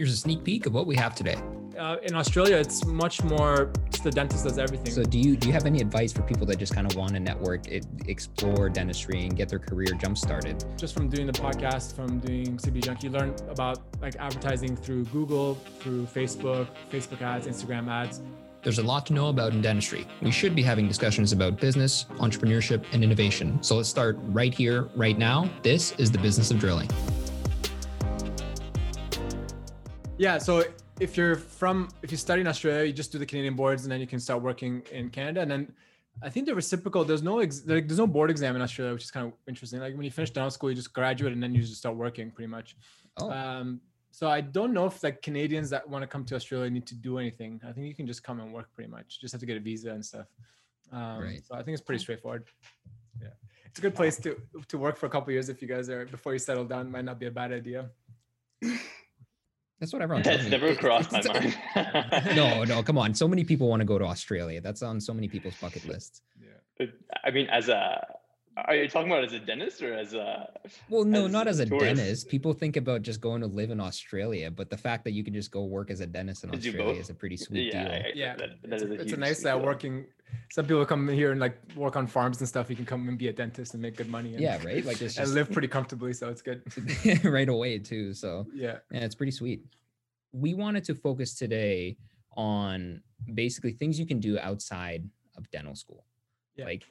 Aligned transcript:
Here's 0.00 0.14
a 0.14 0.16
sneak 0.16 0.44
peek 0.44 0.64
of 0.64 0.72
what 0.72 0.86
we 0.86 0.96
have 0.96 1.14
today. 1.14 1.36
Uh, 1.78 1.96
in 2.04 2.14
Australia, 2.14 2.56
it's 2.56 2.86
much 2.86 3.22
more 3.22 3.70
just 3.90 4.02
the 4.02 4.10
dentist 4.10 4.44
does 4.44 4.56
everything. 4.56 4.94
So, 4.94 5.02
do 5.02 5.18
you 5.18 5.36
do 5.36 5.46
you 5.46 5.52
have 5.52 5.66
any 5.66 5.78
advice 5.82 6.10
for 6.10 6.22
people 6.22 6.46
that 6.46 6.58
just 6.58 6.74
kind 6.74 6.90
of 6.90 6.96
want 6.96 7.12
to 7.12 7.20
network, 7.20 7.68
it, 7.68 7.84
explore 8.06 8.70
dentistry, 8.70 9.26
and 9.26 9.36
get 9.36 9.50
their 9.50 9.58
career 9.58 9.88
jump 10.00 10.16
started? 10.16 10.64
Just 10.78 10.94
from 10.94 11.10
doing 11.10 11.26
the 11.26 11.34
podcast, 11.34 11.94
from 11.94 12.18
doing 12.18 12.56
CPD 12.56 12.82
Junkie, 12.82 13.08
you 13.08 13.12
learn 13.12 13.34
about 13.50 13.80
like 14.00 14.16
advertising 14.16 14.74
through 14.74 15.04
Google, 15.04 15.56
through 15.80 16.06
Facebook, 16.06 16.68
Facebook 16.90 17.20
ads, 17.20 17.46
Instagram 17.46 17.86
ads. 17.90 18.22
There's 18.62 18.78
a 18.78 18.82
lot 18.82 19.04
to 19.06 19.12
know 19.12 19.28
about 19.28 19.52
in 19.52 19.60
dentistry. 19.60 20.06
We 20.22 20.30
should 20.30 20.54
be 20.54 20.62
having 20.62 20.88
discussions 20.88 21.32
about 21.32 21.60
business, 21.60 22.06
entrepreneurship, 22.12 22.86
and 22.92 23.04
innovation. 23.04 23.62
So 23.62 23.76
let's 23.76 23.90
start 23.90 24.16
right 24.22 24.54
here, 24.54 24.88
right 24.96 25.18
now. 25.18 25.50
This 25.60 25.92
is 25.98 26.10
the 26.10 26.18
business 26.18 26.50
of 26.50 26.58
drilling. 26.58 26.88
Yeah. 30.20 30.36
So 30.36 30.64
if 31.00 31.16
you're 31.16 31.36
from, 31.36 31.88
if 32.02 32.10
you 32.10 32.18
study 32.18 32.42
in 32.42 32.46
Australia, 32.46 32.84
you 32.84 32.92
just 32.92 33.10
do 33.10 33.18
the 33.18 33.24
Canadian 33.24 33.54
boards 33.54 33.84
and 33.84 33.90
then 33.90 34.00
you 34.00 34.06
can 34.06 34.20
start 34.20 34.42
working 34.42 34.82
in 34.92 35.08
Canada. 35.08 35.40
And 35.40 35.50
then 35.50 35.72
I 36.22 36.28
think 36.28 36.44
the 36.44 36.54
reciprocal, 36.54 37.04
there's 37.04 37.22
no, 37.22 37.38
ex, 37.38 37.62
like, 37.64 37.88
there's 37.88 37.98
no 37.98 38.06
board 38.06 38.30
exam 38.30 38.54
in 38.54 38.60
Australia, 38.60 38.92
which 38.92 39.04
is 39.04 39.10
kind 39.10 39.26
of 39.26 39.32
interesting. 39.48 39.80
Like 39.80 39.94
when 39.94 40.04
you 40.04 40.10
finish 40.10 40.28
dental 40.28 40.50
school, 40.50 40.68
you 40.68 40.76
just 40.76 40.92
graduate 40.92 41.32
and 41.32 41.42
then 41.42 41.54
you 41.54 41.62
just 41.62 41.76
start 41.76 41.96
working 41.96 42.30
pretty 42.30 42.48
much. 42.48 42.76
Oh. 43.16 43.30
Um, 43.30 43.80
so 44.10 44.28
I 44.28 44.42
don't 44.42 44.74
know 44.74 44.84
if 44.84 45.02
like 45.02 45.22
Canadians 45.22 45.70
that 45.70 45.88
want 45.88 46.02
to 46.02 46.06
come 46.06 46.26
to 46.26 46.34
Australia 46.34 46.68
need 46.68 46.86
to 46.88 46.94
do 46.94 47.16
anything. 47.16 47.58
I 47.66 47.72
think 47.72 47.86
you 47.86 47.94
can 47.94 48.06
just 48.06 48.22
come 48.22 48.40
and 48.40 48.52
work 48.52 48.68
pretty 48.74 48.90
much. 48.90 49.16
You 49.16 49.22
Just 49.22 49.32
have 49.32 49.40
to 49.40 49.46
get 49.46 49.56
a 49.56 49.60
visa 49.60 49.90
and 49.90 50.04
stuff. 50.04 50.26
Um, 50.92 51.22
right. 51.22 51.40
So 51.46 51.54
I 51.54 51.62
think 51.62 51.72
it's 51.76 51.82
pretty 51.82 52.02
straightforward. 52.02 52.44
Yeah, 53.22 53.28
it's 53.64 53.78
a 53.78 53.82
good 53.82 53.94
place 53.94 54.18
to 54.18 54.36
to 54.68 54.76
work 54.76 54.98
for 54.98 55.06
a 55.06 55.08
couple 55.08 55.32
years 55.32 55.48
if 55.48 55.62
you 55.62 55.68
guys 55.68 55.88
are 55.88 56.04
before 56.04 56.34
you 56.34 56.38
settle 56.38 56.64
down. 56.64 56.90
Might 56.90 57.06
not 57.06 57.18
be 57.18 57.26
a 57.26 57.30
bad 57.30 57.52
idea. 57.52 57.88
That's 59.80 59.94
what 59.94 60.02
everyone. 60.02 60.22
That's 60.22 60.46
never 60.48 60.74
crossed 60.74 61.10
my 61.10 61.22
mind. 61.74 62.36
no, 62.36 62.64
no, 62.64 62.82
come 62.82 62.98
on. 62.98 63.14
So 63.14 63.26
many 63.26 63.44
people 63.44 63.68
want 63.68 63.80
to 63.80 63.86
go 63.86 63.98
to 63.98 64.04
Australia. 64.04 64.60
That's 64.60 64.82
on 64.82 65.00
so 65.00 65.14
many 65.14 65.26
people's 65.26 65.54
bucket 65.54 65.84
lists. 65.88 66.20
Yeah. 66.38 66.86
I 67.24 67.30
mean, 67.30 67.48
as 67.48 67.70
a 67.70 68.06
are 68.56 68.74
you 68.74 68.88
talking 68.88 69.10
about 69.10 69.24
as 69.24 69.32
a 69.32 69.38
dentist 69.38 69.80
or 69.82 69.94
as 69.94 70.12
a? 70.12 70.48
Well, 70.88 71.04
no, 71.04 71.26
as 71.26 71.32
not 71.32 71.46
as 71.46 71.60
a 71.60 71.66
tourist? 71.66 71.84
dentist. 71.84 72.28
People 72.28 72.52
think 72.52 72.76
about 72.76 73.02
just 73.02 73.20
going 73.20 73.40
to 73.40 73.46
live 73.46 73.70
in 73.70 73.80
Australia, 73.80 74.50
but 74.50 74.70
the 74.70 74.76
fact 74.76 75.04
that 75.04 75.12
you 75.12 75.22
can 75.22 75.32
just 75.32 75.50
go 75.50 75.64
work 75.64 75.90
as 75.90 76.00
a 76.00 76.06
dentist 76.06 76.44
in 76.44 76.54
Australia 76.54 77.00
is 77.00 77.10
a 77.10 77.14
pretty 77.14 77.36
sweet 77.36 77.72
yeah, 77.72 78.02
deal. 78.02 78.12
Yeah, 78.14 78.36
that, 78.36 78.50
that 78.62 78.72
it's, 78.72 78.82
a, 78.82 78.92
it's 78.94 79.12
a 79.12 79.16
nice 79.16 79.44
uh, 79.44 79.58
working. 79.62 80.06
Some 80.50 80.66
people 80.66 80.84
come 80.84 81.08
here 81.08 81.30
and 81.30 81.40
like 81.40 81.58
work 81.76 81.96
on 81.96 82.06
farms 82.06 82.40
and 82.40 82.48
stuff. 82.48 82.68
You 82.68 82.76
can 82.76 82.86
come 82.86 83.08
and 83.08 83.16
be 83.16 83.28
a 83.28 83.32
dentist 83.32 83.74
and 83.74 83.82
make 83.82 83.96
good 83.96 84.08
money. 84.08 84.32
And, 84.32 84.40
yeah, 84.40 84.62
right. 84.64 84.84
Like 84.84 84.98
this, 84.98 85.16
and 85.18 85.32
live 85.32 85.50
pretty 85.52 85.68
comfortably, 85.68 86.12
so 86.12 86.28
it's 86.28 86.42
good. 86.42 86.62
right 87.24 87.48
away 87.48 87.78
too. 87.78 88.14
So 88.14 88.46
yeah, 88.52 88.78
yeah, 88.90 89.00
it's 89.00 89.14
pretty 89.14 89.32
sweet. 89.32 89.64
We 90.32 90.54
wanted 90.54 90.84
to 90.84 90.94
focus 90.94 91.34
today 91.34 91.96
on 92.36 93.02
basically 93.34 93.72
things 93.72 93.98
you 93.98 94.06
can 94.06 94.20
do 94.20 94.38
outside 94.38 95.08
of 95.36 95.50
dental 95.50 95.74
school. 95.74 96.04
Yeah. 96.56 96.66
Like 96.66 96.84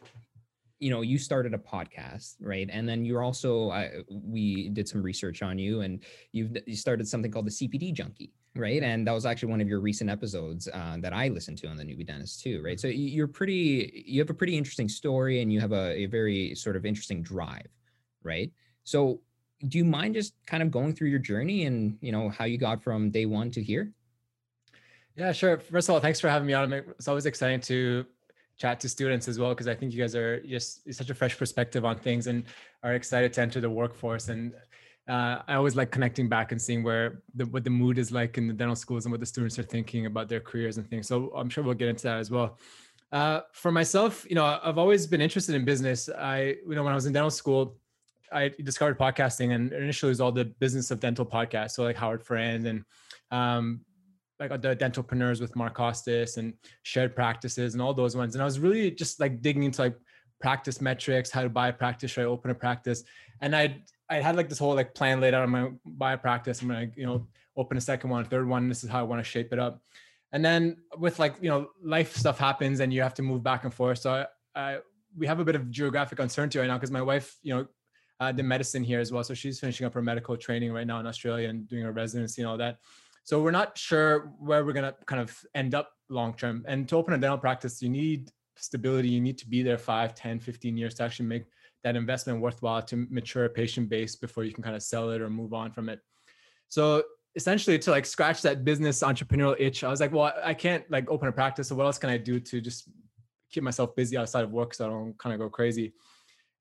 you 0.80 0.90
know 0.90 1.02
you 1.02 1.18
started 1.18 1.54
a 1.54 1.58
podcast 1.58 2.36
right? 2.40 2.70
And 2.72 2.88
then 2.88 3.06
you're 3.06 3.22
also 3.22 3.70
uh, 3.70 3.90
we 4.10 4.70
did 4.70 4.88
some 4.88 5.04
research 5.04 5.42
on 5.42 5.60
you 5.60 5.82
and 5.82 6.04
you've 6.32 6.58
you 6.66 6.76
started 6.76 7.08
something 7.08 7.32
called 7.32 7.46
the 7.46 7.52
cpd 7.52 7.94
junkie 7.94 8.32
right? 8.56 8.82
And 8.82 9.06
that 9.08 9.12
was 9.12 9.26
actually 9.26 9.52
one 9.52 9.62
of 9.62 9.68
your 9.68 9.80
recent 9.80 10.10
episodes 10.10 10.68
uh, 10.74 10.98
that 11.02 11.14
i 11.14 11.28
listened 11.28 11.58
to 11.60 11.68
on 11.68 11.78
the 11.78 11.84
Noobie 11.84 12.08
Dentist 12.08 12.42
too 12.42 12.62
right? 12.64 12.80
So 12.80 12.88
you're 12.88 13.28
pretty 13.28 14.04
you 14.08 14.20
have 14.22 14.30
a 14.30 14.34
pretty 14.34 14.58
interesting 14.58 14.90
story 14.90 15.42
and 15.42 15.52
you 15.52 15.60
have 15.60 15.72
a, 15.72 15.96
a 15.96 16.06
very 16.08 16.56
sort 16.56 16.76
of 16.76 16.86
interesting 16.86 17.22
drive 17.22 17.68
right? 18.24 18.52
So 18.84 19.22
do 19.68 19.78
you 19.78 19.86
mind 19.86 20.16
just 20.16 20.34
kind 20.46 20.64
of 20.64 20.72
going 20.72 20.96
through 20.96 21.10
your 21.10 21.20
journey 21.20 21.66
and 21.66 21.98
you 22.02 22.12
know 22.12 22.30
how 22.30 22.46
you 22.46 22.58
got 22.58 22.82
from 22.82 23.12
day 23.12 23.26
one 23.26 23.52
to 23.52 23.62
here? 23.62 23.92
Yeah 25.16 25.34
sure. 25.34 25.60
First 25.60 25.90
of 25.90 25.96
all 25.96 26.02
thanks 26.02 26.20
for 26.20 26.30
having 26.30 26.48
me 26.48 26.54
on. 26.54 26.72
It's 26.72 27.08
always 27.10 27.26
exciting 27.26 27.60
to 27.62 28.06
chat 28.60 28.80
to 28.82 28.90
students 28.90 29.28
as 29.28 29.40
well 29.40 29.50
because 29.50 29.68
I 29.68 29.74
think 29.74 29.94
you 29.94 30.00
guys 30.00 30.16
are 30.16 30.42
just 30.42 30.94
such 30.94 31.10
a 31.10 31.16
fresh 31.16 31.38
perspective 31.38 31.86
on 31.86 31.98
things 31.98 32.28
and 32.28 32.44
are 32.84 32.94
excited 32.94 33.34
to 33.34 33.42
enter 33.42 33.62
the 33.62 33.70
workforce. 33.70 34.28
And 34.28 34.54
uh, 35.08 35.42
I 35.48 35.56
always 35.56 35.76
like 35.76 35.92
connecting 35.92 36.28
back 36.28 36.52
and 36.52 36.62
seeing 36.62 36.84
where 36.84 37.24
the 37.34 37.46
what 37.48 37.64
the 37.64 37.70
mood 37.70 37.98
is 37.98 38.12
like 38.12 38.38
in 38.38 38.48
the 38.48 38.54
dental 38.54 38.76
schools 38.76 39.06
and 39.06 39.12
what 39.12 39.22
the 39.22 39.26
students 39.26 39.58
are 39.58 39.64
thinking 39.64 40.06
about 40.06 40.28
their 40.28 40.42
careers 40.42 40.78
and 40.78 40.88
things. 40.90 41.08
So 41.08 41.32
I'm 41.36 41.50
sure 41.50 41.64
we'll 41.64 41.74
get 41.74 41.88
into 41.88 42.04
that 42.04 42.20
as 42.20 42.30
well. 42.30 42.60
Uh, 43.12 43.42
for 43.54 43.72
myself, 43.72 44.26
you 44.30 44.36
know, 44.36 44.60
I've 44.64 44.78
always 44.78 45.08
been 45.08 45.22
interested 45.22 45.56
in 45.56 45.66
business. 45.66 46.10
I, 46.10 46.58
you 46.68 46.76
know, 46.76 46.84
when 46.84 46.92
I 46.92 46.96
was 46.96 47.08
in 47.08 47.14
dental 47.14 47.32
school, 47.32 47.78
I 48.32 48.50
discovered 48.50 49.00
podcasting, 49.00 49.56
and 49.56 49.72
initially 49.74 50.10
it 50.10 50.12
was 50.12 50.22
all 50.22 50.32
the 50.32 50.46
business 50.46 50.92
of 50.92 51.00
dental 51.00 51.26
podcasts, 51.26 51.72
so 51.72 51.84
like 51.84 51.96
Howard 51.96 52.24
Farran 52.24 52.68
and 52.68 52.86
um, 53.32 53.82
like 54.40 54.62
the 54.62 54.76
dentalpreneurs 54.76 55.42
with 55.42 55.56
Mark 55.56 55.74
Costes 55.74 56.38
and 56.38 56.54
shared 56.84 57.16
practices 57.16 57.74
and 57.74 57.82
all 57.82 57.94
those 57.94 58.16
ones. 58.16 58.36
And 58.36 58.42
I 58.42 58.46
was 58.46 58.60
really 58.60 58.90
just 58.92 59.20
like 59.20 59.42
digging 59.42 59.64
into 59.64 59.82
like 59.82 59.98
practice 60.40 60.80
metrics, 60.80 61.30
how 61.30 61.44
to 61.44 61.50
buy 61.50 61.68
a 61.68 61.74
practice, 61.74 62.12
should 62.12 62.22
I 62.22 62.26
open 62.26 62.52
a 62.52 62.56
practice? 62.56 63.04
And 63.42 63.56
I 63.56 63.82
I 64.10 64.16
had 64.16 64.36
like 64.36 64.50
this 64.50 64.58
whole 64.58 64.74
like 64.74 64.96
plan 64.96 65.20
laid 65.20 65.34
out 65.34 65.44
on 65.44 65.50
my 65.50 65.70
buy 65.86 66.14
a 66.14 66.18
practice. 66.18 66.62
I'm 66.62 66.70
gonna, 66.70 66.88
you 66.96 67.06
know, 67.06 67.28
open 67.58 67.78
a 67.78 67.82
second 67.82 68.10
one, 68.10 68.24
third 68.26 68.48
one. 68.48 68.70
This 68.70 68.84
is 68.84 68.90
how 68.90 69.00
I 69.00 69.04
want 69.04 69.20
to 69.20 69.30
shape 69.30 69.54
it 69.54 69.60
up. 69.60 69.82
And 70.32 70.44
then 70.44 70.78
with 70.98 71.20
like, 71.20 71.36
you 71.42 71.50
know, 71.50 71.70
life 71.84 72.16
stuff 72.16 72.38
happens 72.38 72.80
and 72.80 72.94
you 72.94 73.02
have 73.02 73.14
to 73.16 73.22
move 73.22 73.44
back 73.44 73.66
and 73.66 73.74
forth. 73.74 74.00
So 74.00 74.26
I, 74.56 74.60
I 74.60 74.80
we 75.18 75.28
have 75.28 75.40
a 75.40 75.46
bit 75.46 75.56
of 75.56 75.70
geographic 75.70 76.20
uncertainty 76.20 76.60
right 76.60 76.68
now 76.68 76.78
because 76.78 76.92
my 76.92 77.02
wife, 77.02 77.38
you 77.42 77.54
know, 77.56 77.68
uh, 78.20 78.32
did 78.32 78.44
medicine 78.44 78.84
here 78.84 79.00
as 79.00 79.12
well. 79.12 79.24
So 79.24 79.34
she's 79.34 79.60
finishing 79.60 79.86
up 79.86 79.94
her 79.94 80.02
medical 80.02 80.38
training 80.38 80.72
right 80.72 80.88
now 80.88 81.00
in 81.00 81.08
Australia 81.08 81.50
and 81.50 81.68
doing 81.68 81.84
her 81.84 81.92
residency 81.92 82.42
and 82.42 82.50
all 82.50 82.58
that. 82.58 82.78
So 83.30 83.40
we're 83.40 83.52
not 83.52 83.78
sure 83.78 84.32
where 84.40 84.66
we're 84.66 84.74
going 84.74 84.92
to 84.92 84.96
kind 85.06 85.22
of 85.22 85.38
end 85.54 85.76
up 85.76 85.92
long 86.10 86.34
term. 86.34 86.66
And 86.68 86.90
to 86.90 86.96
open 86.96 87.14
a 87.14 87.18
dental 87.20 87.38
practice, 87.38 87.80
you 87.80 87.88
need 87.88 88.32
stability. 88.56 89.10
You 89.10 89.22
need 89.22 89.38
to 89.38 89.48
be 89.48 89.62
there 89.62 89.78
5, 89.78 90.16
10, 90.16 90.40
15 90.40 90.76
years 90.76 90.96
to 90.96 91.04
actually 91.04 91.28
make 91.28 91.44
that 91.84 91.96
investment 91.96 92.42
worthwhile 92.42 92.82
to 92.82 93.06
mature 93.12 93.46
a 93.46 93.50
patient 93.50 93.88
base 93.88 94.16
before 94.16 94.46
you 94.46 94.52
can 94.52 94.64
kind 94.64 94.76
of 94.76 94.82
sell 94.82 95.12
it 95.12 95.22
or 95.22 95.30
move 95.30 95.54
on 95.54 95.72
from 95.72 95.90
it. 95.90 96.00
So 96.70 97.04
essentially 97.36 97.78
to 97.78 97.92
like 97.92 98.08
scratch 98.08 98.42
that 98.42 98.66
business 98.66 99.04
entrepreneurial 99.04 99.56
itch, 99.60 99.84
I 99.84 99.92
was 99.92 100.00
like, 100.00 100.12
well, 100.12 100.34
I 100.44 100.56
can't 100.56 100.90
like 100.90 101.08
open 101.12 101.28
a 101.28 101.32
practice. 101.32 101.68
So 101.68 101.76
what 101.76 101.86
else 101.86 102.00
can 102.00 102.10
I 102.10 102.18
do 102.18 102.40
to 102.40 102.60
just 102.60 102.90
keep 103.52 103.62
myself 103.62 103.96
busy 103.96 104.18
outside 104.18 104.44
of 104.44 104.52
work 104.52 104.74
so 104.74 104.88
I 104.88 104.90
don't 104.90 105.16
kind 105.20 105.36
of 105.36 105.40
go 105.40 105.52
crazy? 105.52 105.94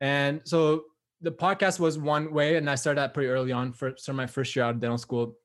And 0.02 0.42
so 0.44 0.84
the 1.22 1.32
podcast 1.32 1.80
was 1.80 1.96
one 1.96 2.30
way, 2.30 2.56
and 2.58 2.68
I 2.68 2.74
started 2.74 3.00
that 3.00 3.14
pretty 3.14 3.30
early 3.30 3.52
on 3.52 3.72
for 3.72 3.94
my 4.12 4.26
first 4.26 4.54
year 4.54 4.66
out 4.66 4.74
of 4.74 4.80
dental 4.82 4.98
school 4.98 5.38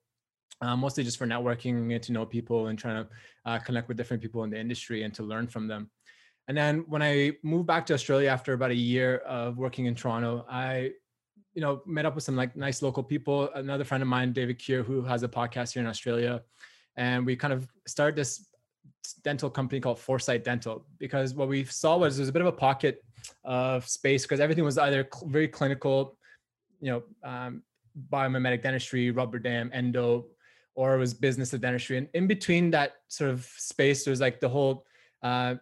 uh, 0.60 0.76
mostly 0.76 1.04
just 1.04 1.18
for 1.18 1.26
networking, 1.26 1.92
and 1.92 2.02
to 2.02 2.12
know 2.12 2.24
people 2.24 2.68
and 2.68 2.78
trying 2.78 3.04
to 3.04 3.10
uh, 3.46 3.58
connect 3.58 3.88
with 3.88 3.96
different 3.96 4.22
people 4.22 4.44
in 4.44 4.50
the 4.50 4.58
industry 4.58 5.02
and 5.02 5.14
to 5.14 5.22
learn 5.22 5.46
from 5.46 5.68
them. 5.68 5.90
And 6.48 6.56
then 6.56 6.84
when 6.88 7.02
I 7.02 7.32
moved 7.42 7.66
back 7.66 7.86
to 7.86 7.94
Australia 7.94 8.28
after 8.28 8.52
about 8.52 8.70
a 8.70 8.76
year 8.76 9.18
of 9.18 9.56
working 9.56 9.86
in 9.86 9.94
Toronto, 9.94 10.44
I, 10.48 10.90
you 11.54 11.62
know, 11.62 11.82
met 11.86 12.04
up 12.04 12.14
with 12.14 12.24
some 12.24 12.36
like 12.36 12.54
nice 12.54 12.82
local 12.82 13.02
people. 13.02 13.50
Another 13.54 13.84
friend 13.84 14.02
of 14.02 14.08
mine, 14.08 14.32
David 14.32 14.58
Keir, 14.58 14.82
who 14.82 15.02
has 15.02 15.22
a 15.22 15.28
podcast 15.28 15.72
here 15.72 15.82
in 15.82 15.88
Australia, 15.88 16.42
and 16.96 17.24
we 17.24 17.34
kind 17.36 17.52
of 17.52 17.66
started 17.86 18.16
this 18.16 18.46
dental 19.22 19.50
company 19.50 19.80
called 19.80 19.98
Foresight 19.98 20.44
Dental 20.44 20.86
because 20.98 21.34
what 21.34 21.48
we 21.48 21.64
saw 21.64 21.96
was 21.96 22.16
there's 22.16 22.28
a 22.28 22.32
bit 22.32 22.42
of 22.42 22.48
a 22.48 22.52
pocket 22.52 23.02
of 23.44 23.86
space 23.86 24.22
because 24.22 24.40
everything 24.40 24.64
was 24.64 24.78
either 24.78 25.08
very 25.26 25.48
clinical, 25.48 26.16
you 26.80 26.90
know, 26.90 27.02
um, 27.28 27.62
biomimetic 28.10 28.62
dentistry, 28.62 29.10
rubber 29.10 29.38
dam, 29.38 29.70
endo, 29.72 30.26
or 30.74 30.94
it 30.94 30.98
was 30.98 31.14
business 31.14 31.52
of 31.52 31.60
dentistry. 31.60 31.98
And 31.98 32.08
in 32.14 32.26
between 32.26 32.70
that 32.70 32.96
sort 33.08 33.30
of 33.30 33.44
space, 33.56 34.04
there's 34.04 34.20
like 34.20 34.40
the 34.40 34.48
whole, 34.48 34.86
uh, 35.22 35.54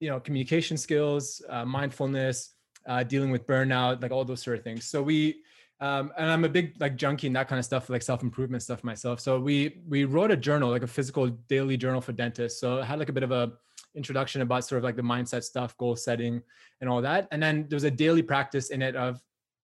you 0.00 0.08
know, 0.08 0.18
communication 0.20 0.76
skills, 0.76 1.42
uh, 1.48 1.64
mindfulness, 1.64 2.54
uh, 2.86 3.02
dealing 3.02 3.30
with 3.30 3.46
burnout, 3.46 4.02
like 4.02 4.10
all 4.10 4.24
those 4.24 4.42
sort 4.42 4.58
of 4.58 4.64
things. 4.64 4.84
So 4.84 5.02
we, 5.02 5.42
um, 5.80 6.12
and 6.16 6.30
I'm 6.30 6.44
a 6.44 6.48
big 6.48 6.74
like 6.80 6.96
junkie 6.96 7.26
and 7.26 7.36
that 7.36 7.48
kind 7.48 7.58
of 7.58 7.64
stuff, 7.64 7.90
like 7.90 8.02
self 8.02 8.22
improvement 8.22 8.62
stuff 8.62 8.84
myself. 8.84 9.20
So 9.20 9.40
we 9.40 9.82
we 9.88 10.04
wrote 10.04 10.30
a 10.30 10.36
journal, 10.36 10.70
like 10.70 10.84
a 10.84 10.86
physical 10.88 11.28
daily 11.48 11.76
journal 11.76 12.00
for 12.00 12.12
dentists. 12.12 12.60
So 12.60 12.78
it 12.78 12.84
had 12.84 12.98
like 12.98 13.08
a 13.08 13.12
bit 13.12 13.24
of 13.24 13.32
a 13.32 13.52
introduction 13.94 14.42
about 14.42 14.64
sort 14.64 14.78
of 14.78 14.84
like 14.84 14.96
the 14.96 15.02
mindset 15.02 15.42
stuff, 15.42 15.76
goal 15.76 15.96
setting, 15.96 16.40
and 16.80 16.88
all 16.88 17.02
that. 17.02 17.28
And 17.30 17.42
then 17.42 17.66
there 17.68 17.76
was 17.76 17.84
a 17.84 17.90
daily 17.90 18.22
practice 18.22 18.70
in 18.70 18.80
it 18.80 18.96
of 18.96 19.20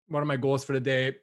what 0.08 0.20
are 0.20 0.26
my 0.26 0.36
goals 0.36 0.64
for 0.64 0.72
the 0.72 0.80
day 0.80 1.16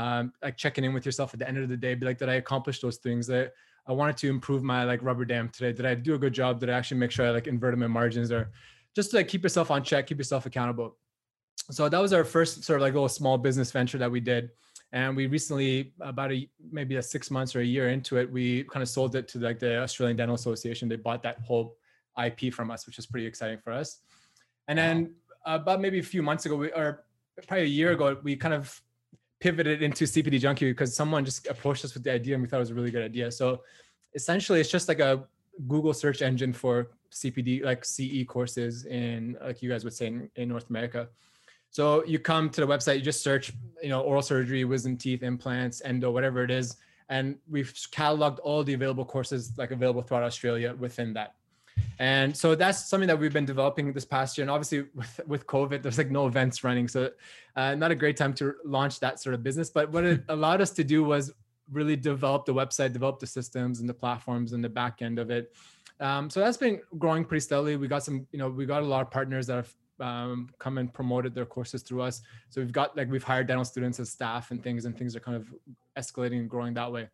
um, 0.00 0.32
like 0.42 0.56
checking 0.56 0.82
in 0.82 0.94
with 0.94 1.04
yourself 1.04 1.34
at 1.34 1.40
the 1.40 1.46
end 1.46 1.58
of 1.58 1.68
the 1.68 1.76
day, 1.76 1.94
be 1.94 2.06
like, 2.06 2.16
did 2.16 2.30
I 2.30 2.34
accomplish 2.34 2.80
those 2.80 2.96
things? 2.96 3.26
That 3.26 3.52
I 3.86 3.92
wanted 3.92 4.16
to 4.18 4.30
improve 4.30 4.62
my 4.62 4.84
like 4.84 5.02
rubber 5.02 5.26
dam 5.26 5.50
today. 5.50 5.72
Did 5.72 5.84
I 5.84 5.94
do 5.94 6.14
a 6.14 6.18
good 6.18 6.32
job? 6.32 6.58
Did 6.58 6.70
I 6.70 6.72
actually 6.72 6.98
make 6.98 7.10
sure 7.10 7.26
I 7.26 7.30
like 7.30 7.46
inverted 7.46 7.78
my 7.78 7.86
margins 7.86 8.32
or 8.32 8.50
just 8.96 9.10
to 9.10 9.18
like 9.18 9.28
keep 9.28 9.42
yourself 9.42 9.70
on 9.70 9.84
check, 9.84 10.06
keep 10.06 10.16
yourself 10.16 10.46
accountable. 10.46 10.96
So 11.70 11.86
that 11.86 12.00
was 12.00 12.14
our 12.14 12.24
first 12.24 12.64
sort 12.64 12.78
of 12.78 12.82
like 12.82 12.94
little 12.94 13.10
small 13.10 13.36
business 13.36 13.70
venture 13.70 13.98
that 13.98 14.10
we 14.10 14.20
did. 14.20 14.50
And 14.92 15.14
we 15.14 15.26
recently, 15.26 15.92
about 16.00 16.32
a 16.32 16.48
maybe 16.72 16.96
a 16.96 17.02
six 17.02 17.30
months 17.30 17.54
or 17.54 17.60
a 17.60 17.64
year 17.64 17.90
into 17.90 18.16
it, 18.16 18.30
we 18.32 18.64
kind 18.64 18.82
of 18.82 18.88
sold 18.88 19.14
it 19.14 19.28
to 19.28 19.38
like 19.38 19.58
the 19.58 19.82
Australian 19.82 20.16
Dental 20.16 20.34
Association. 20.34 20.88
They 20.88 20.96
bought 20.96 21.22
that 21.24 21.40
whole 21.40 21.76
IP 22.24 22.52
from 22.54 22.70
us, 22.70 22.86
which 22.86 22.98
is 22.98 23.06
pretty 23.06 23.26
exciting 23.26 23.58
for 23.62 23.72
us. 23.72 23.98
And 24.66 24.78
then 24.78 25.14
about 25.44 25.80
maybe 25.80 25.98
a 25.98 26.02
few 26.02 26.22
months 26.22 26.46
ago, 26.46 26.56
we, 26.56 26.72
or 26.72 27.04
probably 27.46 27.64
a 27.64 27.68
year 27.68 27.92
ago, 27.92 28.18
we 28.22 28.34
kind 28.34 28.54
of 28.54 28.80
pivoted 29.40 29.82
into 29.82 30.04
CPD 30.04 30.38
Junkie 30.38 30.70
because 30.70 30.94
someone 30.94 31.24
just 31.24 31.46
approached 31.48 31.84
us 31.84 31.94
with 31.94 32.04
the 32.04 32.12
idea 32.12 32.34
and 32.34 32.42
we 32.42 32.48
thought 32.48 32.58
it 32.58 32.60
was 32.60 32.70
a 32.70 32.74
really 32.74 32.90
good 32.90 33.04
idea. 33.04 33.30
So 33.32 33.62
essentially, 34.14 34.60
it's 34.60 34.70
just 34.70 34.86
like 34.88 35.00
a 35.00 35.24
Google 35.66 35.94
search 35.94 36.22
engine 36.22 36.52
for 36.52 36.90
CPD, 37.10 37.64
like 37.64 37.84
CE 37.84 38.24
courses 38.26 38.86
in, 38.86 39.36
like 39.42 39.62
you 39.62 39.70
guys 39.70 39.84
would 39.84 39.94
say 39.94 40.06
in, 40.06 40.30
in 40.36 40.48
North 40.48 40.68
America. 40.70 41.08
So 41.70 42.04
you 42.04 42.18
come 42.18 42.50
to 42.50 42.60
the 42.60 42.66
website, 42.66 42.96
you 42.96 43.02
just 43.02 43.22
search, 43.22 43.52
you 43.82 43.88
know, 43.88 44.00
oral 44.00 44.22
surgery, 44.22 44.64
wisdom 44.64 44.96
teeth, 44.96 45.22
implants, 45.22 45.80
endo, 45.84 46.10
whatever 46.10 46.42
it 46.42 46.50
is. 46.50 46.76
And 47.08 47.36
we've 47.48 47.72
cataloged 47.72 48.38
all 48.42 48.62
the 48.62 48.74
available 48.74 49.04
courses 49.04 49.52
like 49.56 49.70
available 49.70 50.02
throughout 50.02 50.22
Australia 50.22 50.74
within 50.78 51.12
that. 51.14 51.34
And 52.00 52.34
so 52.34 52.54
that's 52.54 52.88
something 52.88 53.06
that 53.08 53.18
we've 53.18 53.32
been 53.32 53.44
developing 53.44 53.92
this 53.92 54.06
past 54.06 54.38
year. 54.38 54.42
And 54.42 54.50
obviously 54.50 54.86
with, 54.94 55.20
with 55.26 55.46
COVID, 55.46 55.82
there's 55.82 55.98
like 55.98 56.10
no 56.10 56.26
events 56.26 56.64
running. 56.64 56.88
So 56.88 57.10
uh, 57.56 57.74
not 57.74 57.90
a 57.90 57.94
great 57.94 58.16
time 58.16 58.32
to 58.34 58.54
launch 58.64 59.00
that 59.00 59.20
sort 59.20 59.34
of 59.34 59.42
business. 59.42 59.68
But 59.68 59.92
what 59.92 60.04
it 60.04 60.24
allowed 60.30 60.62
us 60.62 60.70
to 60.70 60.82
do 60.82 61.04
was 61.04 61.30
really 61.70 61.96
develop 61.96 62.46
the 62.46 62.54
website, 62.54 62.94
develop 62.94 63.20
the 63.20 63.26
systems 63.26 63.80
and 63.80 63.88
the 63.88 63.92
platforms 63.92 64.54
and 64.54 64.64
the 64.64 64.68
back 64.68 65.02
end 65.02 65.18
of 65.18 65.30
it. 65.30 65.54
Um, 66.00 66.30
so 66.30 66.40
that's 66.40 66.56
been 66.56 66.80
growing 66.98 67.22
pretty 67.22 67.40
steadily. 67.40 67.76
We 67.76 67.86
got 67.86 68.02
some, 68.02 68.26
you 68.32 68.38
know, 68.38 68.48
we 68.48 68.64
got 68.64 68.82
a 68.82 68.86
lot 68.86 69.02
of 69.02 69.10
partners 69.10 69.46
that 69.48 69.56
have 69.56 69.74
um, 70.00 70.48
come 70.58 70.78
and 70.78 70.90
promoted 70.90 71.34
their 71.34 71.44
courses 71.44 71.82
through 71.82 72.00
us. 72.00 72.22
So 72.48 72.62
we've 72.62 72.72
got 72.72 72.96
like 72.96 73.10
we've 73.10 73.22
hired 73.22 73.46
dental 73.46 73.66
students 73.66 74.00
as 74.00 74.08
staff 74.08 74.50
and 74.50 74.62
things, 74.62 74.86
and 74.86 74.96
things 74.96 75.14
are 75.14 75.20
kind 75.20 75.36
of 75.36 75.52
escalating 75.98 76.38
and 76.38 76.48
growing 76.48 76.72
that 76.74 76.90
way. 76.90 77.10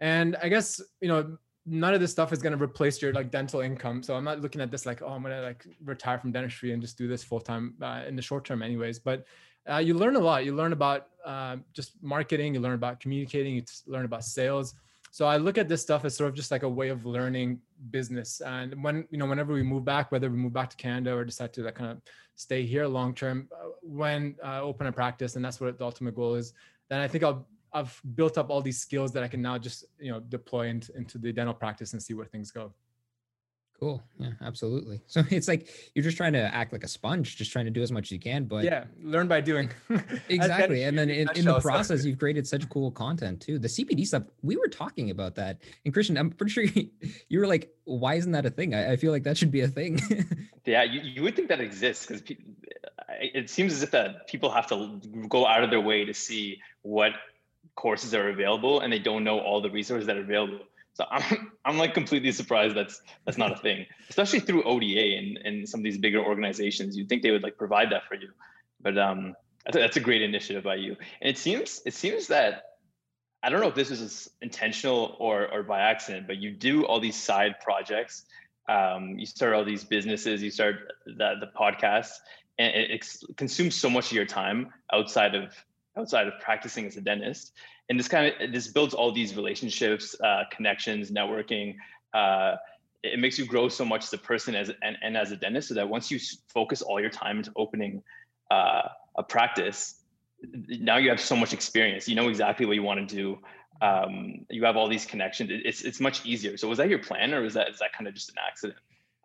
And 0.00 0.36
I 0.42 0.48
guess 0.48 0.80
you 1.02 1.08
know 1.08 1.36
none 1.66 1.92
of 1.94 2.00
this 2.00 2.12
stuff 2.12 2.32
is 2.32 2.40
going 2.40 2.56
to 2.56 2.62
replace 2.62 3.02
your 3.02 3.12
like 3.12 3.30
dental 3.30 3.60
income. 3.60 4.02
So 4.02 4.14
I'm 4.14 4.24
not 4.24 4.40
looking 4.40 4.60
at 4.60 4.70
this 4.70 4.86
like 4.86 5.02
oh 5.02 5.08
I'm 5.08 5.22
gonna 5.22 5.42
like 5.42 5.66
retire 5.84 6.18
from 6.18 6.32
dentistry 6.32 6.72
and 6.72 6.80
just 6.80 6.96
do 6.96 7.08
this 7.08 7.24
full 7.24 7.40
time 7.40 7.74
uh, 7.82 8.02
in 8.06 8.16
the 8.16 8.22
short 8.22 8.44
term, 8.44 8.62
anyways. 8.62 8.98
But 8.98 9.26
uh, 9.68 9.78
you 9.78 9.94
learn 9.94 10.14
a 10.16 10.20
lot. 10.20 10.44
You 10.44 10.54
learn 10.54 10.72
about 10.72 11.08
uh, 11.24 11.56
just 11.72 11.92
marketing. 12.02 12.54
You 12.54 12.60
learn 12.60 12.74
about 12.74 13.00
communicating. 13.00 13.54
You 13.54 13.62
learn 13.86 14.04
about 14.04 14.24
sales. 14.24 14.74
So 15.10 15.26
I 15.26 15.38
look 15.38 15.58
at 15.58 15.66
this 15.66 15.82
stuff 15.82 16.04
as 16.04 16.14
sort 16.14 16.28
of 16.28 16.36
just 16.36 16.50
like 16.50 16.62
a 16.62 16.68
way 16.68 16.88
of 16.88 17.06
learning 17.06 17.60
business. 17.90 18.40
And 18.42 18.80
when 18.82 19.06
you 19.10 19.18
know, 19.18 19.26
whenever 19.26 19.52
we 19.52 19.62
move 19.62 19.84
back, 19.84 20.12
whether 20.12 20.30
we 20.30 20.36
move 20.36 20.52
back 20.52 20.70
to 20.70 20.76
Canada 20.76 21.14
or 21.14 21.24
decide 21.24 21.52
to 21.54 21.62
like 21.62 21.74
kind 21.74 21.90
of 21.90 22.00
stay 22.36 22.64
here 22.64 22.86
long 22.86 23.14
term, 23.14 23.48
uh, 23.52 23.70
when 23.82 24.36
uh, 24.44 24.60
open 24.62 24.86
a 24.86 24.92
practice, 24.92 25.34
and 25.34 25.44
that's 25.44 25.60
what 25.60 25.78
the 25.78 25.84
ultimate 25.84 26.14
goal 26.14 26.34
is, 26.34 26.52
then 26.88 27.00
I 27.00 27.08
think 27.08 27.24
I'll 27.24 27.46
I've 27.76 28.00
built 28.14 28.38
up 28.38 28.48
all 28.48 28.62
these 28.62 28.80
skills 28.80 29.12
that 29.12 29.22
I 29.22 29.28
can 29.28 29.42
now 29.42 29.58
just 29.58 29.84
you 30.00 30.10
know 30.10 30.20
deploy 30.20 30.68
into, 30.68 30.96
into 30.96 31.18
the 31.18 31.32
dental 31.32 31.54
practice 31.54 31.92
and 31.92 32.02
see 32.02 32.14
where 32.14 32.26
things 32.26 32.50
go. 32.50 32.72
Cool. 33.78 34.02
Yeah, 34.18 34.30
absolutely. 34.40 35.02
So 35.08 35.22
it's 35.30 35.48
like 35.48 35.68
you're 35.94 36.02
just 36.02 36.16
trying 36.16 36.32
to 36.32 36.54
act 36.54 36.72
like 36.72 36.84
a 36.84 36.88
sponge, 36.88 37.36
just 37.36 37.52
trying 37.52 37.66
to 37.66 37.70
do 37.70 37.82
as 37.82 37.92
much 37.92 38.08
as 38.08 38.12
you 38.12 38.18
can. 38.18 38.44
But 38.44 38.64
yeah, 38.64 38.84
learn 39.02 39.28
by 39.28 39.40
doing. 39.40 39.70
exactly. 40.28 40.84
and 40.84 40.98
then 40.98 41.10
in, 41.10 41.28
in 41.34 41.44
the 41.44 41.60
process, 41.60 42.04
you've 42.04 42.18
created 42.18 42.46
such 42.46 42.68
cool 42.68 42.90
content 42.90 43.40
too. 43.40 43.58
The 43.58 43.68
CPD 43.68 44.06
stuff, 44.06 44.24
we 44.42 44.56
were 44.56 44.68
talking 44.68 45.10
about 45.10 45.34
that. 45.36 45.58
And 45.84 45.92
Christian, 45.92 46.16
I'm 46.16 46.30
pretty 46.30 46.52
sure 46.52 46.64
you, 46.64 46.88
you 47.28 47.40
were 47.40 47.46
like, 47.46 47.70
why 47.84 48.14
isn't 48.14 48.32
that 48.32 48.46
a 48.46 48.50
thing? 48.50 48.74
I, 48.74 48.92
I 48.92 48.96
feel 48.96 49.12
like 49.12 49.24
that 49.24 49.36
should 49.36 49.50
be 49.50 49.60
a 49.60 49.68
thing. 49.68 50.00
yeah, 50.64 50.82
you, 50.82 51.00
you 51.00 51.22
would 51.22 51.36
think 51.36 51.48
that 51.48 51.60
exists 51.60 52.06
because 52.06 52.22
pe- 52.22 52.36
it 53.20 53.48
seems 53.48 53.72
as 53.72 53.82
if 53.82 53.90
that 53.92 54.26
people 54.26 54.50
have 54.50 54.66
to 54.68 55.00
go 55.28 55.46
out 55.46 55.62
of 55.62 55.70
their 55.70 55.80
way 55.80 56.04
to 56.04 56.14
see 56.14 56.58
what 56.82 57.12
courses 57.76 58.14
are 58.14 58.28
available 58.30 58.80
and 58.80 58.92
they 58.92 58.98
don't 58.98 59.22
know 59.22 59.38
all 59.38 59.60
the 59.60 59.70
resources 59.70 60.06
that 60.06 60.16
are 60.16 60.22
available 60.22 60.60
so 60.96 61.04
I'm, 61.10 61.52
I'm 61.64 61.78
like 61.78 61.94
completely 61.94 62.32
surprised 62.32 62.74
that's 62.74 63.02
that's 63.24 63.38
not 63.38 63.52
a 63.52 63.56
thing, 63.56 63.86
especially 64.08 64.40
through 64.40 64.64
ODA 64.64 65.18
and, 65.18 65.38
and 65.44 65.68
some 65.68 65.80
of 65.80 65.84
these 65.84 65.98
bigger 65.98 66.20
organizations. 66.20 66.96
You'd 66.96 67.08
think 67.08 67.22
they 67.22 67.30
would 67.30 67.42
like 67.42 67.58
provide 67.58 67.90
that 67.90 68.06
for 68.08 68.14
you, 68.14 68.30
but 68.80 68.96
um, 68.96 69.34
that's 69.70 69.96
a 69.96 70.00
great 70.00 70.22
initiative 70.22 70.64
by 70.64 70.76
you. 70.76 70.96
And 71.20 71.28
it 71.28 71.38
seems 71.38 71.82
it 71.84 71.94
seems 71.94 72.28
that 72.28 72.62
I 73.42 73.50
don't 73.50 73.60
know 73.60 73.68
if 73.68 73.74
this 73.74 73.90
is 73.90 74.30
intentional 74.40 75.16
or 75.18 75.52
or 75.52 75.62
by 75.62 75.80
accident, 75.80 76.26
but 76.26 76.38
you 76.38 76.50
do 76.50 76.86
all 76.86 76.98
these 76.98 77.16
side 77.16 77.60
projects. 77.60 78.24
Um, 78.68 79.16
you 79.16 79.26
start 79.26 79.54
all 79.54 79.64
these 79.64 79.84
businesses, 79.84 80.42
you 80.42 80.50
start 80.50 80.92
the 81.04 81.34
the 81.40 81.50
podcast, 81.54 82.12
and 82.58 82.74
it, 82.74 82.90
it 82.90 83.36
consumes 83.36 83.74
so 83.74 83.90
much 83.90 84.06
of 84.06 84.12
your 84.12 84.24
time 84.24 84.72
outside 84.92 85.34
of 85.34 85.52
outside 85.96 86.26
of 86.26 86.34
practicing 86.40 86.86
as 86.86 86.96
a 86.96 87.00
dentist. 87.00 87.52
And 87.88 87.98
this 87.98 88.08
kind 88.08 88.32
of 88.40 88.52
this 88.52 88.68
builds 88.68 88.94
all 88.94 89.12
these 89.12 89.36
relationships 89.36 90.14
uh, 90.20 90.44
connections 90.50 91.10
networking 91.10 91.76
uh, 92.14 92.56
it 93.02 93.20
makes 93.20 93.38
you 93.38 93.46
grow 93.46 93.68
so 93.68 93.84
much 93.84 94.04
as 94.04 94.12
a 94.12 94.18
person 94.18 94.54
as 94.54 94.70
and, 94.82 94.96
and 95.02 95.16
as 95.16 95.30
a 95.30 95.36
dentist 95.36 95.68
so 95.68 95.74
that 95.74 95.88
once 95.88 96.10
you 96.10 96.18
focus 96.48 96.82
all 96.82 97.00
your 97.00 97.10
time 97.10 97.38
into 97.38 97.52
opening 97.56 98.02
uh, 98.50 98.82
a 99.16 99.22
practice 99.22 100.02
now 100.52 100.96
you 100.96 101.08
have 101.08 101.20
so 101.20 101.36
much 101.36 101.52
experience. 101.52 102.08
You 102.08 102.14
know 102.14 102.28
exactly 102.28 102.66
what 102.66 102.74
you 102.74 102.82
want 102.82 103.08
to 103.08 103.14
do. 103.14 103.38
Um, 103.80 104.46
you 104.50 104.64
have 104.64 104.76
all 104.76 104.88
these 104.88 105.04
connections. 105.04 105.50
It's 105.52 105.82
it's 105.82 106.00
much 106.00 106.24
easier. 106.24 106.56
So 106.56 106.68
was 106.68 106.78
that 106.78 106.88
your 106.88 106.98
plan 106.98 107.34
or 107.34 107.42
was 107.42 107.54
that 107.54 107.68
is 107.68 107.78
that 107.78 107.92
kind 107.92 108.08
of 108.08 108.14
just 108.14 108.30
an 108.30 108.36
accident? 108.46 108.78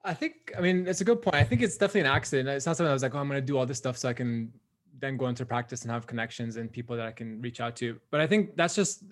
I 0.04 0.16
think, 0.16 0.52
I 0.58 0.62
mean, 0.62 0.88
it's 0.88 1.02
a 1.02 1.04
good 1.04 1.22
point. 1.22 1.36
I 1.36 1.44
think 1.44 1.62
it's 1.62 1.78
definitely 1.78 2.10
an 2.10 2.16
accident. 2.16 2.50
It's 2.50 2.66
not 2.66 2.76
something 2.76 2.90
I 2.90 2.94
was 2.94 3.04
like, 3.04 3.14
oh, 3.14 3.20
I'm 3.20 3.28
going 3.28 3.40
to 3.40 3.46
do 3.46 3.56
all 3.56 3.68
this 3.68 3.78
stuff 3.78 3.98
so 3.98 4.10
I 4.10 4.14
can 4.14 4.52
then 5.02 5.18
go 5.18 5.28
into 5.28 5.46
practice 5.46 5.82
and 5.82 5.92
have 5.92 6.08
connections 6.08 6.56
and 6.58 6.72
people 6.72 6.96
that 6.96 7.06
I 7.06 7.12
can 7.12 7.42
reach 7.42 7.60
out 7.60 7.76
to. 7.78 8.00
But 8.12 8.22
I 8.22 8.28
think 8.28 8.56
that's 8.56 8.76
just 8.76 9.04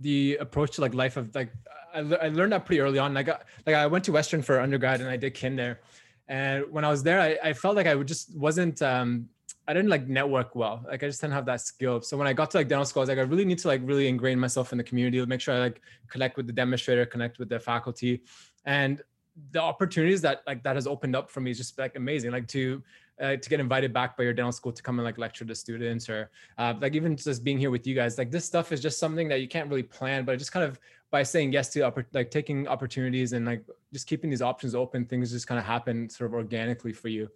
the 0.00 0.36
approach 0.40 0.76
to 0.76 0.80
like 0.80 0.94
life 0.94 1.16
of 1.16 1.34
like 1.34 1.52
I, 1.94 1.98
I 1.98 2.28
learned 2.28 2.52
that 2.52 2.64
pretty 2.64 2.80
early 2.80 2.98
on. 2.98 3.16
I 3.16 3.24
like 3.66 3.74
I 3.74 3.86
went 3.86 4.04
to 4.04 4.12
Western 4.12 4.42
for 4.42 4.60
undergrad 4.60 5.00
and 5.00 5.10
I 5.10 5.16
did 5.16 5.34
kin 5.34 5.56
there, 5.56 5.80
and 6.28 6.64
when 6.70 6.84
I 6.84 6.90
was 6.90 7.02
there, 7.02 7.20
I, 7.20 7.38
I 7.42 7.52
felt 7.52 7.76
like 7.76 7.86
I 7.86 7.94
just 8.02 8.34
wasn't 8.36 8.80
um 8.82 9.28
I 9.66 9.72
didn't 9.72 9.88
like 9.88 10.06
network 10.08 10.54
well. 10.54 10.84
Like 10.86 11.02
I 11.02 11.06
just 11.06 11.20
didn't 11.20 11.34
have 11.34 11.46
that 11.46 11.60
skill. 11.60 12.02
So 12.02 12.16
when 12.16 12.26
I 12.26 12.32
got 12.32 12.50
to 12.50 12.58
like 12.58 12.68
dental 12.68 12.84
school, 12.84 13.00
I 13.00 13.04
was 13.04 13.08
like, 13.08 13.18
I 13.18 13.22
really 13.22 13.46
need 13.46 13.58
to 13.58 13.68
like 13.68 13.80
really 13.84 14.08
ingrain 14.08 14.38
myself 14.38 14.72
in 14.72 14.78
the 14.78 14.84
community, 14.84 15.24
make 15.24 15.40
sure 15.40 15.54
I 15.54 15.58
like 15.58 15.80
connect 16.08 16.36
with 16.36 16.46
the 16.46 16.52
demonstrator, 16.52 17.06
connect 17.06 17.38
with 17.38 17.48
the 17.48 17.58
faculty, 17.58 18.22
and 18.66 19.02
the 19.50 19.60
opportunities 19.60 20.20
that 20.22 20.42
like 20.46 20.62
that 20.62 20.76
has 20.76 20.86
opened 20.86 21.16
up 21.16 21.30
for 21.30 21.40
me 21.40 21.50
is 21.50 21.58
just 21.58 21.78
like 21.78 21.96
amazing. 21.96 22.30
Like 22.30 22.46
to 22.48 22.82
uh, 23.20 23.36
to 23.36 23.48
get 23.48 23.60
invited 23.60 23.92
back 23.92 24.16
by 24.16 24.24
your 24.24 24.32
dental 24.32 24.52
school 24.52 24.72
to 24.72 24.82
come 24.82 24.98
and 24.98 25.04
like 25.04 25.18
lecture 25.18 25.44
to 25.44 25.54
students 25.54 26.08
or 26.08 26.30
uh, 26.58 26.74
like 26.80 26.94
even 26.94 27.16
just 27.16 27.44
being 27.44 27.58
here 27.58 27.70
with 27.70 27.86
you 27.86 27.94
guys 27.94 28.18
like 28.18 28.30
this 28.30 28.44
stuff 28.44 28.72
is 28.72 28.80
just 28.80 28.98
something 28.98 29.28
that 29.28 29.40
you 29.40 29.48
can't 29.48 29.68
really 29.68 29.82
plan 29.82 30.24
but 30.24 30.38
just 30.38 30.52
kind 30.52 30.64
of 30.64 30.80
by 31.10 31.22
saying 31.22 31.52
yes 31.52 31.68
to 31.68 31.92
like 32.12 32.30
taking 32.30 32.66
opportunities 32.66 33.32
and 33.32 33.46
like 33.46 33.64
just 33.92 34.06
keeping 34.06 34.30
these 34.30 34.42
options 34.42 34.74
open 34.74 35.04
things 35.04 35.30
just 35.30 35.46
kind 35.46 35.58
of 35.58 35.64
happen 35.64 36.08
sort 36.08 36.28
of 36.28 36.34
organically 36.34 36.92
for 36.92 37.08
you. 37.08 37.28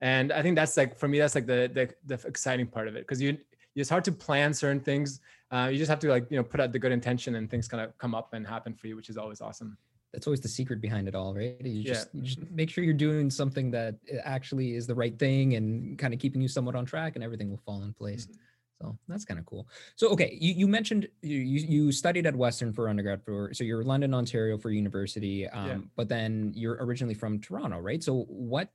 And 0.00 0.32
i 0.32 0.42
think 0.42 0.56
that's 0.56 0.76
like 0.76 0.96
for 0.98 1.08
me 1.08 1.18
that's 1.18 1.34
like 1.34 1.46
the 1.46 1.70
the, 1.72 2.14
the 2.16 2.26
exciting 2.28 2.66
part 2.66 2.88
of 2.88 2.96
it 2.96 3.00
because 3.00 3.22
you 3.22 3.38
it's 3.74 3.88
hard 3.88 4.04
to 4.04 4.12
plan 4.12 4.52
certain 4.52 4.80
things 4.80 5.20
uh, 5.50 5.68
you 5.70 5.78
just 5.78 5.88
have 5.88 5.98
to 6.00 6.08
like 6.08 6.26
you 6.30 6.36
know 6.36 6.42
put 6.42 6.60
out 6.60 6.72
the 6.72 6.78
good 6.78 6.92
intention 6.92 7.36
and 7.36 7.48
things 7.50 7.68
kind 7.68 7.82
of 7.82 7.96
come 7.98 8.14
up 8.14 8.34
and 8.34 8.46
happen 8.46 8.74
for 8.74 8.86
you 8.86 8.96
which 8.96 9.08
is 9.08 9.16
always 9.16 9.40
awesome 9.40 9.78
that's 10.12 10.26
always 10.26 10.40
the 10.40 10.48
secret 10.48 10.80
behind 10.80 11.08
it 11.08 11.14
all, 11.14 11.34
right? 11.34 11.56
You 11.60 11.82
just, 11.82 12.08
yeah. 12.12 12.20
you 12.20 12.26
just 12.26 12.50
make 12.50 12.68
sure 12.68 12.84
you're 12.84 12.92
doing 12.92 13.30
something 13.30 13.70
that 13.70 13.96
eh, 14.10 14.18
actually 14.24 14.74
is 14.74 14.86
the 14.86 14.94
right 14.94 15.18
thing 15.18 15.54
and 15.54 15.98
kind 15.98 16.12
of 16.12 16.20
keeping 16.20 16.42
you 16.42 16.48
somewhat 16.48 16.74
on 16.74 16.84
track, 16.84 17.14
and 17.14 17.24
everything 17.24 17.50
will 17.50 17.62
fall 17.64 17.82
in 17.82 17.92
place. 17.92 18.26
Mm-hmm. 18.26 18.36
So 18.82 18.98
that's 19.06 19.24
kind 19.24 19.38
of 19.38 19.46
cool. 19.46 19.68
So 19.94 20.08
okay, 20.10 20.36
you, 20.40 20.54
you 20.54 20.66
mentioned 20.66 21.08
you 21.22 21.38
you 21.38 21.92
studied 21.92 22.26
at 22.26 22.34
Western 22.34 22.72
for 22.72 22.88
undergrad 22.88 23.22
for 23.22 23.54
so 23.54 23.62
you're 23.64 23.84
London, 23.84 24.12
Ontario 24.12 24.58
for 24.58 24.70
university, 24.70 25.48
um, 25.48 25.66
yeah. 25.68 25.78
but 25.94 26.08
then 26.08 26.52
you're 26.54 26.76
originally 26.80 27.14
from 27.14 27.38
Toronto, 27.38 27.78
right? 27.78 28.02
So 28.02 28.24
what 28.28 28.70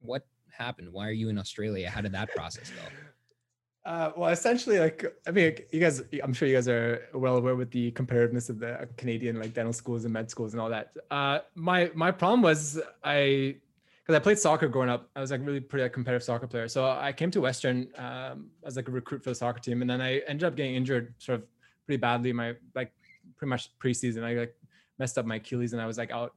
what 0.00 0.26
happened? 0.52 0.92
Why 0.92 1.08
are 1.08 1.12
you 1.12 1.30
in 1.30 1.38
Australia? 1.38 1.88
How 1.88 2.02
did 2.02 2.12
that 2.12 2.34
process 2.34 2.70
go? 2.70 2.82
Uh, 3.84 4.10
well, 4.14 4.30
essentially, 4.30 4.78
like 4.78 5.04
I 5.26 5.30
mean, 5.30 5.56
you 5.72 5.80
guys, 5.80 6.02
I'm 6.22 6.34
sure 6.34 6.46
you 6.46 6.54
guys 6.54 6.68
are 6.68 7.08
well 7.14 7.36
aware 7.36 7.56
with 7.56 7.70
the 7.70 7.90
comparativeness 7.92 8.50
of 8.50 8.58
the 8.58 8.88
Canadian 8.98 9.38
like 9.38 9.54
dental 9.54 9.72
schools 9.72 10.04
and 10.04 10.12
med 10.12 10.30
schools 10.30 10.52
and 10.52 10.60
all 10.60 10.68
that. 10.68 10.92
Uh, 11.10 11.38
my 11.54 11.90
my 11.94 12.10
problem 12.10 12.42
was 12.42 12.78
I 13.02 13.56
because 14.10 14.14
I 14.14 14.22
played 14.22 14.38
soccer 14.38 14.68
growing 14.68 14.90
up. 14.90 15.08
I 15.16 15.20
was 15.20 15.30
like 15.30 15.40
really 15.44 15.60
pretty 15.60 15.84
like, 15.84 15.94
competitive 15.94 16.22
soccer 16.22 16.46
player. 16.46 16.68
So 16.68 16.90
I 16.90 17.12
came 17.12 17.30
to 17.30 17.40
Western 17.40 17.88
um, 17.96 18.50
as 18.64 18.76
like 18.76 18.88
a 18.88 18.90
recruit 18.90 19.24
for 19.24 19.30
the 19.30 19.34
soccer 19.34 19.60
team, 19.60 19.80
and 19.80 19.88
then 19.88 20.02
I 20.02 20.18
ended 20.26 20.44
up 20.44 20.56
getting 20.56 20.74
injured 20.74 21.14
sort 21.18 21.40
of 21.40 21.46
pretty 21.86 22.00
badly. 22.00 22.34
My 22.34 22.54
like 22.74 22.92
pretty 23.38 23.48
much 23.48 23.70
preseason, 23.78 24.24
I 24.24 24.34
like 24.34 24.54
messed 24.98 25.16
up 25.16 25.24
my 25.24 25.36
Achilles, 25.36 25.72
and 25.72 25.80
I 25.80 25.86
was 25.86 25.96
like 25.96 26.10
out. 26.10 26.34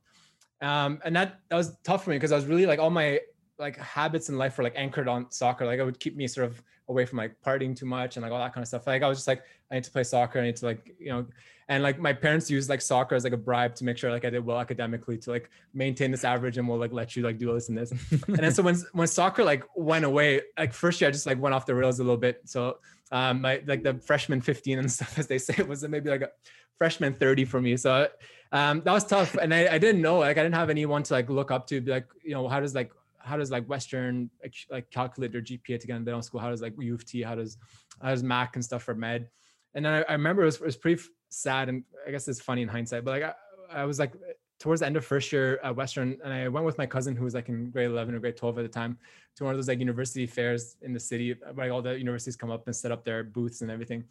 Um, 0.62 1.02
and 1.04 1.14
that 1.18 1.42
that 1.50 1.58
was 1.58 1.76
tough 1.84 2.06
for 2.06 2.12
me 2.12 2.16
because 2.16 2.32
I 2.32 2.38
was 2.38 2.46
really 2.46 2.66
like 2.66 2.80
all 2.80 2.90
my 2.90 3.20
like 3.60 3.78
habits 3.78 4.30
in 4.30 4.38
life 4.38 4.58
were 4.58 4.64
like 4.64 4.74
anchored 4.76 5.08
on 5.08 5.30
soccer. 5.32 5.66
Like 5.66 5.80
it 5.80 5.86
would 5.86 6.00
keep 6.00 6.16
me 6.16 6.28
sort 6.28 6.48
of 6.48 6.62
away 6.90 7.06
from 7.06 7.18
like 7.18 7.36
partying 7.46 7.76
too 7.76 7.86
much 7.86 8.16
and 8.16 8.24
like 8.24 8.32
all 8.32 8.40
that 8.40 8.54
kind 8.54 8.64
of 8.64 8.68
stuff. 8.68 8.88
Like 8.88 9.04
I 9.04 9.08
was 9.08 9.20
just 9.20 9.28
like, 9.28 9.44
I 9.72 9.76
need 9.76 9.84
to 9.84 9.92
play 9.92 10.04
soccer. 10.04 10.40
I 10.40 10.44
need 10.44 10.56
to 10.58 10.66
like, 10.66 10.96
you 11.00 11.10
know, 11.10 11.26
and 11.70 11.82
like 11.82 11.98
my 11.98 12.12
parents 12.12 12.50
used 12.50 12.70
like 12.70 12.82
soccer 12.82 13.16
as 13.16 13.24
like 13.24 13.34
a 13.34 13.38
bribe 13.38 13.76
to 13.76 13.86
make 13.86 13.98
sure 13.98 14.12
like 14.12 14.26
I 14.26 14.30
did 14.30 14.46
well 14.46 14.60
academically 14.60 15.18
to 15.20 15.32
like 15.32 15.50
maintain 15.74 16.12
this 16.12 16.24
average 16.24 16.58
and 16.58 16.68
we'll 16.68 16.78
like 16.78 16.92
let 16.92 17.16
you 17.16 17.24
like 17.24 17.38
do 17.38 17.54
this 17.54 17.70
and 17.70 17.78
this. 17.78 17.92
and 18.12 18.36
then 18.36 18.52
so 18.52 18.64
when 18.64 18.76
when 18.94 19.08
soccer 19.08 19.44
like 19.44 19.64
went 19.76 20.06
away, 20.06 20.42
like 20.58 20.74
first 20.74 21.00
year 21.00 21.08
I 21.08 21.12
just 21.12 21.26
like 21.26 21.40
went 21.40 21.56
off 21.56 21.66
the 21.66 21.76
rails 21.76 22.00
a 22.00 22.04
little 22.04 22.18
bit. 22.18 22.42
So 22.46 22.78
um 23.12 23.42
my 23.42 23.62
like 23.66 23.84
the 23.84 23.96
freshman 23.96 24.42
15 24.42 24.80
and 24.80 24.92
stuff 24.92 25.18
as 25.18 25.28
they 25.28 25.38
say 25.38 25.62
was 25.64 25.88
maybe 25.88 26.10
like 26.10 26.22
a 26.22 26.30
freshman 26.78 27.14
30 27.14 27.46
for 27.46 27.62
me. 27.62 27.78
So 27.78 28.10
um 28.52 28.82
that 28.84 28.92
was 28.92 29.06
tough. 29.06 29.36
And 29.36 29.54
I, 29.54 29.76
I 29.76 29.78
didn't 29.78 30.02
know 30.02 30.20
like 30.20 30.38
I 30.38 30.44
didn't 30.44 30.56
have 30.56 30.70
anyone 30.70 31.04
to 31.04 31.14
like 31.14 31.30
look 31.30 31.50
up 31.50 31.66
to 31.68 31.80
be 31.80 31.92
like, 31.92 32.08
you 32.24 32.34
know, 32.34 32.48
how 32.50 32.60
does 32.60 32.76
like 32.76 32.92
how 33.24 33.38
does 33.38 33.52
like 33.52 33.66
Western 33.68 34.30
like, 34.42 34.54
like 34.70 34.92
calculate 34.92 35.32
their 35.32 35.42
GPA 35.42 35.80
to 35.80 35.88
get 35.88 35.96
into 35.96 36.06
dental 36.06 36.22
school? 36.22 36.40
How 36.40 36.50
does 36.50 36.62
like 36.62 36.74
U 36.80 36.94
of 36.94 37.06
T? 37.06 37.22
How 37.22 37.36
does 37.36 37.58
how 38.02 38.10
does 38.10 38.24
Mac 38.24 38.56
and 38.56 38.64
stuff 38.64 38.84
for 38.84 38.94
med? 38.94 39.30
And 39.74 39.86
then 39.86 39.94
I, 39.94 40.02
I 40.04 40.12
remember 40.14 40.44
it 40.44 40.46
was, 40.46 40.56
it 40.56 40.66
was 40.66 40.78
pretty 40.78 41.02
sad, 41.30 41.70
and 41.70 41.84
I 42.08 42.12
guess 42.12 42.28
it's 42.28 42.42
funny 42.42 42.62
in 42.62 42.68
hindsight, 42.68 43.04
but 43.04 43.12
like 43.12 43.24
I, 43.72 43.82
I 43.82 43.86
was 43.86 43.98
like 43.98 44.14
towards 44.60 44.82
the 44.82 44.86
end 44.86 44.96
of 44.96 45.06
first 45.06 45.32
year 45.32 45.60
at 45.64 45.76
Western, 45.76 46.18
and 46.24 46.34
I 46.34 46.48
went 46.48 46.66
with 46.66 46.78
my 46.78 46.86
cousin 46.86 47.16
who 47.16 47.24
was 47.24 47.34
like 47.34 47.50
in 47.50 47.70
grade 47.70 47.88
11 47.90 48.14
or 48.14 48.20
grade 48.20 48.38
12 48.38 48.60
at 48.60 48.62
the 48.62 48.68
time 48.70 48.98
to 49.36 49.44
one 49.44 49.54
of 49.54 49.58
those 49.58 49.68
like 49.68 49.80
university 49.80 50.26
fairs 50.26 50.78
in 50.82 50.94
the 50.94 51.00
city, 51.00 51.36
where 51.54 51.72
all 51.72 51.82
the 51.82 51.98
universities 51.98 52.36
come 52.36 52.52
up 52.52 52.68
and 52.68 52.76
set 52.76 52.92
up 52.92 53.04
their 53.04 53.24
booths 53.24 53.62
and 53.62 53.72
everything. 53.72 54.04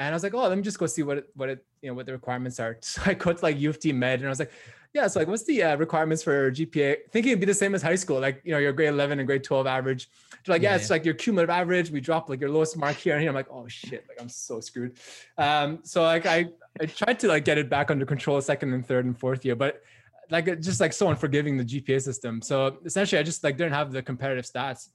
And 0.00 0.08
I 0.08 0.12
was 0.16 0.22
like, 0.22 0.32
oh, 0.32 0.48
let 0.48 0.56
me 0.56 0.62
just 0.62 0.78
go 0.78 0.86
see 0.86 1.02
what 1.02 1.18
it, 1.18 1.28
what 1.34 1.50
it, 1.50 1.64
you 1.82 1.90
know, 1.90 1.94
what 1.94 2.06
the 2.06 2.12
requirements 2.12 2.58
are. 2.58 2.78
So 2.82 3.02
I 3.04 3.12
go 3.12 3.34
to 3.34 3.42
like 3.44 3.60
U 3.60 3.68
of 3.68 3.78
T 3.78 3.92
Med, 3.92 4.20
and 4.20 4.26
I 4.26 4.30
was 4.30 4.38
like, 4.38 4.50
yeah, 4.94 5.06
so 5.06 5.20
like, 5.20 5.28
what's 5.28 5.44
the 5.44 5.62
uh, 5.62 5.76
requirements 5.76 6.22
for 6.22 6.50
GPA? 6.50 6.96
Thinking 7.12 7.32
it'd 7.32 7.40
be 7.40 7.46
the 7.46 7.54
same 7.54 7.74
as 7.74 7.82
high 7.82 7.96
school, 7.96 8.18
like 8.18 8.40
you 8.42 8.52
know, 8.52 8.58
your 8.58 8.72
grade 8.72 8.88
11 8.88 9.18
and 9.20 9.26
grade 9.26 9.44
12 9.44 9.66
average. 9.66 10.08
They're 10.44 10.54
like, 10.54 10.62
yeah, 10.62 10.70
yeah, 10.70 10.76
it's 10.76 10.88
like 10.88 11.04
your 11.04 11.12
cumulative 11.12 11.50
average. 11.50 11.90
We 11.90 12.00
drop 12.00 12.30
like 12.30 12.40
your 12.40 12.48
lowest 12.48 12.78
mark 12.78 12.96
here 12.96 13.12
and 13.12 13.20
here. 13.20 13.28
I'm 13.28 13.34
like, 13.34 13.50
oh 13.50 13.68
shit, 13.68 14.06
like 14.08 14.18
I'm 14.18 14.30
so 14.30 14.58
screwed. 14.58 14.98
Um, 15.36 15.80
so 15.82 16.02
like 16.02 16.24
I 16.24 16.46
I 16.80 16.86
tried 16.86 17.20
to 17.20 17.28
like 17.28 17.44
get 17.44 17.58
it 17.58 17.68
back 17.68 17.90
under 17.90 18.06
control 18.06 18.40
second 18.40 18.72
and 18.72 18.84
third 18.84 19.04
and 19.04 19.16
fourth 19.16 19.44
year, 19.44 19.54
but 19.54 19.82
like 20.30 20.46
just 20.60 20.80
like 20.80 20.94
so 20.94 21.10
unforgiving 21.10 21.58
the 21.58 21.64
GPA 21.64 22.00
system. 22.00 22.40
So 22.40 22.78
essentially, 22.86 23.20
I 23.20 23.22
just 23.22 23.44
like 23.44 23.58
didn't 23.58 23.74
have 23.74 23.92
the 23.92 24.02
competitive 24.02 24.46
stats, 24.46 24.88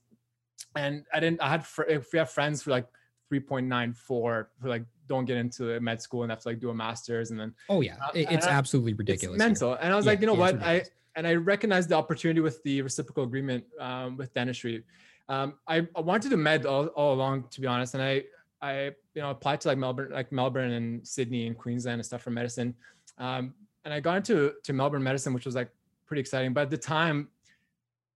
and 0.74 1.04
I 1.14 1.20
didn't. 1.20 1.40
I 1.40 1.48
had 1.48 1.64
fr- 1.64 1.84
if 1.84 2.12
we 2.12 2.18
have 2.18 2.30
friends 2.30 2.64
who 2.64 2.72
like 2.72 2.86
3.94 3.32 4.46
who 4.62 4.68
like 4.68 4.84
don't 5.08 5.24
get 5.24 5.36
into 5.36 5.78
med 5.80 6.00
school 6.02 6.22
and 6.22 6.32
have 6.32 6.40
to 6.40 6.48
like 6.48 6.60
do 6.60 6.70
a 6.70 6.74
master's 6.74 7.30
and 7.30 7.38
then 7.38 7.54
oh 7.68 7.80
yeah. 7.80 7.96
Uh, 8.02 8.10
it's 8.14 8.46
absolutely 8.46 8.94
ridiculous 8.94 9.36
it's 9.36 9.38
mental. 9.38 9.74
And 9.74 9.92
i 9.92 9.96
was 9.96 10.04
yeah, 10.04 10.12
like 10.12 10.20
you 10.20 10.26
know 10.26 10.34
yeah, 10.34 10.38
what? 10.38 10.62
I 10.62 10.84
and 11.14 11.26
i 11.26 11.34
recognized 11.34 11.88
the 11.88 11.94
opportunity 11.96 12.40
with 12.40 12.62
the 12.62 12.82
reciprocal 12.82 13.24
agreement 13.24 13.64
um, 13.80 14.16
with 14.16 14.32
dentistry. 14.34 14.84
Um, 15.28 15.54
I, 15.66 15.86
I, 15.96 16.00
wanted 16.00 16.30
to 16.30 16.36
med 16.36 16.66
all, 16.66 16.86
all 16.88 17.12
along 17.14 17.48
to 17.50 17.60
be 17.60 17.66
honest 17.66 17.94
and 17.94 18.02
i 18.02 18.22
i 18.62 18.84
you 19.14 19.22
know 19.22 19.30
applied 19.30 19.60
to 19.62 19.68
like 19.68 19.78
melbourne 19.78 20.12
like 20.12 20.30
melbourne 20.30 20.72
and 20.72 21.06
sydney 21.06 21.48
and 21.48 21.58
queensland 21.58 21.94
and 21.94 22.06
stuff 22.06 22.22
for 22.22 22.30
medicine. 22.30 22.74
Um, 23.18 23.54
and 23.84 23.92
i 23.92 24.00
got 24.00 24.16
into 24.18 24.52
to 24.62 24.72
melbourne 24.72 25.02
medicine 25.02 25.32
which 25.32 25.46
was 25.46 25.54
like 25.54 25.70
pretty 26.06 26.20
exciting. 26.20 26.52
But 26.52 26.62
at 26.62 26.70
the 26.70 26.78
time 26.78 27.28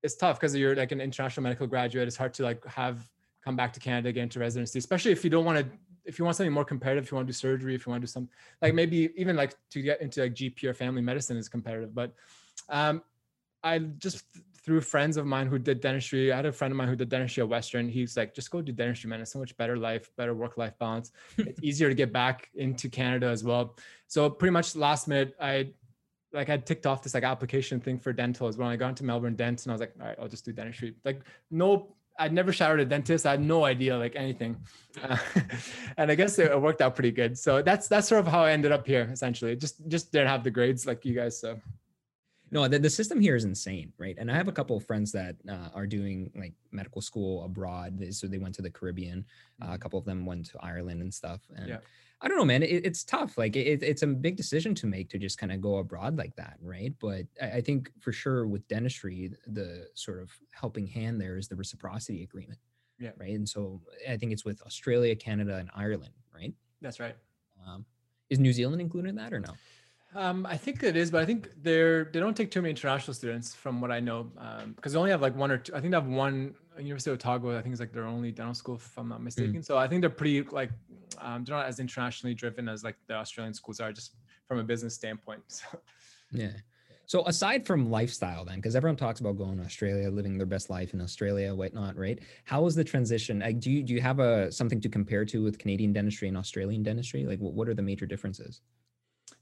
it's 0.02 0.16
tough 0.16 0.40
because 0.40 0.56
you're 0.56 0.74
like 0.74 0.92
an 0.92 1.00
international 1.00 1.44
medical 1.44 1.66
graduate. 1.66 2.08
It's 2.08 2.16
hard 2.16 2.32
to 2.34 2.42
like 2.42 2.64
have 2.66 3.06
come 3.44 3.56
back 3.56 3.72
to 3.72 3.80
canada 3.80 4.12
get 4.12 4.22
into 4.22 4.38
residency 4.38 4.78
especially 4.78 5.12
if 5.12 5.24
you 5.24 5.30
don't 5.30 5.44
want 5.44 5.58
to 5.58 5.78
if 6.04 6.18
you 6.18 6.24
want 6.24 6.36
something 6.36 6.52
more 6.52 6.64
competitive, 6.64 7.04
if 7.04 7.10
you 7.12 7.16
want 7.16 7.26
to 7.26 7.32
do 7.32 7.36
surgery, 7.36 7.74
if 7.74 7.86
you 7.86 7.90
want 7.90 8.02
to 8.02 8.06
do 8.06 8.10
some 8.10 8.28
like 8.60 8.74
maybe 8.74 9.10
even 9.16 9.36
like 9.36 9.54
to 9.70 9.82
get 9.82 10.00
into 10.00 10.22
like 10.22 10.34
GP 10.34 10.64
or 10.64 10.74
family 10.74 11.02
medicine 11.02 11.36
is 11.36 11.48
competitive. 11.48 11.94
But 11.94 12.14
um, 12.68 13.02
I 13.62 13.78
just 13.78 14.24
through 14.62 14.80
friends 14.82 15.16
of 15.16 15.26
mine 15.26 15.46
who 15.46 15.58
did 15.58 15.80
dentistry, 15.80 16.32
I 16.32 16.36
had 16.36 16.46
a 16.46 16.52
friend 16.52 16.72
of 16.72 16.76
mine 16.76 16.88
who 16.88 16.96
did 16.96 17.08
dentistry 17.08 17.42
at 17.42 17.48
Western. 17.48 17.88
He's 17.88 18.16
like, 18.16 18.34
just 18.34 18.50
go 18.50 18.60
do 18.60 18.72
dentistry, 18.72 19.08
man. 19.08 19.20
It's 19.20 19.32
so 19.32 19.38
much 19.38 19.56
better 19.56 19.76
life, 19.76 20.10
better 20.16 20.34
work 20.34 20.58
life 20.58 20.78
balance. 20.78 21.12
it's 21.38 21.62
easier 21.62 21.88
to 21.88 21.94
get 21.94 22.12
back 22.12 22.50
into 22.54 22.88
Canada 22.88 23.26
as 23.26 23.42
well. 23.44 23.76
So 24.06 24.28
pretty 24.28 24.52
much 24.52 24.76
last 24.76 25.08
minute, 25.08 25.34
I 25.40 25.70
like 26.32 26.48
I 26.48 26.56
ticked 26.56 26.86
off 26.86 27.02
this 27.02 27.14
like 27.14 27.24
application 27.24 27.80
thing 27.80 27.98
for 27.98 28.12
dental 28.12 28.48
as 28.48 28.56
well. 28.56 28.68
I 28.68 28.76
got 28.76 28.90
into 28.90 29.04
Melbourne 29.04 29.34
Dent 29.34 29.64
and 29.64 29.72
I 29.72 29.74
was 29.74 29.80
like, 29.80 29.94
all 30.00 30.06
right, 30.06 30.16
I'll 30.20 30.28
just 30.28 30.44
do 30.44 30.52
dentistry. 30.52 30.94
Like 31.04 31.22
no 31.50 31.94
I'd 32.20 32.32
never 32.32 32.52
showered 32.52 32.80
a 32.80 32.84
dentist. 32.84 33.26
I 33.26 33.32
had 33.32 33.40
no 33.40 33.64
idea 33.64 33.96
like 33.96 34.14
anything, 34.14 34.56
uh, 35.02 35.16
and 35.96 36.10
I 36.10 36.14
guess 36.14 36.38
it 36.38 36.60
worked 36.60 36.82
out 36.82 36.94
pretty 36.94 37.10
good. 37.10 37.38
So 37.38 37.62
that's 37.62 37.88
that's 37.88 38.08
sort 38.08 38.20
of 38.20 38.30
how 38.30 38.44
I 38.44 38.52
ended 38.52 38.72
up 38.72 38.86
here. 38.86 39.08
Essentially, 39.12 39.56
just 39.56 39.88
just 39.88 40.12
didn't 40.12 40.28
have 40.28 40.44
the 40.44 40.50
grades 40.50 40.86
like 40.86 41.04
you 41.04 41.14
guys. 41.14 41.40
So 41.40 41.58
no, 42.52 42.66
the, 42.66 42.78
the 42.78 42.90
system 42.90 43.20
here 43.20 43.36
is 43.36 43.44
insane, 43.44 43.92
right? 43.96 44.16
And 44.18 44.30
I 44.30 44.34
have 44.36 44.48
a 44.48 44.52
couple 44.52 44.76
of 44.76 44.84
friends 44.84 45.12
that 45.12 45.36
uh, 45.48 45.68
are 45.72 45.86
doing 45.86 46.30
like 46.34 46.52
medical 46.72 47.00
school 47.00 47.44
abroad. 47.44 48.04
So 48.10 48.26
they 48.26 48.38
went 48.38 48.54
to 48.56 48.62
the 48.62 48.70
Caribbean. 48.70 49.24
Uh, 49.62 49.66
a 49.66 49.68
mm-hmm. 49.68 49.82
couple 49.82 49.98
of 49.98 50.04
them 50.04 50.26
went 50.26 50.46
to 50.46 50.58
Ireland 50.60 51.00
and 51.00 51.14
stuff. 51.14 51.40
And 51.54 51.68
yeah. 51.68 51.78
I 52.22 52.28
don't 52.28 52.36
know, 52.36 52.44
man. 52.44 52.62
It, 52.62 52.84
it's 52.84 53.02
tough. 53.02 53.38
Like 53.38 53.56
it, 53.56 53.82
it's 53.82 54.02
a 54.02 54.06
big 54.06 54.36
decision 54.36 54.74
to 54.76 54.86
make 54.86 55.08
to 55.10 55.18
just 55.18 55.38
kind 55.38 55.52
of 55.52 55.60
go 55.60 55.76
abroad 55.76 56.18
like 56.18 56.36
that, 56.36 56.56
right? 56.60 56.92
But 57.00 57.26
I, 57.40 57.46
I, 57.56 57.60
think 57.62 57.90
for 57.98 58.12
sure 58.12 58.46
with 58.46 58.66
dentistry, 58.68 59.32
the 59.46 59.86
sort 59.94 60.20
of 60.20 60.30
helping 60.52 60.86
hand 60.86 61.20
there 61.20 61.38
is 61.38 61.48
the 61.48 61.56
reciprocity 61.56 62.22
agreement. 62.22 62.58
Yeah. 62.98 63.12
Right. 63.16 63.34
And 63.34 63.48
so 63.48 63.80
I 64.08 64.18
think 64.18 64.32
it's 64.32 64.44
with 64.44 64.60
Australia, 64.62 65.16
Canada, 65.16 65.56
and 65.56 65.70
Ireland, 65.74 66.12
right? 66.34 66.52
That's 66.82 67.00
right. 67.00 67.16
Um, 67.66 67.86
is 68.28 68.38
New 68.38 68.52
Zealand 68.52 68.82
included 68.82 69.08
in 69.08 69.14
that 69.16 69.32
or 69.32 69.40
no? 69.40 69.54
Um, 70.14 70.44
I 70.44 70.56
think 70.56 70.82
it 70.82 70.96
is, 70.96 71.10
but 71.10 71.22
I 71.22 71.24
think 71.24 71.50
they're 71.62 72.04
they 72.04 72.18
don't 72.18 72.36
take 72.36 72.50
too 72.50 72.60
many 72.60 72.70
international 72.70 73.14
students 73.14 73.54
from 73.54 73.80
what 73.80 73.92
I 73.92 74.00
know, 74.00 74.24
because 74.74 74.92
um, 74.92 74.92
they 74.92 74.98
only 74.98 75.10
have 75.12 75.22
like 75.22 75.36
one 75.36 75.52
or 75.52 75.58
two. 75.58 75.72
I 75.74 75.80
think 75.80 75.92
they 75.92 75.96
have 75.96 76.08
one 76.08 76.54
University 76.78 77.10
of 77.10 77.14
Otago. 77.14 77.56
I 77.56 77.62
think 77.62 77.72
it's 77.72 77.80
like 77.80 77.92
their 77.92 78.06
only 78.06 78.32
dental 78.32 78.54
school, 78.54 78.74
if 78.76 78.98
I'm 78.98 79.08
not 79.08 79.22
mistaken. 79.22 79.60
Mm. 79.60 79.64
So 79.64 79.78
I 79.78 79.86
think 79.86 80.00
they're 80.00 80.10
pretty 80.10 80.42
like 80.42 80.70
um, 81.18 81.44
they're 81.44 81.56
not 81.56 81.66
as 81.66 81.80
internationally 81.80 82.34
driven 82.34 82.68
as 82.68 82.84
like 82.84 82.96
the 83.06 83.14
Australian 83.14 83.54
schools 83.54 83.80
are, 83.80 83.92
just 83.92 84.14
from 84.46 84.58
a 84.58 84.64
business 84.64 84.94
standpoint. 84.94 85.42
So. 86.32 86.38
Yeah. 86.38 86.52
So 87.06 87.26
aside 87.26 87.66
from 87.66 87.90
lifestyle, 87.90 88.44
then, 88.44 88.54
because 88.56 88.76
everyone 88.76 88.94
talks 88.94 89.18
about 89.18 89.36
going 89.36 89.58
to 89.58 89.64
Australia, 89.64 90.08
living 90.08 90.38
their 90.38 90.46
best 90.46 90.70
life 90.70 90.94
in 90.94 91.00
Australia, 91.00 91.52
whatnot, 91.52 91.96
right? 91.96 92.20
How 92.44 92.62
was 92.62 92.76
the 92.76 92.84
transition? 92.84 93.40
Like, 93.40 93.58
do 93.58 93.68
you 93.68 93.82
do 93.82 93.92
you 93.94 94.00
have 94.00 94.20
a 94.20 94.52
something 94.52 94.80
to 94.82 94.88
compare 94.88 95.24
to 95.24 95.42
with 95.42 95.58
Canadian 95.58 95.92
dentistry 95.92 96.28
and 96.28 96.36
Australian 96.36 96.84
dentistry? 96.84 97.26
Like, 97.26 97.40
what, 97.40 97.54
what 97.54 97.68
are 97.68 97.74
the 97.74 97.82
major 97.82 98.06
differences? 98.06 98.60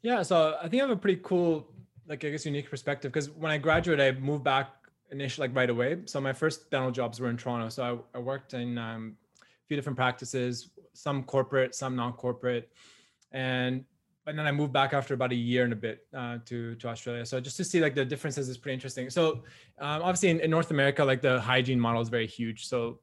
Yeah, 0.00 0.22
so 0.22 0.56
I 0.62 0.68
think 0.68 0.82
I 0.82 0.86
have 0.86 0.96
a 0.96 0.98
pretty 0.98 1.20
cool, 1.22 1.68
like 2.06 2.24
I 2.24 2.30
guess, 2.30 2.46
unique 2.46 2.70
perspective 2.70 3.12
because 3.12 3.28
when 3.28 3.52
I 3.52 3.58
graduated, 3.58 4.16
I 4.16 4.18
moved 4.18 4.44
back 4.44 4.70
initially 5.10 5.48
like 5.48 5.54
right 5.54 5.68
away. 5.68 5.98
So 6.06 6.22
my 6.22 6.32
first 6.32 6.70
dental 6.70 6.90
jobs 6.90 7.20
were 7.20 7.28
in 7.28 7.36
Toronto. 7.36 7.68
So 7.68 8.06
I, 8.14 8.16
I 8.16 8.20
worked 8.20 8.54
in 8.54 8.78
um, 8.78 9.16
a 9.42 9.66
few 9.66 9.76
different 9.76 9.96
practices, 9.96 10.70
some 10.98 11.22
corporate, 11.22 11.74
some 11.74 11.94
non-corporate, 11.94 12.70
and 13.32 13.84
and 14.26 14.38
then 14.38 14.46
I 14.46 14.52
moved 14.52 14.74
back 14.74 14.92
after 14.92 15.14
about 15.14 15.32
a 15.32 15.34
year 15.34 15.64
and 15.64 15.72
a 15.72 15.76
bit 15.76 16.06
uh, 16.14 16.38
to 16.46 16.74
to 16.74 16.88
Australia. 16.88 17.24
So 17.24 17.40
just 17.40 17.56
to 17.58 17.64
see 17.64 17.80
like 17.80 17.94
the 17.94 18.04
differences 18.04 18.48
is 18.48 18.58
pretty 18.58 18.74
interesting. 18.74 19.08
So 19.08 19.44
um, 19.78 20.02
obviously 20.02 20.28
in, 20.28 20.40
in, 20.40 20.50
North 20.50 20.70
America, 20.70 21.02
like 21.04 21.22
the 21.22 21.40
hygiene 21.40 21.80
model 21.80 22.02
is 22.02 22.10
very 22.10 22.26
huge. 22.26 22.66
So 22.66 23.00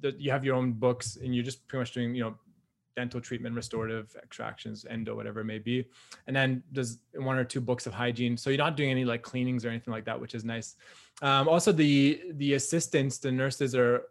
the, 0.00 0.14
you 0.18 0.30
have 0.30 0.44
your 0.44 0.56
own 0.56 0.72
books 0.72 1.16
and 1.16 1.34
you're 1.34 1.44
just 1.44 1.66
pretty 1.68 1.80
much 1.80 1.92
doing 1.92 2.14
you 2.14 2.24
know 2.24 2.34
dental 2.96 3.20
treatment, 3.20 3.54
restorative 3.54 4.14
extractions, 4.22 4.84
endo, 4.90 5.14
whatever 5.14 5.40
it 5.40 5.44
may 5.44 5.58
be. 5.58 5.86
And 6.26 6.34
then 6.36 6.62
there's 6.72 6.98
one 7.14 7.38
or 7.38 7.44
two 7.44 7.60
books 7.60 7.86
of 7.86 7.94
hygiene. 7.94 8.36
So 8.36 8.50
you're 8.50 8.58
not 8.58 8.76
doing 8.76 8.90
any 8.90 9.04
like 9.04 9.22
cleanings 9.22 9.64
or 9.64 9.68
anything 9.68 9.92
like 9.92 10.04
that, 10.06 10.20
which 10.20 10.34
is 10.34 10.44
nice. 10.44 10.74
Um, 11.22 11.48
also, 11.48 11.72
the 11.72 12.20
the 12.34 12.54
assistants, 12.54 13.18
the 13.18 13.32
nurses 13.32 13.74
are 13.74 14.02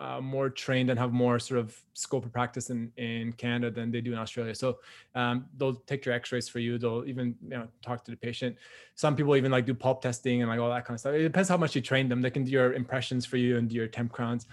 uh, 0.00 0.20
more 0.20 0.48
trained 0.48 0.88
and 0.88 0.98
have 0.98 1.12
more 1.12 1.38
sort 1.38 1.60
of 1.60 1.78
scope 1.92 2.24
of 2.24 2.32
practice 2.32 2.70
in, 2.70 2.90
in 2.96 3.32
Canada 3.34 3.70
than 3.70 3.90
they 3.90 4.00
do 4.00 4.12
in 4.12 4.18
Australia. 4.18 4.54
So 4.54 4.78
um, 5.14 5.44
they'll 5.58 5.74
take 5.74 6.06
your 6.06 6.14
x-rays 6.14 6.48
for 6.48 6.58
you. 6.58 6.78
They'll 6.78 7.04
even 7.06 7.36
you 7.42 7.50
know 7.50 7.68
talk 7.82 8.02
to 8.06 8.10
the 8.10 8.16
patient. 8.16 8.56
Some 8.94 9.14
people 9.14 9.36
even 9.36 9.52
like 9.52 9.66
do 9.66 9.74
pulp 9.74 10.00
testing 10.00 10.40
and 10.40 10.50
like 10.50 10.58
all 10.58 10.70
that 10.70 10.86
kind 10.86 10.94
of 10.94 11.00
stuff. 11.00 11.14
It 11.14 11.22
depends 11.22 11.50
how 11.50 11.58
much 11.58 11.76
you 11.76 11.82
train 11.82 12.08
them. 12.08 12.22
They 12.22 12.30
can 12.30 12.44
do 12.44 12.50
your 12.50 12.72
impressions 12.72 13.26
for 13.26 13.36
you 13.36 13.58
and 13.58 13.68
do 13.68 13.76
your 13.76 13.88
temp 13.88 14.10
crowns. 14.10 14.46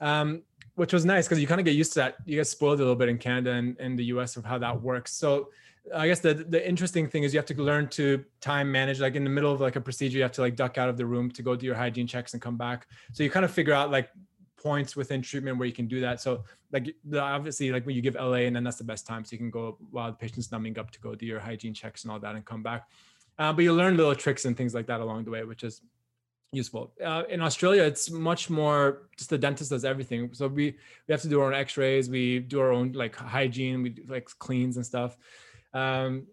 Um, 0.00 0.42
which 0.76 0.92
was 0.92 1.04
nice 1.04 1.26
because 1.26 1.38
you 1.38 1.46
kind 1.46 1.60
of 1.60 1.64
get 1.64 1.74
used 1.74 1.92
to 1.94 1.98
that. 1.98 2.16
You 2.24 2.36
get 2.36 2.46
spoiled 2.46 2.78
a 2.78 2.82
little 2.82 2.96
bit 2.96 3.08
in 3.08 3.18
Canada 3.18 3.52
and 3.52 3.78
in 3.78 3.96
the 3.96 4.04
US 4.04 4.36
of 4.36 4.44
how 4.44 4.56
that 4.58 4.80
works. 4.80 5.12
So 5.12 5.50
I 5.94 6.06
guess 6.06 6.20
the 6.20 6.34
the 6.34 6.66
interesting 6.66 7.08
thing 7.08 7.24
is 7.24 7.34
you 7.34 7.38
have 7.38 7.46
to 7.46 7.60
learn 7.60 7.88
to 7.88 8.24
time 8.40 8.70
manage. 8.70 9.00
Like 9.00 9.16
in 9.16 9.24
the 9.24 9.30
middle 9.30 9.52
of 9.52 9.60
like 9.60 9.76
a 9.76 9.80
procedure, 9.80 10.18
you 10.18 10.22
have 10.22 10.32
to 10.32 10.40
like 10.40 10.54
duck 10.54 10.78
out 10.78 10.88
of 10.88 10.96
the 10.96 11.04
room 11.04 11.30
to 11.32 11.42
go 11.42 11.56
do 11.56 11.66
your 11.66 11.74
hygiene 11.74 12.06
checks 12.06 12.34
and 12.34 12.40
come 12.40 12.56
back. 12.56 12.86
So 13.12 13.24
you 13.24 13.30
kind 13.30 13.44
of 13.44 13.50
figure 13.50 13.74
out 13.74 13.90
like 13.90 14.10
points 14.62 14.96
within 14.96 15.22
treatment 15.22 15.58
where 15.58 15.66
you 15.66 15.74
can 15.74 15.86
do 15.86 16.00
that. 16.00 16.20
So 16.20 16.44
like 16.72 16.94
obviously 17.18 17.72
like 17.72 17.84
when 17.86 17.96
you 17.96 18.02
give 18.02 18.14
LA 18.14 18.44
and 18.46 18.54
then 18.54 18.64
that's 18.64 18.76
the 18.76 18.84
best 18.84 19.06
time. 19.06 19.24
So 19.24 19.32
you 19.32 19.38
can 19.38 19.50
go 19.50 19.78
while 19.90 20.10
the 20.10 20.16
patient's 20.16 20.52
numbing 20.52 20.78
up 20.78 20.90
to 20.92 21.00
go 21.00 21.14
do 21.14 21.26
your 21.26 21.40
hygiene 21.40 21.74
checks 21.74 22.04
and 22.04 22.12
all 22.12 22.20
that 22.20 22.34
and 22.34 22.44
come 22.44 22.62
back. 22.62 22.88
Uh, 23.38 23.52
but 23.52 23.62
you 23.62 23.72
learn 23.72 23.96
little 23.96 24.14
tricks 24.14 24.44
and 24.44 24.56
things 24.56 24.74
like 24.74 24.86
that 24.86 25.00
along 25.00 25.24
the 25.24 25.30
way, 25.30 25.42
which 25.44 25.64
is 25.64 25.80
useful. 26.52 26.92
Uh, 27.04 27.22
in 27.28 27.40
Australia, 27.40 27.82
it's 27.82 28.10
much 28.10 28.50
more 28.50 29.08
just 29.16 29.30
the 29.30 29.38
dentist 29.38 29.70
does 29.70 29.84
everything. 29.84 30.30
So 30.32 30.46
we 30.46 30.76
we 31.08 31.12
have 31.12 31.22
to 31.22 31.28
do 31.28 31.40
our 31.40 31.46
own 31.46 31.54
X-rays, 31.54 32.08
we 32.10 32.40
do 32.40 32.60
our 32.60 32.70
own 32.70 32.92
like 32.92 33.16
hygiene, 33.16 33.82
we 33.82 33.90
do, 33.90 34.02
like 34.06 34.28
cleans 34.38 34.76
and 34.76 34.84
stuff, 34.84 35.16
um, 35.72 36.26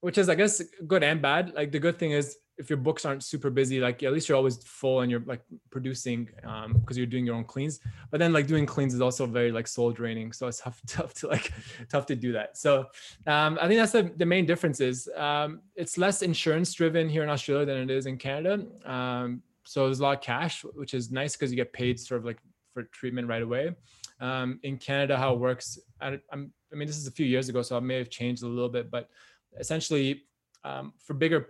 which 0.00 0.18
is 0.18 0.28
I 0.28 0.34
guess 0.34 0.62
good 0.86 1.04
and 1.04 1.20
bad. 1.20 1.54
Like 1.54 1.72
the 1.72 1.78
good 1.78 1.98
thing 1.98 2.12
is 2.12 2.38
if 2.58 2.70
your 2.70 2.78
books 2.78 3.04
aren't 3.04 3.22
super 3.22 3.50
busy, 3.50 3.80
like 3.80 4.02
at 4.02 4.12
least 4.12 4.28
you're 4.28 4.36
always 4.36 4.56
full 4.58 5.00
and 5.00 5.10
you're 5.10 5.22
like 5.26 5.42
producing 5.70 6.24
because 6.24 6.64
um, 6.64 6.84
you're 6.90 7.06
doing 7.06 7.26
your 7.26 7.34
own 7.34 7.44
cleans. 7.44 7.80
But 8.10 8.18
then 8.18 8.32
like 8.32 8.46
doing 8.46 8.64
cleans 8.64 8.94
is 8.94 9.00
also 9.00 9.26
very 9.26 9.52
like 9.52 9.66
soul 9.66 9.92
draining, 9.92 10.32
so 10.32 10.46
it's 10.46 10.60
tough 10.60 10.80
tough 10.86 11.14
to 11.14 11.28
like 11.28 11.52
tough 11.90 12.06
to 12.06 12.16
do 12.16 12.32
that. 12.32 12.56
So 12.56 12.86
um, 13.26 13.58
I 13.60 13.68
think 13.68 13.78
that's 13.78 13.92
the, 13.92 14.10
the 14.16 14.26
main 14.26 14.46
difference 14.46 14.80
is 14.80 15.08
um, 15.16 15.60
it's 15.74 15.98
less 15.98 16.22
insurance 16.22 16.72
driven 16.72 17.08
here 17.08 17.22
in 17.22 17.28
Australia 17.28 17.66
than 17.66 17.78
it 17.78 17.90
is 17.90 18.06
in 18.06 18.16
Canada. 18.16 18.64
Um, 18.84 19.42
so 19.64 19.84
there's 19.86 20.00
a 20.00 20.02
lot 20.02 20.16
of 20.16 20.22
cash, 20.22 20.64
which 20.74 20.94
is 20.94 21.10
nice 21.10 21.36
because 21.36 21.50
you 21.50 21.56
get 21.56 21.72
paid 21.72 22.00
sort 22.00 22.20
of 22.20 22.24
like 22.24 22.38
for 22.72 22.84
treatment 22.84 23.28
right 23.28 23.42
away. 23.42 23.74
Um, 24.20 24.60
in 24.62 24.78
Canada, 24.78 25.16
how 25.16 25.34
it 25.34 25.38
works, 25.38 25.78
I, 26.00 26.18
I'm, 26.32 26.52
I 26.72 26.76
mean, 26.76 26.86
this 26.86 26.96
is 26.96 27.06
a 27.06 27.10
few 27.10 27.26
years 27.26 27.48
ago, 27.48 27.60
so 27.62 27.76
it 27.76 27.82
may 27.82 27.98
have 27.98 28.08
changed 28.08 28.42
a 28.42 28.46
little 28.46 28.68
bit, 28.68 28.90
but 28.90 29.10
essentially, 29.58 30.22
um, 30.64 30.92
for 30.98 31.14
bigger 31.14 31.48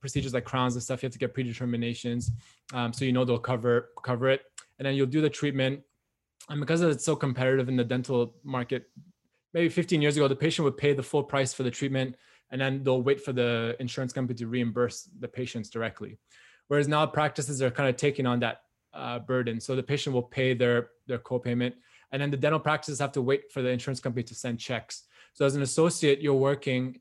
procedures 0.00 0.34
like 0.34 0.44
crowns 0.44 0.74
and 0.74 0.82
stuff, 0.82 1.02
you 1.02 1.06
have 1.06 1.12
to 1.12 1.18
get 1.18 1.34
predeterminations. 1.34 2.30
Um, 2.72 2.92
so 2.92 3.04
you 3.04 3.12
know 3.12 3.24
they'll 3.24 3.38
cover 3.38 3.90
cover 4.02 4.28
it, 4.28 4.42
and 4.78 4.86
then 4.86 4.94
you'll 4.94 5.06
do 5.06 5.20
the 5.20 5.30
treatment. 5.30 5.80
And 6.48 6.60
because 6.60 6.80
it's 6.80 7.04
so 7.04 7.14
competitive 7.14 7.68
in 7.68 7.76
the 7.76 7.84
dental 7.84 8.34
market, 8.42 8.90
maybe 9.52 9.68
15 9.68 10.02
years 10.02 10.16
ago, 10.16 10.26
the 10.26 10.36
patient 10.36 10.64
would 10.64 10.76
pay 10.76 10.92
the 10.92 11.02
full 11.02 11.22
price 11.22 11.52
for 11.52 11.62
the 11.62 11.70
treatment, 11.70 12.16
and 12.50 12.60
then 12.60 12.82
they'll 12.82 13.02
wait 13.02 13.20
for 13.20 13.32
the 13.32 13.76
insurance 13.78 14.12
company 14.12 14.36
to 14.38 14.46
reimburse 14.46 15.08
the 15.20 15.28
patients 15.28 15.68
directly. 15.70 16.18
Whereas 16.68 16.88
now 16.88 17.06
practices 17.06 17.62
are 17.62 17.70
kind 17.70 17.88
of 17.88 17.96
taking 17.96 18.26
on 18.26 18.40
that 18.40 18.62
uh, 18.94 19.18
burden, 19.18 19.60
so 19.60 19.76
the 19.76 19.82
patient 19.82 20.14
will 20.14 20.22
pay 20.22 20.54
their 20.54 20.90
their 21.06 21.18
copayment, 21.18 21.74
and 22.12 22.20
then 22.20 22.30
the 22.30 22.36
dental 22.36 22.60
practices 22.60 22.98
have 22.98 23.12
to 23.12 23.22
wait 23.22 23.52
for 23.52 23.62
the 23.62 23.68
insurance 23.68 24.00
company 24.00 24.22
to 24.24 24.34
send 24.34 24.58
checks. 24.58 25.04
So 25.34 25.44
as 25.44 25.54
an 25.54 25.62
associate, 25.62 26.20
you're 26.20 26.34
working 26.34 27.00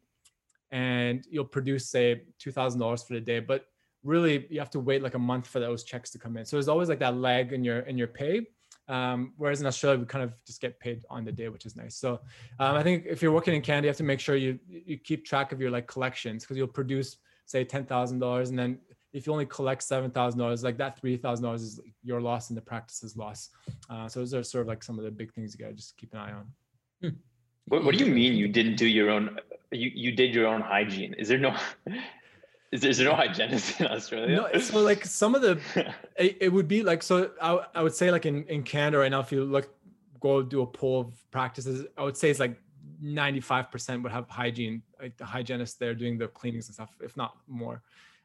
and 0.71 1.25
you'll 1.29 1.45
produce 1.45 1.89
say 1.89 2.21
$2000 2.43 3.07
for 3.07 3.13
the 3.13 3.21
day 3.21 3.39
but 3.39 3.65
really 4.03 4.47
you 4.49 4.59
have 4.59 4.69
to 4.69 4.79
wait 4.79 5.03
like 5.03 5.15
a 5.15 5.19
month 5.19 5.47
for 5.47 5.59
those 5.59 5.83
checks 5.83 6.09
to 6.11 6.17
come 6.17 6.37
in. 6.37 6.45
So 6.45 6.55
there's 6.55 6.69
always 6.69 6.89
like 6.89 6.99
that 6.99 7.15
lag 7.15 7.53
in 7.53 7.63
your 7.63 7.79
in 7.79 7.97
your 7.97 8.07
pay 8.07 8.47
um, 8.87 9.33
whereas 9.37 9.61
in 9.61 9.67
australia 9.67 9.99
we 9.99 10.05
kind 10.05 10.23
of 10.23 10.33
just 10.45 10.61
get 10.61 10.79
paid 10.79 11.03
on 11.09 11.23
the 11.23 11.31
day 11.31 11.49
which 11.49 11.65
is 11.65 11.75
nice. 11.75 11.95
So 11.95 12.19
um, 12.59 12.75
i 12.75 12.83
think 12.83 13.05
if 13.07 13.21
you're 13.21 13.31
working 13.31 13.53
in 13.53 13.61
canada 13.61 13.85
you 13.85 13.89
have 13.89 13.97
to 13.97 14.03
make 14.03 14.19
sure 14.19 14.35
you 14.35 14.59
you 14.67 14.97
keep 14.97 15.25
track 15.25 15.51
of 15.51 15.61
your 15.61 15.71
like 15.71 15.87
collections 15.87 16.43
because 16.43 16.57
you'll 16.57 16.67
produce 16.67 17.17
say 17.45 17.65
$10000 17.65 18.49
and 18.49 18.59
then 18.59 18.79
if 19.11 19.25
you 19.25 19.33
only 19.33 19.45
collect 19.45 19.81
$7000 19.81 20.63
like 20.63 20.77
that 20.77 21.01
$3000 21.01 21.55
is 21.55 21.79
your 22.03 22.21
loss 22.21 22.49
and 22.49 22.57
the 22.57 22.61
practice's 22.61 23.17
loss. 23.17 23.49
Uh, 23.89 24.07
so 24.07 24.19
those 24.19 24.33
are 24.35 24.43
sort 24.43 24.61
of 24.61 24.67
like 24.67 24.83
some 24.83 24.99
of 24.99 25.05
the 25.05 25.11
big 25.11 25.33
things 25.33 25.55
you 25.57 25.65
gotta 25.65 25.75
just 25.75 25.97
keep 25.97 26.13
an 26.13 26.19
eye 26.19 26.31
on. 26.31 26.45
Hmm. 27.01 27.15
what, 27.65 27.83
what 27.85 27.97
do 27.97 28.05
you 28.05 28.13
mean 28.13 28.33
you 28.33 28.47
didn't 28.47 28.75
do 28.75 28.85
your 28.85 29.09
own 29.09 29.39
you 29.71 29.91
you 29.93 30.11
did 30.11 30.33
your 30.33 30.47
own 30.47 30.61
hygiene. 30.61 31.13
Is 31.15 31.27
there 31.27 31.37
no 31.37 31.55
is 32.71 32.81
there, 32.81 32.89
is 32.89 32.97
there 32.97 33.07
no 33.07 33.15
hygienist 33.15 33.79
in 33.79 33.87
Australia? 33.87 34.35
No, 34.35 34.59
so 34.59 34.79
like 34.81 35.05
some 35.05 35.35
of 35.35 35.41
the 35.41 35.59
it, 36.17 36.37
it 36.41 36.49
would 36.49 36.67
be 36.67 36.83
like 36.83 37.03
so 37.03 37.31
I, 37.41 37.65
I 37.75 37.83
would 37.83 37.95
say 37.95 38.11
like 38.11 38.25
in, 38.25 38.45
in 38.45 38.63
Canada 38.63 38.99
right 38.99 39.11
now, 39.11 39.19
if 39.19 39.31
you 39.31 39.43
look 39.43 39.73
go 40.19 40.41
do 40.41 40.61
a 40.61 40.67
poll 40.67 41.01
of 41.01 41.31
practices, 41.31 41.85
I 41.97 42.03
would 42.03 42.17
say 42.17 42.29
it's 42.29 42.39
like 42.39 42.59
95% 43.03 44.03
would 44.03 44.11
have 44.11 44.27
hygiene, 44.27 44.81
like 45.01 45.17
the 45.17 45.25
hygienist 45.25 45.79
there 45.79 45.93
doing 45.93 46.17
the 46.17 46.27
cleanings 46.27 46.67
and 46.67 46.75
stuff, 46.75 46.89
if 47.01 47.15
not 47.15 47.37
more. 47.47 47.81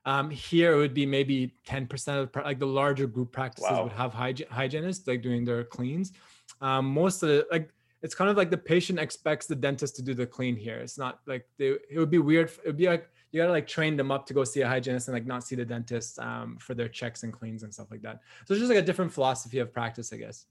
Um, 0.07 0.29
here 0.29 0.75
it 0.75 0.77
would 0.77 0.93
be 0.93 1.07
maybe 1.07 1.55
10% 1.67 2.23
of 2.23 2.45
like 2.45 2.59
the 2.59 2.67
larger 2.67 3.07
group 3.07 3.33
practices 3.33 3.71
wow. 3.71 3.85
would 3.85 3.93
have 3.93 4.13
hygi- 4.13 4.49
hygienists 4.49 5.07
like 5.07 5.23
doing 5.23 5.45
their 5.45 5.65
cleans. 5.65 6.13
Um, 6.61 6.93
most 6.93 7.23
of 7.23 7.29
the 7.29 7.47
like 7.51 7.71
it's 8.05 8.15
kind 8.15 8.31
of 8.31 8.37
like 8.37 8.51
the 8.51 8.59
patient 8.59 8.99
expects 8.99 9.47
the 9.47 9.57
dentist 9.57 9.97
to 9.97 10.03
do 10.03 10.13
the 10.13 10.27
clean 10.27 10.57
here. 10.57 10.77
It's 10.77 10.99
not 10.99 11.21
like 11.27 11.47
they, 11.57 11.69
it 11.91 11.99
would 11.99 12.11
be 12.11 12.19
weird. 12.19 12.51
It 12.51 12.67
would 12.67 12.77
be 12.77 12.87
like 12.87 13.09
you 13.33 13.41
gotta 13.41 13.51
like 13.51 13.67
train 13.67 13.97
them 13.97 14.13
up 14.13 14.27
to 14.27 14.35
go 14.35 14.45
see 14.45 14.61
a 14.61 14.69
hygienist 14.69 15.09
and 15.09 15.15
like 15.15 15.25
not 15.25 15.43
see 15.43 15.57
the 15.57 15.65
dentist 15.65 16.19
um, 16.19 16.59
for 16.61 16.75
their 16.75 16.87
checks 16.87 17.23
and 17.23 17.33
cleans 17.33 17.63
and 17.63 17.73
stuff 17.73 17.91
like 17.91 18.03
that. 18.03 18.21
So 18.45 18.53
it's 18.53 18.61
just 18.61 18.69
like 18.69 18.79
a 18.79 18.87
different 18.87 19.11
philosophy 19.11 19.59
of 19.59 19.73
practice, 19.73 20.13
I 20.13 20.19
guess. 20.19 20.45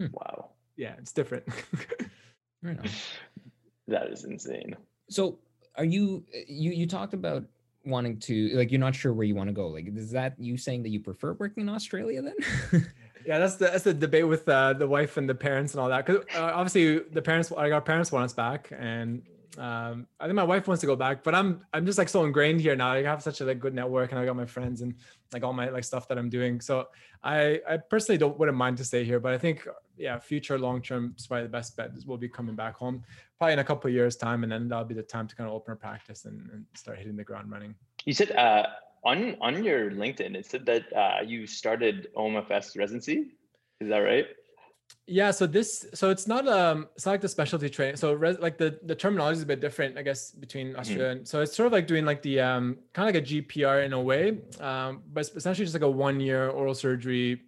Hmm. 0.00 0.06
Wow. 0.12 0.52
Yeah, 0.76 0.94
it's 0.96 1.12
different. 1.12 1.44
that 2.62 4.10
is 4.10 4.24
insane. 4.24 4.74
So 5.10 5.40
are 5.76 5.84
you 5.84 6.24
you 6.48 6.70
you 6.72 6.86
talked 6.86 7.12
about 7.12 7.44
wanting 7.84 8.18
to 8.20 8.48
like 8.56 8.70
you're 8.70 8.80
not 8.80 8.94
sure 8.94 9.12
where 9.12 9.26
you 9.26 9.34
want 9.34 9.48
to 9.48 9.54
go 9.54 9.68
like 9.68 9.88
is 9.94 10.10
that 10.10 10.34
you 10.38 10.56
saying 10.56 10.82
that 10.82 10.90
you 10.90 11.00
prefer 11.00 11.32
working 11.34 11.62
in 11.62 11.68
australia 11.68 12.20
then 12.20 12.34
yeah 13.28 13.38
that's 13.38 13.56
the 13.56 13.66
that's 13.66 13.84
the 13.84 13.92
debate 13.92 14.26
with 14.26 14.48
uh, 14.48 14.72
the 14.72 14.88
wife 14.88 15.18
and 15.18 15.28
the 15.28 15.34
parents 15.34 15.74
and 15.74 15.80
all 15.80 15.88
that 15.88 16.06
because 16.06 16.24
uh, 16.34 16.50
obviously 16.54 16.98
the 17.12 17.20
parents 17.20 17.50
like 17.50 17.72
our 17.72 17.80
parents 17.82 18.10
want 18.10 18.24
us 18.24 18.32
back 18.32 18.72
and 18.76 19.22
um, 19.58 20.06
I 20.20 20.26
think 20.26 20.36
my 20.36 20.44
wife 20.44 20.68
wants 20.68 20.82
to 20.82 20.86
go 20.86 20.94
back, 20.94 21.24
but 21.24 21.34
I'm 21.34 21.64
I'm 21.72 21.84
just 21.84 21.98
like 21.98 22.08
so 22.08 22.24
ingrained 22.24 22.60
here 22.60 22.76
now. 22.76 22.92
I 22.92 23.02
have 23.02 23.22
such 23.22 23.40
a 23.40 23.44
like 23.44 23.58
good 23.58 23.74
network, 23.74 24.12
and 24.12 24.20
I 24.20 24.24
got 24.24 24.36
my 24.36 24.46
friends 24.46 24.82
and 24.82 24.94
like 25.32 25.42
all 25.42 25.52
my 25.52 25.68
like 25.68 25.82
stuff 25.82 26.06
that 26.08 26.18
I'm 26.18 26.28
doing. 26.28 26.60
So 26.60 26.86
I 27.24 27.60
I 27.68 27.78
personally 27.78 28.18
don't 28.18 28.38
wouldn't 28.38 28.56
mind 28.56 28.76
to 28.78 28.84
stay 28.84 29.04
here, 29.04 29.18
but 29.18 29.32
I 29.32 29.38
think 29.38 29.66
yeah, 29.96 30.16
future 30.20 30.58
long 30.58 30.80
term 30.80 31.14
is 31.18 31.26
probably 31.26 31.44
the 31.44 31.48
best 31.48 31.76
bet. 31.76 31.90
We'll 32.06 32.18
be 32.18 32.28
coming 32.28 32.54
back 32.54 32.76
home 32.76 33.02
probably 33.38 33.54
in 33.54 33.58
a 33.58 33.64
couple 33.64 33.90
years 33.90 34.14
time, 34.14 34.44
and 34.44 34.52
then 34.52 34.68
that'll 34.68 34.84
be 34.84 34.94
the 34.94 35.02
time 35.02 35.26
to 35.26 35.34
kind 35.34 35.48
of 35.48 35.56
open 35.56 35.72
a 35.72 35.76
practice 35.76 36.24
and, 36.24 36.48
and 36.52 36.64
start 36.74 36.98
hitting 36.98 37.16
the 37.16 37.24
ground 37.24 37.50
running. 37.50 37.74
You 38.04 38.12
said 38.12 38.30
uh, 38.32 38.66
on 39.04 39.36
on 39.40 39.64
your 39.64 39.90
LinkedIn, 39.90 40.34
it 40.34 40.46
said 40.46 40.66
that 40.66 40.92
uh, 40.92 41.22
you 41.24 41.46
started 41.46 42.08
OMFS 42.16 42.76
residency. 42.76 43.32
Is 43.80 43.88
that 43.88 43.98
right? 43.98 44.26
Yeah, 45.06 45.30
so 45.30 45.46
this 45.46 45.86
so 45.94 46.10
it's 46.10 46.26
not 46.26 46.46
um 46.48 46.88
it's 46.94 47.06
not 47.06 47.12
like 47.12 47.20
the 47.20 47.28
specialty 47.28 47.70
training. 47.70 47.96
So 47.96 48.12
res, 48.12 48.38
like 48.38 48.58
the 48.58 48.78
the 48.84 48.94
terminology 48.94 49.38
is 49.38 49.42
a 49.42 49.46
bit 49.46 49.60
different, 49.60 49.96
I 49.96 50.02
guess, 50.02 50.32
between 50.32 50.68
mm-hmm. 50.68 50.80
Australia. 50.80 51.14
Mm-hmm. 51.16 51.24
So 51.24 51.40
it's 51.40 51.56
sort 51.56 51.66
of 51.66 51.72
like 51.72 51.86
doing 51.86 52.04
like 52.04 52.22
the 52.22 52.40
um 52.40 52.78
kind 52.92 53.08
of 53.08 53.14
like 53.14 53.24
a 53.24 53.26
GPR 53.26 53.84
in 53.84 53.92
a 53.92 54.00
way, 54.00 54.38
um, 54.60 55.02
but 55.12 55.20
it's 55.20 55.34
essentially 55.34 55.64
just 55.64 55.74
like 55.74 55.82
a 55.82 55.90
one 55.90 56.20
year 56.20 56.50
oral 56.50 56.74
surgery 56.74 57.40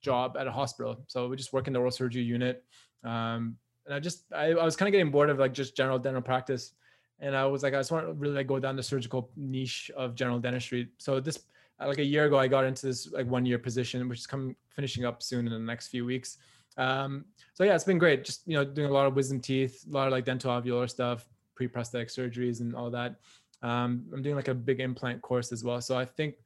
job 0.00 0.36
at 0.38 0.46
a 0.46 0.52
hospital. 0.52 1.04
So 1.08 1.28
we 1.28 1.36
just 1.36 1.52
work 1.52 1.66
in 1.66 1.72
the 1.72 1.78
oral 1.78 1.90
surgery 1.90 2.22
unit. 2.22 2.64
Um, 3.04 3.56
and 3.86 3.94
I 3.94 3.98
just 4.00 4.24
I, 4.32 4.52
I 4.52 4.64
was 4.64 4.76
kind 4.76 4.88
of 4.88 4.92
getting 4.92 5.10
bored 5.10 5.30
of 5.30 5.38
like 5.38 5.52
just 5.52 5.76
general 5.76 5.98
dental 5.98 6.22
practice, 6.22 6.72
and 7.20 7.36
I 7.36 7.46
was 7.46 7.62
like 7.62 7.74
I 7.74 7.78
just 7.78 7.92
want 7.92 8.06
to 8.06 8.12
really 8.14 8.34
like 8.34 8.46
go 8.46 8.58
down 8.58 8.76
the 8.76 8.82
surgical 8.82 9.30
niche 9.36 9.90
of 9.96 10.14
general 10.14 10.38
dentistry. 10.38 10.88
So 10.98 11.20
this 11.20 11.44
like 11.78 11.98
a 11.98 12.04
year 12.04 12.26
ago 12.26 12.38
I 12.38 12.48
got 12.48 12.64
into 12.64 12.86
this 12.86 13.10
like 13.12 13.26
one 13.26 13.46
year 13.46 13.58
position, 13.58 14.06
which 14.08 14.20
is 14.20 14.26
coming 14.26 14.56
finishing 14.70 15.04
up 15.04 15.22
soon 15.22 15.46
in 15.46 15.52
the 15.52 15.58
next 15.58 15.88
few 15.88 16.04
weeks. 16.04 16.38
Um, 16.76 17.24
so 17.54 17.64
yeah, 17.64 17.74
it's 17.74 17.84
been 17.84 17.98
great. 17.98 18.24
Just 18.24 18.46
you 18.46 18.54
know, 18.54 18.64
doing 18.64 18.90
a 18.90 18.92
lot 18.92 19.06
of 19.06 19.14
wisdom 19.14 19.40
teeth, 19.40 19.84
a 19.88 19.92
lot 19.92 20.06
of 20.06 20.12
like 20.12 20.24
dentoalveolar 20.24 20.88
stuff, 20.88 21.28
pre-prosthetic 21.54 22.08
surgeries, 22.08 22.60
and 22.60 22.74
all 22.74 22.90
that. 22.90 23.16
Um, 23.62 24.06
I'm 24.12 24.22
doing 24.22 24.36
like 24.36 24.48
a 24.48 24.54
big 24.54 24.80
implant 24.80 25.20
course 25.20 25.52
as 25.52 25.62
well. 25.62 25.80
So 25.80 25.98
I 25.98 26.04
think 26.04 26.36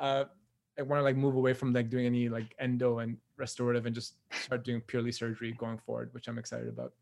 uh, 0.00 0.24
I 0.78 0.82
want 0.82 0.98
to 1.00 1.04
like 1.04 1.16
move 1.16 1.36
away 1.36 1.52
from 1.52 1.72
like 1.72 1.90
doing 1.90 2.06
any 2.06 2.28
like 2.28 2.54
endo 2.58 2.98
and 2.98 3.16
restorative 3.36 3.86
and 3.86 3.94
just 3.94 4.14
start 4.32 4.64
doing 4.64 4.80
purely 4.80 5.12
surgery 5.12 5.52
going 5.52 5.78
forward, 5.78 6.10
which 6.12 6.26
I'm 6.28 6.38
excited 6.38 6.68
about. 6.68 6.92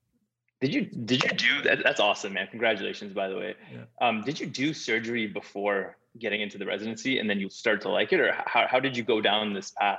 Did 0.62 0.72
you 0.72 0.83
did 0.83 1.25
you 1.25 1.31
do 1.31 1.62
that? 1.64 1.83
That's 1.83 1.98
awesome, 1.98 2.35
man! 2.35 2.46
Congratulations, 2.48 3.12
by 3.12 3.29
the 3.29 3.37
way. 3.37 3.57
Yeah. 3.72 3.81
Um, 4.01 4.22
did 4.22 4.38
you 4.38 4.46
do 4.46 4.72
surgery 4.72 5.27
before 5.27 5.96
getting 6.20 6.40
into 6.40 6.57
the 6.57 6.64
residency, 6.64 7.18
and 7.18 7.29
then 7.29 7.40
you 7.40 7.51
start 7.51 7.81
to 7.83 7.88
like 7.88 8.12
it, 8.12 8.20
or 8.20 8.33
how 8.46 8.68
how 8.68 8.79
did 8.79 8.96
you 8.96 9.03
go 9.03 9.20
down 9.20 9.53
this 9.53 9.72
path? 9.72 9.98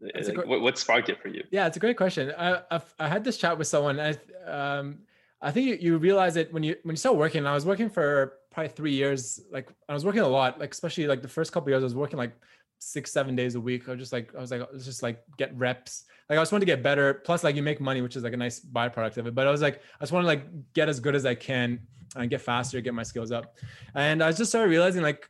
Like, 0.00 0.34
great, 0.34 0.48
what, 0.48 0.62
what 0.62 0.78
sparked 0.78 1.10
it 1.10 1.20
for 1.20 1.28
you? 1.28 1.44
Yeah, 1.50 1.66
it's 1.66 1.76
a 1.76 1.80
great 1.80 1.98
question. 1.98 2.32
I 2.38 2.62
I've, 2.70 2.94
i 2.98 3.06
had 3.06 3.22
this 3.22 3.36
chat 3.36 3.58
with 3.58 3.66
someone. 3.66 4.00
I 4.00 4.16
um 4.46 5.00
I 5.42 5.50
think 5.50 5.66
you, 5.66 5.74
you 5.78 5.98
realize 5.98 6.36
it 6.36 6.54
when 6.54 6.62
you 6.62 6.76
when 6.84 6.94
you 6.94 6.98
start 6.98 7.16
working. 7.16 7.46
I 7.46 7.52
was 7.52 7.66
working 7.66 7.90
for 7.90 8.38
probably 8.50 8.70
three 8.70 8.94
years. 8.94 9.42
Like 9.52 9.68
I 9.90 9.92
was 9.92 10.06
working 10.06 10.22
a 10.22 10.28
lot. 10.28 10.58
Like 10.58 10.72
especially 10.72 11.06
like 11.06 11.20
the 11.20 11.28
first 11.28 11.52
couple 11.52 11.68
years, 11.68 11.82
I 11.82 11.84
was 11.84 11.94
working 11.94 12.18
like 12.18 12.32
six 12.78 13.12
seven 13.12 13.34
days 13.36 13.54
a 13.54 13.60
week. 13.60 13.88
I 13.88 13.92
was 13.92 14.00
just 14.00 14.12
like 14.12 14.34
I 14.34 14.40
was 14.40 14.50
like 14.50 14.62
let's 14.72 14.84
just 14.84 15.02
like 15.02 15.22
get 15.36 15.56
reps. 15.56 16.04
Like 16.28 16.38
I 16.38 16.42
just 16.42 16.52
wanted 16.52 16.66
to 16.66 16.72
get 16.72 16.82
better. 16.82 17.14
Plus 17.14 17.44
like 17.44 17.56
you 17.56 17.62
make 17.62 17.80
money, 17.80 18.00
which 18.00 18.16
is 18.16 18.22
like 18.22 18.32
a 18.32 18.36
nice 18.36 18.60
byproduct 18.60 19.16
of 19.18 19.26
it. 19.26 19.34
But 19.34 19.46
I 19.46 19.50
was 19.50 19.62
like 19.62 19.82
I 20.00 20.04
just 20.04 20.12
want 20.12 20.24
to 20.24 20.26
like 20.26 20.44
get 20.72 20.88
as 20.88 21.00
good 21.00 21.14
as 21.14 21.26
I 21.26 21.34
can 21.34 21.80
and 22.16 22.30
get 22.30 22.40
faster, 22.40 22.80
get 22.80 22.94
my 22.94 23.02
skills 23.02 23.32
up. 23.32 23.56
And 23.94 24.22
I 24.22 24.32
just 24.32 24.50
started 24.50 24.70
realizing 24.70 25.02
like 25.02 25.28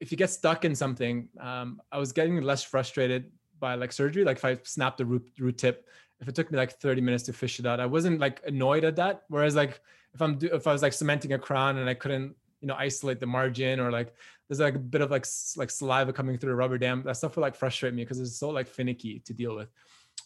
if 0.00 0.10
you 0.10 0.18
get 0.18 0.30
stuck 0.30 0.64
in 0.64 0.74
something, 0.74 1.28
um, 1.40 1.80
I 1.90 1.98
was 1.98 2.12
getting 2.12 2.40
less 2.42 2.62
frustrated 2.62 3.30
by 3.58 3.74
like 3.74 3.92
surgery. 3.92 4.24
Like 4.24 4.36
if 4.36 4.44
I 4.44 4.58
snapped 4.62 4.98
the 4.98 5.06
root, 5.06 5.26
root 5.38 5.58
tip, 5.58 5.88
if 6.20 6.28
it 6.28 6.34
took 6.34 6.50
me 6.50 6.58
like 6.58 6.72
30 6.72 7.00
minutes 7.00 7.24
to 7.24 7.32
fish 7.32 7.58
it 7.58 7.66
out, 7.66 7.80
I 7.80 7.86
wasn't 7.86 8.20
like 8.20 8.40
annoyed 8.46 8.84
at 8.84 8.96
that. 8.96 9.22
Whereas 9.28 9.54
like 9.54 9.80
if 10.14 10.22
I'm 10.22 10.38
do, 10.38 10.48
if 10.52 10.66
I 10.66 10.72
was 10.72 10.82
like 10.82 10.92
cementing 10.92 11.32
a 11.32 11.38
crown 11.38 11.78
and 11.78 11.88
I 11.88 11.94
couldn't 11.94 12.34
you 12.66 12.72
know 12.72 12.78
isolate 12.78 13.20
the 13.20 13.26
margin 13.26 13.78
or 13.78 13.92
like 13.92 14.12
there's 14.48 14.58
like 14.58 14.74
a 14.74 14.80
bit 14.80 15.00
of 15.00 15.12
like 15.12 15.24
like 15.56 15.70
saliva 15.70 16.12
coming 16.12 16.36
through 16.36 16.52
a 16.52 16.56
rubber 16.56 16.78
dam, 16.78 17.04
that 17.04 17.16
stuff 17.16 17.36
would 17.36 17.42
like 17.42 17.54
frustrate 17.54 17.94
me 17.94 18.02
because 18.02 18.18
it's 18.18 18.36
so 18.36 18.50
like 18.50 18.66
finicky 18.66 19.20
to 19.20 19.32
deal 19.32 19.54
with. 19.54 19.68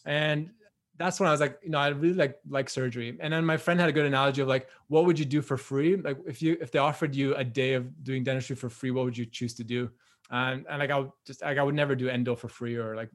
And 0.07 0.49
that's 0.97 1.19
when 1.19 1.29
I 1.29 1.31
was 1.31 1.39
like, 1.39 1.59
you 1.63 1.69
know, 1.69 1.77
I 1.77 1.89
really 1.89 2.15
like 2.15 2.39
like 2.49 2.67
surgery. 2.67 3.15
And 3.19 3.31
then 3.31 3.45
my 3.45 3.57
friend 3.57 3.79
had 3.79 3.89
a 3.89 3.91
good 3.91 4.07
analogy 4.07 4.41
of 4.41 4.47
like, 4.47 4.69
what 4.87 5.05
would 5.05 5.19
you 5.19 5.25
do 5.25 5.43
for 5.43 5.55
free? 5.55 5.97
Like 5.97 6.17
if 6.25 6.41
you 6.41 6.57
if 6.59 6.71
they 6.71 6.79
offered 6.79 7.13
you 7.13 7.35
a 7.35 7.43
day 7.43 7.75
of 7.75 8.03
doing 8.03 8.23
dentistry 8.23 8.55
for 8.55 8.69
free, 8.69 8.89
what 8.89 9.05
would 9.05 9.17
you 9.17 9.27
choose 9.27 9.53
to 9.55 9.63
do? 9.63 9.91
And 10.31 10.65
and 10.67 10.79
like 10.79 10.89
I 10.89 10.97
would 10.97 11.11
just 11.27 11.43
like 11.43 11.59
I 11.59 11.63
would 11.63 11.75
never 11.75 11.95
do 11.95 12.09
endo 12.09 12.35
for 12.35 12.47
free 12.47 12.75
or 12.75 12.95
like 12.95 13.11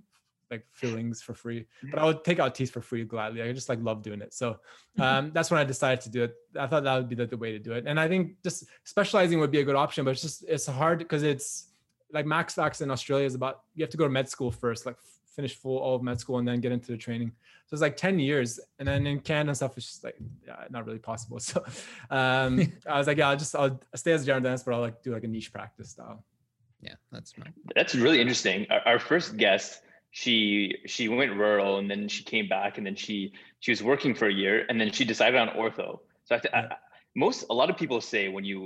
like 0.50 0.64
fillings 0.72 1.22
for 1.22 1.34
free, 1.34 1.66
but 1.90 1.98
I 1.98 2.04
would 2.04 2.24
take 2.24 2.38
out 2.38 2.54
teeth 2.54 2.70
for 2.70 2.80
free 2.80 3.04
gladly. 3.04 3.42
I 3.42 3.52
just 3.52 3.68
like 3.68 3.78
love 3.82 4.02
doing 4.02 4.20
it. 4.20 4.32
So 4.32 4.58
um, 4.98 5.30
that's 5.34 5.50
when 5.50 5.60
I 5.60 5.64
decided 5.64 6.02
to 6.02 6.10
do 6.10 6.24
it. 6.24 6.34
I 6.58 6.66
thought 6.66 6.84
that 6.84 6.96
would 6.96 7.08
be 7.08 7.16
the, 7.16 7.26
the 7.26 7.36
way 7.36 7.52
to 7.52 7.58
do 7.58 7.72
it. 7.72 7.84
And 7.86 7.98
I 7.98 8.08
think 8.08 8.42
just 8.42 8.64
specializing 8.84 9.40
would 9.40 9.50
be 9.50 9.60
a 9.60 9.64
good 9.64 9.76
option, 9.76 10.04
but 10.04 10.12
it's 10.12 10.22
just 10.22 10.44
it's 10.46 10.66
hard 10.66 10.98
because 10.98 11.22
it's 11.22 11.68
like 12.12 12.26
max 12.26 12.54
fax 12.54 12.80
in 12.80 12.90
Australia 12.90 13.26
is 13.26 13.34
about 13.34 13.62
you 13.74 13.82
have 13.82 13.90
to 13.90 13.96
go 13.96 14.04
to 14.04 14.10
med 14.10 14.28
school 14.28 14.50
first, 14.50 14.86
like 14.86 14.96
finish 15.34 15.54
full 15.54 15.78
all 15.78 15.96
of 15.96 16.02
med 16.02 16.18
school 16.18 16.38
and 16.38 16.46
then 16.46 16.60
get 16.60 16.72
into 16.72 16.92
the 16.92 16.96
training. 16.96 17.32
So 17.66 17.74
it's 17.74 17.82
like 17.82 17.96
10 17.96 18.18
years. 18.20 18.60
And 18.78 18.86
then 18.86 19.06
in 19.06 19.18
Canada 19.20 19.50
and 19.50 19.56
stuff, 19.56 19.76
it's 19.76 19.86
just 19.86 20.04
like 20.04 20.16
yeah, 20.46 20.64
not 20.70 20.86
really 20.86 20.98
possible. 20.98 21.38
So 21.46 21.64
um, 22.10 22.72
I 22.88 22.98
was 22.98 23.06
like, 23.06 23.18
yeah, 23.18 23.30
I'll 23.30 23.36
just 23.36 23.54
I'll 23.54 23.80
stay 23.94 24.12
as 24.12 24.22
a 24.22 24.26
general 24.26 24.42
dentist, 24.42 24.64
but 24.64 24.74
I'll 24.74 24.80
like 24.80 25.02
do 25.02 25.12
like 25.12 25.24
a 25.24 25.28
niche 25.28 25.52
practice 25.52 25.90
style. 25.90 26.24
Yeah, 26.80 26.94
that's 27.10 27.30
smart. 27.30 27.50
That's 27.74 27.94
really 27.94 28.20
interesting. 28.20 28.66
Our, 28.70 28.80
our 28.86 28.98
first 28.98 29.36
guest, 29.36 29.82
she 30.22 30.74
she 30.86 31.08
went 31.08 31.30
rural 31.36 31.76
and 31.76 31.90
then 31.90 32.08
she 32.08 32.24
came 32.24 32.48
back 32.48 32.78
and 32.78 32.86
then 32.86 32.96
she 32.96 33.34
she 33.60 33.70
was 33.70 33.82
working 33.82 34.14
for 34.14 34.26
a 34.28 34.32
year 34.32 34.64
and 34.70 34.80
then 34.80 34.90
she 34.90 35.04
decided 35.04 35.38
on 35.38 35.48
ortho. 35.48 35.98
So 36.24 36.36
I. 36.36 36.58
I 36.58 36.76
most 37.18 37.46
a 37.48 37.54
lot 37.54 37.70
of 37.70 37.76
people 37.78 38.00
say 38.02 38.28
when 38.28 38.44
you 38.44 38.58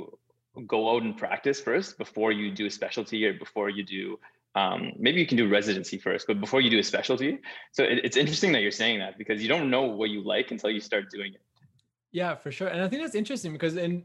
go 0.67 0.81
out 0.93 1.03
and 1.03 1.17
practice 1.17 1.61
first 1.61 1.99
before 1.99 2.31
you 2.33 2.51
do 2.61 2.67
a 2.67 2.71
specialty 2.71 3.25
or 3.27 3.33
before 3.35 3.69
you 3.69 3.85
do 3.85 4.19
um, 4.57 4.93
maybe 4.99 5.21
you 5.21 5.27
can 5.27 5.37
do 5.37 5.49
residency 5.49 5.97
first, 5.97 6.27
but 6.27 6.41
before 6.41 6.61
you 6.61 6.71
do 6.71 6.81
a 6.81 6.83
specialty. 6.83 7.39
So 7.71 7.85
it, 7.85 7.99
it's 8.07 8.17
interesting 8.17 8.51
that 8.55 8.63
you're 8.63 8.79
saying 8.83 8.99
that 8.99 9.17
because 9.17 9.41
you 9.41 9.49
don't 9.49 9.71
know 9.71 9.83
what 9.83 10.11
you 10.11 10.21
like 10.25 10.51
until 10.51 10.71
you 10.71 10.81
start 10.81 11.05
doing 11.11 11.35
it. 11.35 11.43
Yeah, 12.11 12.35
for 12.35 12.51
sure. 12.51 12.67
And 12.67 12.83
I 12.83 12.89
think 12.89 13.03
that's 13.03 13.15
interesting 13.15 13.53
because 13.53 13.77
in 13.77 14.05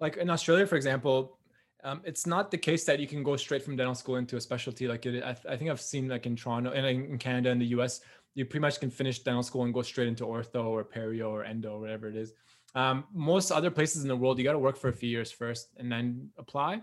like 0.00 0.16
in 0.16 0.28
Australia, 0.30 0.66
for 0.66 0.74
example, 0.74 1.38
um, 1.84 2.00
it's 2.04 2.26
not 2.26 2.50
the 2.50 2.58
case 2.58 2.84
that 2.84 2.98
you 2.98 3.06
can 3.06 3.22
go 3.22 3.36
straight 3.36 3.62
from 3.62 3.76
dental 3.76 3.94
school 3.94 4.16
into 4.16 4.36
a 4.36 4.40
specialty. 4.40 4.88
Like 4.88 5.04
it, 5.04 5.22
I, 5.22 5.36
I 5.48 5.56
think 5.56 5.70
I've 5.70 5.80
seen 5.80 6.08
like 6.08 6.26
in 6.26 6.34
Toronto 6.34 6.72
and 6.72 6.86
in 6.86 7.18
Canada 7.18 7.50
and 7.50 7.60
the 7.60 7.66
US, 7.66 8.00
you 8.34 8.46
pretty 8.46 8.62
much 8.62 8.80
can 8.80 8.90
finish 8.90 9.20
dental 9.20 9.42
school 9.42 9.64
and 9.64 9.72
go 9.72 9.82
straight 9.82 10.08
into 10.08 10.24
ortho 10.24 10.64
or 10.64 10.82
perio 10.82 11.30
or 11.30 11.44
endo 11.44 11.74
or 11.74 11.80
whatever 11.80 12.08
it 12.08 12.16
is. 12.16 12.32
Um, 12.74 13.04
most 13.12 13.52
other 13.52 13.70
places 13.70 14.02
in 14.02 14.08
the 14.08 14.16
world, 14.16 14.38
you 14.38 14.44
got 14.44 14.54
to 14.54 14.58
work 14.58 14.76
for 14.76 14.88
a 14.88 14.92
few 14.92 15.08
years 15.08 15.30
first 15.30 15.68
and 15.76 15.92
then 15.92 16.30
apply, 16.38 16.80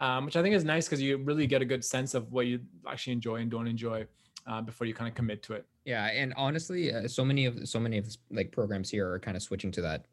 um, 0.00 0.26
which 0.26 0.36
I 0.36 0.42
think 0.42 0.54
is 0.54 0.64
nice 0.64 0.86
because 0.86 1.02
you 1.02 1.16
really 1.16 1.46
get 1.46 1.62
a 1.62 1.64
good 1.64 1.84
sense 1.84 2.14
of 2.14 2.30
what 2.30 2.46
you 2.46 2.60
actually 2.86 3.14
enjoy 3.14 3.36
and 3.36 3.50
don't 3.50 3.66
enjoy 3.66 4.06
uh, 4.46 4.60
before 4.60 4.86
you 4.86 4.94
kind 4.94 5.08
of 5.08 5.14
commit 5.14 5.42
to 5.44 5.54
it. 5.54 5.66
Yeah, 5.84 6.06
and 6.06 6.32
honestly, 6.36 6.92
uh, 6.92 7.08
so 7.08 7.24
many 7.24 7.46
of 7.46 7.66
so 7.68 7.80
many 7.80 7.98
of 7.98 8.06
like 8.30 8.52
programs 8.52 8.88
here 8.90 9.10
are 9.10 9.18
kind 9.18 9.36
of 9.36 9.42
switching 9.42 9.72
to 9.72 9.82
that 9.82 10.06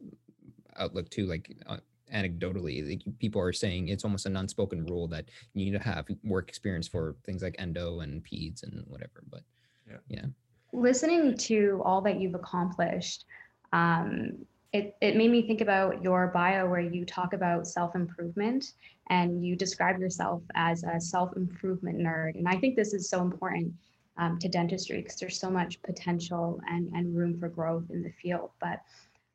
outlook 0.76 1.08
too. 1.10 1.26
Like 1.26 1.56
uh, 1.66 1.76
anecdotally, 2.12 2.88
like 2.88 3.02
people 3.18 3.40
are 3.40 3.52
saying 3.52 3.88
it's 3.88 4.04
almost 4.04 4.26
an 4.26 4.36
unspoken 4.36 4.84
rule 4.86 5.08
that 5.08 5.26
you 5.54 5.64
need 5.64 5.78
to 5.78 5.84
have 5.84 6.06
work 6.24 6.48
experience 6.48 6.88
for 6.88 7.16
things 7.24 7.42
like 7.42 7.56
endo 7.58 8.00
and 8.00 8.24
peds 8.24 8.62
and 8.62 8.84
whatever. 8.86 9.22
But 9.30 9.42
yeah, 9.88 9.98
yeah. 10.08 10.26
Listening 10.72 11.36
to 11.36 11.82
all 11.84 12.00
that 12.02 12.20
you've 12.20 12.34
accomplished, 12.34 13.24
um, 13.72 14.46
it, 14.72 14.96
it 15.00 15.16
made 15.16 15.30
me 15.30 15.46
think 15.46 15.60
about 15.60 16.02
your 16.02 16.28
bio 16.28 16.68
where 16.68 16.80
you 16.80 17.04
talk 17.04 17.32
about 17.32 17.66
self-improvement 17.66 18.72
and 19.08 19.44
you 19.44 19.56
describe 19.56 19.98
yourself 19.98 20.42
as 20.54 20.84
a 20.84 21.00
self-improvement 21.00 21.98
nerd. 21.98 22.36
And 22.36 22.46
I 22.46 22.56
think 22.56 22.76
this 22.76 22.94
is 22.94 23.08
so 23.08 23.20
important 23.20 23.72
um, 24.16 24.38
to 24.38 24.48
dentistry 24.48 24.98
because 24.98 25.16
there's 25.16 25.40
so 25.40 25.50
much 25.50 25.82
potential 25.82 26.60
and, 26.68 26.88
and 26.92 27.16
room 27.16 27.38
for 27.40 27.48
growth 27.48 27.84
in 27.90 28.02
the 28.02 28.12
field. 28.22 28.50
But 28.60 28.80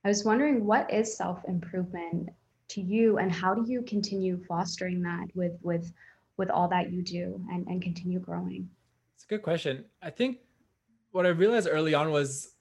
I 0.06 0.08
was 0.08 0.24
wondering 0.24 0.66
what 0.66 0.94
is 0.94 1.18
self-improvement 1.18 2.30
to 2.70 2.82
you 2.82 3.18
and 3.18 3.32
how 3.32 3.54
do 3.54 3.70
you 3.70 3.82
continue 3.84 4.44
fostering 4.48 5.02
that 5.04 5.28
with 5.36 5.54
with 5.62 5.92
with 6.38 6.50
all 6.50 6.68
that 6.68 6.92
you 6.92 7.02
do 7.02 7.42
and, 7.52 7.66
and 7.68 7.82
continue 7.82 8.20
growing? 8.20 8.70
It's 9.16 9.24
a 9.24 9.28
good 9.28 9.42
question. 9.42 9.86
I 10.02 10.10
think 10.10 10.40
what 11.12 11.26
I 11.26 11.30
realized 11.30 11.68
early 11.72 11.94
on 11.94 12.12
was 12.12 12.56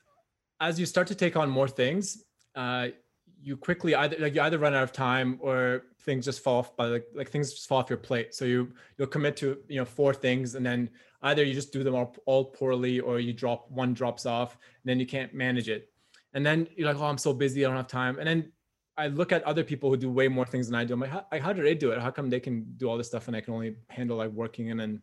as 0.61 0.79
you 0.79 0.87
start 0.87 1.09
to 1.09 1.15
take 1.15 1.37
on 1.37 1.51
more 1.51 1.69
things, 1.69 2.25
uh, 2.55 2.89
you 3.43 3.57
quickly 3.57 3.95
either 3.95 4.17
like 4.19 4.35
you 4.35 4.41
either 4.41 4.59
run 4.59 4.75
out 4.75 4.83
of 4.83 4.93
time 4.93 5.39
or 5.41 5.83
things 6.01 6.25
just 6.25 6.41
fall 6.41 6.61
off 6.61 6.77
by 6.77 6.87
like 6.87 7.07
like 7.15 7.29
things 7.29 7.53
just 7.53 7.69
fall 7.69 7.79
off 7.79 7.91
your 7.91 7.99
plate. 7.99 8.35
So 8.35 8.45
you 8.45 8.73
you'll 8.97 9.09
commit 9.09 9.37
to 9.39 9.59
you 9.69 9.79
know 9.79 9.85
four 9.85 10.15
things 10.15 10.55
and 10.55 10.65
then 10.65 10.89
either 11.23 11.43
you 11.43 11.53
just 11.53 11.73
do 11.73 11.83
them 11.83 11.95
all, 11.95 12.15
all 12.27 12.45
poorly 12.45 13.01
or 13.01 13.19
you 13.19 13.33
drop 13.33 13.71
one 13.71 13.93
drops 13.93 14.25
off 14.25 14.53
and 14.53 14.89
then 14.89 15.01
you 15.01 15.07
can't 15.07 15.35
manage 15.35 15.69
it. 15.69 15.91
And 16.35 16.45
then 16.45 16.69
you're 16.77 16.89
like, 16.89 17.01
oh, 17.01 17.07
I'm 17.07 17.19
so 17.19 17.33
busy, 17.33 17.65
I 17.65 17.69
don't 17.69 17.77
have 17.77 17.87
time. 17.87 18.19
And 18.19 18.27
then 18.27 18.53
I 18.97 19.09
look 19.09 19.33
at 19.33 19.43
other 19.43 19.65
people 19.65 19.91
who 19.91 19.97
do 19.97 20.11
way 20.11 20.29
more 20.29 20.47
things 20.47 20.67
than 20.69 20.77
I 20.77 20.85
do. 20.85 20.95
I'm 20.95 21.01
like, 21.01 21.11
how, 21.11 21.27
how 21.41 21.53
do 21.53 21.63
they 21.63 21.75
do 21.75 21.91
it? 21.91 22.01
How 22.01 22.11
come 22.11 22.31
they 22.31 22.41
can 22.41 22.65
do 22.77 22.89
all 22.89 22.97
this 22.97 23.09
stuff 23.09 23.27
and 23.27 23.37
I 23.37 23.41
can 23.41 23.55
only 23.55 23.77
handle 23.89 24.17
like 24.17 24.31
working 24.31 24.71
and 24.71 24.79
then 24.79 25.03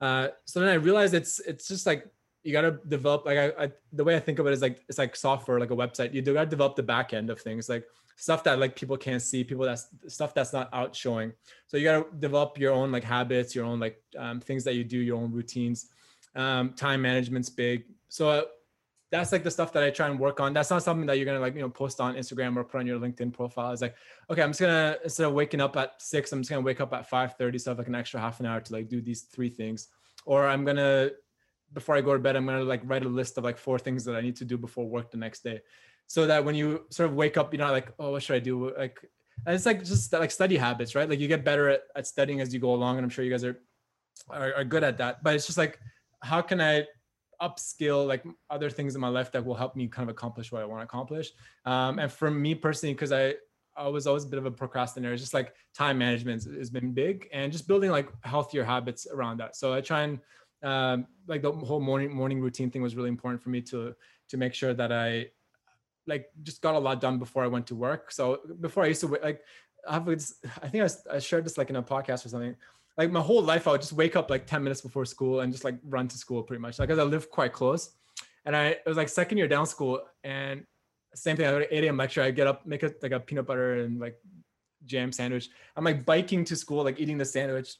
uh, 0.00 0.28
so 0.46 0.60
then 0.60 0.68
I 0.68 0.74
realized 0.74 1.14
it's 1.14 1.40
it's 1.40 1.68
just 1.68 1.86
like 1.86 2.06
you 2.42 2.52
got 2.52 2.62
to 2.62 2.78
develop 2.88 3.26
like 3.26 3.36
I, 3.36 3.64
I, 3.64 3.72
the 3.92 4.02
way 4.02 4.16
I 4.16 4.20
think 4.20 4.38
of 4.38 4.46
it 4.46 4.52
is 4.52 4.62
like 4.62 4.82
it's 4.88 4.98
like 4.98 5.14
software 5.14 5.60
like 5.60 5.70
a 5.70 5.76
website. 5.76 6.14
You 6.14 6.22
do 6.22 6.32
got 6.32 6.44
to 6.44 6.50
develop 6.50 6.74
the 6.74 6.82
back 6.82 7.12
end 7.12 7.28
of 7.28 7.40
things 7.40 7.68
like 7.68 7.84
stuff 8.16 8.42
that 8.44 8.58
like 8.58 8.76
people 8.76 8.96
can't 8.96 9.20
see, 9.20 9.44
people 9.44 9.64
that's 9.64 9.88
stuff 10.08 10.32
that's 10.32 10.52
not 10.52 10.70
out 10.72 10.96
showing. 10.96 11.32
So 11.66 11.76
you 11.76 11.84
got 11.84 12.10
to 12.10 12.18
develop 12.18 12.58
your 12.58 12.72
own 12.72 12.90
like 12.90 13.04
habits, 13.04 13.54
your 13.54 13.66
own 13.66 13.78
like 13.78 14.02
um, 14.16 14.40
things 14.40 14.64
that 14.64 14.74
you 14.74 14.84
do, 14.84 14.98
your 14.98 15.18
own 15.18 15.32
routines. 15.32 15.90
Um, 16.34 16.72
time 16.74 17.02
management's 17.02 17.50
big. 17.50 17.84
So 18.08 18.30
uh, 18.30 18.42
that's 19.10 19.32
like 19.32 19.42
the 19.42 19.50
stuff 19.50 19.72
that 19.72 19.82
I 19.82 19.90
try 19.90 20.08
and 20.08 20.18
work 20.18 20.38
on. 20.38 20.52
That's 20.52 20.70
not 20.70 20.82
something 20.82 21.06
that 21.06 21.16
you're 21.16 21.26
gonna 21.26 21.40
like, 21.40 21.54
you 21.54 21.60
know, 21.60 21.68
post 21.68 22.00
on 22.00 22.14
Instagram 22.14 22.56
or 22.56 22.64
put 22.64 22.78
on 22.78 22.86
your 22.86 22.98
LinkedIn 22.98 23.32
profile. 23.32 23.72
It's 23.72 23.82
like, 23.82 23.96
okay, 24.30 24.42
I'm 24.42 24.50
just 24.50 24.60
gonna 24.60 24.96
instead 25.02 25.26
of 25.26 25.32
waking 25.32 25.60
up 25.60 25.76
at 25.76 26.00
six, 26.00 26.32
I'm 26.32 26.40
just 26.40 26.50
gonna 26.50 26.62
wake 26.62 26.80
up 26.80 26.92
at 26.92 27.08
5 27.08 27.34
30, 27.36 27.58
so 27.58 27.70
I 27.70 27.72
have 27.72 27.78
like 27.78 27.88
an 27.88 27.94
extra 27.94 28.20
half 28.20 28.40
an 28.40 28.46
hour 28.46 28.60
to 28.60 28.72
like 28.72 28.88
do 28.88 29.00
these 29.00 29.22
three 29.22 29.50
things. 29.50 29.88
Or 30.24 30.46
I'm 30.46 30.64
gonna 30.64 31.10
before 31.72 31.96
I 31.96 32.00
go 32.00 32.12
to 32.12 32.18
bed, 32.18 32.36
I'm 32.36 32.46
gonna 32.46 32.62
like 32.62 32.82
write 32.84 33.04
a 33.04 33.08
list 33.08 33.36
of 33.36 33.44
like 33.44 33.58
four 33.58 33.78
things 33.78 34.04
that 34.04 34.14
I 34.14 34.20
need 34.20 34.36
to 34.36 34.44
do 34.44 34.56
before 34.56 34.88
work 34.88 35.10
the 35.10 35.18
next 35.18 35.42
day. 35.42 35.60
So 36.06 36.26
that 36.26 36.44
when 36.44 36.54
you 36.54 36.86
sort 36.90 37.10
of 37.10 37.16
wake 37.16 37.36
up, 37.36 37.52
you're 37.52 37.58
not 37.58 37.72
like, 37.72 37.92
oh, 37.98 38.12
what 38.12 38.22
should 38.22 38.36
I 38.36 38.40
do? 38.40 38.72
Like 38.76 38.98
it's 39.46 39.66
like 39.66 39.84
just 39.84 40.12
like 40.12 40.30
study 40.30 40.56
habits, 40.56 40.94
right? 40.94 41.08
Like 41.08 41.18
you 41.18 41.28
get 41.28 41.44
better 41.44 41.68
at, 41.68 41.82
at 41.96 42.06
studying 42.06 42.40
as 42.40 42.52
you 42.54 42.60
go 42.60 42.74
along, 42.74 42.98
and 42.98 43.04
I'm 43.04 43.10
sure 43.10 43.24
you 43.24 43.30
guys 43.30 43.44
are, 43.44 43.58
are 44.28 44.54
are 44.54 44.64
good 44.64 44.84
at 44.84 44.98
that. 44.98 45.22
But 45.22 45.34
it's 45.34 45.46
just 45.46 45.58
like, 45.58 45.80
how 46.20 46.42
can 46.42 46.60
I 46.60 46.84
upskill 47.40 48.06
like 48.06 48.24
other 48.50 48.70
things 48.70 48.94
in 48.94 49.00
my 49.00 49.08
life 49.08 49.32
that 49.32 49.44
will 49.44 49.54
help 49.54 49.74
me 49.74 49.88
kind 49.88 50.08
of 50.08 50.14
accomplish 50.14 50.52
what 50.52 50.62
I 50.62 50.64
want 50.66 50.80
to 50.80 50.84
accomplish. 50.84 51.32
Um, 51.64 51.98
and 51.98 52.12
for 52.12 52.30
me 52.30 52.54
personally, 52.54 52.94
because 52.94 53.12
I 53.12 53.34
I 53.76 53.88
was 53.88 54.06
always 54.06 54.24
a 54.24 54.26
bit 54.26 54.38
of 54.38 54.46
a 54.46 54.50
procrastinator, 54.50 55.14
it's 55.14 55.22
just 55.22 55.32
like 55.32 55.54
time 55.74 55.96
management 55.98 56.44
has 56.44 56.70
been 56.70 56.92
big, 56.92 57.28
and 57.32 57.50
just 57.50 57.66
building 57.66 57.90
like 57.90 58.08
healthier 58.22 58.64
habits 58.64 59.06
around 59.06 59.38
that. 59.38 59.56
So 59.56 59.72
I 59.72 59.80
try 59.80 60.02
and 60.02 60.18
um, 60.62 61.06
like 61.26 61.42
the 61.42 61.52
whole 61.52 61.80
morning 61.80 62.14
morning 62.14 62.40
routine 62.40 62.70
thing 62.70 62.82
was 62.82 62.96
really 62.96 63.08
important 63.08 63.42
for 63.42 63.50
me 63.50 63.62
to 63.62 63.94
to 64.28 64.36
make 64.36 64.54
sure 64.54 64.74
that 64.74 64.92
I 64.92 65.28
like 66.06 66.26
just 66.42 66.60
got 66.60 66.74
a 66.74 66.78
lot 66.78 67.00
done 67.00 67.18
before 67.18 67.42
I 67.42 67.46
went 67.46 67.66
to 67.68 67.74
work. 67.74 68.12
So 68.12 68.40
before 68.60 68.84
I 68.84 68.88
used 68.88 69.00
to 69.00 69.08
like 69.22 69.40
I 69.88 69.94
have 69.94 70.04
this, 70.04 70.34
I 70.62 70.68
think 70.68 70.84
I, 70.84 71.16
I 71.16 71.18
shared 71.18 71.44
this 71.44 71.56
like 71.56 71.70
in 71.70 71.76
a 71.76 71.82
podcast 71.82 72.26
or 72.26 72.28
something 72.28 72.56
like 73.00 73.10
my 73.10 73.20
whole 73.20 73.42
life, 73.42 73.66
I 73.66 73.70
would 73.70 73.80
just 73.80 73.94
wake 73.94 74.14
up 74.14 74.28
like 74.28 74.46
10 74.46 74.62
minutes 74.62 74.82
before 74.82 75.06
school 75.06 75.40
and 75.40 75.50
just 75.50 75.64
like 75.64 75.76
run 75.84 76.06
to 76.08 76.18
school 76.18 76.42
pretty 76.42 76.60
much. 76.60 76.78
Like, 76.78 76.90
cause 76.90 76.98
I 76.98 77.02
live 77.02 77.30
quite 77.30 77.50
close. 77.50 77.92
And 78.44 78.54
I, 78.54 78.66
it 78.66 78.82
was 78.84 78.98
like 78.98 79.08
second 79.08 79.38
year 79.38 79.48
down 79.48 79.64
school 79.64 80.02
and 80.22 80.66
same 81.14 81.34
thing. 81.34 81.46
I 81.46 81.50
go 81.50 81.60
to 81.60 81.74
8 81.74 81.84
a.m. 81.84 81.96
lecture. 81.96 82.20
I 82.20 82.30
get 82.30 82.46
up, 82.46 82.66
make 82.66 82.82
it 82.82 83.02
like 83.02 83.12
a 83.12 83.18
peanut 83.18 83.46
butter 83.46 83.80
and 83.80 83.98
like 83.98 84.16
jam 84.84 85.12
sandwich. 85.12 85.48
I'm 85.76 85.84
like 85.84 86.04
biking 86.04 86.44
to 86.44 86.54
school, 86.54 86.84
like 86.84 87.00
eating 87.00 87.16
the 87.16 87.24
sandwich. 87.24 87.74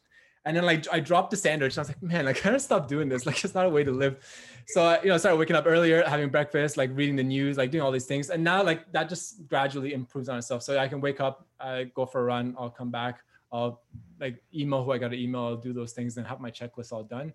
And 0.47 0.57
then 0.57 0.65
like 0.65 0.87
I 0.91 1.01
dropped 1.01 1.33
the 1.33 1.37
sandwich. 1.37 1.77
I 1.77 1.83
was 1.83 1.89
like, 1.89 2.03
man, 2.03 2.25
like, 2.25 2.39
I 2.41 2.45
gotta 2.45 2.59
stop 2.59 2.89
doing 2.89 3.11
this. 3.11 3.27
Like 3.27 3.45
it's 3.45 3.55
not 3.55 3.67
a 3.67 3.69
way 3.69 3.85
to 3.85 3.93
live. 3.93 4.25
So 4.69 4.83
I, 4.85 5.03
you 5.03 5.09
know, 5.09 5.17
I 5.17 5.19
started 5.19 5.37
waking 5.37 5.55
up 5.55 5.67
earlier, 5.67 6.03
having 6.07 6.31
breakfast, 6.31 6.79
like 6.79 6.89
reading 6.95 7.17
the 7.17 7.25
news, 7.25 7.59
like 7.59 7.71
doing 7.71 7.83
all 7.83 7.93
these 7.93 8.07
things. 8.07 8.31
And 8.31 8.43
now 8.43 8.63
like 8.63 8.91
that 8.93 9.11
just 9.11 9.47
gradually 9.49 9.93
improves 9.93 10.31
on 10.31 10.39
itself. 10.39 10.63
So 10.63 10.79
I 10.79 10.89
can 10.89 11.03
wake 11.03 11.21
up, 11.21 11.47
I 11.61 11.91
go 11.95 12.07
for 12.07 12.23
a 12.23 12.25
run, 12.25 12.55
I'll 12.59 12.71
come 12.71 12.91
back, 12.91 13.21
I'll 13.53 13.83
like 14.21 14.43
email 14.55 14.85
who 14.85 14.93
I 14.93 14.99
got 14.99 15.09
to 15.09 15.21
email, 15.21 15.43
I'll 15.43 15.57
do 15.57 15.73
those 15.73 15.93
things 15.93 16.17
and 16.17 16.27
have 16.27 16.41
my 16.41 16.51
checklist 16.51 16.93
all 16.93 17.03
done. 17.03 17.33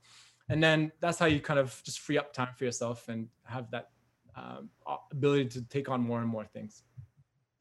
And 0.50 0.64
then 0.64 0.92
that's 1.00 1.18
how 1.18 1.26
you 1.26 1.40
kind 1.40 1.60
of 1.60 1.82
just 1.84 2.00
free 2.00 2.18
up 2.18 2.32
time 2.34 2.50
for 2.56 2.66
yourself 2.66 3.10
and 3.10 3.28
have 3.44 3.72
that 3.72 3.90
um, 4.36 4.70
ability 5.12 5.46
to 5.50 5.62
take 5.64 5.90
on 5.90 6.02
more 6.02 6.20
and 6.20 6.30
more 6.30 6.46
things. 6.46 6.84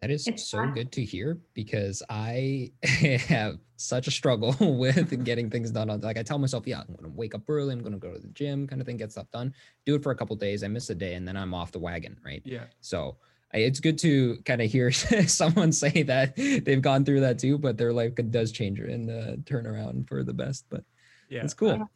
That 0.04 0.10
is 0.10 0.28
so 0.36 0.66
good 0.66 0.92
to 0.92 1.02
hear 1.02 1.38
because 1.54 2.02
I 2.10 2.72
have 3.28 3.56
such 3.76 4.06
a 4.06 4.10
struggle 4.10 4.54
with 4.78 5.24
getting 5.24 5.48
things 5.48 5.70
done. 5.70 5.88
Like 6.02 6.18
I 6.18 6.22
tell 6.22 6.38
myself, 6.38 6.66
yeah, 6.66 6.80
I'm 6.80 6.94
going 6.94 7.10
to 7.10 7.16
wake 7.16 7.34
up 7.34 7.48
early. 7.48 7.72
I'm 7.72 7.80
going 7.80 7.94
to 7.94 7.98
go 7.98 8.12
to 8.12 8.18
the 8.18 8.28
gym, 8.28 8.66
kind 8.66 8.82
of 8.82 8.86
thing, 8.86 8.98
get 8.98 9.12
stuff 9.12 9.30
done. 9.30 9.54
Do 9.86 9.94
it 9.94 10.02
for 10.02 10.12
a 10.12 10.14
couple 10.14 10.36
days. 10.36 10.62
I 10.62 10.68
miss 10.68 10.90
a 10.90 10.94
day, 10.94 11.14
and 11.14 11.26
then 11.26 11.38
I'm 11.38 11.54
off 11.54 11.72
the 11.72 11.78
wagon, 11.78 12.18
right? 12.22 12.42
Yeah. 12.44 12.64
So 12.82 13.16
it's 13.54 13.80
good 13.80 13.98
to 13.98 14.38
kind 14.44 14.60
of 14.60 14.70
hear 14.70 14.90
someone 15.26 15.72
say 15.72 16.02
that 16.02 16.36
they've 16.36 16.82
gone 16.82 17.04
through 17.04 17.20
that 17.20 17.38
too, 17.38 17.58
but 17.58 17.78
their 17.78 17.92
life 17.92 18.14
does 18.30 18.52
change 18.52 18.78
and 18.78 19.10
uh, 19.10 19.36
turn 19.46 19.66
around 19.66 20.08
for 20.08 20.22
the 20.22 20.32
best. 20.32 20.66
But 20.68 20.84
yeah, 21.28 21.42
it's 21.42 21.54
cool. 21.54 21.88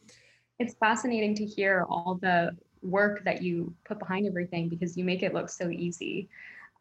It's 0.59 0.75
fascinating 0.75 1.35
to 1.37 1.45
hear 1.45 1.87
all 1.89 2.19
the 2.21 2.57
work 2.83 3.25
that 3.25 3.43
you 3.43 3.75
put 3.85 3.99
behind 3.99 4.27
everything 4.27 4.69
because 4.69 4.97
you 4.97 5.05
make 5.05 5.23
it 5.23 5.35
look 5.35 5.49
so 5.49 5.71
easy. 5.71 6.29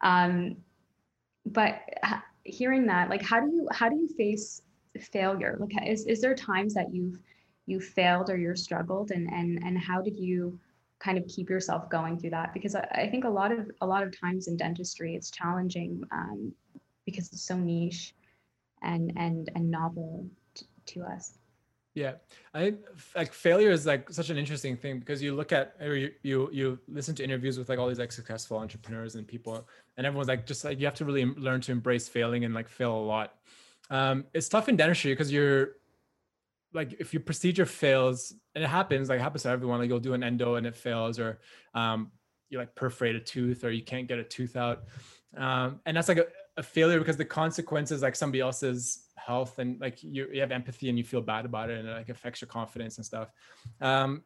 Um, 0.00 0.56
but 1.46 1.80
hearing 2.44 2.86
that, 2.86 3.10
like, 3.10 3.22
how 3.22 3.40
do 3.40 3.46
you 3.46 3.68
how 3.72 3.88
do 3.88 3.96
you 3.96 4.08
face 4.08 4.62
failure? 5.12 5.56
Like, 5.58 5.72
is 5.86 6.06
is 6.06 6.20
there 6.20 6.34
times 6.34 6.74
that 6.74 6.92
you've 6.92 7.18
you 7.66 7.80
failed 7.80 8.30
or 8.30 8.36
you're 8.36 8.56
struggled, 8.56 9.10
and 9.10 9.28
and 9.30 9.62
and 9.64 9.78
how 9.78 10.00
did 10.02 10.18
you 10.18 10.58
kind 11.00 11.18
of 11.18 11.26
keep 11.28 11.48
yourself 11.48 11.88
going 11.88 12.18
through 12.18 12.30
that 12.30 12.52
because 12.52 12.74
I, 12.74 12.80
I, 12.92 13.08
think 13.08 13.24
a 13.24 13.28
lot 13.28 13.52
of 13.52 13.70
a 13.80 13.86
lot 13.86 14.02
of 14.02 14.18
times 14.18 14.48
in 14.48 14.56
dentistry 14.56 15.14
it's 15.14 15.30
challenging 15.30 16.02
um, 16.10 16.52
because 17.06 17.32
it's 17.32 17.42
so 17.42 17.56
niche 17.56 18.14
and 18.82 19.12
and 19.16 19.50
and 19.54 19.70
novel 19.70 20.26
t- 20.54 20.66
to 20.86 21.02
us. 21.02 21.38
Yeah. 21.94 22.12
I 22.54 22.74
like 23.16 23.32
failure 23.32 23.70
is 23.70 23.84
like 23.86 24.10
such 24.12 24.30
an 24.30 24.38
interesting 24.38 24.76
thing 24.76 25.00
because 25.00 25.20
you 25.20 25.34
look 25.34 25.52
at 25.52 25.74
or 25.80 25.96
you, 25.96 26.12
you 26.22 26.48
you 26.52 26.78
listen 26.86 27.14
to 27.16 27.24
interviews 27.24 27.58
with 27.58 27.68
like 27.68 27.78
all 27.78 27.88
these 27.88 27.98
like 27.98 28.12
successful 28.12 28.58
entrepreneurs 28.58 29.16
and 29.16 29.26
people 29.26 29.66
and 29.96 30.06
everyone's 30.06 30.28
like 30.28 30.46
just 30.46 30.64
like 30.64 30.78
you 30.78 30.86
have 30.86 30.94
to 30.94 31.04
really 31.04 31.24
learn 31.24 31.60
to 31.62 31.72
embrace 31.72 32.08
failing 32.08 32.44
and 32.44 32.54
like 32.54 32.68
fail 32.68 32.94
a 32.94 33.04
lot. 33.04 33.34
Um 33.90 34.26
it's 34.32 34.48
tough 34.48 34.68
in 34.68 34.76
dentistry 34.76 35.12
because 35.12 35.32
you're 35.32 35.77
like 36.72 36.94
if 37.00 37.12
your 37.12 37.22
procedure 37.22 37.66
fails 37.66 38.34
and 38.54 38.62
it 38.62 38.68
happens 38.68 39.08
like 39.08 39.18
it 39.18 39.22
happens 39.22 39.42
to 39.42 39.48
everyone 39.48 39.78
like 39.78 39.88
you'll 39.88 40.00
do 40.00 40.14
an 40.14 40.22
endo 40.22 40.56
and 40.56 40.66
it 40.66 40.76
fails 40.76 41.18
or 41.18 41.40
um, 41.74 42.10
you 42.50 42.58
like 42.58 42.74
perforate 42.74 43.16
a 43.16 43.20
tooth 43.20 43.64
or 43.64 43.70
you 43.70 43.82
can't 43.82 44.08
get 44.08 44.18
a 44.18 44.24
tooth 44.24 44.56
out 44.56 44.84
um, 45.36 45.80
and 45.86 45.96
that's 45.96 46.08
like 46.08 46.18
a, 46.18 46.26
a, 46.56 46.62
failure 46.62 46.98
because 46.98 47.16
the 47.16 47.24
consequences 47.24 48.02
like 48.02 48.16
somebody 48.16 48.40
else's 48.40 49.08
health 49.16 49.58
and 49.58 49.80
like 49.80 50.02
you, 50.02 50.26
you 50.32 50.40
have 50.40 50.50
empathy 50.50 50.88
and 50.88 50.96
you 50.96 51.04
feel 51.04 51.20
bad 51.20 51.44
about 51.44 51.70
it 51.70 51.78
and 51.78 51.88
it 51.88 51.92
like 51.92 52.08
affects 52.08 52.40
your 52.40 52.48
confidence 52.48 52.96
and 52.96 53.04
stuff. 53.04 53.30
Um, 53.80 54.22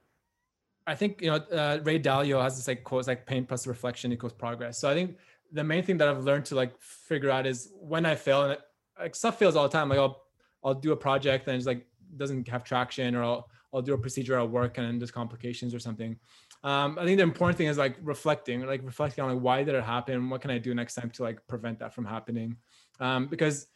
I 0.87 0.95
think 0.95 1.21
you 1.21 1.31
know 1.31 1.37
uh, 1.37 1.81
Ray 1.83 2.01
Dalio 2.01 2.43
has 2.43 2.57
this 2.57 2.69
like 2.69 2.85
quote 2.85 3.07
like 3.07 3.27
pain 3.27 3.45
plus 3.47 3.67
reflection 3.67 4.13
equals 4.13 4.33
progress. 4.33 4.79
So 4.79 4.89
I 4.89 4.95
think 4.95 5.17
the 5.53 5.65
main 5.65 5.83
thing 5.83 5.99
that 5.99 6.09
I've 6.09 6.25
learned 6.25 6.47
to 6.47 6.55
like 6.55 6.79
figure 6.81 7.31
out 7.31 7.47
is 7.47 7.73
when 7.81 8.07
I 8.07 8.15
fail 8.15 8.43
and 8.43 8.53
it, 8.53 8.61
like 8.99 9.15
stuff 9.15 9.39
fails 9.39 9.57
all 9.57 9.65
the 9.65 9.73
time. 9.73 9.89
Like 9.89 9.99
I'll 9.99 10.23
I'll 10.65 10.75
do 10.75 10.93
a 10.93 10.97
project 10.97 11.47
and 11.49 11.57
it's 11.57 11.67
like 11.67 11.87
doesn't 12.17 12.49
have 12.49 12.65
traction 12.65 13.15
or 13.15 13.23
I'll 13.23 13.49
I'll 13.73 13.83
do 13.83 13.95
a 13.95 13.99
procedure 13.99 14.39
at 14.39 14.51
work 14.51 14.79
and 14.79 15.01
there's 15.01 15.11
complications 15.11 15.75
or 15.75 15.79
something. 15.79 16.19
Um, 16.63 16.99
I 16.99 17.05
think 17.05 17.17
the 17.17 17.23
important 17.23 17.57
thing 17.57 17.69
is 17.69 17.79
like 17.79 17.97
reflecting, 18.03 18.65
like 18.67 18.85
reflecting 18.85 19.25
on 19.25 19.35
like 19.35 19.43
why 19.43 19.65
did 19.65 19.75
it 19.75 19.83
happen? 19.83 20.29
What 20.29 20.43
can 20.43 20.51
I 20.51 20.59
do 20.59 20.75
next 20.75 20.95
time 20.95 21.11
to 21.11 21.23
like 21.23 21.47
prevent 21.49 21.79
that 21.81 21.95
from 21.95 22.05
happening? 22.05 22.57
Um, 23.01 23.27
because 23.27 23.67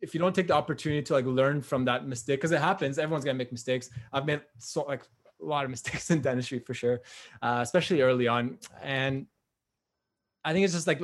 if 0.00 0.12
you 0.12 0.20
don't 0.20 0.34
take 0.34 0.48
the 0.48 0.54
opportunity 0.54 1.02
to 1.02 1.12
like 1.14 1.24
learn 1.24 1.62
from 1.62 1.84
that 1.86 2.06
mistake, 2.06 2.40
because 2.40 2.52
it 2.52 2.60
happens, 2.60 2.98
everyone's 2.98 3.24
gonna 3.24 3.38
make 3.38 3.52
mistakes. 3.52 3.90
I've 4.12 4.26
made 4.26 4.42
so 4.58 4.82
like 4.82 5.02
a 5.40 5.44
lot 5.44 5.64
of 5.64 5.70
mistakes 5.76 6.10
in 6.10 6.20
dentistry 6.20 6.58
for 6.58 6.74
sure, 6.74 7.00
uh, 7.40 7.60
especially 7.62 8.02
early 8.02 8.28
on. 8.28 8.58
And 8.82 9.26
I 10.44 10.52
think 10.52 10.64
it's 10.64 10.74
just 10.74 10.86
like 10.86 11.00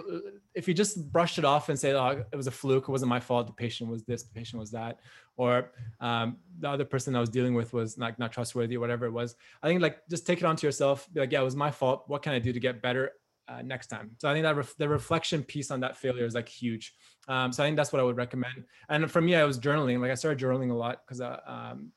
if 0.55 0.69
you 0.69 0.75
just 0.75 1.11
brush 1.11 1.39
it 1.39 1.45
off 1.45 1.71
and 1.71 1.79
say, 1.79 1.93
"Oh, 1.93 2.23
it 2.31 2.37
was 2.37 2.47
a 2.47 2.51
fluke. 2.51 2.85
It 2.89 2.93
wasn't 2.93 3.09
my 3.09 3.21
fault. 3.21 3.47
The 3.47 3.55
patient 3.55 3.89
was 3.91 4.05
this. 4.05 4.23
The 4.23 4.35
patient 4.35 4.61
was 4.61 4.71
that," 4.73 5.01
or 5.37 5.73
um, 6.01 6.37
the 6.59 6.69
other 6.69 6.85
person 6.85 7.17
I 7.17 7.21
was 7.21 7.31
dealing 7.31 7.55
with 7.55 7.73
was 7.73 7.97
not 7.97 8.19
not 8.19 8.33
trustworthy, 8.33 8.77
or 8.77 8.81
whatever 8.81 9.07
it 9.07 9.13
was. 9.13 9.37
I 9.63 9.69
think 9.69 9.81
like 9.81 10.07
just 10.11 10.27
take 10.27 10.39
it 10.39 10.45
onto 10.45 10.67
yourself. 10.67 11.09
Be 11.13 11.21
like, 11.21 11.33
"Yeah, 11.33 11.41
it 11.41 11.45
was 11.45 11.57
my 11.57 11.71
fault. 11.71 12.05
What 12.07 12.23
can 12.23 12.35
I 12.35 12.39
do 12.39 12.53
to 12.53 12.61
get 12.61 12.83
better 12.83 13.13
uh, 13.49 13.63
next 13.63 13.87
time?" 13.87 14.11
So 14.19 14.29
I 14.29 14.35
think 14.35 14.43
that 14.43 14.57
ref- 14.57 14.77
the 14.77 14.89
reflection 14.89 15.43
piece 15.43 15.71
on 15.71 15.81
that 15.81 15.97
failure 15.97 16.27
is 16.27 16.35
like 16.35 16.49
huge. 16.49 16.93
Um, 17.27 17.51
so 17.51 17.63
I 17.63 17.67
think 17.67 17.79
that's 17.79 17.93
what 17.95 18.01
I 18.01 18.03
would 18.03 18.19
recommend. 18.19 18.65
And 18.91 19.11
for 19.11 19.23
me, 19.23 19.37
I 19.37 19.45
was 19.45 19.59
journaling. 19.59 20.01
Like 20.01 20.11
I 20.11 20.17
started 20.17 20.39
journaling 20.39 20.71
a 20.71 20.75
lot 20.75 21.01
because 21.07 21.23
uh, 21.23 21.41
um, 21.47 21.93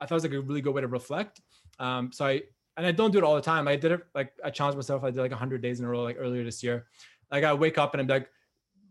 I 0.00 0.06
thought 0.06 0.14
it 0.14 0.22
was 0.22 0.24
like 0.24 0.32
a 0.32 0.40
really 0.40 0.62
good 0.62 0.74
way 0.74 0.80
to 0.80 0.88
reflect. 0.88 1.42
Um, 1.78 2.10
so 2.10 2.24
I 2.24 2.42
and 2.76 2.86
I 2.86 2.92
don't 2.92 3.10
do 3.10 3.18
it 3.18 3.24
all 3.24 3.34
the 3.34 3.40
time. 3.40 3.68
I 3.68 3.76
did 3.76 3.92
it 3.92 4.00
like 4.14 4.32
I 4.44 4.50
challenged 4.50 4.76
myself. 4.76 5.02
I 5.02 5.10
did 5.10 5.20
like 5.20 5.30
100 5.30 5.62
days 5.62 5.80
in 5.80 5.86
a 5.86 5.88
row, 5.88 6.02
like 6.02 6.16
earlier 6.18 6.44
this 6.44 6.62
year. 6.62 6.86
Like 7.30 7.44
I 7.44 7.54
wake 7.54 7.78
up 7.78 7.94
and 7.94 8.00
I'm 8.00 8.06
like 8.06 8.28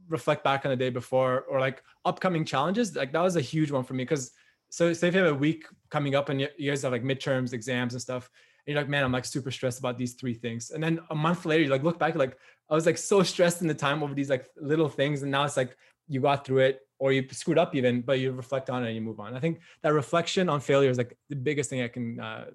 reflect 0.07 0.43
back 0.43 0.65
on 0.65 0.71
the 0.71 0.75
day 0.75 0.89
before 0.89 1.41
or 1.41 1.59
like 1.59 1.83
upcoming 2.03 2.45
challenges. 2.45 2.95
Like 2.95 3.11
that 3.13 3.21
was 3.21 3.35
a 3.35 3.41
huge 3.41 3.71
one 3.71 3.83
for 3.83 3.93
me 3.93 4.03
because 4.03 4.31
so 4.69 4.91
say 4.93 5.07
if 5.07 5.13
you 5.13 5.21
have 5.21 5.31
a 5.31 5.35
week 5.35 5.65
coming 5.89 6.15
up 6.15 6.29
and 6.29 6.41
you, 6.41 6.49
guys 6.69 6.81
have 6.81 6.91
like 6.91 7.03
midterms, 7.03 7.53
exams 7.53 7.93
and 7.93 8.01
stuff, 8.01 8.29
and 8.65 8.73
you're 8.73 8.81
like, 8.81 8.89
man, 8.89 9.03
I'm 9.03 9.11
like 9.11 9.25
super 9.25 9.51
stressed 9.51 9.79
about 9.79 9.97
these 9.97 10.13
three 10.13 10.33
things. 10.33 10.71
And 10.71 10.83
then 10.83 10.99
a 11.11 11.15
month 11.15 11.45
later, 11.45 11.63
you 11.63 11.69
like 11.69 11.83
look 11.83 11.99
back, 11.99 12.15
like 12.15 12.37
I 12.69 12.73
was 12.73 12.85
like 12.85 12.97
so 12.97 13.23
stressed 13.23 13.61
in 13.61 13.67
the 13.67 13.73
time 13.73 14.03
over 14.03 14.13
these 14.13 14.29
like 14.29 14.47
little 14.57 14.89
things, 14.89 15.21
and 15.21 15.31
now 15.31 15.43
it's 15.43 15.57
like 15.57 15.77
you 16.07 16.21
got 16.21 16.45
through 16.45 16.59
it 16.59 16.81
or 16.97 17.11
you 17.11 17.27
screwed 17.31 17.57
up 17.57 17.75
even, 17.75 18.01
but 18.01 18.19
you 18.19 18.31
reflect 18.31 18.69
on 18.69 18.83
it 18.83 18.87
and 18.87 18.95
you 18.95 19.01
move 19.01 19.19
on. 19.19 19.35
I 19.35 19.39
think 19.39 19.59
that 19.81 19.93
reflection 19.93 20.49
on 20.49 20.59
failure 20.59 20.89
is 20.89 20.97
like 20.97 21.17
the 21.29 21.35
biggest 21.35 21.69
thing 21.69 21.81
I 21.81 21.87
can 21.87 22.19
uh, 22.19 22.45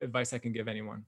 advice 0.00 0.32
I 0.32 0.38
can 0.38 0.52
give 0.52 0.68
anyone. 0.68 1.04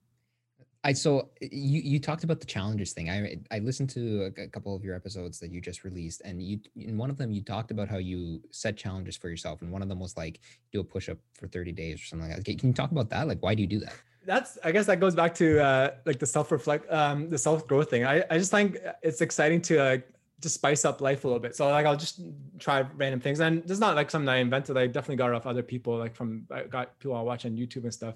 I 0.84 0.92
so 0.92 1.30
you 1.40 1.80
you 1.80 1.98
talked 1.98 2.24
about 2.24 2.40
the 2.40 2.46
challenges 2.46 2.92
thing. 2.92 3.10
I 3.10 3.38
I 3.50 3.58
listened 3.58 3.90
to 3.90 4.32
a, 4.38 4.42
a, 4.42 4.46
couple 4.46 4.76
of 4.76 4.84
your 4.84 4.94
episodes 4.94 5.40
that 5.40 5.50
you 5.50 5.60
just 5.60 5.82
released, 5.82 6.22
and 6.24 6.40
you 6.40 6.60
in 6.76 6.96
one 6.96 7.10
of 7.10 7.16
them 7.16 7.32
you 7.32 7.42
talked 7.42 7.72
about 7.72 7.88
how 7.88 7.98
you 7.98 8.40
set 8.52 8.76
challenges 8.76 9.16
for 9.16 9.28
yourself, 9.28 9.60
and 9.60 9.72
one 9.72 9.82
of 9.82 9.88
them 9.88 9.98
was 9.98 10.16
like 10.16 10.40
do 10.72 10.80
a 10.80 10.84
push 10.84 11.08
up 11.08 11.18
for 11.34 11.48
thirty 11.48 11.72
days 11.72 12.00
or 12.00 12.04
something 12.04 12.28
like 12.28 12.44
that. 12.44 12.58
Can 12.58 12.68
you 12.68 12.74
talk 12.74 12.92
about 12.92 13.10
that? 13.10 13.26
Like, 13.26 13.42
why 13.42 13.54
do 13.54 13.62
you 13.62 13.66
do 13.68 13.80
that? 13.80 13.94
That's 14.24 14.56
I 14.62 14.70
guess 14.70 14.86
that 14.86 15.00
goes 15.00 15.16
back 15.16 15.34
to 15.34 15.60
uh, 15.60 15.90
like 16.06 16.20
the 16.20 16.26
self 16.26 16.52
reflect, 16.52 16.90
um, 16.92 17.28
the 17.28 17.38
self 17.38 17.66
growth 17.66 17.90
thing. 17.90 18.04
I 18.04 18.24
I 18.30 18.38
just 18.38 18.52
think 18.52 18.78
it's 19.02 19.20
exciting 19.20 19.60
to 19.62 19.82
uh, 19.82 19.98
just 20.40 20.54
spice 20.54 20.84
up 20.84 21.00
life 21.00 21.24
a 21.24 21.26
little 21.26 21.40
bit. 21.40 21.56
So 21.56 21.68
like 21.68 21.86
I'll 21.86 21.96
just 21.96 22.20
try 22.58 22.84
random 22.94 23.20
things, 23.20 23.40
and 23.40 23.68
it's 23.68 23.80
not 23.80 23.96
like 23.96 24.10
something 24.10 24.28
I 24.28 24.36
invented. 24.36 24.76
I 24.76 24.86
definitely 24.86 25.16
got 25.16 25.30
it 25.30 25.34
off 25.34 25.46
other 25.46 25.62
people, 25.62 25.98
like 25.98 26.14
from 26.14 26.46
I 26.52 26.62
got 26.62 26.98
people 27.00 27.16
I 27.16 27.22
watch 27.22 27.44
on 27.46 27.56
YouTube 27.56 27.82
and 27.84 27.92
stuff. 27.92 28.14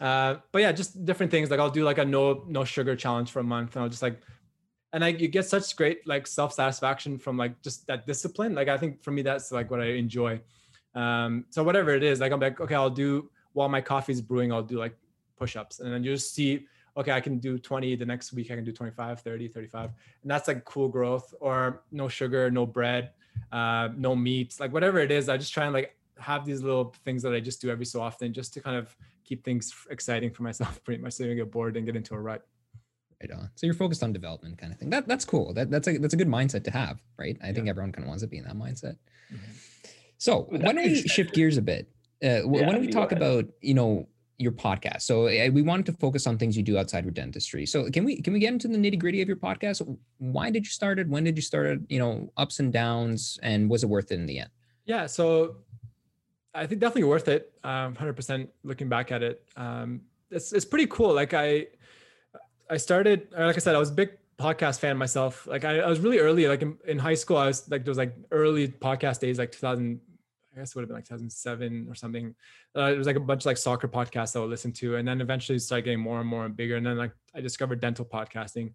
Uh, 0.00 0.36
but 0.52 0.62
yeah, 0.62 0.72
just 0.72 1.04
different 1.04 1.30
things. 1.30 1.50
Like 1.50 1.60
I'll 1.60 1.70
do 1.70 1.84
like 1.84 1.98
a 1.98 2.04
no 2.04 2.44
no 2.48 2.64
sugar 2.64 2.96
challenge 2.96 3.30
for 3.30 3.40
a 3.40 3.44
month, 3.44 3.76
and 3.76 3.82
I'll 3.82 3.88
just 3.88 4.02
like, 4.02 4.20
and 4.92 5.04
I 5.04 5.08
you 5.08 5.28
get 5.28 5.46
such 5.46 5.76
great 5.76 6.06
like 6.06 6.26
self 6.26 6.52
satisfaction 6.52 7.18
from 7.18 7.36
like 7.36 7.60
just 7.62 7.86
that 7.86 8.06
discipline. 8.06 8.54
Like 8.54 8.68
I 8.68 8.76
think 8.76 9.02
for 9.02 9.10
me 9.10 9.22
that's 9.22 9.52
like 9.52 9.70
what 9.70 9.80
I 9.80 9.92
enjoy. 9.92 10.40
Um, 10.94 11.46
so 11.50 11.62
whatever 11.62 11.90
it 11.90 12.02
is, 12.02 12.20
like 12.20 12.32
I'm 12.32 12.40
like 12.40 12.60
okay, 12.60 12.74
I'll 12.74 12.90
do 12.90 13.30
while 13.52 13.68
my 13.68 13.80
coffee's 13.80 14.20
brewing, 14.20 14.52
I'll 14.52 14.62
do 14.62 14.78
like 14.78 14.96
push 15.38 15.56
ups, 15.56 15.80
and 15.80 15.92
then 15.92 16.02
you 16.02 16.12
just 16.12 16.34
see 16.34 16.66
okay, 16.96 17.12
I 17.12 17.20
can 17.20 17.38
do 17.38 17.58
20 17.58 17.96
the 17.96 18.06
next 18.06 18.32
week, 18.32 18.50
I 18.50 18.54
can 18.54 18.64
do 18.64 18.72
25, 18.72 19.20
30, 19.20 19.48
35. 19.48 19.90
And 20.22 20.30
that's 20.30 20.46
like 20.48 20.64
cool 20.64 20.88
growth 20.88 21.34
or 21.40 21.82
no 21.90 22.08
sugar, 22.08 22.50
no 22.50 22.66
bread, 22.66 23.10
uh, 23.50 23.88
no 23.96 24.14
meats, 24.14 24.60
like 24.60 24.72
whatever 24.72 25.00
it 25.00 25.10
is. 25.10 25.28
I 25.28 25.36
just 25.36 25.52
try 25.52 25.64
and 25.64 25.72
like 25.72 25.96
have 26.18 26.44
these 26.44 26.62
little 26.62 26.94
things 27.04 27.22
that 27.22 27.32
I 27.32 27.40
just 27.40 27.60
do 27.60 27.70
every 27.70 27.84
so 27.84 28.00
often 28.00 28.32
just 28.32 28.54
to 28.54 28.60
kind 28.60 28.76
of 28.76 28.96
keep 29.24 29.44
things 29.44 29.72
exciting 29.90 30.30
for 30.30 30.42
myself 30.42 30.82
pretty 30.84 31.02
much 31.02 31.14
so 31.14 31.24
you 31.24 31.30
don't 31.30 31.38
get 31.38 31.50
bored 31.50 31.76
and 31.76 31.86
get 31.86 31.96
into 31.96 32.14
a 32.14 32.20
rut. 32.20 32.46
Right 33.20 33.30
on. 33.30 33.50
So 33.54 33.66
you're 33.66 33.74
focused 33.74 34.02
on 34.02 34.12
development 34.12 34.58
kind 34.58 34.72
of 34.72 34.78
thing. 34.78 34.90
That 34.90 35.08
that's 35.08 35.24
cool. 35.24 35.54
That 35.54 35.70
that's 35.70 35.88
a 35.88 35.98
that's 35.98 36.14
a 36.14 36.16
good 36.16 36.28
mindset 36.28 36.64
to 36.64 36.70
have, 36.70 37.00
right? 37.18 37.38
I 37.42 37.48
yeah. 37.48 37.52
think 37.54 37.68
everyone 37.68 37.92
kind 37.92 38.04
of 38.04 38.08
wants 38.08 38.22
to 38.22 38.28
be 38.28 38.38
in 38.38 38.44
that 38.44 38.56
mindset. 38.56 38.96
Mm-hmm. 39.32 39.52
So 40.18 40.46
why 40.50 40.72
don't 40.72 40.76
we 40.84 41.02
shift 41.02 41.34
gears 41.34 41.56
a 41.56 41.62
bit? 41.62 41.88
Uh, 42.22 42.26
yeah, 42.26 42.42
why 42.44 42.72
don't 42.72 42.80
we 42.80 42.88
talk 42.88 43.12
about 43.12 43.46
you 43.60 43.74
know 43.74 44.08
your 44.38 44.52
podcast? 44.52 45.02
So 45.02 45.28
uh, 45.28 45.50
we 45.52 45.62
wanted 45.62 45.86
to 45.86 45.92
focus 45.92 46.26
on 46.26 46.38
things 46.38 46.56
you 46.56 46.62
do 46.62 46.76
outside 46.76 47.06
of 47.06 47.14
dentistry. 47.14 47.66
So 47.66 47.88
can 47.90 48.04
we 48.04 48.20
can 48.20 48.32
we 48.32 48.40
get 48.40 48.52
into 48.52 48.68
the 48.68 48.76
nitty 48.76 48.98
gritty 48.98 49.22
of 49.22 49.28
your 49.28 49.36
podcast? 49.36 49.80
Why 50.18 50.50
did 50.50 50.64
you 50.64 50.70
start 50.70 50.98
it? 50.98 51.08
When 51.08 51.24
did 51.24 51.36
you 51.36 51.42
start 51.42 51.66
it? 51.66 51.80
You 51.88 52.00
know, 52.00 52.32
ups 52.36 52.58
and 52.58 52.72
downs, 52.72 53.38
and 53.42 53.70
was 53.70 53.84
it 53.84 53.88
worth 53.88 54.10
it 54.10 54.16
in 54.16 54.26
the 54.26 54.40
end? 54.40 54.50
Yeah. 54.86 55.06
So 55.06 55.56
I 56.54 56.66
think 56.66 56.80
definitely 56.80 57.04
worth 57.04 57.28
it. 57.28 57.52
Um, 57.64 57.94
100% 57.94 58.48
looking 58.62 58.88
back 58.88 59.10
at 59.10 59.22
it. 59.22 59.42
Um, 59.56 60.02
it's, 60.30 60.52
it's 60.52 60.64
pretty 60.64 60.86
cool. 60.86 61.12
Like 61.12 61.34
I, 61.34 61.66
I 62.70 62.76
started, 62.76 63.28
like 63.36 63.56
I 63.56 63.58
said, 63.58 63.74
I 63.74 63.78
was 63.78 63.90
a 63.90 63.94
big 63.94 64.10
podcast 64.38 64.78
fan 64.78 64.96
myself. 64.96 65.46
Like 65.46 65.64
I, 65.64 65.80
I 65.80 65.88
was 65.88 66.00
really 66.00 66.18
early, 66.18 66.46
like 66.46 66.62
in, 66.62 66.78
in, 66.86 66.98
high 66.98 67.14
school, 67.14 67.36
I 67.36 67.46
was 67.46 67.68
like, 67.70 67.84
there 67.84 67.90
was 67.90 67.98
like 67.98 68.14
early 68.30 68.68
podcast 68.68 69.20
days, 69.20 69.38
like 69.38 69.52
2000, 69.52 70.00
I 70.54 70.60
guess 70.60 70.70
it 70.70 70.76
would 70.76 70.82
have 70.82 70.88
been 70.88 70.96
like 70.96 71.04
2007 71.04 71.86
or 71.88 71.94
something. 71.94 72.34
Uh, 72.76 72.92
it 72.92 72.98
was 72.98 73.06
like 73.06 73.16
a 73.16 73.20
bunch 73.20 73.42
of 73.42 73.46
like 73.46 73.56
soccer 73.56 73.88
podcasts 73.88 74.36
I 74.36 74.40
would 74.40 74.50
listen 74.50 74.72
to. 74.74 74.96
And 74.96 75.06
then 75.06 75.20
eventually 75.20 75.58
started 75.58 75.84
getting 75.84 76.00
more 76.00 76.20
and 76.20 76.28
more 76.28 76.44
and 76.44 76.56
bigger. 76.56 76.76
And 76.76 76.86
then 76.86 76.96
like 76.96 77.12
I 77.34 77.40
discovered 77.40 77.80
dental 77.80 78.04
podcasting 78.04 78.74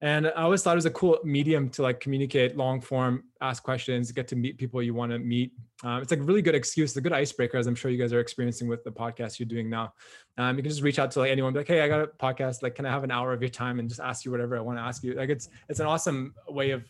and 0.00 0.26
i 0.28 0.42
always 0.42 0.62
thought 0.62 0.72
it 0.72 0.76
was 0.76 0.86
a 0.86 0.90
cool 0.90 1.18
medium 1.24 1.68
to 1.68 1.82
like 1.82 2.00
communicate 2.00 2.56
long 2.56 2.80
form 2.80 3.24
ask 3.40 3.62
questions 3.62 4.12
get 4.12 4.28
to 4.28 4.36
meet 4.36 4.58
people 4.58 4.82
you 4.82 4.94
want 4.94 5.12
to 5.12 5.18
meet. 5.18 5.52
Um, 5.84 6.02
it's 6.02 6.10
like 6.10 6.20
a 6.20 6.24
really 6.24 6.42
good 6.42 6.54
excuse 6.54 6.96
a 6.96 7.00
good 7.00 7.12
icebreaker 7.12 7.56
as 7.56 7.66
i'm 7.66 7.74
sure 7.74 7.90
you 7.90 7.98
guys 7.98 8.12
are 8.12 8.20
experiencing 8.20 8.68
with 8.68 8.82
the 8.84 8.90
podcast 8.90 9.38
you're 9.38 9.46
doing 9.46 9.70
now. 9.70 9.92
Um, 10.36 10.56
you 10.56 10.62
can 10.62 10.70
just 10.70 10.82
reach 10.82 10.98
out 10.98 11.10
to 11.12 11.20
like 11.20 11.30
anyone 11.30 11.52
be 11.52 11.60
like 11.60 11.68
hey 11.68 11.80
i 11.82 11.88
got 11.88 12.00
a 12.00 12.06
podcast 12.06 12.62
like 12.62 12.74
can 12.74 12.86
i 12.86 12.90
have 12.90 13.04
an 13.04 13.10
hour 13.10 13.32
of 13.32 13.40
your 13.40 13.48
time 13.48 13.78
and 13.78 13.88
just 13.88 14.00
ask 14.00 14.24
you 14.24 14.30
whatever 14.30 14.56
i 14.56 14.60
want 14.60 14.78
to 14.78 14.82
ask 14.82 15.02
you? 15.02 15.14
Like 15.14 15.30
it's 15.30 15.48
it's 15.68 15.80
an 15.80 15.86
awesome 15.86 16.34
way 16.48 16.70
of 16.70 16.84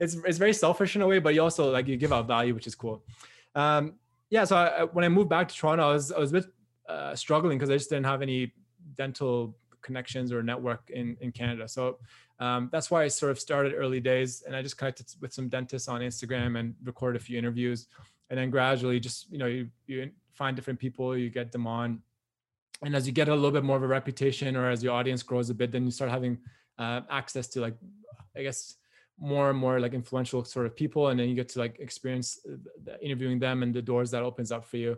it's 0.00 0.14
it's 0.14 0.38
very 0.38 0.52
selfish 0.52 0.96
in 0.96 1.02
a 1.02 1.06
way 1.06 1.18
but 1.18 1.34
you 1.34 1.42
also 1.42 1.70
like 1.70 1.86
you 1.86 1.96
give 1.96 2.12
out 2.12 2.26
value 2.26 2.54
which 2.54 2.66
is 2.66 2.74
cool. 2.74 3.04
Um, 3.54 3.94
yeah 4.32 4.44
so 4.44 4.56
I, 4.56 4.84
when 4.84 5.04
i 5.04 5.08
moved 5.08 5.28
back 5.28 5.46
to 5.48 5.54
toronto 5.54 5.90
i 5.90 5.92
was 5.92 6.10
i 6.10 6.18
was 6.18 6.30
a 6.30 6.34
bit 6.40 6.46
uh, 6.88 7.14
struggling 7.14 7.58
because 7.58 7.70
i 7.70 7.74
just 7.74 7.90
didn't 7.90 8.06
have 8.06 8.22
any 8.22 8.52
dental 8.96 9.54
connections 9.82 10.32
or 10.32 10.42
network 10.42 10.90
in 10.90 11.16
in 11.20 11.32
Canada. 11.32 11.68
So 11.68 11.98
um, 12.40 12.68
that's 12.72 12.90
why 12.90 13.04
I 13.04 13.08
sort 13.08 13.30
of 13.32 13.38
started 13.38 13.74
early 13.74 14.00
days, 14.00 14.42
and 14.46 14.56
I 14.56 14.62
just 14.62 14.78
connected 14.78 15.06
with 15.20 15.32
some 15.32 15.48
dentists 15.48 15.88
on 15.88 16.00
Instagram 16.00 16.58
and 16.58 16.74
recorded 16.84 17.20
a 17.20 17.24
few 17.24 17.38
interviews, 17.38 17.88
and 18.30 18.38
then 18.38 18.50
gradually 18.50 19.00
just 19.00 19.30
you 19.30 19.38
know 19.38 19.46
you 19.46 19.68
you 19.86 20.10
find 20.34 20.56
different 20.56 20.78
people, 20.78 21.16
you 21.16 21.30
get 21.30 21.52
them 21.52 21.66
on, 21.66 22.00
and 22.82 22.96
as 22.96 23.06
you 23.06 23.12
get 23.12 23.28
a 23.28 23.34
little 23.34 23.50
bit 23.50 23.64
more 23.64 23.76
of 23.76 23.82
a 23.82 23.86
reputation 23.86 24.56
or 24.56 24.70
as 24.70 24.82
your 24.82 24.94
audience 24.94 25.22
grows 25.22 25.50
a 25.50 25.54
bit, 25.54 25.70
then 25.72 25.84
you 25.84 25.90
start 25.90 26.10
having 26.10 26.38
uh, 26.78 27.00
access 27.10 27.48
to 27.48 27.60
like 27.60 27.76
I 28.36 28.42
guess 28.42 28.76
more 29.18 29.50
and 29.50 29.58
more 29.58 29.78
like 29.78 29.94
influential 29.94 30.44
sort 30.44 30.66
of 30.66 30.74
people. 30.74 31.08
And 31.08 31.20
then 31.20 31.28
you 31.28 31.34
get 31.34 31.48
to 31.50 31.58
like 31.58 31.78
experience 31.78 32.38
uh, 32.48 32.96
interviewing 33.00 33.38
them 33.38 33.62
and 33.62 33.72
the 33.72 33.82
doors 33.82 34.10
that 34.10 34.22
opens 34.22 34.50
up 34.50 34.64
for 34.64 34.78
you. 34.78 34.96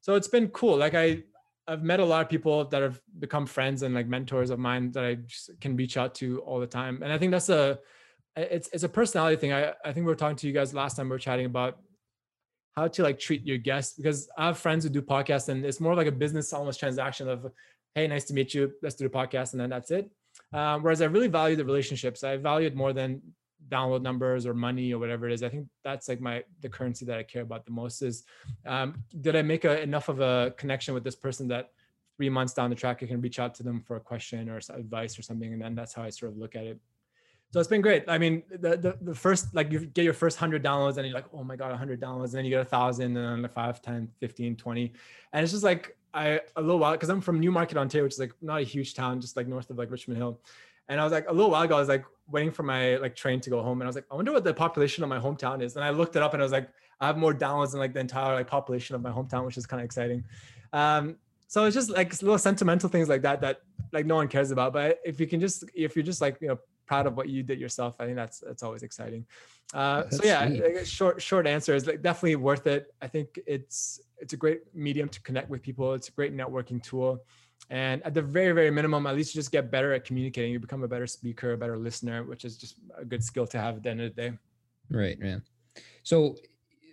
So 0.00 0.14
it's 0.14 0.28
been 0.28 0.48
cool. 0.48 0.76
Like 0.76 0.94
i 0.94 1.22
I've 1.68 1.82
met 1.82 2.00
a 2.00 2.04
lot 2.04 2.22
of 2.22 2.28
people 2.28 2.64
that 2.66 2.82
have 2.82 3.00
become 3.18 3.46
friends 3.46 3.82
and 3.82 3.94
like 3.94 4.06
mentors 4.06 4.50
of 4.50 4.58
mine 4.58 4.92
that 4.92 5.04
I 5.04 5.18
can 5.60 5.76
reach 5.76 5.96
out 5.96 6.14
to 6.16 6.40
all 6.40 6.60
the 6.60 6.66
time. 6.66 7.02
And 7.02 7.12
I 7.12 7.18
think 7.18 7.32
that's 7.32 7.48
a 7.48 7.78
it's 8.36 8.68
it's 8.72 8.84
a 8.84 8.88
personality 8.88 9.36
thing. 9.36 9.52
I 9.52 9.70
I 9.84 9.92
think 9.92 10.06
we 10.06 10.12
were 10.12 10.16
talking 10.16 10.36
to 10.36 10.46
you 10.46 10.52
guys 10.52 10.74
last 10.74 10.96
time 10.96 11.06
we 11.06 11.10
were 11.10 11.18
chatting 11.18 11.46
about 11.46 11.78
how 12.76 12.86
to 12.86 13.02
like 13.02 13.18
treat 13.18 13.44
your 13.44 13.58
guests 13.58 13.96
because 13.96 14.28
I 14.36 14.46
have 14.46 14.58
friends 14.58 14.84
who 14.84 14.90
do 14.90 15.02
podcasts 15.02 15.48
and 15.48 15.64
it's 15.64 15.80
more 15.80 15.94
like 15.94 16.06
a 16.06 16.12
business 16.12 16.52
almost 16.52 16.78
transaction 16.78 17.28
of 17.28 17.50
hey 17.94 18.06
nice 18.06 18.24
to 18.26 18.34
meet 18.34 18.52
you 18.52 18.72
let's 18.82 18.94
do 18.94 19.08
the 19.08 19.10
podcast 19.10 19.52
and 19.52 19.60
then 19.60 19.70
that's 19.70 19.90
it. 19.90 20.10
Um, 20.52 20.82
whereas 20.82 21.00
I 21.00 21.06
really 21.06 21.28
value 21.28 21.56
the 21.56 21.64
relationships. 21.64 22.22
I 22.22 22.36
value 22.36 22.66
it 22.66 22.76
more 22.76 22.92
than 22.92 23.22
download 23.68 24.02
numbers 24.02 24.46
or 24.46 24.54
money 24.54 24.92
or 24.92 24.98
whatever 24.98 25.28
it 25.28 25.32
is 25.32 25.42
i 25.42 25.48
think 25.48 25.66
that's 25.82 26.08
like 26.08 26.20
my 26.20 26.42
the 26.60 26.68
currency 26.68 27.04
that 27.04 27.18
i 27.18 27.22
care 27.22 27.42
about 27.42 27.64
the 27.64 27.72
most 27.72 28.02
is 28.02 28.24
um, 28.66 29.02
did 29.20 29.34
i 29.34 29.42
make 29.42 29.64
a, 29.64 29.80
enough 29.82 30.08
of 30.08 30.20
a 30.20 30.54
connection 30.56 30.94
with 30.94 31.02
this 31.02 31.16
person 31.16 31.48
that 31.48 31.70
three 32.16 32.28
months 32.30 32.54
down 32.54 32.70
the 32.70 32.76
track 32.76 33.02
i 33.02 33.06
can 33.06 33.20
reach 33.20 33.38
out 33.38 33.54
to 33.54 33.62
them 33.62 33.80
for 33.80 33.96
a 33.96 34.00
question 34.00 34.48
or 34.48 34.60
advice 34.70 35.18
or 35.18 35.22
something 35.22 35.52
and 35.52 35.62
then 35.62 35.74
that's 35.74 35.94
how 35.94 36.02
i 36.02 36.10
sort 36.10 36.30
of 36.30 36.38
look 36.38 36.54
at 36.54 36.64
it 36.64 36.78
So 37.52 37.60
it's 37.60 37.68
been 37.68 37.80
great. 37.80 38.04
I 38.08 38.18
mean, 38.18 38.42
the, 38.50 38.76
the, 38.76 38.98
the 39.00 39.14
first, 39.14 39.54
like 39.54 39.70
you 39.70 39.86
get 39.86 40.04
your 40.04 40.14
first 40.14 40.36
hundred 40.36 40.64
downloads 40.64 40.96
and 40.96 41.06
you're 41.06 41.14
like, 41.14 41.26
oh 41.32 41.44
my 41.44 41.56
God, 41.56 41.74
hundred 41.76 42.00
downloads. 42.00 42.30
And 42.30 42.34
then 42.34 42.44
you 42.44 42.50
get 42.50 42.60
a 42.60 42.64
thousand 42.64 43.16
and 43.16 43.24
then 43.24 43.42
the 43.42 43.48
five, 43.48 43.80
10, 43.80 44.08
15, 44.18 44.56
20. 44.56 44.92
And 45.32 45.42
it's 45.42 45.52
just 45.52 45.64
like, 45.64 45.96
I, 46.12 46.40
a 46.56 46.60
little 46.60 46.78
while, 46.78 46.96
cause 46.98 47.08
I'm 47.08 47.20
from 47.20 47.40
Newmarket, 47.40 47.76
Ontario, 47.76 48.04
which 48.04 48.14
is 48.14 48.18
like 48.18 48.32
not 48.40 48.60
a 48.60 48.64
huge 48.64 48.94
town, 48.94 49.20
just 49.20 49.36
like 49.36 49.46
north 49.46 49.70
of 49.70 49.78
like 49.78 49.90
Richmond 49.90 50.18
Hill. 50.18 50.40
And 50.88 51.00
I 51.00 51.04
was 51.04 51.12
like, 51.12 51.28
a 51.28 51.32
little 51.32 51.50
while 51.50 51.62
ago, 51.62 51.76
I 51.76 51.80
was 51.80 51.88
like 51.88 52.04
waiting 52.28 52.50
for 52.50 52.62
my 52.62 52.96
like 52.96 53.14
train 53.16 53.40
to 53.40 53.50
go 53.50 53.62
home. 53.62 53.80
And 53.80 53.86
I 53.86 53.88
was 53.88 53.96
like, 53.96 54.06
I 54.10 54.14
wonder 54.14 54.32
what 54.32 54.44
the 54.44 54.54
population 54.54 55.02
of 55.02 55.08
my 55.08 55.18
hometown 55.18 55.62
is. 55.62 55.76
And 55.76 55.84
I 55.84 55.90
looked 55.90 56.16
it 56.16 56.22
up 56.22 56.32
and 56.32 56.42
I 56.42 56.44
was 56.44 56.52
like, 56.52 56.68
I 57.00 57.06
have 57.06 57.18
more 57.18 57.34
downloads 57.34 57.72
than 57.72 57.80
like 57.80 57.92
the 57.92 58.00
entire 58.00 58.34
like 58.34 58.46
population 58.46 58.94
of 58.94 59.02
my 59.02 59.10
hometown, 59.10 59.44
which 59.44 59.56
is 59.56 59.66
kind 59.66 59.80
of 59.80 59.84
exciting. 59.84 60.24
Um, 60.72 61.16
so 61.48 61.64
it's 61.64 61.74
just 61.74 61.90
like 61.90 62.10
little 62.22 62.38
sentimental 62.38 62.88
things 62.88 63.08
like 63.08 63.22
that 63.22 63.40
that 63.40 63.60
like 63.92 64.06
no 64.06 64.16
one 64.16 64.28
cares 64.28 64.50
about. 64.50 64.72
But 64.72 65.00
if 65.04 65.20
you 65.20 65.26
can 65.26 65.40
just 65.40 65.64
if 65.74 65.94
you're 65.94 66.04
just 66.04 66.20
like 66.20 66.38
you 66.40 66.48
know 66.48 66.58
proud 66.86 67.06
of 67.06 67.16
what 67.16 67.28
you 67.28 67.42
did 67.42 67.60
yourself, 67.60 67.96
I 68.00 68.04
think 68.04 68.16
that's 68.16 68.40
that's 68.40 68.62
always 68.62 68.82
exciting. 68.82 69.26
Uh, 69.74 70.08
so 70.10 70.24
yeah, 70.24 70.44
like 70.44 70.86
short 70.86 71.22
short 71.22 71.46
answer 71.46 71.74
is 71.74 71.86
like 71.86 72.02
definitely 72.02 72.36
worth 72.36 72.66
it. 72.66 72.92
I 73.00 73.08
think 73.08 73.38
it's 73.46 74.00
it's 74.18 74.32
a 74.32 74.36
great 74.36 74.62
medium 74.74 75.08
to 75.08 75.20
connect 75.22 75.50
with 75.50 75.62
people. 75.62 75.94
It's 75.94 76.08
a 76.08 76.12
great 76.12 76.36
networking 76.36 76.82
tool. 76.82 77.22
And 77.70 78.02
at 78.04 78.14
the 78.14 78.22
very, 78.22 78.52
very 78.52 78.70
minimum, 78.70 79.06
at 79.06 79.16
least 79.16 79.34
you 79.34 79.40
just 79.40 79.50
get 79.50 79.70
better 79.70 79.92
at 79.92 80.04
communicating. 80.04 80.52
You 80.52 80.60
become 80.60 80.84
a 80.84 80.88
better 80.88 81.06
speaker, 81.06 81.52
a 81.52 81.56
better 81.56 81.76
listener, 81.76 82.24
which 82.24 82.44
is 82.44 82.56
just 82.56 82.76
a 82.96 83.04
good 83.04 83.24
skill 83.24 83.46
to 83.48 83.58
have 83.58 83.76
at 83.76 83.82
the 83.82 83.90
end 83.90 84.00
of 84.00 84.14
the 84.14 84.22
day. 84.22 84.38
Right. 84.88 85.18
Yeah. 85.20 85.38
So 86.04 86.36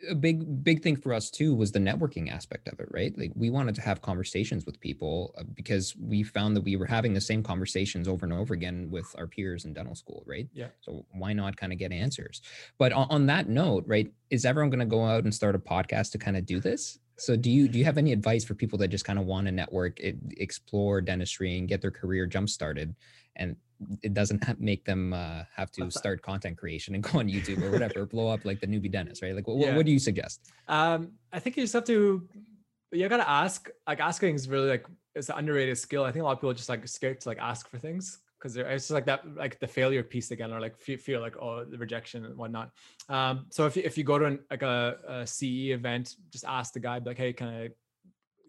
a 0.10 0.16
big 0.16 0.64
big 0.64 0.82
thing 0.82 0.96
for 0.96 1.14
us 1.14 1.30
too 1.30 1.56
was 1.56 1.72
the 1.72 1.80
networking 1.80 2.32
aspect 2.32 2.68
of 2.68 2.80
it 2.80 2.88
right 2.92 3.18
like 3.18 3.32
we 3.36 3.50
wanted 3.50 3.76
to 3.76 3.82
have 3.82 4.02
conversations 4.02 4.66
with 4.66 4.80
people 4.80 5.34
uh, 5.38 5.44
because 5.54 5.96
we 5.98 6.24
found 6.24 6.56
that 6.56 6.62
we 6.62 6.76
were 6.76 6.86
having 6.86 7.14
the 7.14 7.22
same 7.22 7.44
conversations 7.44 8.08
over 8.08 8.26
and 8.26 8.34
over 8.34 8.54
again 8.54 8.90
with 8.92 9.14
our 9.18 9.28
peers 9.28 9.66
in 9.66 9.74
dental 9.74 9.96
school 9.96 10.24
right 10.26 10.48
yeah 10.54 10.68
so 10.82 11.06
why 11.12 11.34
not 11.34 11.56
kind 11.56 11.72
of 11.72 11.80
get 11.80 11.92
answers 11.92 12.42
but 12.78 12.92
on, 12.92 13.08
on 13.10 13.26
that 13.26 13.48
note 13.50 13.84
right 13.88 14.12
is 14.30 14.46
everyone 14.46 14.70
going 14.70 14.80
to 14.80 14.86
go 14.86 15.06
out 15.06 15.24
and 15.24 15.34
start 15.34 15.56
a 15.56 15.60
podcast 15.60 16.12
to 16.12 16.18
kind 16.18 16.38
of 16.38 16.46
do 16.46 16.60
this 16.60 17.00
so 17.17 17.36
do 17.36 17.49
you 17.49 17.67
do 17.67 17.78
you 17.78 17.86
have 17.86 17.97
any 17.97 18.12
advice 18.12 18.43
for 18.43 18.56
people 18.56 18.78
that 18.80 18.88
just 18.88 19.06
kind 19.06 19.19
of 19.19 19.26
want 19.26 19.45
to 19.45 19.52
network 19.52 19.99
explore 20.38 21.02
dentistry 21.02 21.58
and 21.58 21.67
get 21.67 21.82
their 21.82 21.91
career 21.91 22.26
jump 22.26 22.49
started 22.49 22.95
and 23.36 23.56
it 24.02 24.13
doesn't 24.13 24.43
have, 24.43 24.60
make 24.60 24.86
them 24.86 25.13
uh, 25.13 25.43
have 25.56 25.71
to 25.71 25.89
start 25.91 26.21
content 26.21 26.58
creation 26.58 26.95
and 26.95 27.04
go 27.04 27.19
on 27.19 27.28
YouTube 27.28 27.62
or 27.62 27.71
whatever, 27.71 28.06
blow 28.06 28.28
up 28.28 28.45
like 28.45 28.60
the 28.60 28.67
Noobie 28.67 28.91
Dentist, 28.91 29.21
right? 29.21 29.36
Like, 29.36 29.47
what, 29.47 29.58
yeah. 29.58 29.76
what 29.76 29.86
do 29.86 29.91
you 29.91 29.99
suggest? 29.99 30.52
Um, 30.67 31.12
I 31.32 31.39
think 31.39 31.58
you 31.58 31.63
just 31.63 31.73
have 31.73 31.86
to, 31.86 32.28
you 32.91 33.10
gotta 33.10 33.30
ask. 33.30 33.69
Like, 33.88 33.99
asking 33.99 34.36
is 34.36 34.47
really 34.47 34.69
like 34.69 34.86
it's 35.15 35.30
an 35.30 35.36
underrated 35.38 35.78
skill. 35.78 36.04
I 36.04 36.12
think 36.12 36.21
a 36.21 36.26
lot 36.26 36.34
of 36.34 36.39
people 36.39 36.54
just 36.54 36.69
like 36.69 36.88
scared 36.88 37.19
to 37.21 37.30
like 37.30 37.39
ask 37.39 37.69
for 37.69 37.78
things 37.78 38.19
because 38.44 38.58
it's 38.58 38.84
just 38.84 38.92
like 38.92 39.06
that, 39.06 39.24
like 39.36 39.58
the 39.60 39.68
failure 39.68 40.04
piece 40.04 40.32
again, 40.32 40.52
or 40.52 40.60
like 40.60 40.78
feel, 40.78 40.98
feel 40.98 41.22
like 41.22 41.38
oh 41.38 41.64
the 41.64 41.78
rejection 41.78 42.26
and 42.26 42.36
whatnot. 42.36 42.72
Um, 43.08 43.46
so 43.50 43.66
if 43.66 43.78
you, 43.78 43.84
if 43.86 43.98
you 43.98 44.04
go 44.04 44.20
to 44.20 44.26
an, 44.26 44.40
like 44.52 44.64
a, 44.64 44.98
a 45.08 45.28
CE 45.28 45.72
event, 45.72 46.16
just 46.30 46.44
ask 46.46 46.74
the 46.74 46.80
guy, 46.82 47.00
like, 47.06 47.18
hey, 47.18 47.32
can 47.32 47.48
I 47.48 47.70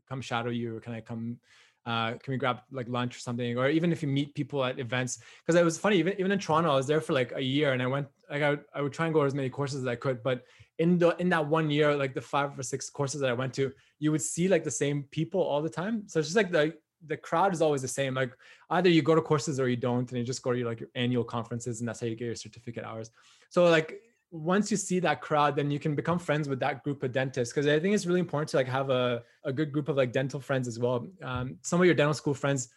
come 0.08 0.20
shadow 0.20 0.50
you, 0.50 0.76
or 0.76 0.80
can 0.80 0.94
I 0.94 1.00
come 1.00 1.38
uh, 1.86 2.12
can 2.12 2.32
we 2.32 2.36
grab 2.38 2.60
like 2.72 2.88
lunch 2.88 3.16
or 3.16 3.20
something? 3.20 3.58
Or 3.58 3.68
even 3.68 3.92
if 3.92 4.02
you 4.02 4.08
meet 4.08 4.34
people 4.34 4.64
at 4.64 4.78
events, 4.78 5.18
because 5.44 5.60
it 5.60 5.64
was 5.64 5.78
funny, 5.78 5.98
even, 5.98 6.14
even 6.18 6.32
in 6.32 6.38
Toronto, 6.38 6.72
I 6.72 6.76
was 6.76 6.86
there 6.86 7.00
for 7.00 7.12
like 7.12 7.32
a 7.36 7.42
year 7.42 7.72
and 7.72 7.82
I 7.82 7.86
went, 7.86 8.06
like 8.30 8.42
I, 8.42 8.56
I 8.74 8.80
would 8.80 8.92
try 8.92 9.04
and 9.06 9.14
go 9.14 9.22
as 9.22 9.34
many 9.34 9.50
courses 9.50 9.82
as 9.82 9.86
I 9.86 9.94
could, 9.94 10.22
but 10.22 10.44
in 10.78 10.98
the, 10.98 11.14
in 11.18 11.28
that 11.28 11.46
one 11.46 11.70
year, 11.70 11.94
like 11.94 12.14
the 12.14 12.22
five 12.22 12.58
or 12.58 12.62
six 12.62 12.88
courses 12.88 13.20
that 13.20 13.28
I 13.28 13.34
went 13.34 13.52
to, 13.54 13.70
you 13.98 14.12
would 14.12 14.22
see 14.22 14.48
like 14.48 14.64
the 14.64 14.70
same 14.70 15.04
people 15.10 15.42
all 15.42 15.60
the 15.60 15.68
time. 15.68 16.04
So 16.06 16.18
it's 16.18 16.28
just 16.28 16.36
like 16.36 16.50
the, 16.50 16.74
the 17.06 17.16
crowd 17.16 17.52
is 17.52 17.62
always 17.62 17.82
the 17.82 17.88
same. 17.88 18.14
Like 18.14 18.32
either 18.70 18.88
you 18.88 19.02
go 19.02 19.14
to 19.14 19.22
courses 19.22 19.60
or 19.60 19.68
you 19.68 19.76
don't, 19.76 20.08
and 20.10 20.18
you 20.18 20.24
just 20.24 20.42
go 20.42 20.52
to 20.52 20.58
your 20.58 20.68
like 20.68 20.80
your 20.80 20.90
annual 20.94 21.24
conferences, 21.24 21.80
and 21.80 21.88
that's 21.88 22.00
how 22.00 22.06
you 22.06 22.16
get 22.16 22.26
your 22.26 22.34
certificate 22.34 22.84
hours. 22.84 23.10
So 23.50 23.64
like 23.64 24.00
once 24.30 24.70
you 24.70 24.76
see 24.76 24.98
that 24.98 25.20
crowd, 25.20 25.54
then 25.54 25.70
you 25.70 25.78
can 25.78 25.94
become 25.94 26.18
friends 26.18 26.48
with 26.48 26.58
that 26.60 26.82
group 26.82 27.02
of 27.02 27.12
dentists. 27.12 27.52
Because 27.54 27.68
I 27.68 27.78
think 27.78 27.94
it's 27.94 28.06
really 28.06 28.20
important 28.20 28.48
to 28.50 28.56
like 28.56 28.66
have 28.66 28.90
a, 28.90 29.22
a 29.44 29.52
good 29.52 29.72
group 29.72 29.88
of 29.88 29.96
like 29.96 30.12
dental 30.12 30.40
friends 30.40 30.66
as 30.66 30.78
well. 30.78 31.06
Um, 31.22 31.56
some 31.62 31.80
of 31.80 31.86
your 31.86 31.94
dental 31.94 32.14
school 32.14 32.34
friends 32.34 32.68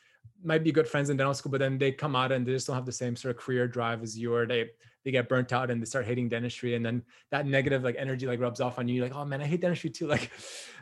might 0.43 0.63
be 0.63 0.71
good 0.71 0.87
friends 0.87 1.09
in 1.09 1.17
dental 1.17 1.33
school, 1.33 1.51
but 1.51 1.59
then 1.59 1.77
they 1.77 1.91
come 1.91 2.15
out 2.15 2.31
and 2.31 2.45
they 2.45 2.51
just 2.51 2.67
don't 2.67 2.75
have 2.75 2.85
the 2.85 2.91
same 2.91 3.15
sort 3.15 3.35
of 3.35 3.41
career 3.41 3.67
drive 3.67 4.03
as 4.03 4.17
you, 4.17 4.33
or 4.33 4.45
they 4.45 4.69
they 5.07 5.11
get 5.11 5.29
burnt 5.29 5.53
out 5.53 5.71
and 5.71 5.81
they 5.81 5.85
start 5.85 6.05
hating 6.05 6.27
dentistry, 6.27 6.75
and 6.75 6.85
then 6.85 7.01
that 7.31 7.47
negative 7.47 7.81
like 7.81 7.95
energy 7.97 8.27
like 8.27 8.41
rubs 8.41 8.59
off 8.59 8.77
on 8.77 8.89
you. 8.89 9.01
Like, 9.01 9.15
oh 9.15 9.23
man, 9.23 9.41
I 9.41 9.45
hate 9.45 9.61
dentistry 9.61 9.89
too. 9.89 10.05
Like, 10.17 10.31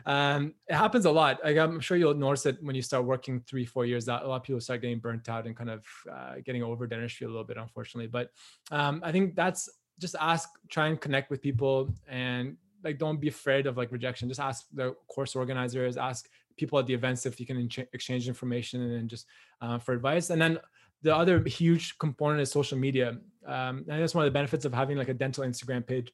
um, 0.04 0.54
it 0.66 0.74
happens 0.74 1.04
a 1.04 1.10
lot. 1.12 1.38
Like 1.44 1.56
I'm 1.56 1.78
sure 1.78 1.96
you'll 1.96 2.14
notice 2.14 2.44
it 2.44 2.58
when 2.60 2.74
you 2.74 2.82
start 2.82 3.04
working 3.04 3.38
three, 3.38 3.64
four 3.64 3.86
years. 3.86 4.04
That 4.06 4.24
a 4.24 4.26
lot 4.26 4.34
of 4.38 4.42
people 4.42 4.60
start 4.60 4.80
getting 4.82 4.98
burnt 4.98 5.28
out 5.28 5.46
and 5.46 5.56
kind 5.56 5.70
of 5.70 5.84
uh, 6.12 6.34
getting 6.44 6.64
over 6.64 6.88
dentistry 6.88 7.24
a 7.24 7.28
little 7.28 7.44
bit, 7.44 7.56
unfortunately. 7.56 8.08
But 8.08 8.32
um, 8.72 9.00
I 9.04 9.12
think 9.12 9.36
that's 9.36 9.68
just 10.00 10.16
ask, 10.20 10.48
try 10.68 10.88
and 10.88 11.00
connect 11.00 11.30
with 11.30 11.40
people 11.40 11.94
and 12.08 12.56
like 12.82 12.98
don't 12.98 13.20
be 13.20 13.28
afraid 13.28 13.68
of 13.68 13.76
like 13.76 13.92
rejection. 13.92 14.28
Just 14.28 14.40
ask 14.40 14.66
the 14.74 14.96
course 15.06 15.36
organizers, 15.36 15.96
ask 15.96 16.28
people 16.56 16.80
at 16.80 16.86
the 16.86 16.94
events 16.94 17.26
if 17.26 17.38
you 17.38 17.46
can 17.46 17.68
exchange 17.92 18.26
information 18.26 18.80
and 18.80 19.08
just 19.08 19.26
uh, 19.60 19.78
for 19.78 19.92
advice. 19.92 20.30
And 20.30 20.42
then 20.42 20.58
the 21.02 21.14
other 21.14 21.42
huge 21.46 21.98
component 21.98 22.40
is 22.40 22.50
social 22.50 22.78
media. 22.78 23.18
Um, 23.46 23.84
and 23.88 24.02
that's 24.02 24.14
one 24.14 24.24
of 24.24 24.32
the 24.32 24.36
benefits 24.36 24.64
of 24.64 24.74
having 24.74 24.96
like 24.96 25.08
a 25.08 25.14
dental 25.14 25.44
Instagram 25.44 25.86
page. 25.86 26.12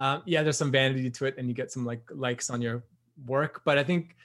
Um, 0.00 0.22
yeah, 0.26 0.42
there's 0.42 0.58
some 0.58 0.72
vanity 0.72 1.10
to 1.10 1.24
it, 1.26 1.36
and 1.38 1.48
you 1.48 1.54
get 1.54 1.70
some 1.70 1.84
like 1.84 2.02
likes 2.10 2.50
on 2.50 2.60
your 2.60 2.84
work. 3.26 3.62
But 3.64 3.78
I 3.78 3.84
think 3.84 4.16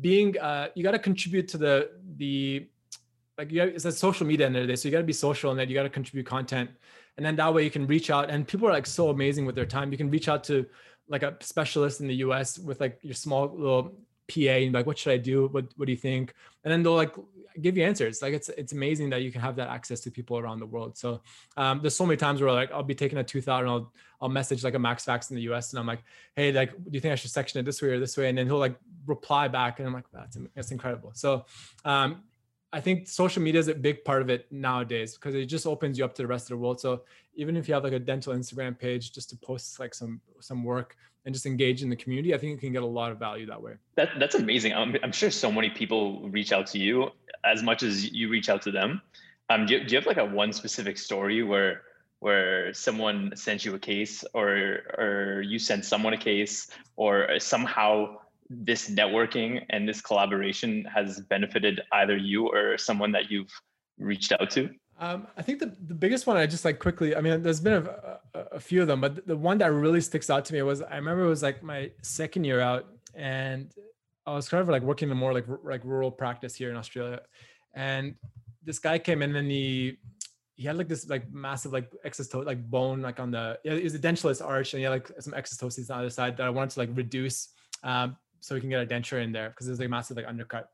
being 0.00 0.38
uh, 0.38 0.68
you 0.74 0.82
got 0.82 0.92
to 0.92 0.98
contribute 0.98 1.48
to 1.48 1.58
the 1.58 1.90
the 2.16 2.66
like 3.38 3.52
you 3.52 3.62
it's 3.62 3.84
a 3.84 3.92
social 3.92 4.26
media 4.26 4.46
end 4.46 4.56
of 4.56 4.78
so 4.78 4.88
you 4.88 4.92
got 4.92 4.98
to 4.98 5.04
be 5.04 5.12
social 5.12 5.50
and 5.50 5.60
then 5.60 5.68
you 5.68 5.74
got 5.74 5.82
to 5.82 5.90
contribute 5.90 6.26
content 6.26 6.70
and 7.16 7.24
then 7.24 7.36
that 7.36 7.52
way 7.52 7.62
you 7.62 7.70
can 7.70 7.86
reach 7.86 8.10
out 8.10 8.30
and 8.30 8.48
people 8.48 8.66
are 8.68 8.72
like 8.72 8.86
so 8.86 9.10
amazing 9.10 9.44
with 9.44 9.54
their 9.54 9.66
time 9.66 9.92
you 9.92 9.98
can 9.98 10.10
reach 10.10 10.28
out 10.28 10.42
to 10.42 10.66
like 11.08 11.22
a 11.22 11.36
specialist 11.40 12.00
in 12.00 12.08
the 12.08 12.14
us 12.14 12.58
with 12.58 12.80
like 12.80 12.98
your 13.02 13.14
small 13.14 13.54
little 13.56 13.94
pa 14.28 14.50
and 14.50 14.74
like 14.74 14.86
what 14.86 14.98
should 14.98 15.12
i 15.12 15.16
do? 15.16 15.48
What, 15.48 15.66
what 15.76 15.86
do 15.86 15.92
you 15.92 15.98
think? 15.98 16.34
And 16.64 16.72
then 16.72 16.82
they'll 16.82 16.94
like 16.94 17.14
give 17.60 17.76
you 17.76 17.84
answers. 17.84 18.22
Like 18.22 18.34
it's 18.34 18.48
it's 18.50 18.72
amazing 18.72 19.10
that 19.10 19.22
you 19.22 19.32
can 19.32 19.40
have 19.40 19.56
that 19.56 19.68
access 19.68 20.00
to 20.00 20.10
people 20.10 20.38
around 20.38 20.60
the 20.60 20.66
world. 20.66 20.96
So 20.96 21.20
um, 21.56 21.80
there's 21.80 21.96
so 21.96 22.06
many 22.06 22.16
times 22.16 22.40
where 22.40 22.52
like 22.52 22.70
i'll 22.72 22.82
be 22.82 22.94
taking 22.94 23.18
a 23.18 23.24
tooth 23.24 23.48
out 23.48 23.60
and 23.60 23.70
i'll 23.70 23.92
i'll 24.20 24.28
message 24.28 24.64
like 24.64 24.74
a 24.74 24.78
max 24.78 25.04
fax 25.04 25.30
in 25.30 25.36
the 25.36 25.42
us 25.42 25.72
and 25.72 25.78
i'm 25.78 25.86
like 25.86 26.02
hey 26.34 26.50
like 26.50 26.70
do 26.72 26.90
you 26.92 27.00
think 27.00 27.12
i 27.12 27.14
should 27.14 27.30
section 27.30 27.60
it 27.60 27.64
this 27.64 27.80
way 27.82 27.88
or 27.88 28.00
this 28.00 28.16
way? 28.16 28.28
And 28.28 28.36
then 28.38 28.46
he'll 28.46 28.58
like 28.58 28.76
reply 29.06 29.48
back 29.48 29.78
and 29.78 29.86
i'm 29.86 29.94
like 29.94 30.10
that's 30.12 30.38
that's 30.54 30.70
incredible. 30.70 31.12
So 31.14 31.44
um, 31.84 32.22
I 32.72 32.80
think 32.80 33.08
social 33.08 33.42
media 33.42 33.60
is 33.60 33.68
a 33.68 33.74
big 33.74 34.04
part 34.04 34.22
of 34.22 34.28
it 34.28 34.46
nowadays 34.50 35.14
because 35.14 35.34
it 35.34 35.46
just 35.46 35.66
opens 35.66 35.98
you 35.98 36.04
up 36.04 36.14
to 36.14 36.22
the 36.22 36.28
rest 36.28 36.46
of 36.46 36.48
the 36.50 36.56
world. 36.56 36.80
So 36.80 37.02
even 37.34 37.56
if 37.56 37.68
you 37.68 37.74
have 37.74 37.84
like 37.84 37.92
a 37.92 37.98
dental 37.98 38.34
Instagram 38.34 38.78
page 38.78 39.12
just 39.12 39.30
to 39.30 39.36
post 39.36 39.78
like 39.78 39.94
some 39.94 40.20
some 40.40 40.64
work 40.64 40.96
and 41.24 41.34
just 41.34 41.46
engage 41.46 41.82
in 41.82 41.90
the 41.90 41.96
community, 41.96 42.34
I 42.34 42.38
think 42.38 42.52
you 42.52 42.58
can 42.58 42.72
get 42.72 42.82
a 42.82 42.86
lot 42.86 43.12
of 43.12 43.18
value 43.18 43.46
that 43.46 43.60
way. 43.60 43.74
That 43.94 44.10
that's 44.18 44.34
amazing. 44.34 44.74
I'm, 44.74 44.96
I'm 45.02 45.12
sure 45.12 45.30
so 45.30 45.50
many 45.50 45.70
people 45.70 46.28
reach 46.28 46.52
out 46.52 46.66
to 46.68 46.78
you 46.78 47.10
as 47.44 47.62
much 47.62 47.82
as 47.82 48.10
you 48.10 48.28
reach 48.28 48.48
out 48.48 48.62
to 48.62 48.72
them. 48.72 49.00
Um, 49.48 49.66
do 49.66 49.74
you, 49.74 49.84
do 49.84 49.92
you 49.92 49.98
have 49.98 50.06
like 50.06 50.16
a 50.16 50.24
one 50.24 50.52
specific 50.52 50.98
story 50.98 51.42
where 51.42 51.82
where 52.18 52.74
someone 52.74 53.32
sent 53.36 53.64
you 53.64 53.74
a 53.74 53.78
case 53.78 54.24
or 54.34 54.48
or 54.98 55.42
you 55.46 55.58
sent 55.58 55.84
someone 55.84 56.14
a 56.14 56.18
case 56.18 56.68
or 56.96 57.38
somehow 57.38 58.16
this 58.50 58.90
networking 58.90 59.64
and 59.70 59.88
this 59.88 60.00
collaboration 60.00 60.84
has 60.84 61.20
benefited 61.20 61.80
either 61.92 62.16
you 62.16 62.48
or 62.48 62.78
someone 62.78 63.12
that 63.12 63.30
you've 63.30 63.52
reached 63.98 64.32
out 64.32 64.50
to? 64.52 64.70
Um, 64.98 65.26
I 65.36 65.42
think 65.42 65.58
the, 65.58 65.76
the 65.86 65.94
biggest 65.94 66.26
one 66.26 66.36
I 66.36 66.46
just 66.46 66.64
like 66.64 66.78
quickly, 66.78 67.14
I 67.14 67.20
mean, 67.20 67.42
there's 67.42 67.60
been 67.60 67.86
a, 67.86 68.18
a, 68.34 68.40
a, 68.52 68.60
few 68.60 68.80
of 68.80 68.88
them, 68.88 69.00
but 69.00 69.26
the 69.26 69.36
one 69.36 69.58
that 69.58 69.70
really 69.70 70.00
sticks 70.00 70.30
out 70.30 70.46
to 70.46 70.54
me 70.54 70.62
was 70.62 70.80
I 70.80 70.96
remember 70.96 71.24
it 71.24 71.28
was 71.28 71.42
like 71.42 71.62
my 71.62 71.90
second 72.02 72.44
year 72.44 72.60
out 72.60 72.86
and 73.14 73.70
I 74.26 74.32
was 74.32 74.48
kind 74.48 74.62
of 74.62 74.68
like 74.68 74.82
working 74.82 75.10
in 75.10 75.16
more 75.16 75.34
like 75.34 75.44
like 75.62 75.84
rural 75.84 76.10
practice 76.10 76.54
here 76.54 76.70
in 76.70 76.76
Australia. 76.76 77.20
And 77.74 78.14
this 78.64 78.78
guy 78.78 78.98
came 78.98 79.22
in 79.22 79.36
and 79.36 79.50
he 79.50 79.98
he 80.54 80.64
had 80.64 80.78
like 80.78 80.88
this 80.88 81.08
like 81.08 81.30
massive 81.30 81.72
like 81.72 81.90
exostosis 82.04 82.46
like 82.46 82.64
bone 82.70 83.02
like 83.02 83.20
on 83.20 83.30
the 83.30 83.58
it 83.64 83.84
was 83.84 83.94
a 83.94 83.98
dentulous 83.98 84.44
arch 84.44 84.72
and 84.72 84.78
he 84.78 84.84
had 84.84 84.90
like 84.90 85.10
some 85.20 85.34
exostosis 85.34 85.90
on 85.90 85.98
the 85.98 86.04
other 86.04 86.10
side 86.10 86.36
that 86.38 86.46
I 86.46 86.50
wanted 86.50 86.70
to 86.70 86.80
like 86.80 86.90
reduce 86.94 87.48
um, 87.84 88.16
so 88.46 88.54
we 88.54 88.60
can 88.60 88.70
get 88.70 88.80
a 88.80 88.86
denture 88.86 89.22
in 89.22 89.32
there 89.32 89.50
because 89.50 89.66
there's 89.66 89.80
like 89.80 89.90
massive 89.90 90.16
like 90.16 90.28
undercut. 90.28 90.70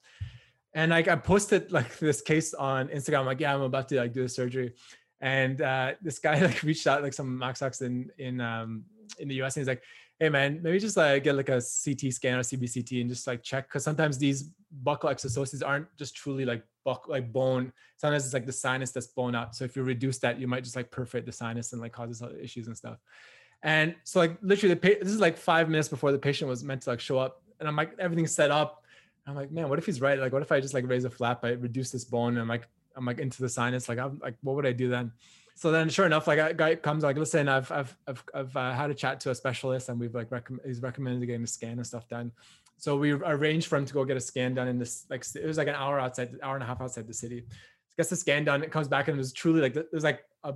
And 0.74 0.90
like 0.90 1.08
I 1.08 1.16
posted 1.16 1.72
like 1.72 1.98
this 1.98 2.20
case 2.20 2.52
on 2.52 2.88
Instagram, 2.88 3.24
like, 3.24 3.40
yeah, 3.40 3.54
I'm 3.54 3.62
about 3.62 3.88
to 3.88 3.96
like 3.96 4.12
do 4.12 4.22
the 4.22 4.28
surgery. 4.28 4.74
And 5.22 5.62
uh, 5.62 5.92
this 6.02 6.18
guy 6.18 6.38
like 6.46 6.62
reached 6.62 6.87
out 6.87 7.02
like 7.02 7.14
some 7.14 7.38
Max 7.38 7.60
Fax 7.60 7.81
in 7.81 8.10
in 8.18 8.42
um 8.42 8.85
in 9.18 9.29
the 9.29 9.42
US 9.42 9.56
and 9.56 9.62
he's 9.62 9.68
like, 9.68 9.83
hey 10.20 10.29
man, 10.29 10.60
maybe 10.62 10.79
just 10.79 10.98
like 10.98 11.25
get 11.25 11.35
like 11.35 11.48
a 11.48 11.62
CT 11.62 12.12
scan 12.12 12.38
or 12.38 12.42
CBCT 12.42 13.00
and 13.00 13.08
just 13.08 13.27
like 13.27 13.42
check 13.42 13.68
because 13.68 13.85
sometimes 13.85 14.18
these 14.18 14.50
buccal 14.85 15.10
exostoses 15.10 15.66
aren't 15.66 15.87
just 15.96 16.14
truly 16.14 16.44
like 16.44 16.62
buck 16.85 17.08
like 17.08 17.33
bone. 17.33 17.73
Sometimes 17.96 18.27
it's 18.27 18.35
like 18.35 18.46
the 18.46 18.52
sinus 18.52 18.90
that's 18.90 19.06
blown 19.06 19.35
out. 19.35 19.54
So 19.54 19.64
if 19.64 19.77
you 19.77 19.83
reduce 19.83 20.18
that, 20.18 20.38
you 20.38 20.46
might 20.46 20.64
just 20.64 20.77
like 20.77 20.90
perforate 20.90 21.25
the 21.25 21.33
sinus 21.33 21.73
and 21.73 21.81
like 21.81 21.92
causes 21.92 22.20
other 22.20 22.37
issues 22.37 22.66
and 22.66 22.77
stuff. 22.77 22.98
And 23.62 23.94
so 24.04 24.18
like 24.18 24.37
literally 24.42 24.75
the 24.75 24.81
pa- 24.81 24.98
this 25.00 25.12
is 25.12 25.20
like 25.20 25.37
five 25.37 25.68
minutes 25.68 25.88
before 25.88 26.12
the 26.12 26.18
patient 26.18 26.48
was 26.48 26.64
meant 26.64 26.83
to 26.83 26.90
like 26.90 27.00
show 27.00 27.18
up 27.18 27.42
and 27.63 27.69
I'm 27.69 27.77
like, 27.77 27.94
everything's 27.98 28.35
set 28.35 28.50
up. 28.50 28.85
I'm 29.27 29.37
like, 29.37 29.52
man, 29.52 29.69
what 29.69 29.79
if 29.79 29.87
he's 29.87 30.00
right? 30.00 30.19
Like, 30.19 30.33
what 30.33 30.42
if 30.42 30.50
I 30.50 30.60
just 30.60 30.75
like 30.75 30.87
raise 30.88 31.04
a 31.04 31.10
flap, 31.10 31.44
I 31.44 31.50
reduce 31.50 31.90
this 31.90 32.04
bone, 32.04 32.35
and 32.35 32.40
I'm 32.40 32.48
like, 32.48 32.69
I'm 32.96 33.06
like 33.06 33.19
into 33.19 33.40
the 33.40 33.48
sinus. 33.48 33.88
Like, 33.88 33.98
I'm 33.98 34.19
like, 34.23 34.35
what 34.42 34.56
would 34.56 34.67
I 34.67 34.73
do 34.73 34.88
then? 34.88 35.13
so 35.54 35.71
then 35.71 35.88
sure 35.88 36.06
enough 36.06 36.27
like 36.27 36.38
a 36.38 36.54
guy 36.54 36.75
comes 36.75 37.04
like 37.04 37.17
listen 37.17 37.48
i've 37.48 37.71
i've 37.71 37.96
i've, 38.06 38.25
I've 38.35 38.56
uh, 38.56 38.73
had 38.73 38.90
a 38.90 38.94
chat 38.94 39.21
to 39.21 39.31
a 39.31 39.35
specialist 39.35 39.88
and 39.88 39.98
we've 40.00 40.15
like 40.15 40.31
recommend 40.31 40.67
he's 40.67 40.81
recommended 40.81 41.25
getting 41.27 41.44
a 41.44 41.46
scan 41.46 41.73
and 41.73 41.87
stuff 41.87 42.08
done 42.08 42.33
so 42.79 42.96
we 42.96 43.13
arranged 43.13 43.69
for 43.69 43.77
him 43.77 43.85
to 43.85 43.94
go 43.94 44.04
get 44.04 44.17
a 44.17 44.21
scan 44.21 44.54
done 44.54 44.69
in 44.69 44.79
this 44.79 45.06
like 45.10 45.25
it 45.35 45.46
was 45.46 45.58
like 45.58 45.69
an 45.69 45.75
hour 45.75 46.00
outside 46.00 46.31
hour 46.42 46.54
and 46.54 46.65
a 46.65 46.67
half 46.67 46.81
outside 46.81 47.06
the 47.06 47.15
city 47.15 47.44
gets 47.96 48.10
the 48.10 48.17
scan 48.17 48.44
done 48.44 48.63
it 48.63 48.71
comes 48.71 48.88
back 48.88 49.08
and 49.08 49.17
it 49.17 49.19
was 49.19 49.33
truly 49.33 49.60
like 49.60 49.75
there's 49.75 50.04
like 50.04 50.25
a 50.44 50.54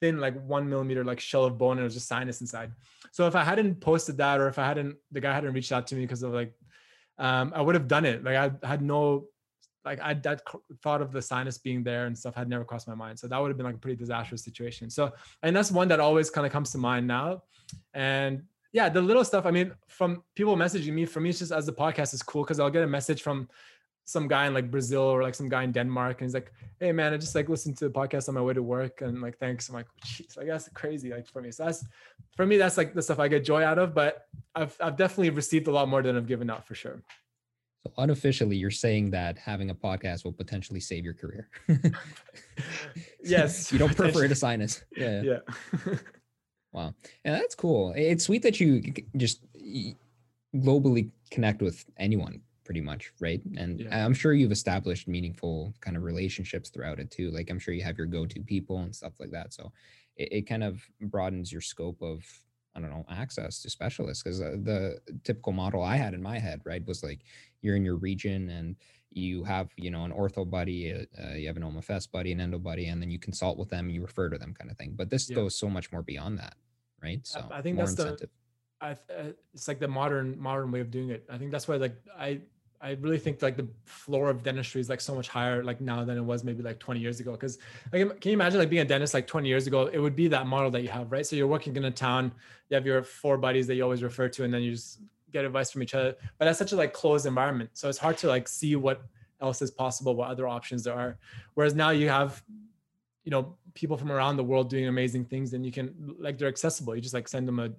thin 0.00 0.18
like 0.18 0.34
one 0.46 0.68
millimeter 0.68 1.04
like 1.04 1.20
shell 1.20 1.44
of 1.44 1.58
bone 1.58 1.72
and 1.72 1.80
it 1.80 1.84
was 1.84 1.94
just 1.94 2.08
sinus 2.08 2.40
inside 2.40 2.72
so 3.12 3.26
if 3.26 3.34
i 3.34 3.44
hadn't 3.44 3.80
posted 3.80 4.16
that 4.16 4.40
or 4.40 4.48
if 4.48 4.58
i 4.58 4.66
hadn't 4.66 4.96
the 5.12 5.20
guy 5.20 5.32
hadn't 5.32 5.52
reached 5.52 5.72
out 5.72 5.86
to 5.86 5.94
me 5.94 6.02
because 6.02 6.22
of 6.22 6.32
like 6.32 6.52
um 7.18 7.52
i 7.54 7.60
would 7.60 7.74
have 7.74 7.88
done 7.88 8.04
it 8.04 8.24
like 8.24 8.36
i 8.36 8.66
had 8.66 8.82
no 8.82 9.26
like 9.84 10.00
I 10.00 10.14
that 10.14 10.42
thought 10.82 11.02
of 11.02 11.12
the 11.12 11.20
sinus 11.20 11.58
being 11.58 11.82
there 11.82 12.06
and 12.06 12.16
stuff 12.16 12.34
had 12.34 12.48
never 12.48 12.64
crossed 12.64 12.88
my 12.88 12.94
mind. 12.94 13.18
So 13.18 13.28
that 13.28 13.38
would 13.38 13.48
have 13.48 13.56
been 13.56 13.66
like 13.66 13.74
a 13.74 13.78
pretty 13.78 13.96
disastrous 13.96 14.42
situation. 14.42 14.90
So 14.90 15.12
and 15.42 15.54
that's 15.54 15.70
one 15.70 15.88
that 15.88 16.00
always 16.00 16.30
kind 16.30 16.46
of 16.46 16.52
comes 16.52 16.70
to 16.72 16.78
mind 16.78 17.06
now. 17.06 17.42
And 17.92 18.44
yeah, 18.72 18.88
the 18.88 19.00
little 19.00 19.24
stuff. 19.24 19.46
I 19.46 19.50
mean, 19.50 19.72
from 19.88 20.24
people 20.34 20.56
messaging 20.56 20.92
me, 20.92 21.06
for 21.06 21.20
me, 21.20 21.30
it's 21.30 21.38
just 21.38 21.52
as 21.52 21.66
the 21.66 21.72
podcast 21.72 22.12
is 22.14 22.22
cool 22.22 22.42
because 22.42 22.58
I'll 22.58 22.70
get 22.70 22.82
a 22.82 22.88
message 22.88 23.22
from 23.22 23.48
some 24.04 24.28
guy 24.28 24.46
in 24.46 24.54
like 24.54 24.70
Brazil 24.70 25.02
or 25.02 25.22
like 25.22 25.34
some 25.34 25.48
guy 25.48 25.62
in 25.62 25.72
Denmark, 25.72 26.20
and 26.20 26.28
he's 26.28 26.34
like, 26.34 26.52
"Hey 26.78 26.92
man, 26.92 27.12
I 27.14 27.16
just 27.16 27.34
like 27.34 27.48
listened 27.48 27.78
to 27.78 27.86
the 27.86 27.90
podcast 27.90 28.28
on 28.28 28.34
my 28.34 28.42
way 28.42 28.54
to 28.54 28.62
work, 28.62 29.00
and 29.00 29.20
like 29.20 29.38
thanks." 29.38 29.68
I'm 29.68 29.74
like, 29.74 29.86
"Jeez, 30.04 30.36
like 30.36 30.46
that's 30.46 30.68
crazy." 30.68 31.10
Like 31.10 31.26
for 31.26 31.40
me, 31.40 31.50
so 31.50 31.64
that's 31.64 31.84
for 32.36 32.46
me, 32.46 32.56
that's 32.56 32.76
like 32.76 32.94
the 32.94 33.02
stuff 33.02 33.18
I 33.18 33.28
get 33.28 33.44
joy 33.44 33.64
out 33.64 33.78
of. 33.78 33.94
But 33.94 34.26
I've 34.54 34.76
I've 34.80 34.96
definitely 34.96 35.30
received 35.30 35.68
a 35.68 35.72
lot 35.72 35.88
more 35.88 36.02
than 36.02 36.16
I've 36.16 36.26
given 36.26 36.50
out 36.50 36.66
for 36.66 36.74
sure. 36.74 37.02
So 37.86 37.92
unofficially, 37.98 38.56
you're 38.56 38.70
saying 38.70 39.10
that 39.10 39.36
having 39.36 39.70
a 39.70 39.74
podcast 39.74 40.24
will 40.24 40.32
potentially 40.32 40.80
save 40.80 41.04
your 41.04 41.14
career. 41.14 41.48
yes. 43.22 43.70
you 43.70 43.78
don't 43.78 43.94
prefer 43.94 44.26
to 44.26 44.34
sinus. 44.34 44.84
Yeah. 44.96 45.22
Yeah. 45.22 45.38
wow. 46.72 46.94
And 47.24 47.34
that's 47.34 47.54
cool. 47.54 47.92
It's 47.94 48.24
sweet 48.24 48.42
that 48.42 48.58
you 48.58 48.94
just 49.16 49.44
globally 50.56 51.10
connect 51.30 51.60
with 51.60 51.84
anyone 51.98 52.40
pretty 52.64 52.80
much, 52.80 53.12
right? 53.20 53.40
And 53.56 53.80
yeah. 53.80 54.04
I'm 54.04 54.14
sure 54.14 54.32
you've 54.32 54.52
established 54.52 55.08
meaningful 55.08 55.74
kind 55.80 55.96
of 55.96 56.02
relationships 56.02 56.70
throughout 56.70 56.98
it 56.98 57.10
too. 57.10 57.30
Like 57.30 57.50
I'm 57.50 57.58
sure 57.58 57.74
you 57.74 57.84
have 57.84 57.98
your 57.98 58.06
go-to 58.06 58.40
people 58.42 58.78
and 58.78 58.94
stuff 58.94 59.12
like 59.20 59.30
that. 59.30 59.52
So 59.52 59.72
it, 60.16 60.28
it 60.32 60.42
kind 60.42 60.64
of 60.64 60.82
broadens 61.00 61.52
your 61.52 61.60
scope 61.60 62.00
of 62.02 62.24
I 62.76 62.80
don't 62.80 62.90
know, 62.90 63.04
access 63.08 63.62
to 63.62 63.70
specialists 63.70 64.22
because 64.22 64.40
uh, 64.40 64.56
the 64.62 64.98
typical 65.22 65.52
model 65.52 65.82
I 65.82 65.96
had 65.96 66.12
in 66.12 66.22
my 66.22 66.38
head, 66.38 66.60
right, 66.64 66.84
was 66.86 67.04
like 67.04 67.20
you're 67.62 67.76
in 67.76 67.84
your 67.84 67.96
region 67.96 68.50
and 68.50 68.76
you 69.10 69.44
have, 69.44 69.70
you 69.76 69.92
know, 69.92 70.04
an 70.04 70.10
ortho 70.10 70.48
buddy, 70.48 70.92
uh, 70.92 71.04
uh 71.22 71.34
you 71.34 71.46
have 71.46 71.56
an 71.56 71.62
OMFS 71.62 72.10
buddy, 72.10 72.32
an 72.32 72.40
endo 72.40 72.58
buddy, 72.58 72.86
and 72.86 73.00
then 73.00 73.10
you 73.10 73.18
consult 73.18 73.58
with 73.58 73.68
them, 73.68 73.90
you 73.90 74.02
refer 74.02 74.28
to 74.28 74.38
them, 74.38 74.52
kind 74.54 74.72
of 74.72 74.76
thing. 74.76 74.94
But 74.96 75.08
this 75.08 75.30
yeah. 75.30 75.36
goes 75.36 75.54
so 75.54 75.68
much 75.68 75.92
more 75.92 76.02
beyond 76.02 76.38
that, 76.40 76.56
right? 77.00 77.24
So 77.24 77.48
I 77.52 77.62
think 77.62 77.76
that's 77.76 77.92
incentive. 77.92 78.28
the, 78.80 78.86
I, 78.86 78.90
uh, 78.90 79.32
it's 79.52 79.68
like 79.68 79.78
the 79.78 79.88
modern 79.88 80.38
modern 80.40 80.72
way 80.72 80.80
of 80.80 80.90
doing 80.90 81.10
it. 81.10 81.24
I 81.30 81.38
think 81.38 81.52
that's 81.52 81.68
why, 81.68 81.76
like, 81.76 81.96
I 82.18 82.40
I 82.84 82.98
really 83.00 83.18
think 83.18 83.40
like 83.40 83.56
the 83.56 83.66
floor 83.86 84.28
of 84.28 84.42
dentistry 84.42 84.78
is 84.78 84.90
like 84.90 85.00
so 85.00 85.14
much 85.14 85.28
higher 85.28 85.64
like 85.64 85.80
now 85.80 86.04
than 86.04 86.18
it 86.18 86.24
was 86.24 86.44
maybe 86.44 86.62
like 86.62 86.78
20 86.78 87.00
years 87.00 87.18
ago. 87.18 87.32
Because 87.32 87.56
like, 87.90 88.20
can 88.20 88.30
you 88.30 88.34
imagine 88.34 88.58
like 88.58 88.68
being 88.68 88.82
a 88.82 88.84
dentist 88.84 89.14
like 89.14 89.26
20 89.26 89.48
years 89.48 89.66
ago? 89.66 89.86
It 89.86 89.98
would 89.98 90.14
be 90.14 90.28
that 90.28 90.46
model 90.46 90.70
that 90.72 90.82
you 90.82 90.90
have, 90.90 91.10
right? 91.10 91.26
So 91.26 91.34
you're 91.34 91.46
working 91.46 91.74
in 91.76 91.86
a 91.86 91.90
town, 91.90 92.30
you 92.68 92.74
have 92.74 92.84
your 92.84 93.02
four 93.02 93.38
buddies 93.38 93.66
that 93.68 93.76
you 93.76 93.82
always 93.82 94.02
refer 94.02 94.28
to, 94.28 94.44
and 94.44 94.52
then 94.52 94.62
you 94.62 94.72
just 94.72 95.00
get 95.32 95.46
advice 95.46 95.70
from 95.70 95.82
each 95.82 95.94
other. 95.94 96.14
But 96.38 96.44
that's 96.44 96.58
such 96.58 96.72
a 96.72 96.76
like 96.76 96.92
closed 96.92 97.24
environment, 97.24 97.70
so 97.72 97.88
it's 97.88 97.98
hard 97.98 98.18
to 98.18 98.28
like 98.28 98.46
see 98.46 98.76
what 98.76 99.02
else 99.40 99.62
is 99.62 99.70
possible, 99.70 100.14
what 100.14 100.28
other 100.28 100.46
options 100.46 100.84
there 100.84 100.94
are. 100.94 101.16
Whereas 101.54 101.74
now 101.74 101.88
you 101.88 102.10
have, 102.10 102.42
you 103.24 103.30
know, 103.30 103.56
people 103.72 103.96
from 103.96 104.12
around 104.12 104.36
the 104.36 104.44
world 104.44 104.68
doing 104.68 104.88
amazing 104.88 105.24
things, 105.24 105.54
and 105.54 105.64
you 105.64 105.72
can 105.72 106.16
like 106.18 106.36
they're 106.36 106.48
accessible. 106.48 106.94
You 106.94 107.00
just 107.00 107.14
like 107.14 107.28
send 107.28 107.48
them 107.48 107.60
a 107.60 107.70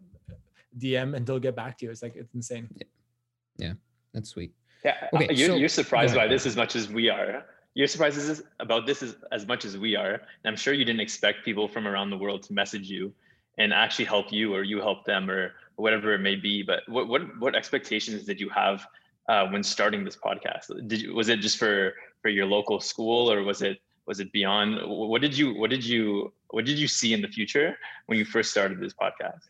DM 0.79 1.15
and 1.15 1.27
they'll 1.27 1.39
get 1.39 1.55
back 1.55 1.77
to 1.77 1.85
you. 1.85 1.91
It's 1.91 2.01
like 2.01 2.15
it's 2.15 2.33
insane. 2.33 2.67
Yeah, 2.75 2.87
yeah 3.57 3.73
that's 4.11 4.29
sweet. 4.29 4.53
Yeah, 4.85 5.09
okay, 5.13 5.33
you're, 5.33 5.49
so, 5.49 5.55
you're 5.55 5.69
surprised 5.69 6.13
by 6.13 6.27
this 6.27 6.45
as 6.45 6.55
much 6.55 6.75
as 6.75 6.89
we 6.89 7.09
are. 7.09 7.43
You're 7.73 7.87
surprised 7.87 8.43
about 8.59 8.85
this 8.85 9.01
as, 9.01 9.15
as 9.31 9.47
much 9.47 9.65
as 9.65 9.79
we 9.79 9.95
are. 9.95 10.13
And 10.13 10.45
I'm 10.45 10.55
sure 10.55 10.75
you 10.75 10.85
didn't 10.85 11.01
expect 11.01 11.43
people 11.43 11.67
from 11.67 11.87
around 11.87 12.11
the 12.11 12.17
world 12.17 12.43
to 12.43 12.53
message 12.53 12.87
you 12.87 13.11
and 13.57 13.73
actually 13.73 14.05
help 14.05 14.31
you 14.31 14.53
or 14.53 14.61
you 14.61 14.79
help 14.79 15.03
them 15.03 15.29
or 15.29 15.53
whatever 15.77 16.13
it 16.13 16.19
may 16.19 16.35
be. 16.35 16.61
But 16.61 16.87
what 16.87 17.07
what 17.07 17.21
what 17.39 17.55
expectations 17.55 18.25
did 18.25 18.39
you 18.39 18.47
have 18.49 18.85
uh, 19.27 19.47
when 19.47 19.63
starting 19.63 20.05
this 20.05 20.15
podcast? 20.15 20.65
Did 20.87 21.01
you, 21.01 21.15
was 21.15 21.29
it 21.29 21.37
just 21.37 21.57
for 21.57 21.95
for 22.21 22.29
your 22.29 22.45
local 22.45 22.79
school 22.79 23.31
or 23.31 23.41
was 23.41 23.63
it 23.63 23.79
was 24.05 24.19
it 24.19 24.31
beyond? 24.31 24.79
What 24.85 25.21
did 25.21 25.35
you 25.35 25.55
what 25.55 25.71
did 25.71 25.83
you 25.83 26.31
what 26.51 26.65
did 26.65 26.77
you 26.77 26.87
see 26.87 27.11
in 27.11 27.21
the 27.21 27.27
future 27.27 27.75
when 28.05 28.19
you 28.19 28.25
first 28.25 28.51
started 28.51 28.79
this 28.79 28.93
podcast? 28.93 29.41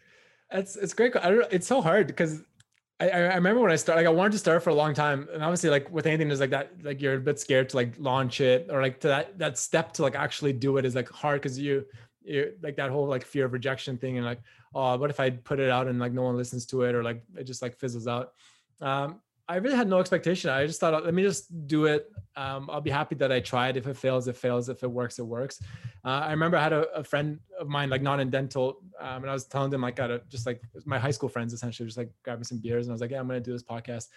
It's 0.51 0.77
it's 0.77 0.93
great. 0.93 1.13
I 1.17 1.29
don't, 1.29 1.51
it's 1.51 1.67
so 1.67 1.81
hard 1.81 2.07
because 2.07 2.41
I, 2.99 3.09
I 3.09 3.35
remember 3.35 3.61
when 3.61 3.71
I 3.71 3.75
started, 3.75 4.01
like 4.01 4.07
I 4.07 4.15
wanted 4.15 4.31
to 4.33 4.37
start 4.37 4.63
for 4.63 4.69
a 4.69 4.73
long 4.73 4.93
time, 4.93 5.27
and 5.33 5.43
obviously, 5.43 5.69
like 5.69 5.91
with 5.91 6.05
anything, 6.05 6.29
there's 6.29 6.39
like 6.39 6.51
that, 6.51 6.71
like 6.81 7.01
you're 7.01 7.15
a 7.15 7.19
bit 7.19 7.39
scared 7.39 7.69
to 7.69 7.75
like 7.75 7.93
launch 7.99 8.39
it 8.39 8.67
or 8.71 8.81
like 8.81 9.01
to 9.01 9.09
that 9.09 9.37
that 9.37 9.57
step 9.57 9.91
to 9.93 10.01
like 10.01 10.15
actually 10.15 10.53
do 10.53 10.77
it 10.77 10.85
is 10.85 10.95
like 10.95 11.09
hard 11.09 11.41
because 11.41 11.59
you 11.59 11.85
you 12.23 12.53
like 12.61 12.77
that 12.77 12.89
whole 12.89 13.07
like 13.07 13.23
fear 13.25 13.45
of 13.45 13.53
rejection 13.53 13.97
thing 13.97 14.17
and 14.17 14.25
like 14.25 14.39
oh 14.73 14.97
what 14.97 15.09
if 15.09 15.19
I 15.19 15.29
put 15.29 15.59
it 15.59 15.69
out 15.69 15.87
and 15.87 15.99
like 15.99 16.11
no 16.11 16.23
one 16.23 16.35
listens 16.35 16.65
to 16.67 16.83
it 16.83 16.95
or 16.95 17.03
like 17.03 17.21
it 17.37 17.43
just 17.43 17.61
like 17.61 17.77
fizzles 17.77 18.07
out. 18.07 18.31
Um, 18.81 19.21
I 19.47 19.57
really 19.57 19.75
had 19.75 19.87
no 19.87 19.99
expectation. 19.99 20.49
I 20.49 20.65
just 20.65 20.79
thought, 20.79 21.05
let 21.05 21.13
me 21.13 21.21
just 21.21 21.67
do 21.67 21.85
it. 21.85 22.11
Um, 22.35 22.67
I'll 22.69 22.81
be 22.81 22.89
happy 22.89 23.15
that 23.15 23.31
I 23.31 23.39
tried. 23.39 23.77
If 23.77 23.85
it 23.85 23.95
fails, 23.95 24.27
it 24.27 24.35
fails. 24.35 24.69
If 24.69 24.81
it 24.81 24.89
works, 24.89 25.19
it 25.19 25.25
works. 25.25 25.61
Uh, 26.03 26.23
I 26.25 26.31
remember 26.31 26.57
I 26.57 26.63
had 26.63 26.73
a, 26.73 26.89
a, 26.93 27.03
friend 27.03 27.39
of 27.59 27.67
mine, 27.67 27.89
like 27.89 28.01
not 28.01 28.19
in 28.19 28.29
dental, 28.31 28.81
um, 28.99 29.21
and 29.21 29.29
I 29.29 29.33
was 29.33 29.45
telling 29.45 29.69
them 29.69 29.81
like, 29.81 29.95
got 29.95 30.09
a, 30.09 30.21
just 30.29 30.47
like 30.47 30.61
my 30.85 30.97
high 30.97 31.11
school 31.11 31.29
friends, 31.29 31.53
essentially, 31.53 31.85
just 31.85 31.97
like 31.97 32.09
grabbing 32.23 32.43
some 32.43 32.57
beers, 32.57 32.87
and 32.87 32.91
I 32.91 32.95
was 32.95 33.01
like, 33.01 33.11
yeah, 33.11 33.19
I'm 33.19 33.27
gonna 33.27 33.39
do 33.39 33.53
this 33.53 33.63
podcast. 33.63 34.07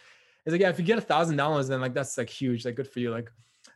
He's 0.44 0.52
like, 0.52 0.62
yeah, 0.62 0.70
if 0.70 0.78
you 0.78 0.84
get 0.84 0.98
a 0.98 1.02
thousand 1.02 1.36
dollars, 1.36 1.68
then 1.68 1.80
like 1.80 1.94
that's 1.94 2.16
like 2.16 2.30
huge, 2.30 2.64
like 2.64 2.76
good 2.76 2.88
for 2.88 3.00
you. 3.00 3.10
Like, 3.10 3.30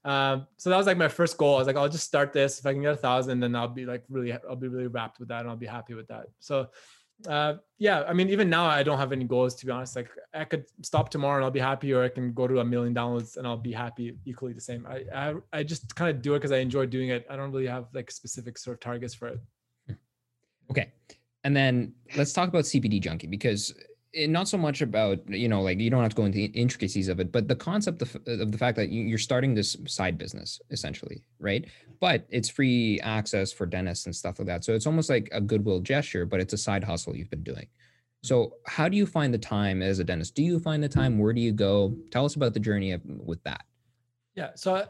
um, 0.05 0.46
so 0.57 0.70
that 0.70 0.76
was 0.76 0.86
like 0.86 0.96
my 0.96 1.09
first 1.09 1.36
goal. 1.36 1.57
I 1.57 1.59
was 1.59 1.66
like, 1.66 1.76
I'll 1.76 1.88
just 1.88 2.07
start 2.07 2.32
this. 2.32 2.59
If 2.59 2.66
I 2.66 2.72
can 2.72 2.82
get 2.82 2.94
a 2.94 2.96
thousand, 2.96 3.40
then 3.40 3.55
I'll 3.55 3.68
be 3.68 3.84
like 3.84 4.05
really, 4.09 4.32
I'll 4.32 4.57
be 4.57 4.68
really 4.68 4.86
wrapped 4.86 5.20
with 5.20 5.28
that, 5.28 5.40
and 5.40 5.50
I'll 5.50 5.57
be 5.57 5.66
happy 5.66 5.92
with 5.92 6.09
that. 6.09 6.26
So 6.40 6.68
uh, 7.26 7.54
yeah, 7.78 8.04
I 8.06 8.12
mean, 8.12 8.28
even 8.28 8.48
now 8.48 8.66
I 8.66 8.82
don't 8.82 8.98
have 8.98 9.12
any 9.12 9.24
goals 9.24 9.54
to 9.56 9.66
be 9.66 9.72
honest. 9.72 9.96
Like 9.96 10.08
I 10.34 10.44
could 10.44 10.64
stop 10.82 11.08
tomorrow 11.08 11.36
and 11.36 11.44
I'll 11.44 11.50
be 11.50 11.60
happy, 11.60 11.92
or 11.92 12.04
I 12.04 12.08
can 12.08 12.32
go 12.32 12.46
to 12.46 12.60
a 12.60 12.64
million 12.64 12.94
downloads 12.94 13.36
and 13.36 13.46
I'll 13.46 13.56
be 13.56 13.72
happy 13.72 14.16
equally 14.24 14.52
the 14.52 14.60
same. 14.60 14.86
I 14.86 15.04
I, 15.14 15.34
I 15.52 15.62
just 15.62 15.94
kind 15.94 16.14
of 16.14 16.22
do 16.22 16.34
it 16.34 16.38
because 16.38 16.52
I 16.52 16.58
enjoy 16.58 16.86
doing 16.86 17.08
it. 17.08 17.26
I 17.28 17.36
don't 17.36 17.52
really 17.52 17.66
have 17.66 17.86
like 17.92 18.10
specific 18.10 18.58
sort 18.58 18.76
of 18.76 18.80
targets 18.80 19.14
for 19.14 19.28
it. 19.28 19.40
Okay, 20.70 20.92
and 21.44 21.56
then 21.56 21.94
let's 22.16 22.32
talk 22.32 22.48
about 22.48 22.64
CPD 22.64 23.00
Junkie 23.00 23.26
because 23.26 23.74
Eh, 24.14 24.26
not 24.26 24.46
so 24.46 24.58
much 24.58 24.82
about 24.82 25.18
you 25.28 25.48
know 25.48 25.62
like 25.62 25.80
you 25.80 25.90
don't 25.90 26.02
have 26.02 26.10
to 26.10 26.16
go 26.16 26.24
into 26.24 26.36
the 26.36 26.44
intricacies 26.46 27.08
of 27.08 27.18
it 27.18 27.32
but 27.32 27.48
the 27.48 27.56
concept 27.56 28.02
of, 28.02 28.14
of 28.26 28.52
the 28.52 28.58
fact 28.58 28.76
that 28.76 28.90
you're 28.90 29.16
starting 29.18 29.54
this 29.54 29.76
side 29.86 30.18
business 30.18 30.60
essentially 30.70 31.24
right? 31.38 31.66
But 32.00 32.26
it's 32.30 32.48
free 32.48 33.00
access 33.00 33.52
for 33.52 33.64
dentists 33.64 34.06
and 34.06 34.14
stuff 34.14 34.38
like 34.38 34.46
that. 34.46 34.64
So 34.64 34.74
it's 34.74 34.86
almost 34.86 35.08
like 35.08 35.28
a 35.32 35.40
goodwill 35.40 35.80
gesture 35.80 36.26
but 36.26 36.40
it's 36.40 36.52
a 36.52 36.58
side 36.58 36.84
hustle 36.84 37.16
you've 37.16 37.30
been 37.30 37.42
doing. 37.42 37.66
So 38.22 38.56
how 38.66 38.88
do 38.88 38.96
you 38.96 39.06
find 39.06 39.34
the 39.34 39.38
time 39.38 39.82
as 39.82 39.98
a 39.98 40.04
dentist? 40.04 40.34
Do 40.34 40.42
you 40.42 40.60
find 40.60 40.82
the 40.82 40.88
time? 40.88 41.18
Where 41.18 41.32
do 41.32 41.40
you 41.40 41.52
go? 41.52 41.96
Tell 42.10 42.24
us 42.24 42.36
about 42.36 42.54
the 42.54 42.60
journey 42.60 42.92
of, 42.92 43.00
with 43.04 43.42
that. 43.44 43.64
Yeah 44.34 44.50
so 44.56 44.86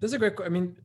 this 0.00 0.08
is 0.08 0.14
a 0.14 0.18
great 0.18 0.34
i 0.44 0.48
mean 0.48 0.76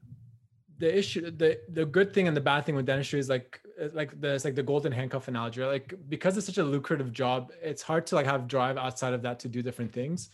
the 0.78 0.98
issue 0.98 1.32
the 1.32 1.58
the 1.70 1.86
good 1.86 2.14
thing 2.14 2.28
and 2.28 2.36
the 2.36 2.42
bad 2.42 2.66
thing 2.66 2.76
with 2.76 2.86
dentistry 2.86 3.20
is 3.20 3.30
like 3.30 3.62
like 3.94 4.20
the 4.22 4.34
it's 4.34 4.46
like 4.46 4.56
the 4.56 4.64
golden 4.64 4.92
handcuff 4.92 5.28
analogy 5.28 5.62
right? 5.62 5.68
like 5.68 5.94
because 6.10 6.38
it's 6.38 6.46
such 6.46 6.58
a 6.58 6.64
lucrative 6.64 7.12
job 7.12 7.52
it's 7.62 7.82
hard 7.82 8.06
to 8.08 8.16
like 8.16 8.26
have 8.26 8.48
drive 8.48 8.78
outside 8.78 9.14
of 9.14 9.22
that 9.22 9.40
to 9.40 9.48
do 9.48 9.62
different 9.62 9.92
things 9.92 10.30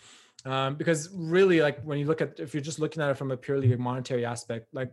um, 0.45 0.75
because 0.75 1.09
really 1.13 1.61
like 1.61 1.81
when 1.83 1.99
you 1.99 2.05
look 2.05 2.21
at 2.21 2.39
if 2.39 2.53
you're 2.53 2.61
just 2.61 2.79
looking 2.79 3.01
at 3.01 3.09
it 3.09 3.17
from 3.17 3.31
a 3.31 3.37
purely 3.37 3.75
monetary 3.75 4.25
aspect 4.25 4.67
like 4.73 4.91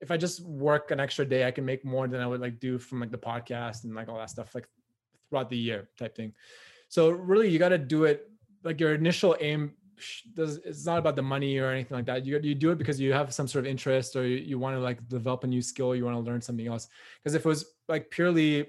if 0.00 0.10
i 0.10 0.16
just 0.16 0.40
work 0.42 0.90
an 0.90 1.00
extra 1.00 1.24
day 1.24 1.46
i 1.46 1.50
can 1.50 1.64
make 1.64 1.84
more 1.84 2.06
than 2.06 2.20
i 2.20 2.26
would 2.26 2.40
like 2.40 2.60
do 2.60 2.78
from 2.78 3.00
like 3.00 3.10
the 3.10 3.18
podcast 3.18 3.84
and 3.84 3.94
like 3.94 4.08
all 4.08 4.18
that 4.18 4.30
stuff 4.30 4.54
like 4.54 4.68
throughout 5.28 5.48
the 5.48 5.56
year 5.56 5.88
type 5.98 6.14
thing 6.14 6.32
so 6.88 7.10
really 7.10 7.48
you 7.48 7.58
got 7.58 7.70
to 7.70 7.78
do 7.78 8.04
it 8.04 8.30
like 8.64 8.80
your 8.80 8.94
initial 8.94 9.36
aim 9.40 9.72
does 10.34 10.56
it's 10.58 10.86
not 10.86 10.98
about 10.98 11.16
the 11.16 11.22
money 11.22 11.58
or 11.58 11.70
anything 11.70 11.96
like 11.96 12.06
that. 12.06 12.24
You 12.24 12.38
you 12.42 12.54
do 12.54 12.70
it 12.70 12.78
because 12.78 13.00
you 13.00 13.12
have 13.12 13.32
some 13.32 13.48
sort 13.48 13.64
of 13.64 13.70
interest 13.70 14.16
or 14.16 14.26
you, 14.26 14.36
you 14.36 14.58
want 14.58 14.76
to 14.76 14.80
like 14.80 15.06
develop 15.08 15.44
a 15.44 15.46
new 15.46 15.62
skill, 15.62 15.94
you 15.94 16.04
want 16.04 16.16
to 16.16 16.20
learn 16.20 16.40
something 16.40 16.66
else. 16.66 16.88
Because 17.22 17.34
if 17.34 17.44
it 17.44 17.48
was 17.48 17.64
like 17.88 18.10
purely 18.10 18.66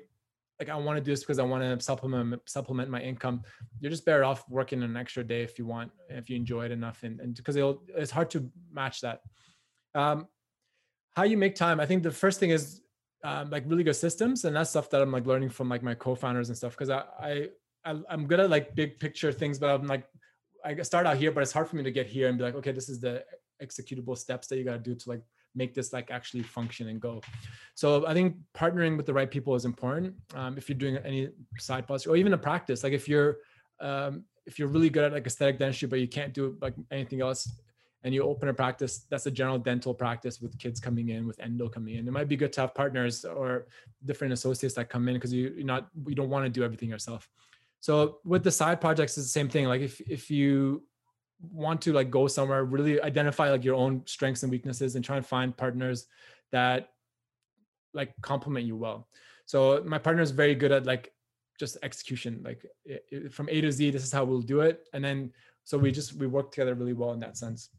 like 0.59 0.69
I 0.69 0.75
want 0.75 0.97
to 0.97 1.03
do 1.03 1.11
this 1.11 1.21
because 1.21 1.39
I 1.39 1.43
want 1.43 1.63
to 1.63 1.83
supplement 1.83 2.41
supplement 2.45 2.89
my 2.89 3.01
income, 3.01 3.43
you're 3.79 3.91
just 3.91 4.05
better 4.05 4.23
off 4.23 4.47
working 4.49 4.83
an 4.83 4.97
extra 4.97 5.23
day 5.23 5.41
if 5.41 5.57
you 5.57 5.65
want, 5.65 5.91
if 6.09 6.29
you 6.29 6.35
enjoy 6.35 6.65
it 6.65 6.71
enough, 6.71 7.03
and 7.03 7.19
and 7.21 7.35
because 7.35 7.55
it'll 7.55 7.81
it's 7.95 8.11
hard 8.11 8.29
to 8.31 8.49
match 8.71 9.01
that. 9.01 9.21
Um, 9.95 10.27
how 11.15 11.23
you 11.23 11.37
make 11.37 11.55
time? 11.55 11.79
I 11.79 11.85
think 11.85 12.03
the 12.03 12.11
first 12.11 12.39
thing 12.39 12.49
is 12.49 12.81
um, 13.23 13.49
like 13.49 13.63
really 13.67 13.83
good 13.83 13.95
systems, 13.95 14.45
and 14.45 14.55
that's 14.55 14.69
stuff 14.71 14.89
that 14.89 15.01
I'm 15.01 15.11
like 15.11 15.25
learning 15.25 15.49
from 15.49 15.69
like 15.69 15.83
my 15.83 15.93
co-founders 15.93 16.49
and 16.49 16.57
stuff. 16.57 16.73
Because 16.77 16.89
I 16.89 17.47
I 17.85 17.95
I'm 18.09 18.27
good 18.27 18.41
at 18.41 18.49
like 18.49 18.75
big 18.75 18.99
picture 18.99 19.31
things, 19.31 19.59
but 19.59 19.69
I'm 19.69 19.87
like 19.87 20.05
I 20.63 20.81
start 20.81 21.05
out 21.05 21.17
here, 21.17 21.31
but 21.31 21.41
it's 21.41 21.51
hard 21.51 21.67
for 21.67 21.75
me 21.75 21.83
to 21.83 21.91
get 21.91 22.07
here 22.07 22.27
and 22.27 22.37
be 22.37 22.43
like, 22.43 22.55
okay, 22.55 22.71
this 22.71 22.89
is 22.89 22.99
the 22.99 23.23
executable 23.61 24.17
steps 24.17 24.47
that 24.47 24.57
you 24.57 24.63
got 24.63 24.73
to 24.73 24.79
do 24.79 24.95
to 24.95 25.09
like 25.09 25.21
make 25.55 25.73
this 25.73 25.91
like 25.93 26.11
actually 26.11 26.43
function 26.43 26.89
and 26.89 26.99
go. 26.99 27.21
So 27.75 28.05
I 28.05 28.13
think 28.13 28.35
partnering 28.55 28.97
with 28.97 29.05
the 29.05 29.13
right 29.13 29.29
people 29.29 29.55
is 29.55 29.65
important. 29.65 30.15
Um, 30.35 30.57
if 30.57 30.69
you're 30.69 30.77
doing 30.77 30.97
any 30.97 31.29
side 31.57 31.87
projects 31.87 32.07
or 32.07 32.15
even 32.15 32.33
a 32.33 32.37
practice, 32.37 32.83
like 32.83 32.93
if 32.93 33.07
you're 33.07 33.37
um, 33.79 34.23
if 34.45 34.59
you're 34.59 34.67
really 34.67 34.89
good 34.89 35.05
at 35.05 35.13
like 35.13 35.27
aesthetic 35.27 35.59
dentistry, 35.59 35.87
but 35.87 35.99
you 35.99 36.07
can't 36.07 36.33
do 36.33 36.57
like 36.61 36.73
anything 36.91 37.21
else, 37.21 37.49
and 38.03 38.13
you 38.13 38.23
open 38.23 38.49
a 38.49 38.53
practice 38.53 39.05
that's 39.09 39.25
a 39.25 39.31
general 39.31 39.57
dental 39.57 39.93
practice 39.93 40.41
with 40.41 40.57
kids 40.57 40.79
coming 40.79 41.09
in 41.09 41.27
with 41.27 41.39
endo 41.39 41.67
coming 41.67 41.95
in 41.95 42.07
it 42.07 42.11
might 42.11 42.27
be 42.27 42.37
good 42.37 42.53
to 42.53 42.61
have 42.61 42.73
partners 42.73 43.25
or 43.25 43.67
different 44.05 44.31
associates 44.31 44.73
that 44.75 44.89
come 44.89 45.07
in 45.07 45.15
because 45.15 45.33
you, 45.33 45.53
you're 45.55 45.65
not 45.65 45.89
you 46.07 46.15
don't 46.15 46.29
want 46.29 46.45
to 46.45 46.49
do 46.49 46.63
everything 46.63 46.89
yourself 46.89 47.29
so 47.79 48.17
with 48.25 48.43
the 48.43 48.51
side 48.51 48.81
projects 48.81 49.17
it's 49.17 49.27
the 49.27 49.31
same 49.31 49.49
thing. 49.49 49.65
Like 49.65 49.81
if 49.81 50.01
if 50.01 50.29
you 50.29 50.83
want 51.41 51.81
to 51.81 51.93
like 51.93 52.11
go 52.11 52.27
somewhere 52.27 52.65
really 52.65 53.01
identify 53.01 53.49
like 53.49 53.63
your 53.63 53.75
own 53.75 54.03
strengths 54.05 54.43
and 54.43 54.51
weaknesses 54.51 54.95
and 54.95 55.05
try 55.05 55.15
and 55.15 55.25
find 55.25 55.55
partners 55.55 56.05
that 56.51 56.89
like 57.93 58.13
complement 58.21 58.65
you 58.65 58.75
well. 58.75 59.07
So 59.45 59.81
my 59.85 59.97
partner 59.97 60.21
is 60.21 60.31
very 60.31 60.53
good 60.53 60.71
at 60.71 60.85
like 60.85 61.11
just 61.59 61.77
execution. 61.81 62.41
Like 62.43 62.65
from 63.31 63.49
a 63.49 63.61
to 63.61 63.71
z 63.71 63.91
this 63.91 64.03
is 64.03 64.11
how 64.11 64.23
we'll 64.25 64.41
do 64.41 64.61
it. 64.61 64.87
And 64.93 65.03
then 65.03 65.31
so 65.63 65.77
we 65.77 65.91
just 65.91 66.13
we 66.13 66.27
work 66.27 66.51
together 66.51 66.75
really 66.75 66.93
well 66.93 67.13
in 67.13 67.19
that 67.21 67.37
sense. 67.37 67.69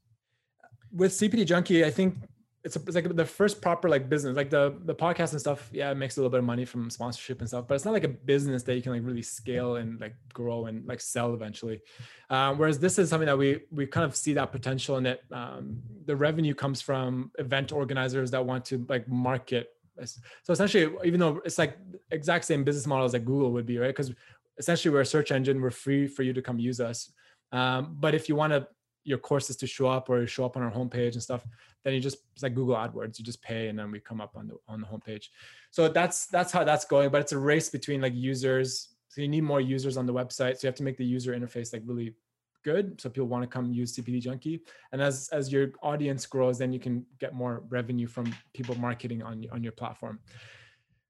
With 0.92 1.12
CPD 1.12 1.46
Junkie, 1.46 1.84
I 1.84 1.90
think 1.90 2.16
it's, 2.62 2.76
a, 2.76 2.80
it's 2.80 2.94
like 2.94 3.16
the 3.16 3.24
first 3.24 3.62
proper 3.62 3.88
like 3.88 4.08
business, 4.08 4.36
like 4.36 4.50
the 4.50 4.74
the 4.84 4.94
podcast 4.94 5.32
and 5.32 5.40
stuff. 5.40 5.70
Yeah, 5.72 5.90
it 5.90 5.94
makes 5.94 6.16
a 6.16 6.20
little 6.20 6.30
bit 6.30 6.38
of 6.38 6.44
money 6.44 6.66
from 6.66 6.90
sponsorship 6.90 7.40
and 7.40 7.48
stuff, 7.48 7.66
but 7.66 7.74
it's 7.74 7.84
not 7.84 7.94
like 7.94 8.04
a 8.04 8.08
business 8.08 8.62
that 8.64 8.74
you 8.74 8.82
can 8.82 8.92
like 8.92 9.02
really 9.04 9.22
scale 9.22 9.76
and 9.76 9.98
like 10.00 10.14
grow 10.32 10.66
and 10.66 10.86
like 10.86 11.00
sell 11.00 11.32
eventually. 11.32 11.80
Um, 12.28 12.58
whereas 12.58 12.78
this 12.78 12.98
is 12.98 13.08
something 13.08 13.26
that 13.26 13.38
we 13.38 13.60
we 13.70 13.86
kind 13.86 14.04
of 14.04 14.14
see 14.14 14.34
that 14.34 14.52
potential 14.52 14.98
in 14.98 15.06
it. 15.06 15.22
Um, 15.32 15.80
the 16.04 16.14
revenue 16.14 16.54
comes 16.54 16.82
from 16.82 17.30
event 17.38 17.72
organizers 17.72 18.30
that 18.32 18.44
want 18.44 18.66
to 18.66 18.84
like 18.88 19.08
market. 19.08 19.68
So 20.02 20.52
essentially, 20.52 20.94
even 21.04 21.20
though 21.20 21.40
it's 21.44 21.58
like 21.58 21.78
exact 22.10 22.44
same 22.44 22.64
business 22.64 22.86
model 22.86 23.04
as 23.04 23.12
like 23.12 23.24
Google 23.24 23.52
would 23.52 23.66
be, 23.66 23.78
right? 23.78 23.88
Because 23.88 24.12
essentially 24.58 24.92
we're 24.92 25.02
a 25.02 25.06
search 25.06 25.32
engine, 25.32 25.60
we're 25.60 25.70
free 25.70 26.06
for 26.06 26.22
you 26.22 26.32
to 26.32 26.42
come 26.42 26.58
use 26.58 26.80
us. 26.80 27.12
Um, 27.52 27.96
but 27.98 28.14
if 28.14 28.28
you 28.28 28.36
want 28.36 28.52
to 28.52 28.66
your 29.04 29.18
courses 29.18 29.56
to 29.56 29.66
show 29.66 29.86
up 29.86 30.08
or 30.10 30.26
show 30.26 30.44
up 30.44 30.56
on 30.56 30.62
our 30.62 30.70
homepage 30.70 31.14
and 31.14 31.22
stuff, 31.22 31.46
then 31.84 31.94
you 31.94 32.00
just 32.00 32.18
it's 32.34 32.42
like 32.42 32.54
Google 32.54 32.76
AdWords, 32.76 33.18
you 33.18 33.24
just 33.24 33.42
pay 33.42 33.68
and 33.68 33.78
then 33.78 33.90
we 33.90 34.00
come 34.00 34.20
up 34.20 34.36
on 34.36 34.48
the 34.48 34.56
on 34.68 34.80
the 34.80 34.86
homepage. 34.86 35.26
So 35.70 35.88
that's 35.88 36.26
that's 36.26 36.52
how 36.52 36.64
that's 36.64 36.84
going. 36.84 37.10
But 37.10 37.20
it's 37.22 37.32
a 37.32 37.38
race 37.38 37.68
between 37.68 38.00
like 38.00 38.14
users. 38.14 38.88
So 39.08 39.22
you 39.22 39.28
need 39.28 39.42
more 39.42 39.60
users 39.60 39.96
on 39.96 40.06
the 40.06 40.12
website. 40.12 40.56
So 40.56 40.60
you 40.62 40.68
have 40.68 40.76
to 40.76 40.82
make 40.82 40.96
the 40.96 41.04
user 41.04 41.34
interface 41.34 41.72
like 41.72 41.82
really 41.84 42.14
good 42.62 43.00
so 43.00 43.08
people 43.08 43.26
want 43.26 43.42
to 43.42 43.48
come 43.48 43.72
use 43.72 43.96
CPD 43.96 44.20
Junkie 44.20 44.60
and 44.92 45.00
as 45.00 45.28
as 45.32 45.52
your 45.52 45.72
audience 45.82 46.26
grows 46.26 46.58
then 46.58 46.72
you 46.72 46.78
can 46.78 47.04
get 47.18 47.34
more 47.34 47.62
revenue 47.68 48.06
from 48.06 48.34
people 48.52 48.74
marketing 48.76 49.22
on 49.22 49.44
on 49.52 49.62
your 49.62 49.72
platform 49.72 50.20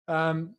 um 0.08 0.54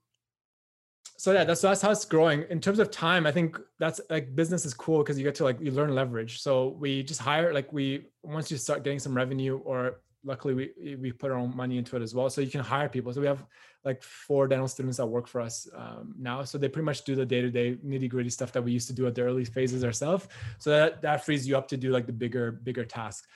so 1.22 1.34
yeah, 1.34 1.44
that's 1.44 1.62
that's 1.62 1.84
how 1.84 1.92
it's 1.92 2.04
growing. 2.04 2.46
In 2.50 2.60
terms 2.60 2.80
of 2.80 2.90
time, 2.90 3.28
I 3.28 3.32
think 3.32 3.60
that's 3.78 4.02
like 4.10 4.36
business 4.36 4.66
is 4.66 4.74
cool 4.74 5.04
because 5.04 5.20
you 5.20 5.24
get 5.24 5.36
to 5.36 5.44
like 5.44 5.62
you 5.62 5.70
learn 5.70 5.94
leverage. 5.94 6.42
So 6.42 6.70
we 6.80 7.04
just 7.04 7.22
hire 7.22 7.54
like 7.54 7.72
we 7.72 8.08
once 8.24 8.50
you 8.50 8.58
start 8.58 8.84
getting 8.84 8.98
some 8.98 9.14
revenue, 9.14 9.60
or 9.64 10.02
luckily 10.26 10.56
we 10.56 10.96
we 10.96 11.12
put 11.12 11.30
our 11.30 11.38
own 11.38 11.56
money 11.56 11.78
into 11.78 11.96
it 11.96 12.02
as 12.02 12.16
well. 12.16 12.28
So 12.32 12.42
you 12.42 12.50
can 12.50 12.62
hire 12.62 12.90
people. 12.90 13.14
So 13.14 13.22
we 13.22 13.28
have 13.28 13.46
like 13.86 14.02
four 14.02 14.48
dental 14.48 14.68
students 14.68 14.98
that 14.98 15.06
work 15.06 15.28
for 15.28 15.42
us 15.42 15.68
um, 15.76 16.16
now. 16.18 16.44
So 16.44 16.58
they 16.58 16.68
pretty 16.68 16.88
much 16.88 17.04
do 17.04 17.14
the 17.14 17.24
day 17.24 17.42
to 17.42 17.52
day 17.52 17.76
nitty 17.86 18.10
gritty 18.10 18.32
stuff 18.32 18.52
that 18.54 18.64
we 18.64 18.72
used 18.72 18.88
to 18.88 18.94
do 18.94 19.06
at 19.06 19.14
the 19.14 19.22
early 19.22 19.46
phases 19.46 19.84
ourselves. 19.84 20.28
So 20.58 20.72
that 20.72 21.04
that 21.04 21.24
frees 21.24 21.48
you 21.48 21.56
up 21.56 21.68
to 21.68 21.78
do 21.78 21.92
like 21.92 22.08
the 22.08 22.14
bigger 22.14 22.52
bigger 22.52 22.84
tasks. 22.84 23.28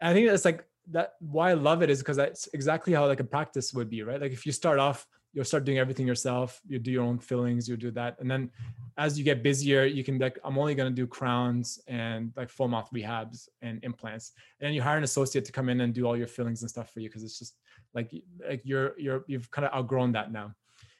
I 0.00 0.12
think 0.12 0.28
that's 0.28 0.44
like 0.44 0.64
that. 0.92 1.14
Why 1.18 1.50
I 1.50 1.54
love 1.54 1.82
it 1.82 1.90
is 1.90 1.98
because 1.98 2.18
that's 2.18 2.48
exactly 2.54 2.92
how 2.92 3.08
like 3.08 3.18
a 3.18 3.24
practice 3.24 3.74
would 3.74 3.90
be, 3.90 4.04
right? 4.04 4.20
Like 4.20 4.30
if 4.30 4.46
you 4.46 4.52
start 4.52 4.78
off 4.78 5.08
you'll 5.32 5.44
start 5.44 5.64
doing 5.64 5.78
everything 5.78 6.06
yourself. 6.06 6.60
You 6.66 6.78
do 6.78 6.90
your 6.90 7.02
own 7.02 7.18
fillings, 7.18 7.68
you 7.68 7.76
do 7.76 7.90
that. 7.92 8.16
And 8.20 8.30
then 8.30 8.50
as 8.98 9.18
you 9.18 9.24
get 9.24 9.42
busier, 9.42 9.84
you 9.84 10.04
can 10.04 10.18
like, 10.18 10.38
I'm 10.44 10.58
only 10.58 10.74
going 10.74 10.90
to 10.90 10.94
do 10.94 11.06
crowns 11.06 11.80
and 11.88 12.32
like 12.36 12.50
full 12.50 12.68
mouth 12.68 12.88
rehabs 12.94 13.48
and 13.62 13.82
implants. 13.82 14.32
And 14.60 14.66
then 14.66 14.74
you 14.74 14.82
hire 14.82 14.98
an 14.98 15.04
associate 15.04 15.44
to 15.46 15.52
come 15.52 15.68
in 15.68 15.80
and 15.80 15.94
do 15.94 16.06
all 16.06 16.16
your 16.16 16.26
fillings 16.26 16.62
and 16.62 16.70
stuff 16.70 16.92
for 16.92 17.00
you. 17.00 17.08
Cause 17.08 17.22
it's 17.22 17.38
just 17.38 17.56
like, 17.94 18.12
like 18.46 18.60
you're, 18.64 18.98
you're, 18.98 19.24
you've 19.26 19.50
kind 19.50 19.66
of 19.66 19.72
outgrown 19.72 20.12
that 20.12 20.32
now. 20.32 20.54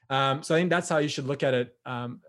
Um, 0.08 0.42
so 0.42 0.54
I 0.54 0.58
think 0.58 0.70
that's 0.70 0.88
how 0.88 0.98
you 0.98 1.08
should 1.08 1.26
look 1.26 1.42
at 1.42 1.54
it. 1.54 1.76
Um, 1.84 2.20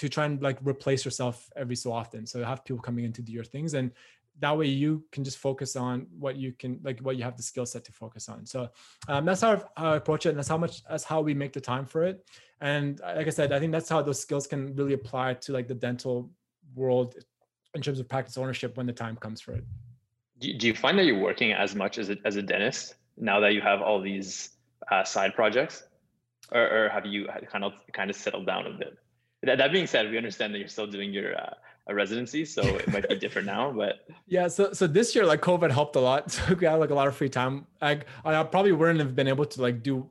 to 0.00 0.08
try 0.08 0.24
and 0.24 0.40
like 0.40 0.56
replace 0.62 1.04
yourself 1.04 1.50
every 1.56 1.76
so 1.76 1.92
often. 1.92 2.24
So 2.26 2.42
have 2.42 2.64
people 2.64 2.80
coming 2.80 3.04
in 3.04 3.12
to 3.12 3.20
do 3.20 3.32
your 3.32 3.44
things 3.44 3.74
and 3.74 3.92
that 4.40 4.56
way 4.56 4.66
you 4.66 5.04
can 5.12 5.22
just 5.22 5.38
focus 5.38 5.76
on 5.76 6.06
what 6.18 6.36
you 6.36 6.52
can 6.52 6.80
like 6.82 7.00
what 7.00 7.16
you 7.16 7.22
have 7.22 7.36
the 7.36 7.42
skill 7.42 7.66
set 7.66 7.84
to 7.84 7.92
focus 7.92 8.28
on. 8.28 8.44
So 8.46 8.68
um, 9.08 9.24
that's 9.24 9.42
how, 9.42 9.62
i 9.76 9.96
approach 9.96 10.26
it 10.26 10.30
and 10.30 10.38
that's 10.38 10.48
how 10.48 10.58
much 10.58 10.82
that's 10.84 11.04
how 11.04 11.20
we 11.20 11.34
make 11.34 11.52
the 11.52 11.60
time 11.60 11.86
for 11.86 12.04
it. 12.04 12.26
And 12.60 13.00
like 13.00 13.26
i 13.26 13.30
said 13.30 13.52
i 13.52 13.58
think 13.60 13.72
that's 13.72 13.88
how 13.88 14.02
those 14.02 14.20
skills 14.20 14.46
can 14.46 14.74
really 14.74 14.94
apply 14.94 15.34
to 15.34 15.52
like 15.52 15.68
the 15.68 15.74
dental 15.74 16.30
world 16.74 17.14
in 17.74 17.82
terms 17.82 18.00
of 18.00 18.08
practice 18.08 18.36
ownership 18.36 18.76
when 18.76 18.86
the 18.86 18.92
time 18.92 19.16
comes 19.16 19.40
for 19.40 19.52
it. 19.52 19.64
Do 20.38 20.66
you 20.66 20.74
find 20.74 20.98
that 20.98 21.04
you're 21.04 21.18
working 21.18 21.52
as 21.52 21.74
much 21.74 21.98
as 21.98 22.08
a, 22.08 22.16
as 22.24 22.36
a 22.36 22.42
dentist 22.42 22.94
now 23.16 23.40
that 23.40 23.52
you 23.52 23.60
have 23.60 23.82
all 23.82 24.00
these 24.00 24.50
uh, 24.90 25.04
side 25.04 25.34
projects? 25.34 25.84
Or, 26.52 26.62
or, 26.62 26.88
have 26.88 27.06
you 27.06 27.28
kind 27.52 27.62
of 27.62 27.74
kind 27.92 28.10
of 28.10 28.16
settled 28.16 28.46
down 28.46 28.66
a 28.66 28.70
bit? 28.70 28.96
That, 29.42 29.58
that 29.58 29.70
being 29.70 29.86
said 29.86 30.10
we 30.10 30.16
understand 30.16 30.52
that 30.52 30.58
you're 30.58 30.68
still 30.68 30.86
doing 30.86 31.12
your 31.12 31.36
uh, 31.38 31.54
a 31.90 31.94
residency, 31.94 32.44
so 32.44 32.62
it 32.62 32.88
might 32.88 33.08
be 33.08 33.16
different 33.16 33.46
now. 33.46 33.72
But 33.72 34.06
yeah, 34.26 34.48
so 34.48 34.72
so 34.72 34.86
this 34.86 35.14
year 35.14 35.26
like 35.26 35.40
COVID 35.40 35.70
helped 35.70 35.96
a 35.96 36.00
lot. 36.00 36.30
So 36.30 36.54
we 36.54 36.66
had 36.66 36.76
like 36.76 36.90
a 36.90 36.94
lot 36.94 37.08
of 37.08 37.16
free 37.16 37.28
time. 37.28 37.66
I 37.82 38.00
I 38.24 38.42
probably 38.44 38.72
wouldn't 38.72 39.00
have 39.00 39.14
been 39.14 39.28
able 39.28 39.44
to 39.44 39.62
like 39.62 39.82
do 39.82 40.08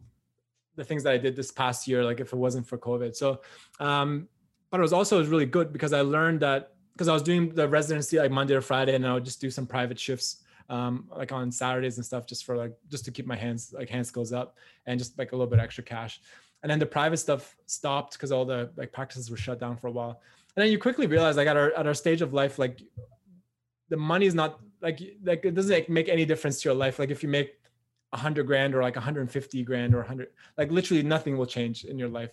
the 0.76 0.84
things 0.84 1.04
that 1.04 1.14
I 1.14 1.18
did 1.18 1.36
this 1.36 1.52
past 1.52 1.88
year, 1.88 2.04
like 2.04 2.20
if 2.20 2.34
it 2.34 2.36
wasn't 2.36 2.68
for 2.68 2.78
COVID. 2.78 3.16
So, 3.16 3.42
um, 3.80 4.28
but 4.70 4.80
it 4.80 4.84
was 4.84 4.94
also 4.94 5.16
it 5.16 5.20
was 5.20 5.30
really 5.30 5.46
good 5.46 5.72
because 5.72 5.94
I 5.94 6.02
learned 6.02 6.42
that 6.42 6.74
because 6.94 7.08
I 7.08 7.14
was 7.14 7.24
doing 7.24 7.54
the 7.56 7.68
residency 7.68 8.20
like 8.20 8.32
Monday 8.32 8.56
to 8.56 8.62
Friday, 8.62 8.96
and 8.96 9.08
I 9.08 9.14
would 9.14 9.26
just 9.26 9.40
do 9.40 9.50
some 9.50 9.66
private 9.66 10.00
shifts 10.00 10.44
um, 10.70 11.08
like 11.16 11.32
on 11.32 11.52
Saturdays 11.52 11.98
and 11.98 12.06
stuff, 12.06 12.28
just 12.28 12.44
for 12.46 12.58
like 12.58 12.74
just 12.90 13.06
to 13.06 13.12
keep 13.12 13.26
my 13.26 13.38
hands 13.38 13.74
like 13.74 13.90
hand 13.90 14.06
skills 14.06 14.34
up 14.34 14.58
and 14.86 15.00
just 15.00 15.18
like 15.18 15.32
a 15.32 15.36
little 15.36 15.50
bit 15.50 15.60
extra 15.60 15.84
cash. 15.84 16.22
And 16.62 16.70
then 16.70 16.78
the 16.78 16.86
private 16.86 17.18
stuff 17.18 17.56
stopped 17.68 18.14
because 18.14 18.34
all 18.34 18.44
the 18.44 18.70
like 18.76 18.92
practices 18.92 19.32
were 19.32 19.38
shut 19.38 19.62
down 19.62 19.78
for 19.78 19.88
a 19.88 19.92
while 19.92 20.22
then 20.60 20.70
you 20.70 20.78
quickly 20.78 21.08
realize 21.08 21.38
like 21.38 21.48
at 21.48 21.58
our 21.58 21.72
at 21.74 21.88
our 21.88 21.94
stage 21.94 22.22
of 22.22 22.34
life 22.34 22.60
like 22.60 22.82
the 23.90 23.98
money 23.98 24.26
is 24.26 24.36
not 24.36 24.60
like 24.82 25.00
like 25.24 25.46
it 25.46 25.56
doesn't 25.56 25.90
make 25.90 26.10
any 26.10 26.26
difference 26.26 26.62
to 26.62 26.70
your 26.70 26.76
life. 26.76 27.00
Like 27.00 27.12
if 27.12 27.22
you 27.24 27.30
make 27.30 27.54
100 28.12 28.44
grand 28.48 28.74
or 28.74 28.82
like 28.82 28.96
150 28.96 29.64
grand 29.64 29.94
or 29.94 30.00
100 30.00 30.30
like 30.58 30.72
literally 30.72 31.04
nothing 31.04 31.38
will 31.38 31.46
change 31.46 31.84
in 31.84 32.00
your 32.00 32.10
life. 32.10 32.32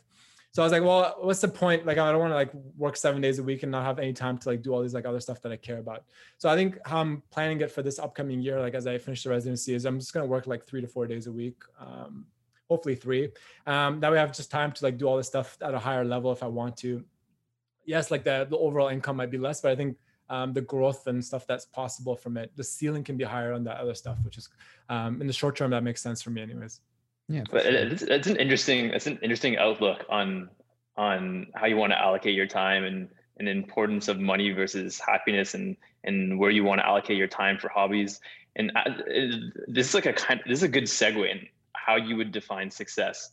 So 0.53 0.63
i 0.63 0.65
was 0.65 0.73
like 0.73 0.83
well 0.83 1.17
what's 1.21 1.41
the 1.41 1.49
point? 1.49 1.85
Like 1.85 1.99
i 1.99 2.11
don't 2.11 2.21
want 2.21 2.31
to 2.31 2.37
like 2.37 2.53
work 2.77 2.97
seven 2.97 3.21
days 3.21 3.39
a 3.39 3.43
week 3.43 3.63
and 3.63 3.73
not 3.73 3.85
have 3.85 3.99
any 3.99 4.13
time 4.13 4.39
to 4.39 4.49
like 4.49 4.63
do 4.63 4.73
all 4.73 4.81
these 4.83 4.95
like 4.95 5.05
other 5.05 5.21
stuff 5.21 5.43
that 5.43 5.53
i 5.53 5.57
care 5.57 5.79
about. 5.79 6.05
So 6.39 6.49
i 6.49 6.55
think 6.55 6.79
how 6.85 7.01
i'm 7.01 7.23
planning 7.31 7.61
it 7.61 7.71
for 7.71 7.83
this 7.83 7.99
upcoming 7.99 8.41
year 8.41 8.61
like 8.61 8.75
as 8.75 8.87
i 8.87 8.97
finish 8.97 9.23
the 9.23 9.31
residency 9.31 9.75
is 9.75 9.85
i'm 9.85 9.99
just 9.99 10.15
going 10.15 10.25
to 10.25 10.31
work 10.31 10.47
like 10.47 10.65
three 10.65 10.81
to 10.81 10.87
four 10.87 11.07
days 11.07 11.27
a 11.27 11.33
week 11.33 11.59
um, 11.79 12.27
hopefully 12.69 12.97
three. 12.97 13.31
Um, 13.67 14.01
that 14.01 14.11
way 14.11 14.19
i 14.19 14.21
have 14.21 14.33
just 14.33 14.51
time 14.51 14.73
to 14.73 14.85
like 14.85 14.97
do 14.97 15.07
all 15.07 15.17
this 15.17 15.27
stuff 15.27 15.59
at 15.61 15.75
a 15.75 15.79
higher 15.79 16.05
level 16.05 16.33
if 16.33 16.43
i 16.43 16.47
want 16.47 16.77
to 16.79 17.05
yes, 17.87 18.11
like 18.11 18.25
the, 18.25 18.47
the 18.49 18.59
overall 18.59 18.89
income 18.89 19.17
might 19.17 19.31
be 19.31 19.39
less, 19.39 19.61
but 19.61 19.73
I 19.73 19.77
think 19.77 19.97
um, 20.29 20.53
the 20.53 20.61
growth 20.61 21.07
and 21.07 21.25
stuff 21.25 21.47
that's 21.47 21.65
possible 21.65 22.17
from 22.17 22.37
it, 22.37 22.51
the 22.57 22.65
ceiling 22.65 23.05
can 23.05 23.17
be 23.17 23.25
higher 23.25 23.53
on 23.53 23.65
that 23.65 23.79
other 23.79 23.95
stuff, 23.95 24.19
which 24.25 24.37
is 24.37 24.49
um, 24.89 25.21
in 25.21 25.27
the 25.27 25.33
short 25.33 25.57
term 25.57 25.71
that 25.71 25.83
makes 25.83 26.03
sense 26.03 26.21
for 26.21 26.31
me, 26.31 26.43
anyways. 26.43 26.81
Yeah, 27.29 27.43
but 27.51 27.63
sure. 27.63 27.73
it's, 27.73 28.03
it's 28.03 28.27
an 28.29 28.37
interesting 28.37 28.87
it's 28.91 29.07
an 29.09 29.19
interesting 29.21 29.57
outlook 29.57 30.05
on 30.09 30.49
on 30.97 31.49
how 31.55 31.67
you 31.67 31.77
want 31.77 31.93
to 31.93 32.01
allocate 32.01 32.35
your 32.35 32.47
time 32.47 32.85
and 32.85 33.09
and 33.39 33.49
the 33.49 33.53
importance 33.53 34.09
of 34.09 34.19
money 34.21 34.51
versus 34.53 35.01
happiness 35.01 35.55
and 35.55 35.77
and 36.05 36.39
where 36.39 36.51
you 36.51 36.65
want 36.65 36.81
to 36.81 36.87
allocate 36.87 37.17
your 37.17 37.27
time 37.27 37.59
for 37.59 37.69
hobbies. 37.69 38.21
And 38.55 38.73
uh, 38.75 38.91
this 39.67 39.89
is 39.89 39.95
like 39.95 40.07
a 40.07 40.13
kind 40.13 40.41
this 40.47 40.61
is 40.61 40.63
a 40.63 40.69
good 40.69 40.85
segue 40.85 41.31
in 41.31 41.47
how 41.73 41.97
you 41.97 42.17
would 42.17 42.33
define 42.33 42.71
success. 42.71 43.31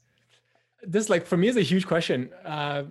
This 0.82 1.10
like 1.10 1.26
for 1.26 1.38
me 1.38 1.48
is 1.48 1.58
a 1.58 1.62
huge 1.62 1.88
question. 1.88 2.32
Uh, 2.44 2.84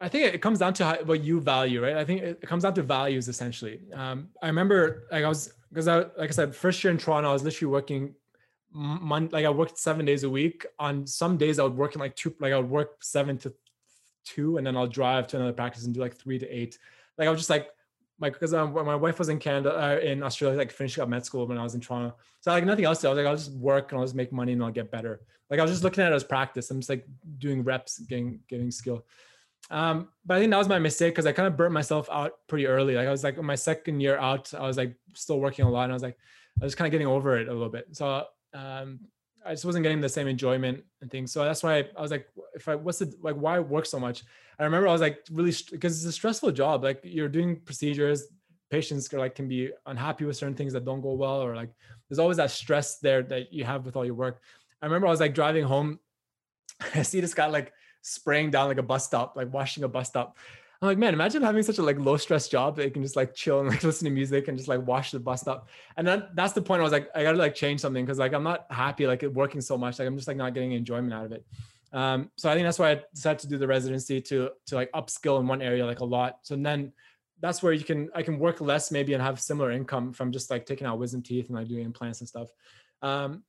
I 0.00 0.08
think 0.08 0.34
it 0.34 0.42
comes 0.42 0.58
down 0.58 0.74
to 0.74 0.84
how, 0.84 0.96
what 1.04 1.22
you 1.22 1.40
value, 1.40 1.82
right? 1.82 1.96
I 1.96 2.04
think 2.04 2.22
it 2.22 2.42
comes 2.42 2.64
down 2.64 2.74
to 2.74 2.82
values 2.82 3.28
essentially. 3.28 3.80
Um, 3.94 4.28
I 4.42 4.46
remember 4.48 5.04
like 5.10 5.24
I 5.24 5.28
was 5.28 5.52
because 5.70 5.88
I 5.88 5.98
like 5.98 6.28
I 6.28 6.30
said, 6.30 6.54
first 6.54 6.84
year 6.84 6.90
in 6.90 6.98
Toronto, 6.98 7.30
I 7.30 7.32
was 7.32 7.42
literally 7.42 7.72
working 7.72 8.14
month 8.72 9.32
like 9.32 9.46
I 9.46 9.50
worked 9.50 9.78
seven 9.78 10.04
days 10.04 10.24
a 10.24 10.30
week. 10.30 10.66
On 10.78 11.06
some 11.06 11.36
days 11.38 11.58
I 11.58 11.62
would 11.62 11.76
work 11.76 11.94
in 11.94 12.00
like 12.00 12.14
two, 12.14 12.34
like 12.40 12.52
I 12.52 12.58
would 12.58 12.68
work 12.68 13.02
seven 13.02 13.38
to 13.38 13.54
two, 14.24 14.58
and 14.58 14.66
then 14.66 14.76
I'll 14.76 14.86
drive 14.86 15.26
to 15.28 15.36
another 15.36 15.52
practice 15.52 15.84
and 15.84 15.94
do 15.94 16.00
like 16.00 16.14
three 16.14 16.38
to 16.38 16.46
eight. 16.46 16.78
Like 17.16 17.28
I 17.28 17.30
was 17.30 17.40
just 17.40 17.50
like 17.50 17.70
my 18.18 18.28
because 18.28 18.52
um, 18.52 18.74
my 18.74 18.96
wife 18.96 19.18
was 19.18 19.30
in 19.30 19.38
Canada 19.38 19.70
uh, 19.78 19.98
in 20.00 20.22
Australia, 20.22 20.58
like 20.58 20.72
finishing 20.72 21.02
up 21.02 21.08
med 21.08 21.24
school 21.24 21.46
when 21.46 21.56
I 21.56 21.62
was 21.62 21.74
in 21.74 21.80
Toronto. 21.80 22.16
So 22.40 22.50
like 22.50 22.64
nothing 22.64 22.84
else. 22.84 23.02
I 23.04 23.08
was 23.08 23.16
like, 23.16 23.26
I'll 23.26 23.36
just 23.36 23.52
work 23.52 23.92
and 23.92 23.98
I'll 23.98 24.04
just 24.04 24.14
make 24.14 24.32
money 24.32 24.52
and 24.52 24.62
I'll 24.62 24.70
get 24.70 24.90
better. 24.90 25.20
Like 25.48 25.60
I 25.60 25.62
was 25.62 25.70
just 25.70 25.84
looking 25.84 26.04
at 26.04 26.12
it 26.12 26.14
as 26.14 26.24
practice. 26.24 26.70
I'm 26.70 26.80
just 26.80 26.90
like 26.90 27.06
doing 27.38 27.64
reps, 27.64 27.98
getting 28.00 28.40
getting 28.48 28.70
skill. 28.70 29.06
Um, 29.70 30.08
but 30.24 30.36
I 30.36 30.40
think 30.40 30.50
that 30.50 30.58
was 30.58 30.68
my 30.68 30.78
mistake 30.78 31.14
because 31.14 31.26
I 31.26 31.32
kind 31.32 31.48
of 31.48 31.56
burnt 31.56 31.72
myself 31.72 32.08
out 32.10 32.32
pretty 32.46 32.66
early. 32.66 32.94
Like 32.94 33.08
I 33.08 33.10
was 33.10 33.24
like 33.24 33.40
my 33.42 33.54
second 33.54 34.00
year 34.00 34.16
out, 34.16 34.52
I 34.54 34.66
was 34.66 34.76
like 34.76 34.94
still 35.14 35.40
working 35.40 35.64
a 35.64 35.70
lot, 35.70 35.84
and 35.84 35.92
I 35.92 35.94
was 35.94 36.02
like, 36.02 36.16
I 36.60 36.64
was 36.64 36.74
kind 36.74 36.86
of 36.86 36.92
getting 36.92 37.06
over 37.06 37.38
it 37.38 37.48
a 37.48 37.52
little 37.52 37.68
bit. 37.68 37.88
So 37.92 38.24
um, 38.54 39.00
I 39.44 39.52
just 39.52 39.64
wasn't 39.64 39.82
getting 39.82 40.00
the 40.00 40.08
same 40.08 40.28
enjoyment 40.28 40.84
and 41.00 41.10
things. 41.10 41.32
So 41.32 41.44
that's 41.44 41.62
why 41.62 41.78
I, 41.78 41.88
I 41.96 42.02
was 42.02 42.10
like, 42.10 42.28
if 42.54 42.68
I 42.68 42.74
what's 42.74 42.98
the 42.98 43.12
like 43.20 43.36
why 43.36 43.58
work 43.58 43.86
so 43.86 43.98
much? 43.98 44.24
I 44.58 44.64
remember 44.64 44.88
I 44.88 44.92
was 44.92 45.00
like 45.00 45.20
really 45.30 45.52
because 45.70 45.96
it's 45.96 46.06
a 46.06 46.12
stressful 46.12 46.52
job. 46.52 46.84
Like 46.84 47.00
you're 47.02 47.28
doing 47.28 47.60
procedures, 47.60 48.24
patients 48.70 49.12
are 49.12 49.18
like 49.18 49.34
can 49.34 49.48
be 49.48 49.70
unhappy 49.86 50.24
with 50.24 50.36
certain 50.36 50.54
things 50.54 50.72
that 50.72 50.84
don't 50.84 51.00
go 51.00 51.12
well, 51.12 51.42
or 51.42 51.56
like 51.56 51.70
there's 52.08 52.18
always 52.18 52.36
that 52.38 52.50
stress 52.50 52.98
there 52.98 53.22
that 53.24 53.52
you 53.52 53.64
have 53.64 53.84
with 53.84 53.96
all 53.96 54.04
your 54.04 54.14
work. 54.14 54.42
I 54.80 54.86
remember 54.86 55.06
I 55.08 55.10
was 55.10 55.20
like 55.20 55.34
driving 55.34 55.64
home. 55.64 55.98
I 56.94 57.02
see 57.02 57.20
this 57.20 57.34
guy 57.34 57.46
like 57.46 57.72
spraying 58.06 58.50
down 58.50 58.68
like 58.68 58.78
a 58.78 58.82
bus 58.82 59.04
stop, 59.04 59.36
like 59.36 59.52
washing 59.52 59.84
a 59.84 59.88
bus 59.88 60.08
stop. 60.08 60.36
I'm 60.80 60.88
like, 60.88 60.98
man, 60.98 61.14
imagine 61.14 61.42
having 61.42 61.62
such 61.62 61.78
a 61.78 61.82
like 61.82 61.98
low 61.98 62.16
stress 62.16 62.48
job 62.48 62.76
that 62.76 62.84
you 62.84 62.90
can 62.90 63.02
just 63.02 63.16
like 63.16 63.34
chill 63.34 63.60
and 63.60 63.68
like 63.68 63.82
listen 63.84 64.04
to 64.04 64.10
music 64.10 64.48
and 64.48 64.56
just 64.56 64.68
like 64.68 64.86
wash 64.86 65.10
the 65.10 65.18
bus 65.18 65.40
stop. 65.40 65.68
And 65.96 66.06
then 66.06 66.24
that's 66.34 66.52
the 66.52 66.62
point. 66.62 66.80
I 66.80 66.84
was 66.84 66.92
like, 66.92 67.08
I 67.14 67.22
gotta 67.22 67.38
like 67.38 67.54
change 67.54 67.80
something 67.80 68.04
because 68.04 68.18
like 68.18 68.32
I'm 68.32 68.42
not 68.42 68.66
happy 68.70 69.06
like 69.06 69.22
working 69.22 69.60
so 69.60 69.76
much. 69.76 69.98
Like 69.98 70.06
I'm 70.06 70.16
just 70.16 70.28
like 70.28 70.36
not 70.36 70.54
getting 70.54 70.72
enjoyment 70.72 71.12
out 71.12 71.24
of 71.24 71.32
it. 71.32 71.44
Um, 71.92 72.30
so 72.36 72.50
I 72.50 72.54
think 72.54 72.66
that's 72.66 72.78
why 72.78 72.92
I 72.92 73.02
decided 73.14 73.38
to 73.40 73.48
do 73.48 73.58
the 73.58 73.66
residency 73.66 74.20
to 74.20 74.50
to 74.66 74.74
like 74.74 74.92
upskill 74.92 75.40
in 75.40 75.46
one 75.46 75.62
area 75.62 75.84
like 75.86 76.00
a 76.00 76.04
lot. 76.04 76.38
So 76.42 76.56
then 76.56 76.92
that's 77.40 77.62
where 77.62 77.72
you 77.72 77.84
can 77.84 78.10
I 78.14 78.22
can 78.22 78.38
work 78.38 78.60
less 78.60 78.90
maybe 78.90 79.14
and 79.14 79.22
have 79.22 79.40
similar 79.40 79.72
income 79.72 80.12
from 80.12 80.30
just 80.30 80.50
like 80.50 80.66
taking 80.66 80.86
out 80.86 80.98
wisdom 80.98 81.22
teeth 81.22 81.46
and 81.46 81.56
like 81.56 81.68
doing 81.68 81.84
implants 81.84 82.20
and 82.20 82.28
stuff. 82.28 82.48
Um, 83.02 83.42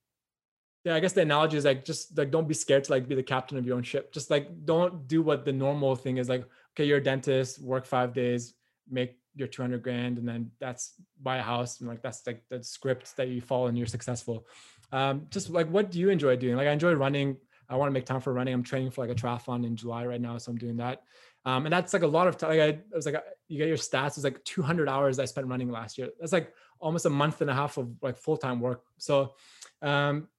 yeah, 0.88 0.96
I 0.96 1.02
guess 1.02 1.12
the 1.12 1.22
analogy 1.22 1.58
is 1.58 1.66
like 1.66 1.84
just 1.84 2.18
like 2.18 2.32
don't 2.32 2.48
be 2.48 2.54
scared 2.54 2.86
to 2.86 2.92
like 2.94 3.10
be 3.10 3.16
the 3.16 3.22
captain 3.22 3.58
of 3.58 3.66
your 3.66 3.76
own 3.76 3.84
ship. 3.84 4.14
Just 4.14 4.32
like 4.32 4.64
don't 4.64 5.06
do 5.06 5.22
what 5.22 5.44
the 5.44 5.52
normal 5.52 5.98
thing 5.98 6.16
is 6.16 6.30
like. 6.30 6.46
Okay, 6.72 6.86
you're 6.86 7.00
a 7.00 7.04
dentist, 7.04 7.62
work 7.62 7.86
five 7.86 8.14
days, 8.14 8.54
make 8.90 9.18
your 9.36 9.50
200 9.50 9.84
grand, 9.84 10.18
and 10.18 10.26
then 10.26 10.50
that's 10.62 10.94
buy 11.22 11.38
a 11.38 11.42
house 11.42 11.82
and 11.82 11.90
like 11.90 12.02
that's 12.02 12.26
like 12.26 12.42
the 12.50 12.64
script 12.64 13.18
that 13.18 13.28
you 13.28 13.42
follow 13.42 13.68
and 13.68 13.78
you're 13.78 13.86
successful. 13.86 14.48
Um, 14.94 15.28
just 15.30 15.50
like 15.50 15.68
what 15.68 15.92
do 15.92 16.00
you 16.00 16.10
enjoy 16.10 16.38
doing? 16.38 16.56
Like 16.56 16.70
I 16.70 16.72
enjoy 16.72 16.94
running. 16.94 17.36
I 17.68 17.76
want 17.76 17.90
to 17.90 17.94
make 17.94 18.06
time 18.06 18.22
for 18.22 18.32
running. 18.32 18.54
I'm 18.54 18.64
training 18.64 18.92
for 18.92 19.06
like 19.06 19.12
a 19.12 19.20
triathlon 19.20 19.66
in 19.66 19.76
July 19.76 20.06
right 20.06 20.22
now, 20.22 20.38
so 20.38 20.54
I'm 20.54 20.58
doing 20.58 20.78
that. 20.78 21.04
Um, 21.44 21.66
and 21.66 21.74
that's 21.74 21.92
like 21.92 22.04
a 22.04 22.08
lot 22.08 22.28
of 22.28 22.38
time. 22.38 22.52
Like 22.52 22.62
I, 22.62 22.70
I 22.70 22.96
was 22.96 23.06
like, 23.06 23.22
you 23.50 23.58
get 23.58 23.68
your 23.68 23.76
stats. 23.76 24.16
It's 24.16 24.24
like 24.24 24.42
200 24.46 24.88
hours 24.88 25.20
I 25.20 25.26
spent 25.26 25.48
running 25.48 25.70
last 25.70 25.98
year. 25.98 26.08
That's 26.18 26.32
like 26.32 26.54
almost 26.80 27.06
a 27.06 27.10
month 27.10 27.42
and 27.42 27.50
a 27.50 27.54
half 27.54 27.78
of 27.78 27.90
like 28.02 28.18
full 28.18 28.38
time 28.38 28.62
work. 28.62 28.84
So 28.98 29.34
um, 29.82 30.30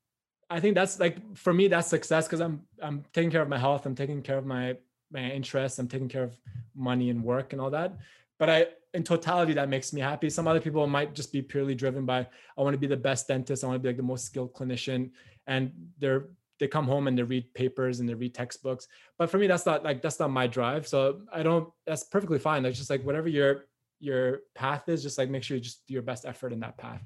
I 0.51 0.61
think 0.61 0.75
that's 0.75 0.99
like 0.99 1.37
for 1.37 1.53
me 1.53 1.69
that's 1.69 1.89
success 1.89 2.27
because 2.27 2.41
I'm 2.41 2.63
I'm 2.81 3.05
taking 3.13 3.31
care 3.31 3.43
of 3.43 3.49
my 3.49 3.59
health, 3.59 3.85
I'm 3.87 3.95
taking 3.95 4.23
care 4.23 4.39
of 4.39 4.47
my 4.47 4.77
my 5.11 5.31
interests, 5.31 5.79
I'm 5.79 5.89
taking 5.89 6.09
care 6.09 6.25
of 6.25 6.37
money 6.75 7.11
and 7.11 7.23
work 7.23 7.53
and 7.53 7.61
all 7.61 7.71
that. 7.71 7.97
But 8.39 8.51
I 8.51 8.67
in 8.95 9.03
totality 9.03 9.53
that 9.55 9.69
makes 9.69 9.93
me 9.93 10.01
happy. 10.01 10.31
Some 10.31 10.49
other 10.49 10.61
people 10.61 10.87
might 10.87 11.15
just 11.15 11.33
be 11.33 11.43
purely 11.43 11.75
driven 11.75 12.07
by 12.07 12.27
I 12.57 12.63
want 12.63 12.75
to 12.75 12.79
be 12.79 12.87
the 12.87 12.97
best 12.97 13.29
dentist, 13.29 13.63
I 13.63 13.67
want 13.67 13.77
to 13.77 13.83
be 13.83 13.91
like 13.91 13.99
the 13.99 14.03
most 14.03 14.25
skilled 14.25 14.55
clinician, 14.55 15.11
and 15.47 15.73
they're 15.99 16.29
they 16.59 16.67
come 16.67 16.87
home 16.87 17.07
and 17.07 17.17
they 17.17 17.23
read 17.23 17.55
papers 17.55 18.01
and 18.01 18.09
they 18.09 18.15
read 18.15 18.35
textbooks. 18.35 18.89
But 19.17 19.31
for 19.31 19.39
me, 19.39 19.47
that's 19.47 19.65
not 19.67 19.85
like 19.85 20.03
that's 20.03 20.19
not 20.19 20.31
my 20.31 20.47
drive. 20.47 20.89
So 20.89 21.21
I 21.33 21.43
don't. 21.43 21.71
That's 21.87 22.05
perfectly 22.05 22.39
fine. 22.39 22.63
Like 22.63 22.75
just 22.75 22.91
like 22.91 23.05
whatever 23.05 23.29
your 23.29 23.67
your 24.01 24.41
path 24.55 24.89
is, 24.89 25.03
just 25.03 25.19
like 25.19 25.29
make 25.29 25.43
sure 25.43 25.57
you 25.57 25.63
just 25.63 25.87
do 25.87 25.93
your 25.95 26.03
best 26.03 26.25
effort 26.25 26.53
in 26.53 26.61
that 26.61 26.79
path 26.79 27.03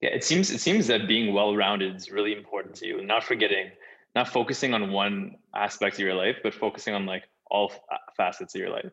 yeah 0.00 0.10
it 0.10 0.24
seems 0.24 0.50
it 0.50 0.60
seems 0.60 0.86
that 0.86 1.08
being 1.08 1.34
well 1.34 1.56
rounded 1.56 1.94
is 1.94 2.10
really 2.10 2.32
important 2.32 2.74
to 2.74 2.86
you 2.86 3.04
not 3.04 3.24
forgetting 3.24 3.70
not 4.14 4.28
focusing 4.28 4.72
on 4.74 4.92
one 4.92 5.36
aspect 5.54 5.94
of 5.96 6.00
your 6.00 6.14
life 6.14 6.36
but 6.42 6.54
focusing 6.54 6.94
on 6.94 7.06
like 7.06 7.24
all 7.50 7.72
uh, 7.92 7.96
facets 8.16 8.54
of 8.54 8.60
your 8.60 8.70
life. 8.70 8.90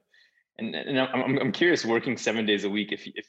And, 0.57 0.75
and 0.75 0.99
I'm, 0.99 1.39
I'm 1.39 1.51
curious 1.51 1.83
working 1.83 2.17
seven 2.17 2.45
days 2.45 2.63
a 2.63 2.69
week 2.69 2.91
if 2.91 3.07
if 3.15 3.25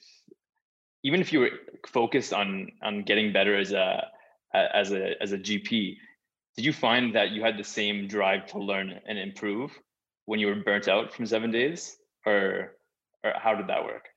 even 1.02 1.20
if 1.20 1.32
you 1.32 1.40
were 1.40 1.50
focused 1.86 2.32
on 2.32 2.70
on 2.82 3.02
getting 3.02 3.32
better 3.32 3.56
as 3.56 3.72
a 3.72 4.06
as 4.54 4.92
a 4.92 5.20
as 5.22 5.32
a 5.32 5.38
gp 5.38 5.96
did 6.56 6.64
you 6.64 6.72
find 6.72 7.14
that 7.14 7.30
you 7.30 7.42
had 7.42 7.56
the 7.56 7.64
same 7.64 8.06
drive 8.06 8.46
to 8.48 8.58
learn 8.58 9.00
and 9.06 9.18
improve 9.18 9.72
when 10.26 10.38
you 10.38 10.46
were 10.46 10.54
burnt 10.54 10.86
out 10.86 11.12
from 11.12 11.26
seven 11.26 11.50
days? 11.50 11.96
Or 12.26 12.76
or 13.24 13.32
how 13.36 13.54
did 13.54 13.66
that 13.68 13.84
work 13.84 14.08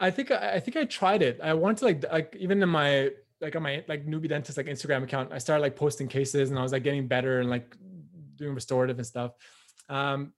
I 0.00 0.10
think 0.10 0.30
I 0.30 0.60
think 0.60 0.76
I 0.76 0.84
tried 0.84 1.22
it. 1.22 1.40
I 1.42 1.54
wanted 1.54 1.78
to 1.78 1.84
like 1.86 2.04
like 2.12 2.36
even 2.38 2.62
in 2.62 2.68
my 2.68 3.10
like 3.40 3.56
on 3.56 3.62
my 3.62 3.84
like 3.88 4.06
Noobie 4.06 4.28
Dentist 4.28 4.56
like 4.56 4.66
Instagram 4.66 5.02
account, 5.02 5.32
I 5.32 5.38
started 5.38 5.62
like 5.62 5.76
posting 5.76 6.08
cases 6.08 6.50
and 6.50 6.58
I 6.58 6.62
was 6.62 6.72
like 6.72 6.84
getting 6.84 7.06
better 7.06 7.40
and 7.40 7.50
like 7.50 7.76
doing 8.36 8.54
restorative 8.54 8.98
and 8.98 9.06
stuff. 9.06 9.32
Um, 9.88 10.32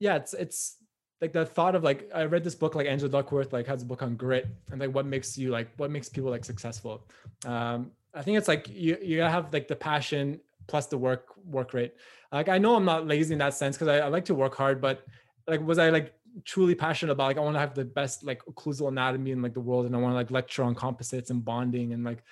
yeah, 0.00 0.16
it's 0.16 0.34
it's 0.34 0.76
like 1.20 1.32
the 1.32 1.46
thought 1.46 1.74
of 1.74 1.82
like 1.82 2.10
I 2.14 2.24
read 2.24 2.44
this 2.44 2.54
book 2.54 2.74
like 2.74 2.86
Angela 2.86 3.10
Duckworth 3.10 3.52
like 3.52 3.66
has 3.66 3.82
a 3.82 3.86
book 3.86 4.02
on 4.02 4.16
grit 4.16 4.46
and 4.70 4.80
like 4.80 4.94
what 4.94 5.06
makes 5.06 5.38
you 5.38 5.50
like 5.50 5.68
what 5.78 5.90
makes 5.90 6.08
people 6.08 6.30
like 6.30 6.44
successful. 6.44 7.06
Um, 7.46 7.92
I 8.12 8.22
think 8.22 8.36
it's 8.38 8.48
like 8.48 8.68
you 8.68 8.98
you 9.02 9.16
gotta 9.16 9.30
have 9.30 9.52
like 9.52 9.66
the 9.66 9.76
passion 9.76 10.40
plus 10.66 10.86
the 10.86 10.98
work 10.98 11.28
work 11.46 11.72
rate. 11.72 11.94
Like 12.32 12.48
I 12.48 12.58
know 12.58 12.76
I'm 12.76 12.84
not 12.84 13.06
lazy 13.06 13.32
in 13.32 13.38
that 13.38 13.54
sense 13.54 13.76
because 13.76 13.88
I, 13.88 13.98
I 13.98 14.08
like 14.08 14.26
to 14.26 14.34
work 14.34 14.54
hard, 14.54 14.80
but 14.80 15.06
like 15.46 15.60
was 15.60 15.78
I 15.78 15.90
like 15.90 16.14
truly 16.44 16.74
passionate 16.74 17.12
about 17.12 17.26
like 17.26 17.38
I 17.38 17.40
want 17.40 17.54
to 17.54 17.60
have 17.60 17.74
the 17.74 17.84
best 17.84 18.24
like 18.24 18.44
occlusal 18.46 18.88
anatomy 18.88 19.30
in 19.30 19.42
like 19.42 19.54
the 19.54 19.60
world 19.60 19.86
and 19.86 19.94
I 19.94 19.98
want 19.98 20.12
to 20.12 20.16
like 20.16 20.30
lecture 20.30 20.62
on 20.62 20.74
composites 20.74 21.30
and 21.30 21.44
bonding 21.44 21.92
and 21.92 22.04
like 22.04 22.22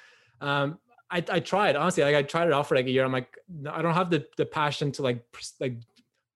um 0.40 0.78
I, 1.10 1.22
I 1.28 1.40
tried 1.40 1.76
honestly 1.76 2.02
like 2.02 2.14
I 2.14 2.22
tried 2.22 2.48
it 2.48 2.52
out 2.52 2.66
for 2.66 2.74
like 2.74 2.86
a 2.86 2.90
year. 2.90 3.04
I'm 3.04 3.12
like 3.12 3.38
I 3.70 3.82
don't 3.82 3.94
have 3.94 4.10
the 4.10 4.26
the 4.36 4.46
passion 4.46 4.90
to 4.92 5.02
like 5.02 5.24
like 5.60 5.76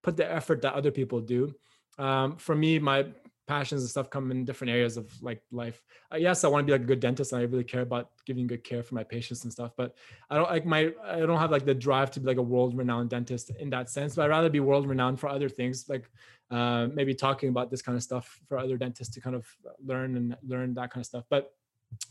put 0.03 0.17
the 0.17 0.31
effort 0.31 0.63
that 0.63 0.75
other 0.75 0.91
people 0.91 1.21
do. 1.21 1.55
Um 1.99 2.37
for 2.37 2.55
me 2.55 2.79
my 2.79 3.07
passions 3.47 3.83
and 3.83 3.91
stuff 3.91 4.11
come 4.11 4.31
in 4.31 4.45
different 4.45 4.73
areas 4.73 4.97
of 4.97 5.11
like 5.23 5.41
life. 5.51 5.83
Uh, 6.13 6.17
yes, 6.17 6.45
I 6.45 6.49
want 6.49 6.63
to 6.63 6.67
be 6.67 6.73
like 6.73 6.83
a 6.83 6.87
good 6.87 7.01
dentist 7.01 7.33
and 7.33 7.41
I 7.41 7.45
really 7.45 7.65
care 7.65 7.83
about 7.83 8.11
giving 8.25 8.47
good 8.47 8.65
care 8.65 8.83
for 8.83 8.95
my 8.95 9.05
patients 9.05 9.45
and 9.45 9.53
stuff, 9.53 9.73
but 9.77 9.95
I 10.31 10.37
don't 10.37 10.51
like 10.51 10.67
my 10.67 10.93
I 11.05 11.21
don't 11.21 11.39
have 11.39 11.51
like 11.51 11.65
the 11.65 11.75
drive 11.75 12.11
to 12.13 12.21
be 12.21 12.27
like 12.27 12.37
a 12.39 12.43
world 12.43 12.77
renowned 12.77 13.11
dentist 13.11 13.51
in 13.59 13.71
that 13.71 13.91
sense, 13.91 14.17
but 14.17 14.23
I'd 14.23 14.31
rather 14.31 14.51
be 14.51 14.61
world 14.61 14.89
renowned 14.89 15.21
for 15.21 15.29
other 15.29 15.49
things 15.49 15.89
like 15.89 16.11
uh, 16.51 16.89
maybe 16.93 17.15
talking 17.15 17.49
about 17.49 17.71
this 17.71 17.83
kind 17.83 17.97
of 17.97 18.03
stuff 18.03 18.41
for 18.49 18.59
other 18.59 18.77
dentists 18.77 19.15
to 19.15 19.21
kind 19.21 19.37
of 19.37 19.47
learn 19.85 20.17
and 20.17 20.37
learn 20.47 20.75
that 20.75 20.91
kind 20.91 21.03
of 21.03 21.07
stuff. 21.07 21.25
But 21.29 21.53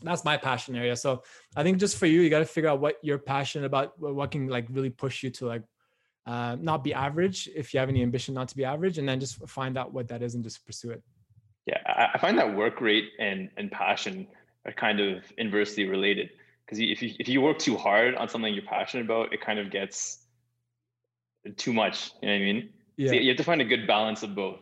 that's 0.02 0.24
my 0.24 0.36
passion 0.36 0.76
area. 0.76 0.96
So 0.96 1.22
I 1.54 1.62
think 1.62 1.78
just 1.78 1.96
for 1.96 2.06
you, 2.06 2.20
you 2.20 2.30
got 2.30 2.40
to 2.40 2.46
figure 2.46 2.70
out 2.70 2.80
what 2.80 2.96
you're 3.02 3.18
passionate 3.18 3.66
about, 3.66 3.98
what 3.98 4.30
can 4.30 4.48
like 4.48 4.66
really 4.70 4.90
push 4.90 5.22
you 5.22 5.30
to 5.30 5.46
like 5.46 5.62
uh, 6.26 6.56
not 6.60 6.82
be 6.82 6.92
average 6.92 7.48
if 7.54 7.72
you 7.72 7.80
have 7.80 7.88
any 7.88 8.02
ambition 8.02 8.34
not 8.34 8.48
to 8.48 8.56
be 8.56 8.64
average, 8.64 8.98
and 8.98 9.08
then 9.08 9.20
just 9.20 9.36
find 9.48 9.78
out 9.78 9.92
what 9.92 10.08
that 10.08 10.22
is 10.22 10.34
and 10.34 10.42
just 10.42 10.64
pursue 10.66 10.90
it. 10.90 11.02
Yeah, 11.66 11.78
I 12.14 12.18
find 12.18 12.38
that 12.38 12.56
work 12.56 12.80
rate 12.80 13.10
and 13.18 13.50
and 13.56 13.70
passion 13.70 14.28
are 14.64 14.72
kind 14.72 15.00
of 15.00 15.24
inversely 15.36 15.88
related 15.88 16.30
because 16.64 16.78
if 16.78 17.02
you 17.02 17.14
if 17.18 17.28
you 17.28 17.40
work 17.40 17.58
too 17.58 17.76
hard 17.76 18.14
on 18.14 18.28
something 18.28 18.52
you're 18.54 18.64
passionate 18.64 19.04
about, 19.04 19.32
it 19.32 19.40
kind 19.40 19.58
of 19.58 19.70
gets 19.70 20.18
too 21.56 21.72
much. 21.72 22.12
You 22.22 22.28
know 22.28 22.34
what 22.34 22.40
I 22.40 22.44
mean? 22.44 22.68
Yeah. 22.96 23.08
So 23.10 23.14
you 23.16 23.28
have 23.28 23.36
to 23.36 23.44
find 23.44 23.60
a 23.60 23.64
good 23.64 23.86
balance 23.86 24.22
of 24.22 24.34
both, 24.34 24.60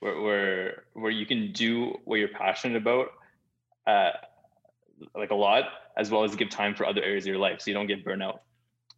where 0.00 0.20
where 0.20 0.84
where 0.94 1.10
you 1.10 1.26
can 1.26 1.52
do 1.52 1.98
what 2.04 2.16
you're 2.16 2.28
passionate 2.28 2.76
about, 2.76 3.08
uh, 3.86 4.10
like 5.16 5.30
a 5.30 5.34
lot, 5.34 5.64
as 5.96 6.10
well 6.10 6.22
as 6.24 6.36
give 6.36 6.48
time 6.48 6.74
for 6.74 6.86
other 6.86 7.02
areas 7.02 7.24
of 7.24 7.28
your 7.28 7.38
life, 7.38 7.60
so 7.60 7.70
you 7.70 7.74
don't 7.74 7.88
get 7.88 8.04
burnout. 8.04 8.38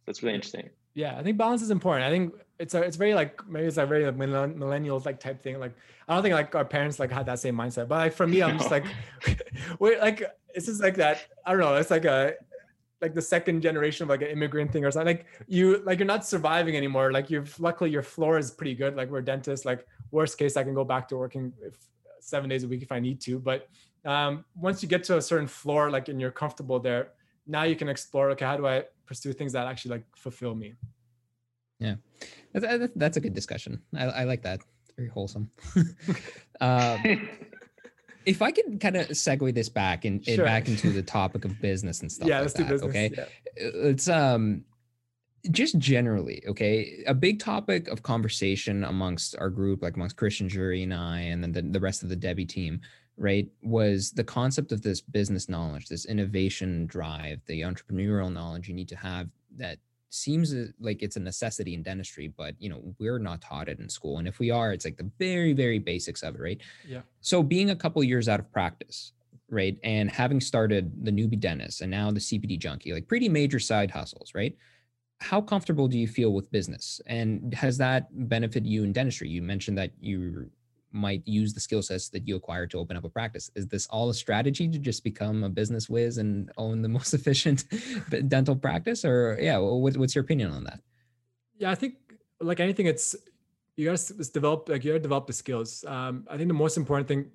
That's 0.05 0.21
really 0.21 0.35
interesting 0.35 0.69
yeah 0.93 1.17
i 1.17 1.23
think 1.23 1.37
balance 1.37 1.61
is 1.61 1.71
important 1.71 2.05
i 2.05 2.09
think 2.09 2.33
it's 2.59 2.73
a 2.73 2.81
it's 2.81 2.97
very 2.97 3.13
like 3.13 3.47
maybe 3.47 3.67
it's 3.67 3.77
a 3.77 3.85
very 3.85 4.05
like 4.05 4.15
millennials 4.17 5.05
like 5.05 5.19
type 5.19 5.41
thing 5.41 5.59
like 5.59 5.73
i 6.07 6.13
don't 6.13 6.21
think 6.21 6.33
like 6.33 6.53
our 6.55 6.65
parents 6.65 6.99
like 6.99 7.11
had 7.11 7.25
that 7.25 7.39
same 7.39 7.55
mindset 7.55 7.87
but 7.87 7.95
like 7.95 8.13
for 8.13 8.27
me 8.27 8.43
i'm 8.43 8.57
just 8.57 8.71
like 8.71 8.85
wait 9.79 9.99
like 9.99 10.23
it's 10.53 10.65
just 10.65 10.81
like 10.81 10.95
that 10.95 11.25
i 11.45 11.51
don't 11.51 11.59
know 11.59 11.75
it's 11.75 11.91
like 11.91 12.05
a 12.05 12.33
like 13.01 13.13
the 13.15 13.21
second 13.21 13.61
generation 13.61 14.03
of 14.03 14.09
like 14.09 14.21
an 14.21 14.27
immigrant 14.27 14.71
thing 14.71 14.83
or 14.83 14.91
something 14.91 15.17
like 15.17 15.25
you 15.47 15.81
like 15.85 15.99
you're 15.99 16.05
not 16.05 16.25
surviving 16.25 16.75
anymore 16.75 17.11
like 17.11 17.29
you've 17.29 17.57
luckily 17.59 17.89
your 17.89 18.03
floor 18.03 18.37
is 18.37 18.51
pretty 18.51 18.75
good 18.75 18.95
like 18.95 19.09
we're 19.09 19.21
dentists 19.21 19.65
like 19.65 19.85
worst 20.11 20.37
case 20.37 20.57
i 20.57 20.63
can 20.63 20.73
go 20.73 20.83
back 20.83 21.07
to 21.07 21.15
working 21.15 21.53
if 21.61 21.75
seven 22.19 22.49
days 22.49 22.63
a 22.63 22.67
week 22.67 22.81
if 22.81 22.91
i 22.91 22.99
need 22.99 23.21
to 23.21 23.39
but 23.39 23.69
um 24.03 24.43
once 24.55 24.83
you 24.83 24.89
get 24.89 25.03
to 25.03 25.15
a 25.17 25.21
certain 25.21 25.47
floor 25.47 25.89
like 25.89 26.09
and 26.09 26.19
you're 26.19 26.31
comfortable 26.31 26.79
there 26.79 27.11
now 27.47 27.63
you 27.63 27.75
can 27.75 27.87
explore 27.87 28.29
okay 28.31 28.45
how 28.45 28.57
do 28.57 28.67
i 28.67 28.83
pursue 29.09 29.33
things 29.33 29.53
that 29.53 29.65
actually 29.65 29.95
like 29.95 30.05
fulfill 30.15 30.53
me. 30.53 30.75
Yeah, 31.79 31.95
that's, 32.53 32.93
that's 32.95 33.17
a 33.17 33.21
good 33.21 33.33
discussion. 33.33 33.81
I, 33.95 34.05
I 34.05 34.23
like 34.25 34.43
that. 34.43 34.59
It's 34.83 34.93
very 34.95 35.09
wholesome. 35.09 35.49
um, 36.61 37.01
if 38.25 38.41
I 38.41 38.51
can 38.51 38.79
kind 38.79 38.95
of 38.95 39.07
segue 39.09 39.53
this 39.53 39.69
back 39.69 40.05
and 40.05 40.23
sure. 40.23 40.45
back 40.45 40.67
into 40.67 40.91
the 40.91 41.01
topic 41.01 41.45
of 41.45 41.59
business 41.61 42.01
and 42.01 42.11
stuff. 42.11 42.27
Yeah, 42.27 42.35
like 42.35 42.41
let's 42.43 42.53
that, 42.53 42.67
do 42.67 42.69
business. 42.69 42.89
Okay, 42.89 43.11
yeah. 43.15 43.25
it's 43.55 44.07
um 44.07 44.63
just 45.51 45.77
generally 45.77 46.43
okay 46.47 47.01
a 47.07 47.13
big 47.13 47.39
topic 47.39 47.87
of 47.87 48.03
conversation 48.03 48.83
amongst 48.83 49.37
our 49.37 49.49
group 49.49 49.81
like 49.81 49.95
amongst 49.95 50.17
christian 50.17 50.49
jury 50.49 50.83
and 50.83 50.93
i 50.93 51.19
and 51.19 51.41
then 51.41 51.51
the, 51.53 51.61
the 51.61 51.79
rest 51.79 52.03
of 52.03 52.09
the 52.09 52.15
DEBI 52.15 52.47
team 52.47 52.81
right 53.15 53.47
was 53.61 54.11
the 54.11 54.23
concept 54.23 54.73
of 54.73 54.81
this 54.81 54.99
business 54.99 55.47
knowledge 55.47 55.87
this 55.87 56.05
innovation 56.05 56.85
drive 56.87 57.39
the 57.45 57.61
entrepreneurial 57.61 58.31
knowledge 58.31 58.67
you 58.67 58.73
need 58.73 58.89
to 58.89 58.97
have 58.97 59.29
that 59.55 59.77
seems 60.09 60.53
uh, 60.53 60.65
like 60.79 61.03
it's 61.03 61.15
a 61.15 61.19
necessity 61.19 61.73
in 61.73 61.83
dentistry 61.83 62.27
but 62.35 62.55
you 62.59 62.69
know 62.69 62.81
we're 62.99 63.19
not 63.19 63.41
taught 63.41 63.69
it 63.69 63.79
in 63.79 63.87
school 63.87 64.17
and 64.17 64.27
if 64.27 64.39
we 64.39 64.49
are 64.49 64.73
it's 64.73 64.85
like 64.85 64.97
the 64.97 65.11
very 65.19 65.53
very 65.53 65.79
basics 65.79 66.23
of 66.23 66.35
it 66.35 66.41
right 66.41 66.61
yeah 66.87 67.01
so 67.21 67.43
being 67.43 67.69
a 67.69 67.75
couple 67.75 68.03
years 68.03 68.27
out 68.27 68.39
of 68.39 68.51
practice 68.51 69.13
right? 69.49 69.77
And 69.83 70.09
having 70.09 70.39
started 70.39 70.91
the 71.03 71.11
Noobie 71.11 71.39
Dentist 71.39 71.81
and 71.81 71.91
now 71.91 72.11
the 72.11 72.19
CPD 72.19 72.59
junkie, 72.59 72.93
like 72.93 73.07
pretty 73.07 73.29
major 73.29 73.59
side 73.59 73.91
hustles, 73.91 74.31
right? 74.33 74.55
How 75.19 75.41
comfortable 75.41 75.87
do 75.87 75.97
you 75.97 76.07
feel 76.07 76.31
with 76.31 76.51
business? 76.51 77.01
And 77.05 77.53
has 77.53 77.77
that 77.79 78.07
benefited 78.29 78.67
you 78.67 78.83
in 78.83 78.93
dentistry? 78.93 79.29
You 79.29 79.41
mentioned 79.41 79.77
that 79.77 79.91
you 79.99 80.49
might 80.91 81.27
use 81.27 81.53
the 81.53 81.59
skill 81.59 81.81
sets 81.81 82.09
that 82.09 82.27
you 82.27 82.35
acquired 82.35 82.71
to 82.71 82.77
open 82.77 82.97
up 82.97 83.03
a 83.03 83.09
practice. 83.09 83.49
Is 83.55 83.67
this 83.67 83.87
all 83.87 84.09
a 84.09 84.13
strategy 84.13 84.67
to 84.67 84.79
just 84.79 85.03
become 85.03 85.43
a 85.43 85.49
business 85.49 85.89
whiz 85.89 86.17
and 86.17 86.51
own 86.57 86.81
the 86.81 86.89
most 86.97 87.13
efficient 87.13 87.65
dental 88.27 88.55
practice? 88.55 89.05
Or 89.05 89.37
yeah, 89.39 89.57
what's 89.57 90.15
your 90.15 90.23
opinion 90.23 90.51
on 90.51 90.63
that? 90.65 90.79
Yeah, 91.57 91.71
I 91.71 91.75
think 91.75 91.95
like 92.39 92.59
anything, 92.59 92.85
it's 92.85 93.15
you 93.75 93.85
gotta 93.85 94.13
develop 94.31 94.69
like 94.69 94.83
you 94.83 94.91
gotta 94.91 95.01
develop 95.01 95.27
the 95.27 95.33
skills. 95.33 95.85
Um, 95.87 96.25
I 96.29 96.37
think 96.37 96.47
the 96.47 96.53
most 96.53 96.77
important 96.77 97.07
thing, 97.07 97.29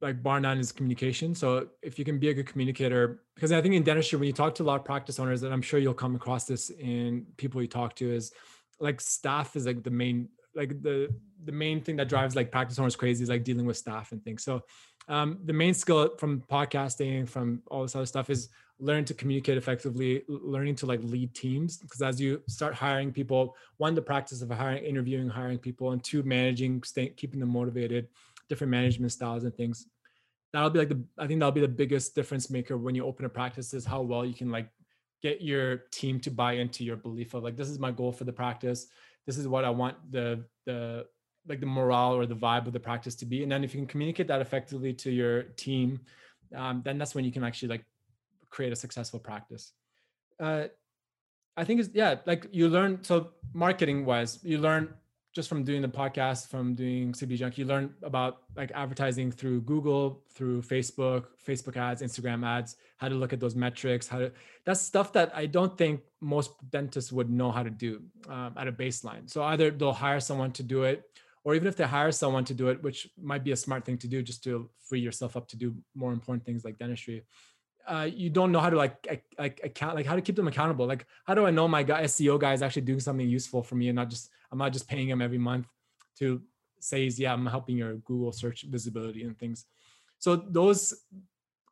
like 0.00 0.22
bar 0.22 0.40
none, 0.40 0.58
is 0.58 0.72
communication. 0.72 1.34
So 1.34 1.68
if 1.82 1.98
you 1.98 2.04
can 2.04 2.18
be 2.18 2.28
a 2.28 2.34
good 2.34 2.46
communicator, 2.46 3.22
because 3.34 3.52
I 3.52 3.62
think 3.62 3.74
in 3.74 3.82
dentistry, 3.82 4.18
when 4.18 4.26
you 4.26 4.32
talk 4.32 4.54
to 4.56 4.62
a 4.62 4.64
lot 4.64 4.80
of 4.80 4.84
practice 4.84 5.18
owners, 5.18 5.42
and 5.42 5.52
I'm 5.52 5.62
sure 5.62 5.78
you'll 5.78 5.94
come 5.94 6.14
across 6.14 6.44
this 6.44 6.70
in 6.70 7.26
people 7.36 7.62
you 7.62 7.68
talk 7.68 7.94
to, 7.96 8.12
is 8.12 8.32
like 8.78 9.00
staff 9.00 9.56
is 9.56 9.66
like 9.66 9.82
the 9.82 9.90
main 9.90 10.28
like 10.56 10.82
the 10.82 11.14
the 11.44 11.52
main 11.52 11.80
thing 11.80 11.96
that 11.96 12.08
drives 12.08 12.34
like 12.34 12.50
practice 12.50 12.78
owners 12.78 12.96
crazy 12.96 13.22
is 13.22 13.28
like 13.28 13.44
dealing 13.44 13.66
with 13.66 13.76
staff 13.76 14.12
and 14.12 14.24
things. 14.24 14.42
So 14.42 14.62
um, 15.08 15.38
the 15.44 15.52
main 15.52 15.74
skill 15.74 16.16
from 16.18 16.42
podcasting, 16.50 17.28
from 17.28 17.62
all 17.68 17.82
this 17.82 17.94
other 17.94 18.06
stuff 18.06 18.30
is 18.30 18.48
learn 18.78 19.04
to 19.04 19.14
communicate 19.14 19.56
effectively, 19.56 20.22
learning 20.28 20.74
to 20.76 20.86
like 20.86 21.00
lead 21.02 21.34
teams. 21.34 21.78
Because 21.78 22.02
as 22.02 22.20
you 22.20 22.42
start 22.48 22.74
hiring 22.74 23.12
people, 23.12 23.54
one, 23.76 23.94
the 23.94 24.02
practice 24.02 24.42
of 24.42 24.50
hiring, 24.50 24.84
interviewing, 24.84 25.28
hiring 25.28 25.58
people, 25.58 25.92
and 25.92 26.02
two, 26.02 26.22
managing, 26.24 26.82
staying, 26.82 27.12
keeping 27.16 27.38
them 27.38 27.50
motivated, 27.50 28.08
different 28.48 28.70
management 28.70 29.12
styles 29.12 29.44
and 29.44 29.54
things. 29.54 29.86
That'll 30.52 30.70
be 30.70 30.78
like 30.78 30.88
the 30.88 31.04
I 31.18 31.26
think 31.26 31.40
that'll 31.40 31.52
be 31.52 31.60
the 31.60 31.68
biggest 31.68 32.14
difference 32.14 32.50
maker 32.50 32.76
when 32.76 32.94
you 32.94 33.04
open 33.04 33.24
a 33.24 33.28
practice 33.28 33.74
is 33.74 33.84
how 33.84 34.00
well 34.02 34.24
you 34.24 34.34
can 34.34 34.50
like 34.50 34.68
get 35.22 35.42
your 35.42 35.78
team 35.92 36.20
to 36.20 36.30
buy 36.30 36.54
into 36.54 36.84
your 36.84 36.96
belief 36.96 37.34
of 37.34 37.42
like 37.42 37.56
this 37.56 37.68
is 37.68 37.78
my 37.78 37.90
goal 37.90 38.12
for 38.12 38.24
the 38.24 38.32
practice 38.32 38.86
this 39.26 39.38
is 39.38 39.48
what 39.48 39.64
I 39.64 39.70
want 39.70 39.96
the 40.10 40.44
the 40.64 41.06
like 41.48 41.60
the 41.60 41.66
morale 41.66 42.14
or 42.14 42.26
the 42.26 42.34
vibe 42.34 42.66
of 42.66 42.72
the 42.72 42.80
practice 42.80 43.14
to 43.16 43.26
be. 43.26 43.42
And 43.42 43.52
then 43.52 43.62
if 43.62 43.74
you 43.74 43.80
can 43.80 43.86
communicate 43.86 44.26
that 44.28 44.40
effectively 44.40 44.92
to 44.94 45.10
your 45.10 45.42
team, 45.42 46.00
um, 46.54 46.82
then 46.84 46.98
that's 46.98 47.14
when 47.14 47.24
you 47.24 47.32
can 47.32 47.44
actually 47.44 47.68
like 47.68 47.84
create 48.50 48.72
a 48.72 48.76
successful 48.76 49.20
practice. 49.20 49.72
Uh, 50.40 50.64
I 51.56 51.64
think 51.64 51.80
it's 51.80 51.90
yeah, 51.92 52.16
like 52.26 52.46
you 52.52 52.68
learn 52.68 53.02
so 53.02 53.30
marketing 53.52 54.04
wise, 54.04 54.38
you 54.42 54.58
learn 54.58 54.92
just 55.36 55.50
from 55.50 55.64
doing 55.64 55.82
the 55.82 55.88
podcast, 55.88 56.48
from 56.48 56.74
doing 56.74 57.12
CB 57.12 57.36
Junk, 57.36 57.58
you 57.58 57.66
learn 57.66 57.92
about 58.02 58.38
like 58.56 58.72
advertising 58.74 59.30
through 59.30 59.60
Google, 59.60 60.22
through 60.34 60.62
Facebook, 60.62 61.26
Facebook 61.46 61.76
ads, 61.76 62.00
Instagram 62.00 62.42
ads, 62.44 62.76
how 62.96 63.06
to 63.10 63.14
look 63.14 63.34
at 63.34 63.38
those 63.38 63.54
metrics, 63.54 64.08
how 64.08 64.18
to, 64.18 64.32
that's 64.64 64.80
stuff 64.80 65.12
that 65.12 65.30
I 65.36 65.44
don't 65.44 65.76
think 65.76 66.00
most 66.22 66.52
dentists 66.70 67.12
would 67.12 67.28
know 67.28 67.50
how 67.50 67.62
to 67.62 67.68
do 67.68 68.02
um, 68.30 68.54
at 68.56 68.66
a 68.66 68.72
baseline. 68.72 69.28
So 69.28 69.42
either 69.42 69.70
they'll 69.70 69.92
hire 69.92 70.20
someone 70.20 70.52
to 70.52 70.62
do 70.62 70.84
it, 70.84 71.02
or 71.44 71.54
even 71.54 71.68
if 71.68 71.76
they 71.76 71.84
hire 71.84 72.12
someone 72.12 72.46
to 72.46 72.54
do 72.54 72.68
it, 72.68 72.82
which 72.82 73.06
might 73.20 73.44
be 73.44 73.52
a 73.52 73.56
smart 73.56 73.84
thing 73.84 73.98
to 73.98 74.08
do 74.08 74.22
just 74.22 74.42
to 74.44 74.70
free 74.88 75.00
yourself 75.00 75.36
up 75.36 75.48
to 75.48 75.56
do 75.58 75.76
more 75.94 76.14
important 76.14 76.46
things 76.46 76.64
like 76.64 76.78
dentistry. 76.78 77.26
Uh, 77.86 78.08
you 78.12 78.30
don't 78.30 78.50
know 78.50 78.58
how 78.58 78.68
to 78.68 78.76
like 78.76 79.24
like 79.38 79.60
account 79.62 79.94
like 79.94 80.06
how 80.06 80.16
to 80.16 80.20
keep 80.20 80.34
them 80.34 80.48
accountable. 80.48 80.86
Like 80.86 81.06
how 81.24 81.34
do 81.34 81.46
I 81.46 81.50
know 81.50 81.68
my 81.68 81.84
SEO 81.84 82.38
guy 82.38 82.52
is 82.52 82.62
actually 82.62 82.82
doing 82.82 83.00
something 83.00 83.28
useful 83.28 83.62
for 83.62 83.76
me 83.76 83.88
and 83.88 83.96
not 83.96 84.10
just 84.10 84.30
I'm 84.50 84.58
not 84.58 84.72
just 84.72 84.88
paying 84.88 85.08
him 85.08 85.22
every 85.22 85.38
month 85.38 85.66
to 86.18 86.42
say 86.80 87.04
yeah 87.04 87.32
I'm 87.32 87.46
helping 87.46 87.76
your 87.76 87.94
Google 87.96 88.32
search 88.32 88.64
visibility 88.68 89.22
and 89.22 89.38
things. 89.38 89.66
So 90.18 90.36
those 90.36 90.94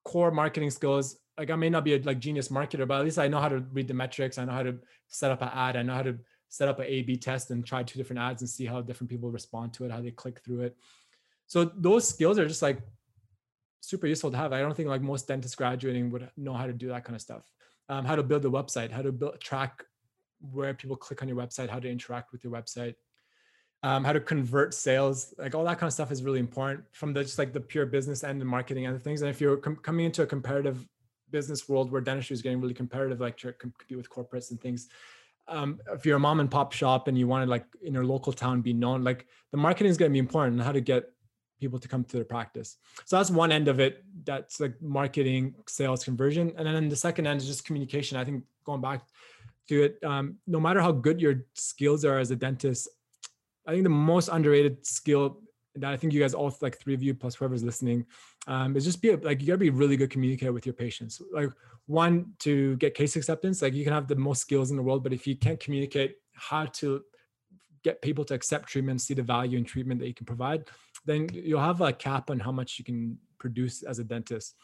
core 0.04 0.30
marketing 0.30 0.70
skills 0.70 1.16
like 1.36 1.50
I 1.50 1.56
may 1.56 1.70
not 1.70 1.84
be 1.84 1.94
a 1.94 1.98
like 1.98 2.20
genius 2.20 2.48
marketer, 2.48 2.86
but 2.86 2.98
at 2.98 3.04
least 3.04 3.18
I 3.18 3.28
know 3.28 3.40
how 3.40 3.48
to 3.48 3.58
read 3.72 3.88
the 3.88 3.94
metrics. 3.94 4.38
I 4.38 4.44
know 4.44 4.52
how 4.52 4.62
to 4.62 4.78
set 5.08 5.30
up 5.30 5.42
an 5.42 5.50
ad. 5.52 5.76
I 5.76 5.82
know 5.82 5.94
how 5.94 6.02
to 6.02 6.18
set 6.48 6.68
up 6.68 6.78
an 6.78 6.86
A/B 6.86 7.16
test 7.16 7.50
and 7.50 7.66
try 7.66 7.82
two 7.82 7.98
different 7.98 8.20
ads 8.20 8.42
and 8.42 8.48
see 8.48 8.66
how 8.66 8.80
different 8.80 9.10
people 9.10 9.30
respond 9.30 9.72
to 9.74 9.84
it, 9.84 9.90
how 9.90 10.00
they 10.00 10.12
click 10.12 10.40
through 10.44 10.60
it. 10.60 10.76
So 11.46 11.64
those 11.64 12.08
skills 12.08 12.38
are 12.38 12.46
just 12.46 12.62
like 12.62 12.80
super 13.84 14.06
useful 14.06 14.30
to 14.30 14.36
have. 14.36 14.52
I 14.52 14.60
don't 14.60 14.76
think 14.76 14.88
like 14.88 15.02
most 15.02 15.28
dentists 15.28 15.56
graduating 15.56 16.10
would 16.10 16.30
know 16.36 16.54
how 16.54 16.66
to 16.66 16.72
do 16.72 16.88
that 16.88 17.04
kind 17.04 17.14
of 17.14 17.22
stuff. 17.22 17.50
Um, 17.88 18.04
how 18.04 18.16
to 18.16 18.22
build 18.22 18.44
a 18.44 18.48
website, 18.48 18.90
how 18.90 19.02
to 19.02 19.12
build 19.12 19.40
track 19.40 19.84
where 20.52 20.74
people 20.74 20.96
click 20.96 21.22
on 21.22 21.28
your 21.28 21.36
website, 21.36 21.68
how 21.68 21.78
to 21.78 21.90
interact 21.90 22.32
with 22.32 22.42
your 22.42 22.52
website, 22.52 22.94
um, 23.82 24.04
how 24.04 24.12
to 24.12 24.20
convert 24.20 24.72
sales, 24.72 25.34
like 25.38 25.54
all 25.54 25.64
that 25.64 25.78
kind 25.78 25.88
of 25.88 25.92
stuff 25.92 26.10
is 26.10 26.22
really 26.22 26.38
important 26.38 26.84
from 26.92 27.12
the 27.12 27.22
just 27.22 27.38
like 27.38 27.52
the 27.52 27.60
pure 27.60 27.84
business 27.84 28.24
end 28.24 28.40
and 28.40 28.50
marketing 28.50 28.86
and 28.86 28.94
the 28.94 28.98
things. 28.98 29.20
And 29.20 29.30
if 29.30 29.40
you're 29.40 29.58
com- 29.58 29.76
coming 29.76 30.06
into 30.06 30.22
a 30.22 30.26
competitive 30.26 30.86
business 31.30 31.68
world 31.68 31.92
where 31.92 32.00
dentistry 32.00 32.32
is 32.34 32.42
getting 32.42 32.60
really 32.60 32.74
competitive, 32.74 33.20
like 33.20 33.36
to 33.38 33.52
compete 33.52 33.96
with 33.96 34.08
corporates 34.08 34.50
and 34.50 34.60
things, 34.60 34.88
um, 35.48 35.78
if 35.92 36.06
you're 36.06 36.16
a 36.16 36.20
mom 36.20 36.40
and 36.40 36.50
pop 36.50 36.72
shop 36.72 37.08
and 37.08 37.18
you 37.18 37.26
want 37.26 37.44
to 37.44 37.50
like 37.50 37.66
in 37.82 37.92
your 37.92 38.06
local 38.06 38.32
town 38.32 38.62
be 38.62 38.72
known, 38.72 39.04
like 39.04 39.26
the 39.50 39.58
marketing 39.58 39.90
is 39.90 39.98
going 39.98 40.10
to 40.10 40.12
be 40.14 40.18
important. 40.18 40.54
and 40.54 40.62
How 40.62 40.72
to 40.72 40.80
get 40.80 41.10
people 41.64 41.78
to 41.78 41.88
come 41.88 42.04
to 42.04 42.16
their 42.16 42.24
practice. 42.36 42.76
So 43.04 43.16
that's 43.16 43.30
one 43.30 43.52
end 43.58 43.68
of 43.68 43.80
it. 43.80 44.04
That's 44.24 44.60
like 44.60 44.74
marketing, 44.80 45.54
sales, 45.66 46.04
conversion. 46.04 46.52
And 46.56 46.66
then 46.66 46.88
the 46.88 46.96
second 46.96 47.26
end 47.26 47.40
is 47.40 47.46
just 47.46 47.64
communication. 47.64 48.18
I 48.18 48.24
think 48.24 48.44
going 48.64 48.80
back 48.80 49.00
to 49.68 49.84
it, 49.84 49.98
um, 50.04 50.36
no 50.46 50.60
matter 50.60 50.80
how 50.80 50.92
good 50.92 51.20
your 51.20 51.46
skills 51.54 52.04
are 52.04 52.18
as 52.18 52.30
a 52.30 52.36
dentist, 52.36 52.88
I 53.66 53.72
think 53.72 53.84
the 53.84 53.90
most 53.90 54.28
underrated 54.28 54.86
skill 54.86 55.40
that 55.76 55.92
I 55.92 55.96
think 55.96 56.12
you 56.12 56.20
guys 56.20 56.34
all 56.34 56.54
like 56.60 56.78
three 56.78 56.94
of 56.94 57.02
you 57.02 57.14
plus 57.14 57.34
whoever's 57.34 57.64
listening 57.64 58.06
um, 58.46 58.76
is 58.76 58.84
just 58.84 59.02
be 59.02 59.16
like 59.16 59.40
you 59.40 59.46
gotta 59.46 59.58
be 59.58 59.70
really 59.70 59.96
good 59.96 60.10
communicator 60.10 60.52
with 60.52 60.66
your 60.66 60.74
patients. 60.74 61.20
Like 61.32 61.50
one 61.86 62.32
to 62.40 62.76
get 62.76 62.94
case 62.94 63.16
acceptance, 63.16 63.62
like 63.62 63.74
you 63.74 63.84
can 63.84 63.92
have 63.92 64.06
the 64.06 64.16
most 64.16 64.40
skills 64.40 64.70
in 64.70 64.76
the 64.76 64.82
world, 64.82 65.02
but 65.02 65.12
if 65.12 65.26
you 65.26 65.36
can't 65.36 65.58
communicate 65.58 66.16
how 66.34 66.66
to 66.66 67.02
get 67.84 68.02
people 68.02 68.24
to 68.24 68.34
accept 68.34 68.68
treatment, 68.68 69.00
see 69.00 69.14
the 69.14 69.22
value 69.22 69.58
in 69.58 69.64
treatment 69.64 70.00
that 70.00 70.08
you 70.08 70.14
can 70.14 70.26
provide, 70.26 70.64
then 71.04 71.28
you'll 71.32 71.60
have 71.60 71.80
a 71.80 71.92
cap 71.92 72.30
on 72.30 72.40
how 72.40 72.50
much 72.50 72.78
you 72.78 72.84
can 72.84 73.18
produce 73.38 73.82
as 73.82 73.98
a 73.98 74.04
dentist. 74.04 74.56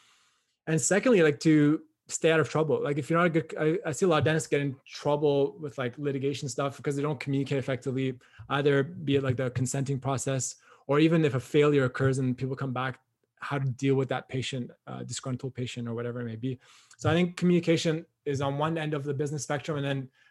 And 0.67 0.81
secondly, 0.81 1.21
like 1.21 1.39
to 1.41 1.81
stay 2.07 2.31
out 2.31 2.39
of 2.39 2.49
trouble. 2.49 2.83
Like 2.83 2.97
if 2.97 3.09
you're 3.09 3.19
not 3.19 3.27
a 3.27 3.29
good, 3.29 3.53
I, 3.59 3.77
I, 3.89 3.91
see 3.91 4.05
a 4.05 4.09
lot 4.09 4.19
of 4.19 4.25
dentists 4.25 4.49
get 4.49 4.61
in 4.61 4.75
trouble 4.85 5.55
with 5.59 5.77
like 5.77 5.97
litigation 5.97 6.49
stuff 6.49 6.77
because 6.77 6.95
they 6.95 7.01
don't 7.01 7.19
communicate 7.19 7.57
effectively, 7.57 8.19
either 8.49 8.83
be 8.83 9.15
it 9.15 9.23
like 9.23 9.37
the 9.37 9.49
consenting 9.51 9.99
process 9.99 10.55
or 10.87 10.99
even 10.99 11.23
if 11.23 11.35
a 11.35 11.39
failure 11.39 11.85
occurs 11.85 12.17
and 12.17 12.37
people 12.37 12.55
come 12.55 12.73
back, 12.73 12.99
how 13.39 13.57
to 13.57 13.65
deal 13.65 13.95
with 13.95 14.09
that 14.09 14.27
patient, 14.29 14.71
uh, 14.87 15.03
disgruntled 15.03 15.55
patient 15.55 15.87
or 15.87 15.93
whatever 15.93 16.21
it 16.21 16.25
may 16.25 16.35
be. 16.35 16.59
So 16.97 17.09
I 17.09 17.13
think 17.13 17.37
communication 17.37 18.05
is 18.25 18.41
on 18.41 18.57
one 18.57 18.77
end 18.77 18.93
of 18.93 19.03
the 19.03 19.13
business 19.13 19.43
spectrum 19.43 19.77
and 19.77 19.85
then 19.85 20.09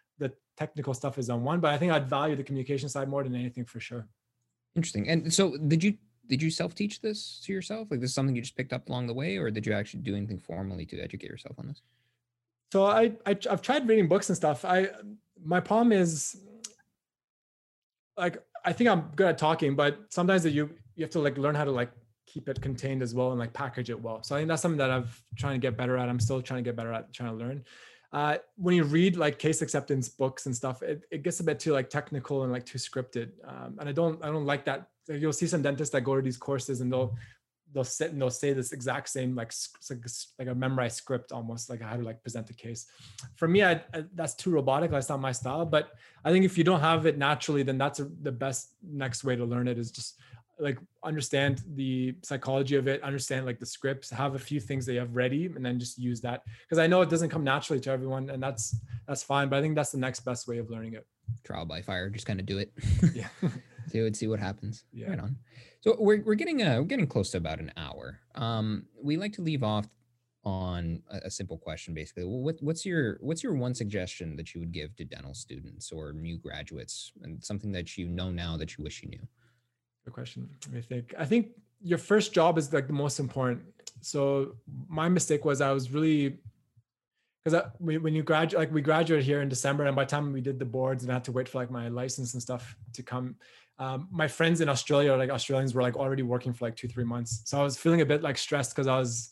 technical 0.61 0.93
stuff 0.93 1.17
is 1.17 1.29
on 1.29 1.43
one, 1.43 1.59
but 1.59 1.73
I 1.73 1.77
think 1.79 1.91
I'd 1.91 2.07
value 2.07 2.35
the 2.35 2.43
communication 2.43 2.87
side 2.87 3.07
more 3.09 3.23
than 3.23 3.35
anything 3.35 3.65
for 3.65 3.79
sure. 3.79 4.03
Interesting. 4.75 5.09
And 5.09 5.33
so 5.33 5.57
did 5.57 5.83
you 5.83 5.91
did 6.27 6.41
you 6.41 6.51
self 6.61 6.71
teach 6.75 7.01
this 7.01 7.41
to 7.45 7.51
yourself? 7.51 7.83
Like 7.89 7.99
this 7.99 8.11
is 8.11 8.15
something 8.15 8.35
you 8.35 8.41
just 8.41 8.55
picked 8.55 8.73
up 8.73 8.87
along 8.89 9.07
the 9.07 9.13
way, 9.21 9.37
or 9.37 9.49
did 9.51 9.65
you 9.65 9.73
actually 9.73 10.03
do 10.09 10.15
anything 10.15 10.39
formally 10.39 10.85
to 10.91 10.95
educate 11.07 11.29
yourself 11.29 11.55
on 11.59 11.67
this? 11.67 11.81
So 12.71 12.85
I, 12.85 13.03
I 13.25 13.31
I've 13.51 13.61
tried 13.61 13.87
reading 13.89 14.07
books 14.07 14.29
and 14.29 14.37
stuff. 14.37 14.63
I 14.63 14.89
my 15.43 15.59
problem 15.59 15.91
is 15.91 16.37
like 18.17 18.35
I 18.63 18.71
think 18.73 18.89
I'm 18.89 19.01
good 19.15 19.27
at 19.33 19.37
talking, 19.37 19.75
but 19.75 19.91
sometimes 20.09 20.43
that 20.43 20.51
you 20.51 20.69
you 20.95 21.03
have 21.05 21.11
to 21.17 21.19
like 21.27 21.37
learn 21.37 21.55
how 21.55 21.65
to 21.65 21.75
like 21.81 21.91
keep 22.27 22.47
it 22.47 22.61
contained 22.61 23.01
as 23.01 23.13
well 23.13 23.31
and 23.31 23.39
like 23.39 23.53
package 23.63 23.89
it 23.89 23.99
well. 23.99 24.23
So 24.23 24.35
I 24.35 24.39
think 24.39 24.47
that's 24.49 24.61
something 24.61 24.77
that 24.77 24.91
I've 24.91 25.11
trying 25.35 25.59
to 25.59 25.63
get 25.67 25.75
better 25.75 25.97
at. 25.97 26.07
I'm 26.07 26.19
still 26.19 26.41
trying 26.41 26.63
to 26.63 26.67
get 26.69 26.75
better 26.75 26.93
at 26.93 27.11
trying 27.11 27.31
to 27.31 27.39
learn 27.43 27.63
uh, 28.13 28.37
when 28.57 28.75
you 28.75 28.83
read 28.83 29.15
like 29.15 29.39
case 29.39 29.61
acceptance 29.61 30.09
books 30.09 30.45
and 30.45 30.55
stuff, 30.55 30.81
it, 30.83 31.03
it 31.11 31.23
gets 31.23 31.39
a 31.39 31.43
bit 31.43 31.59
too 31.59 31.71
like 31.71 31.89
technical 31.89 32.43
and 32.43 32.51
like 32.51 32.65
too 32.65 32.77
scripted. 32.77 33.31
Um, 33.47 33.77
and 33.79 33.87
I 33.87 33.91
don't 33.91 34.23
I 34.23 34.27
don't 34.27 34.45
like 34.45 34.65
that. 34.65 34.89
You'll 35.07 35.33
see 35.33 35.47
some 35.47 35.61
dentists 35.61 35.93
that 35.93 36.01
go 36.01 36.15
to 36.15 36.21
these 36.21 36.37
courses 36.37 36.81
and 36.81 36.91
they'll 36.91 37.15
they'll 37.73 37.83
sit 37.85 38.11
and 38.11 38.21
they'll 38.21 38.29
say 38.29 38.51
this 38.51 38.73
exact 38.73 39.07
same 39.07 39.33
like 39.33 39.53
like, 40.37 40.47
a 40.49 40.55
memorized 40.55 40.97
script 40.97 41.31
almost 41.31 41.69
like 41.69 41.81
how 41.81 41.95
to 41.95 42.03
like 42.03 42.21
present 42.21 42.49
a 42.49 42.53
case. 42.53 42.87
For 43.35 43.47
me, 43.47 43.63
I, 43.63 43.81
I, 43.93 44.03
that's 44.13 44.33
too 44.33 44.51
robotic. 44.51 44.91
That's 44.91 45.07
not 45.07 45.21
my 45.21 45.31
style. 45.31 45.65
But 45.65 45.91
I 46.25 46.31
think 46.31 46.43
if 46.43 46.57
you 46.57 46.65
don't 46.65 46.81
have 46.81 47.05
it 47.05 47.17
naturally, 47.17 47.63
then 47.63 47.77
that's 47.77 47.99
a, 47.99 48.09
the 48.21 48.31
best 48.31 48.73
next 48.83 49.23
way 49.23 49.37
to 49.37 49.45
learn 49.45 49.69
it 49.69 49.77
is 49.79 49.89
just 49.89 50.19
like 50.61 50.77
understand 51.03 51.63
the 51.75 52.15
psychology 52.21 52.75
of 52.75 52.87
it 52.87 53.01
understand 53.03 53.45
like 53.45 53.59
the 53.59 53.65
scripts 53.65 54.09
have 54.09 54.35
a 54.35 54.39
few 54.39 54.59
things 54.59 54.85
that 54.85 54.93
you 54.93 54.99
have 54.99 55.15
ready 55.15 55.47
and 55.47 55.65
then 55.65 55.79
just 55.79 55.97
use 55.97 56.21
that. 56.21 56.43
Because 56.63 56.79
i 56.79 56.87
know 56.87 57.01
it 57.01 57.09
doesn't 57.09 57.29
come 57.29 57.43
naturally 57.43 57.79
to 57.81 57.91
everyone 57.91 58.29
and 58.29 58.41
that's 58.41 58.75
that's 59.07 59.23
fine 59.23 59.49
but 59.49 59.57
i 59.57 59.61
think 59.61 59.75
that's 59.75 59.91
the 59.91 59.97
next 59.97 60.21
best 60.21 60.47
way 60.47 60.59
of 60.59 60.69
learning 60.69 60.93
it. 60.93 61.05
Trial 61.43 61.65
by 61.65 61.81
fire 61.81 62.09
just 62.09 62.25
kind 62.25 62.39
of 62.39 62.45
do 62.45 62.59
it. 62.59 62.71
Yeah. 63.13 63.27
Do 63.91 64.05
it 64.05 64.15
see 64.15 64.27
what 64.27 64.39
happens. 64.39 64.85
Yeah. 64.93 65.09
Right 65.09 65.19
on. 65.19 65.35
So 65.81 65.97
we're, 65.99 66.21
we're 66.21 66.35
getting 66.35 66.61
uh 66.61 66.75
we're 66.77 66.85
getting 66.85 67.07
close 67.07 67.31
to 67.31 67.37
about 67.37 67.59
an 67.59 67.71
hour. 67.75 68.19
Um 68.35 68.85
we 69.01 69.17
like 69.17 69.33
to 69.33 69.41
leave 69.41 69.63
off 69.63 69.87
on 70.43 71.01
a, 71.11 71.17
a 71.25 71.31
simple 71.31 71.57
question 71.57 71.93
basically. 71.93 72.23
Well, 72.23 72.39
what, 72.39 72.55
what's 72.61 72.85
your 72.85 73.17
what's 73.21 73.43
your 73.43 73.53
one 73.55 73.73
suggestion 73.73 74.35
that 74.37 74.53
you 74.53 74.61
would 74.61 74.71
give 74.71 74.95
to 74.95 75.05
dental 75.05 75.33
students 75.33 75.91
or 75.91 76.13
new 76.13 76.37
graduates 76.37 77.11
and 77.23 77.43
something 77.43 77.71
that 77.73 77.97
you 77.97 78.07
know 78.07 78.31
now 78.31 78.55
that 78.57 78.77
you 78.77 78.83
wish 78.83 79.03
you 79.03 79.09
knew 79.09 79.27
Good 80.05 80.13
question. 80.13 80.49
Let 80.67 80.73
me 80.73 80.81
think. 80.81 81.13
I 81.17 81.25
think 81.25 81.49
your 81.81 81.97
first 81.97 82.33
job 82.33 82.57
is 82.57 82.73
like 82.73 82.87
the 82.87 82.93
most 82.93 83.19
important. 83.19 83.61
So 84.01 84.55
my 84.87 85.09
mistake 85.09 85.45
was 85.45 85.61
I 85.61 85.71
was 85.71 85.91
really 85.91 86.39
because 87.43 87.63
when 87.79 88.13
you 88.13 88.21
graduate, 88.21 88.59
like 88.59 88.71
we 88.71 88.81
graduated 88.81 89.25
here 89.25 89.41
in 89.41 89.49
December, 89.49 89.85
and 89.85 89.95
by 89.95 90.03
the 90.03 90.09
time 90.11 90.31
we 90.31 90.41
did 90.41 90.59
the 90.59 90.65
boards 90.65 91.03
and 91.03 91.11
I 91.11 91.15
had 91.15 91.23
to 91.23 91.31
wait 91.31 91.49
for 91.49 91.57
like 91.57 91.71
my 91.71 91.87
license 91.87 92.33
and 92.33 92.41
stuff 92.41 92.75
to 92.93 93.01
come, 93.01 93.35
um, 93.79 94.07
my 94.11 94.27
friends 94.27 94.61
in 94.61 94.69
Australia, 94.69 95.15
like 95.15 95.31
Australians, 95.31 95.73
were 95.73 95.81
like 95.81 95.97
already 95.97 96.21
working 96.21 96.53
for 96.53 96.65
like 96.65 96.75
two, 96.75 96.87
three 96.87 97.03
months. 97.03 97.41
So 97.45 97.59
I 97.59 97.63
was 97.63 97.77
feeling 97.77 98.01
a 98.01 98.05
bit 98.05 98.21
like 98.21 98.37
stressed 98.37 98.75
because 98.75 98.85
I 98.85 98.97
was 98.99 99.31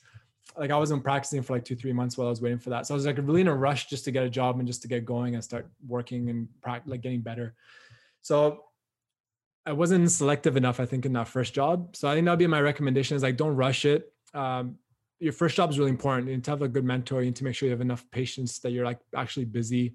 like 0.57 0.71
I 0.71 0.77
wasn't 0.77 1.03
practicing 1.03 1.43
for 1.43 1.53
like 1.53 1.65
two, 1.65 1.75
three 1.75 1.93
months 1.93 2.17
while 2.17 2.27
I 2.27 2.31
was 2.31 2.41
waiting 2.41 2.57
for 2.57 2.71
that. 2.71 2.87
So 2.87 2.95
I 2.95 2.95
was 2.95 3.05
like 3.05 3.17
really 3.17 3.41
in 3.41 3.47
a 3.47 3.55
rush 3.55 3.85
just 3.87 4.05
to 4.05 4.11
get 4.11 4.23
a 4.23 4.29
job 4.29 4.57
and 4.57 4.67
just 4.67 4.81
to 4.81 4.87
get 4.87 5.05
going 5.05 5.35
and 5.35 5.43
start 5.43 5.69
working 5.87 6.31
and 6.31 6.47
practice, 6.61 6.89
like 6.89 7.01
getting 7.01 7.21
better. 7.21 7.53
So 8.21 8.63
I 9.69 9.73
wasn't 9.73 10.09
selective 10.09 10.57
enough, 10.57 10.79
I 10.79 10.85
think, 10.87 11.05
in 11.05 11.13
that 11.13 11.27
first 11.27 11.53
job. 11.53 11.95
So 11.95 12.07
I 12.09 12.15
think 12.15 12.25
that'd 12.25 12.39
be 12.39 12.47
my 12.47 12.59
recommendation 12.59 13.15
is 13.15 13.21
like 13.21 13.37
don't 13.37 13.55
rush 13.55 13.85
it. 13.85 14.11
Um, 14.33 14.79
your 15.19 15.31
first 15.31 15.55
job 15.55 15.69
is 15.69 15.77
really 15.77 15.91
important. 15.91 16.27
You 16.27 16.35
need 16.35 16.43
to 16.45 16.51
have 16.51 16.63
a 16.63 16.67
good 16.67 16.83
mentor. 16.83 17.21
You 17.21 17.27
need 17.27 17.35
to 17.35 17.43
make 17.43 17.53
sure 17.53 17.67
you 17.67 17.71
have 17.71 17.81
enough 17.81 18.03
patience 18.09 18.57
that 18.59 18.71
you're 18.71 18.85
like 18.85 18.99
actually 19.15 19.45
busy. 19.45 19.93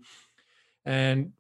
And 0.84 1.32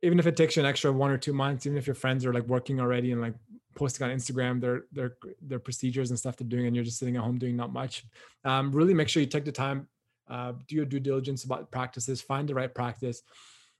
even 0.00 0.20
if 0.20 0.28
it 0.28 0.36
takes 0.36 0.54
you 0.54 0.62
an 0.62 0.66
extra 0.66 0.92
one 0.92 1.10
or 1.10 1.18
two 1.18 1.32
months, 1.32 1.66
even 1.66 1.76
if 1.76 1.88
your 1.88 1.94
friends 1.94 2.24
are 2.24 2.32
like 2.32 2.46
working 2.46 2.80
already 2.80 3.10
and 3.10 3.20
like 3.20 3.34
posting 3.74 4.06
on 4.06 4.16
Instagram 4.16 4.60
their 4.60 4.84
their 4.92 5.16
their 5.40 5.58
procedures 5.58 6.10
and 6.10 6.18
stuff 6.18 6.36
they're 6.36 6.46
doing, 6.46 6.66
and 6.66 6.76
you're 6.76 6.84
just 6.84 6.98
sitting 6.98 7.16
at 7.16 7.22
home 7.22 7.38
doing 7.38 7.56
not 7.56 7.72
much, 7.72 8.04
um, 8.44 8.70
really 8.70 8.94
make 8.94 9.08
sure 9.08 9.22
you 9.22 9.28
take 9.28 9.44
the 9.44 9.50
time, 9.50 9.88
uh, 10.28 10.52
do 10.68 10.76
your 10.76 10.84
due 10.84 11.00
diligence 11.00 11.42
about 11.42 11.70
practices, 11.72 12.20
find 12.20 12.48
the 12.48 12.54
right 12.54 12.72
practice, 12.72 13.22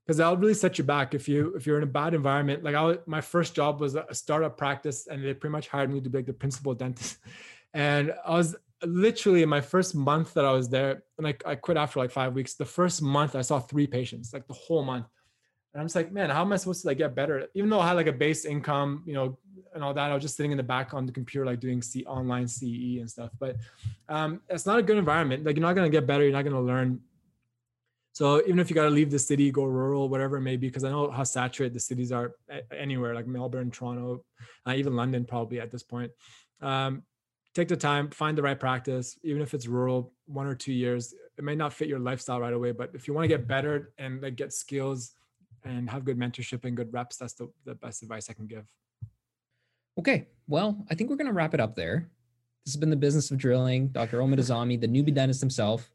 because 0.07 0.17
that'll 0.17 0.37
really 0.37 0.55
set 0.55 0.79
you 0.79 0.85
back 0.85 1.15
if 1.15 1.29
you 1.29 1.55
if 1.57 1.67
you're 1.67 1.77
in 1.77 1.83
a 1.83 1.87
bad 1.87 2.15
environment. 2.15 2.65
Like 2.65 2.75
I, 2.75 2.99
my 3.07 3.21
first 3.21 3.55
job 3.55 3.81
was 3.81 3.95
a 3.95 4.15
startup 4.15 4.57
practice, 4.57 5.07
and 5.07 5.25
they 5.25 5.35
pretty 5.35 5.53
much 5.53 5.69
hired 5.69 5.93
me 5.93 6.01
to 6.01 6.11
be 6.11 6.19
like 6.19 6.27
the 6.27 6.33
principal 6.33 6.75
dentist, 6.75 7.19
and 7.75 8.13
I 8.25 8.31
was 8.31 8.57
literally 8.85 9.43
in 9.43 9.49
my 9.49 9.61
first 9.61 9.95
month 9.95 10.35
that 10.35 10.45
I 10.45 10.53
was 10.53 10.69
there, 10.69 11.03
and 11.19 11.27
I, 11.27 11.35
I 11.47 11.55
quit 11.55 11.77
after 11.77 12.01
like 12.01 12.11
five 12.11 12.35
weeks. 12.35 12.55
The 12.55 12.65
first 12.65 13.03
month 13.03 13.37
I 13.37 13.43
saw 13.43 13.61
three 13.61 13.87
patients, 13.87 14.33
like 14.33 14.47
the 14.47 14.55
whole 14.55 14.85
month. 14.85 15.07
And 15.75 15.81
I'm 15.81 15.87
just 15.87 15.97
like, 15.97 16.13
man, 16.13 16.29
how 16.29 16.43
am 16.43 16.53
I 16.53 16.57
supposed 16.57 16.83
to 16.83 16.89
like 16.89 16.99
get 16.99 17.15
better? 17.15 17.47
Even 17.55 17.71
though 17.71 17.81
I 17.81 17.89
had 17.89 17.95
like 17.95 18.07
a 18.07 18.13
base 18.13 18.45
income, 18.45 19.05
you 19.07 19.15
know, 19.15 19.39
and 19.75 19.83
all 19.83 19.95
that, 19.95 20.11
I 20.11 20.15
was 20.15 20.23
just 20.23 20.37
sitting 20.37 20.51
in 20.51 20.59
the 20.59 20.63
back 20.63 20.93
on 20.93 21.07
the 21.07 21.13
computer, 21.13 21.47
like 21.47 21.61
doing 21.61 21.81
C 21.81 22.05
online 22.05 22.47
CE 22.47 22.99
and 23.01 23.09
stuff. 23.09 23.31
But 23.39 23.57
um, 24.09 24.43
it's 24.51 24.67
not 24.67 24.79
a 24.79 24.83
good 24.83 24.99
environment. 24.99 25.45
Like 25.45 25.57
you're 25.57 25.67
not 25.67 25.75
gonna 25.75 25.89
get 25.89 26.07
better. 26.07 26.25
You're 26.25 26.33
not 26.33 26.45
gonna 26.45 26.61
learn. 26.61 27.01
So 28.13 28.43
even 28.43 28.59
if 28.59 28.69
you 28.69 28.75
got 28.75 28.85
to 28.85 28.91
leave 28.91 29.11
the 29.11 29.19
city, 29.19 29.51
go 29.51 29.65
rural, 29.65 30.09
whatever 30.09 30.37
it 30.37 30.43
may 30.43 30.57
be, 30.57 30.69
because 30.69 30.85
I 30.85 30.91
know 30.91 31.11
how 31.11 31.25
saturated 31.25 31.75
the 31.75 31.81
cities 31.81 32.13
are 32.13 32.35
anywhere, 32.77 33.15
like 33.15 33.27
Melbourne, 33.27 33.71
Toronto, 33.71 34.25
uh, 34.67 34.73
even 34.73 34.95
London, 34.95 35.25
probably 35.25 35.61
at 35.61 35.71
this 35.71 35.83
point. 35.83 36.13
Um, 36.61 37.05
take 37.55 37.69
the 37.69 37.77
time, 37.77 38.11
find 38.11 38.37
the 38.37 38.43
right 38.43 38.59
practice, 38.61 39.19
even 39.23 39.41
if 39.41 39.55
it's 39.55 39.67
rural, 39.67 40.13
one 40.27 40.47
or 40.47 40.55
two 40.55 40.75
years. 40.75 41.15
It 41.39 41.45
may 41.45 41.55
not 41.55 41.73
fit 41.73 41.89
your 41.89 42.01
lifestyle 42.01 42.41
right 42.41 42.53
away, 42.53 42.73
but 42.73 42.91
if 42.95 43.09
you 43.09 43.15
want 43.15 43.25
to 43.25 43.29
get 43.29 43.49
better 43.49 43.93
and 43.97 44.21
like 44.21 44.37
get 44.37 44.53
skills 44.53 45.13
and 45.65 45.89
have 45.89 46.05
good 46.05 46.19
mentorship 46.19 46.67
and 46.67 46.77
good 46.77 46.93
reps, 46.93 47.17
that's 47.17 47.33
the, 47.33 47.51
the 47.65 47.75
best 47.77 48.03
advice 48.03 48.29
I 48.29 48.35
can 48.35 48.47
give. 48.47 48.71
Okay. 49.99 50.29
Well, 50.49 50.85
I 50.91 50.95
think 50.95 51.09
we're 51.09 51.17
going 51.17 51.29
to 51.29 51.33
wrap 51.33 51.55
it 51.55 51.61
up 51.61 51.77
there. 51.77 52.11
This 52.65 52.75
has 52.75 52.81
been 52.81 52.91
the 52.91 52.97
business 52.97 53.31
of 53.31 53.39
drilling. 53.39 53.89
Dr. 53.89 54.19
Omid 54.19 54.39
Azami, 54.39 54.81
the 54.81 54.89
Noobie 54.89 55.15
Dentist 55.15 55.41
himself. 55.41 55.91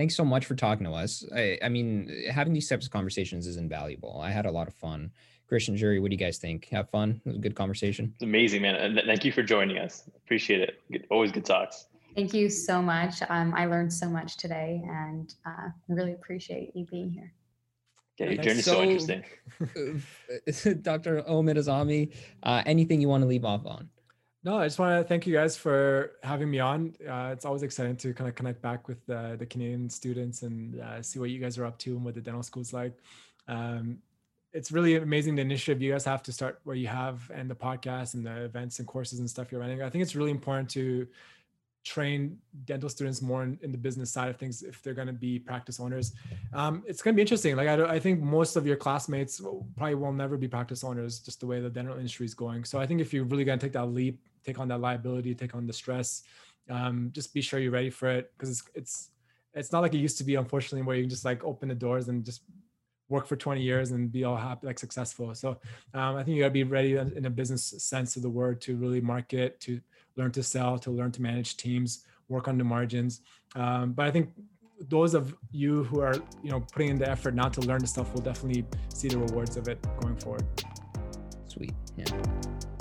Thanks 0.00 0.16
so 0.16 0.24
much 0.24 0.46
for 0.46 0.54
talking 0.54 0.86
to 0.86 0.92
us. 0.92 1.26
I, 1.36 1.58
I 1.62 1.68
mean, 1.68 2.10
having 2.30 2.54
these 2.54 2.66
types 2.66 2.86
of 2.86 2.90
conversations 2.90 3.46
is 3.46 3.58
invaluable. 3.58 4.18
I 4.18 4.30
had 4.30 4.46
a 4.46 4.50
lot 4.50 4.66
of 4.66 4.72
fun. 4.72 5.10
Christian 5.46 5.76
Jury, 5.76 6.00
what 6.00 6.10
do 6.10 6.14
you 6.14 6.18
guys 6.18 6.38
think? 6.38 6.68
Have 6.70 6.88
fun? 6.88 7.20
It 7.26 7.28
was 7.28 7.36
a 7.36 7.40
good 7.40 7.54
conversation. 7.54 8.14
It's 8.14 8.22
amazing, 8.22 8.62
man. 8.62 8.76
And 8.76 9.02
thank 9.04 9.26
you 9.26 9.30
for 9.30 9.42
joining 9.42 9.76
us. 9.76 10.08
Appreciate 10.16 10.62
it. 10.62 10.80
Good, 10.90 11.06
always 11.10 11.32
good 11.32 11.44
talks. 11.44 11.88
Thank 12.14 12.32
you 12.32 12.48
so 12.48 12.80
much. 12.80 13.16
Um, 13.28 13.52
I 13.54 13.66
learned 13.66 13.92
so 13.92 14.08
much 14.08 14.38
today 14.38 14.82
and 14.88 15.34
uh, 15.44 15.68
really 15.88 16.14
appreciate 16.14 16.74
you 16.74 16.86
being 16.86 17.10
here. 17.10 17.34
Okay, 18.18 18.36
your 18.36 18.42
journey's 18.42 18.64
so, 18.64 18.76
so 18.76 18.82
interesting. 18.82 19.22
Dr. 20.82 21.24
Omid 21.24 21.58
Azami, 21.58 22.14
uh, 22.42 22.62
anything 22.64 23.02
you 23.02 23.08
want 23.10 23.22
to 23.22 23.28
leave 23.28 23.44
off 23.44 23.66
on? 23.66 23.90
No, 24.42 24.58
I 24.58 24.66
just 24.66 24.78
want 24.78 24.98
to 24.98 25.06
thank 25.06 25.26
you 25.26 25.34
guys 25.34 25.54
for 25.54 26.12
having 26.22 26.50
me 26.50 26.60
on. 26.60 26.94
Uh, 27.06 27.28
it's 27.30 27.44
always 27.44 27.62
exciting 27.62 27.96
to 27.96 28.14
kind 28.14 28.26
of 28.28 28.34
connect 28.34 28.62
back 28.62 28.88
with 28.88 29.04
the 29.06 29.46
Canadian 29.50 29.90
students 29.90 30.42
and 30.42 30.80
uh, 30.80 31.02
see 31.02 31.18
what 31.18 31.28
you 31.28 31.38
guys 31.38 31.58
are 31.58 31.66
up 31.66 31.78
to 31.80 31.94
and 31.94 32.04
what 32.04 32.14
the 32.14 32.22
dental 32.22 32.42
school's 32.42 32.72
like. 32.72 32.96
Um, 33.48 33.98
it's 34.52 34.72
really 34.72 34.96
amazing 34.96 35.36
the 35.36 35.42
initiative 35.42 35.82
you 35.82 35.92
guys 35.92 36.06
have 36.06 36.22
to 36.22 36.32
start 36.32 36.60
where 36.64 36.74
you 36.74 36.88
have 36.88 37.30
and 37.34 37.50
the 37.50 37.54
podcast 37.54 38.14
and 38.14 38.24
the 38.24 38.44
events 38.44 38.78
and 38.78 38.88
courses 38.88 39.20
and 39.20 39.28
stuff 39.28 39.52
you're 39.52 39.60
running. 39.60 39.82
I 39.82 39.90
think 39.90 40.02
it's 40.02 40.16
really 40.16 40.30
important 40.30 40.70
to 40.70 41.06
train 41.84 42.38
dental 42.64 42.88
students 42.88 43.22
more 43.22 43.42
in, 43.42 43.58
in 43.62 43.72
the 43.72 43.78
business 43.78 44.10
side 44.10 44.28
of 44.28 44.36
things 44.36 44.62
if 44.62 44.82
they're 44.82 44.94
going 44.94 45.06
to 45.06 45.12
be 45.12 45.38
practice 45.38 45.80
owners. 45.80 46.14
Um, 46.52 46.82
it's 46.86 47.02
going 47.02 47.14
to 47.14 47.16
be 47.16 47.22
interesting. 47.22 47.56
Like 47.56 47.68
I, 47.68 47.94
I 47.94 47.98
think 47.98 48.20
most 48.20 48.56
of 48.56 48.66
your 48.66 48.76
classmates 48.76 49.40
probably 49.76 49.94
will 49.94 50.12
never 50.12 50.36
be 50.36 50.48
practice 50.48 50.82
owners, 50.82 51.20
just 51.20 51.40
the 51.40 51.46
way 51.46 51.60
the 51.60 51.70
dental 51.70 51.96
industry 51.96 52.26
is 52.26 52.34
going. 52.34 52.64
So 52.64 52.80
I 52.80 52.86
think 52.86 53.00
if 53.00 53.12
you're 53.12 53.24
really 53.24 53.44
going 53.44 53.58
to 53.58 53.64
take 53.64 53.74
that 53.74 53.86
leap, 53.86 54.20
take 54.44 54.58
on 54.58 54.68
that 54.68 54.80
liability, 54.80 55.34
take 55.34 55.54
on 55.54 55.66
the 55.66 55.72
stress, 55.72 56.22
um, 56.68 57.10
just 57.12 57.34
be 57.34 57.40
sure 57.40 57.58
you're 57.58 57.72
ready 57.72 57.90
for 57.90 58.08
it 58.08 58.32
because 58.36 58.50
it's 58.50 58.62
it's 58.74 59.10
it's 59.54 59.72
not 59.72 59.80
like 59.80 59.94
it 59.94 59.98
used 59.98 60.18
to 60.18 60.24
be, 60.24 60.36
unfortunately, 60.36 60.86
where 60.86 60.96
you 60.96 61.02
can 61.02 61.10
just 61.10 61.24
like 61.24 61.42
open 61.44 61.68
the 61.68 61.74
doors 61.74 62.08
and 62.08 62.24
just 62.24 62.42
work 63.08 63.26
for 63.26 63.36
20 63.36 63.60
years 63.60 63.90
and 63.90 64.12
be 64.12 64.24
all 64.24 64.36
happy, 64.36 64.66
like 64.66 64.78
successful. 64.78 65.34
So 65.34 65.58
um, 65.92 66.16
I 66.16 66.22
think 66.22 66.36
you 66.36 66.42
got 66.42 66.48
to 66.48 66.52
be 66.52 66.62
ready 66.62 66.96
in 66.96 67.26
a 67.26 67.30
business 67.30 67.64
sense 67.78 68.14
of 68.16 68.22
the 68.22 68.30
word 68.30 68.60
to 68.62 68.76
really 68.76 69.00
market, 69.00 69.60
to 69.62 69.80
learn 70.16 70.30
to 70.32 70.42
sell, 70.42 70.78
to 70.78 70.90
learn 70.90 71.10
to 71.12 71.22
manage 71.22 71.56
teams, 71.56 72.04
work 72.28 72.46
on 72.46 72.56
the 72.56 72.64
margins. 72.64 73.22
Um, 73.56 73.92
but 73.92 74.06
I 74.06 74.12
think 74.12 74.30
those 74.88 75.14
of 75.14 75.34
you 75.50 75.82
who 75.84 76.00
are, 76.00 76.14
you 76.42 76.50
know, 76.50 76.60
putting 76.72 76.90
in 76.90 76.98
the 76.98 77.10
effort 77.10 77.34
not 77.34 77.52
to 77.54 77.60
learn 77.62 77.80
the 77.80 77.88
stuff 77.88 78.14
will 78.14 78.22
definitely 78.22 78.64
see 78.94 79.08
the 79.08 79.18
rewards 79.18 79.56
of 79.56 79.68
it 79.68 79.84
going 80.00 80.16
forward. 80.16 80.44
Sweet. 81.48 81.74
Yeah. 81.96 82.06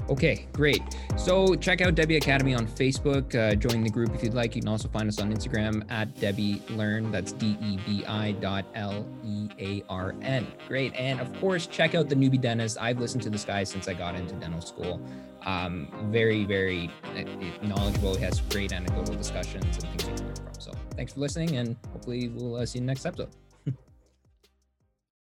Okay, 0.10 0.48
great. 0.54 0.82
So 1.18 1.54
check 1.56 1.82
out 1.82 1.94
DEBI 1.94 2.18
Academy 2.18 2.56
on 2.56 2.66
Facebook. 2.66 3.36
Uh, 3.36 3.54
join 3.54 3.84
the 3.84 3.92
group 3.92 4.14
if 4.16 4.24
you'd 4.24 4.34
like. 4.34 4.56
You 4.56 4.62
can 4.62 4.70
also 4.70 4.88
find 4.88 5.08
us 5.08 5.20
on 5.20 5.32
Instagram 5.32 5.86
at 5.92 6.16
DEBI 6.16 6.76
Learn. 6.76 7.12
That's 7.12 7.32
D 7.32 7.56
E 7.62 7.78
B 7.86 8.04
I 8.06 8.32
dot 8.34 8.66
L 8.74 9.06
E 9.24 9.50
A 9.60 9.84
R 9.88 10.16
N. 10.24 10.48
Great. 10.68 10.96
And 10.96 11.20
of 11.20 11.32
course, 11.40 11.68
check 11.68 11.94
out 11.94 12.10
the 12.10 12.16
Noobie 12.16 12.42
Dentist. 12.42 12.80
I've 12.82 13.00
listened 13.00 13.22
to 13.24 13.30
this 13.30 13.46
guy 13.46 13.64
since 13.64 13.88
I 13.88 13.94
got 13.94 14.16
into 14.16 14.34
dental 14.36 14.62
school. 14.62 15.00
Um, 15.46 15.88
very, 16.12 16.44
very 16.44 16.90
uh, 17.04 17.68
knowledgeable. 17.68 18.16
He 18.16 18.24
has 18.24 18.42
great 18.42 18.74
anecdotal 18.74 19.16
discussions 19.16 19.64
and 19.64 19.84
things 19.84 20.08
you 20.08 20.16
can 20.16 20.26
learn 20.26 20.36
from. 20.36 20.54
So 20.58 20.72
thanks 20.96 21.14
for 21.14 21.20
listening, 21.20 21.56
and 21.58 21.76
hopefully 21.94 22.30
we'll 22.30 22.56
uh, 22.56 22.66
see 22.66 22.80
you 22.80 22.86
next 22.86 23.06
episode. 23.06 23.30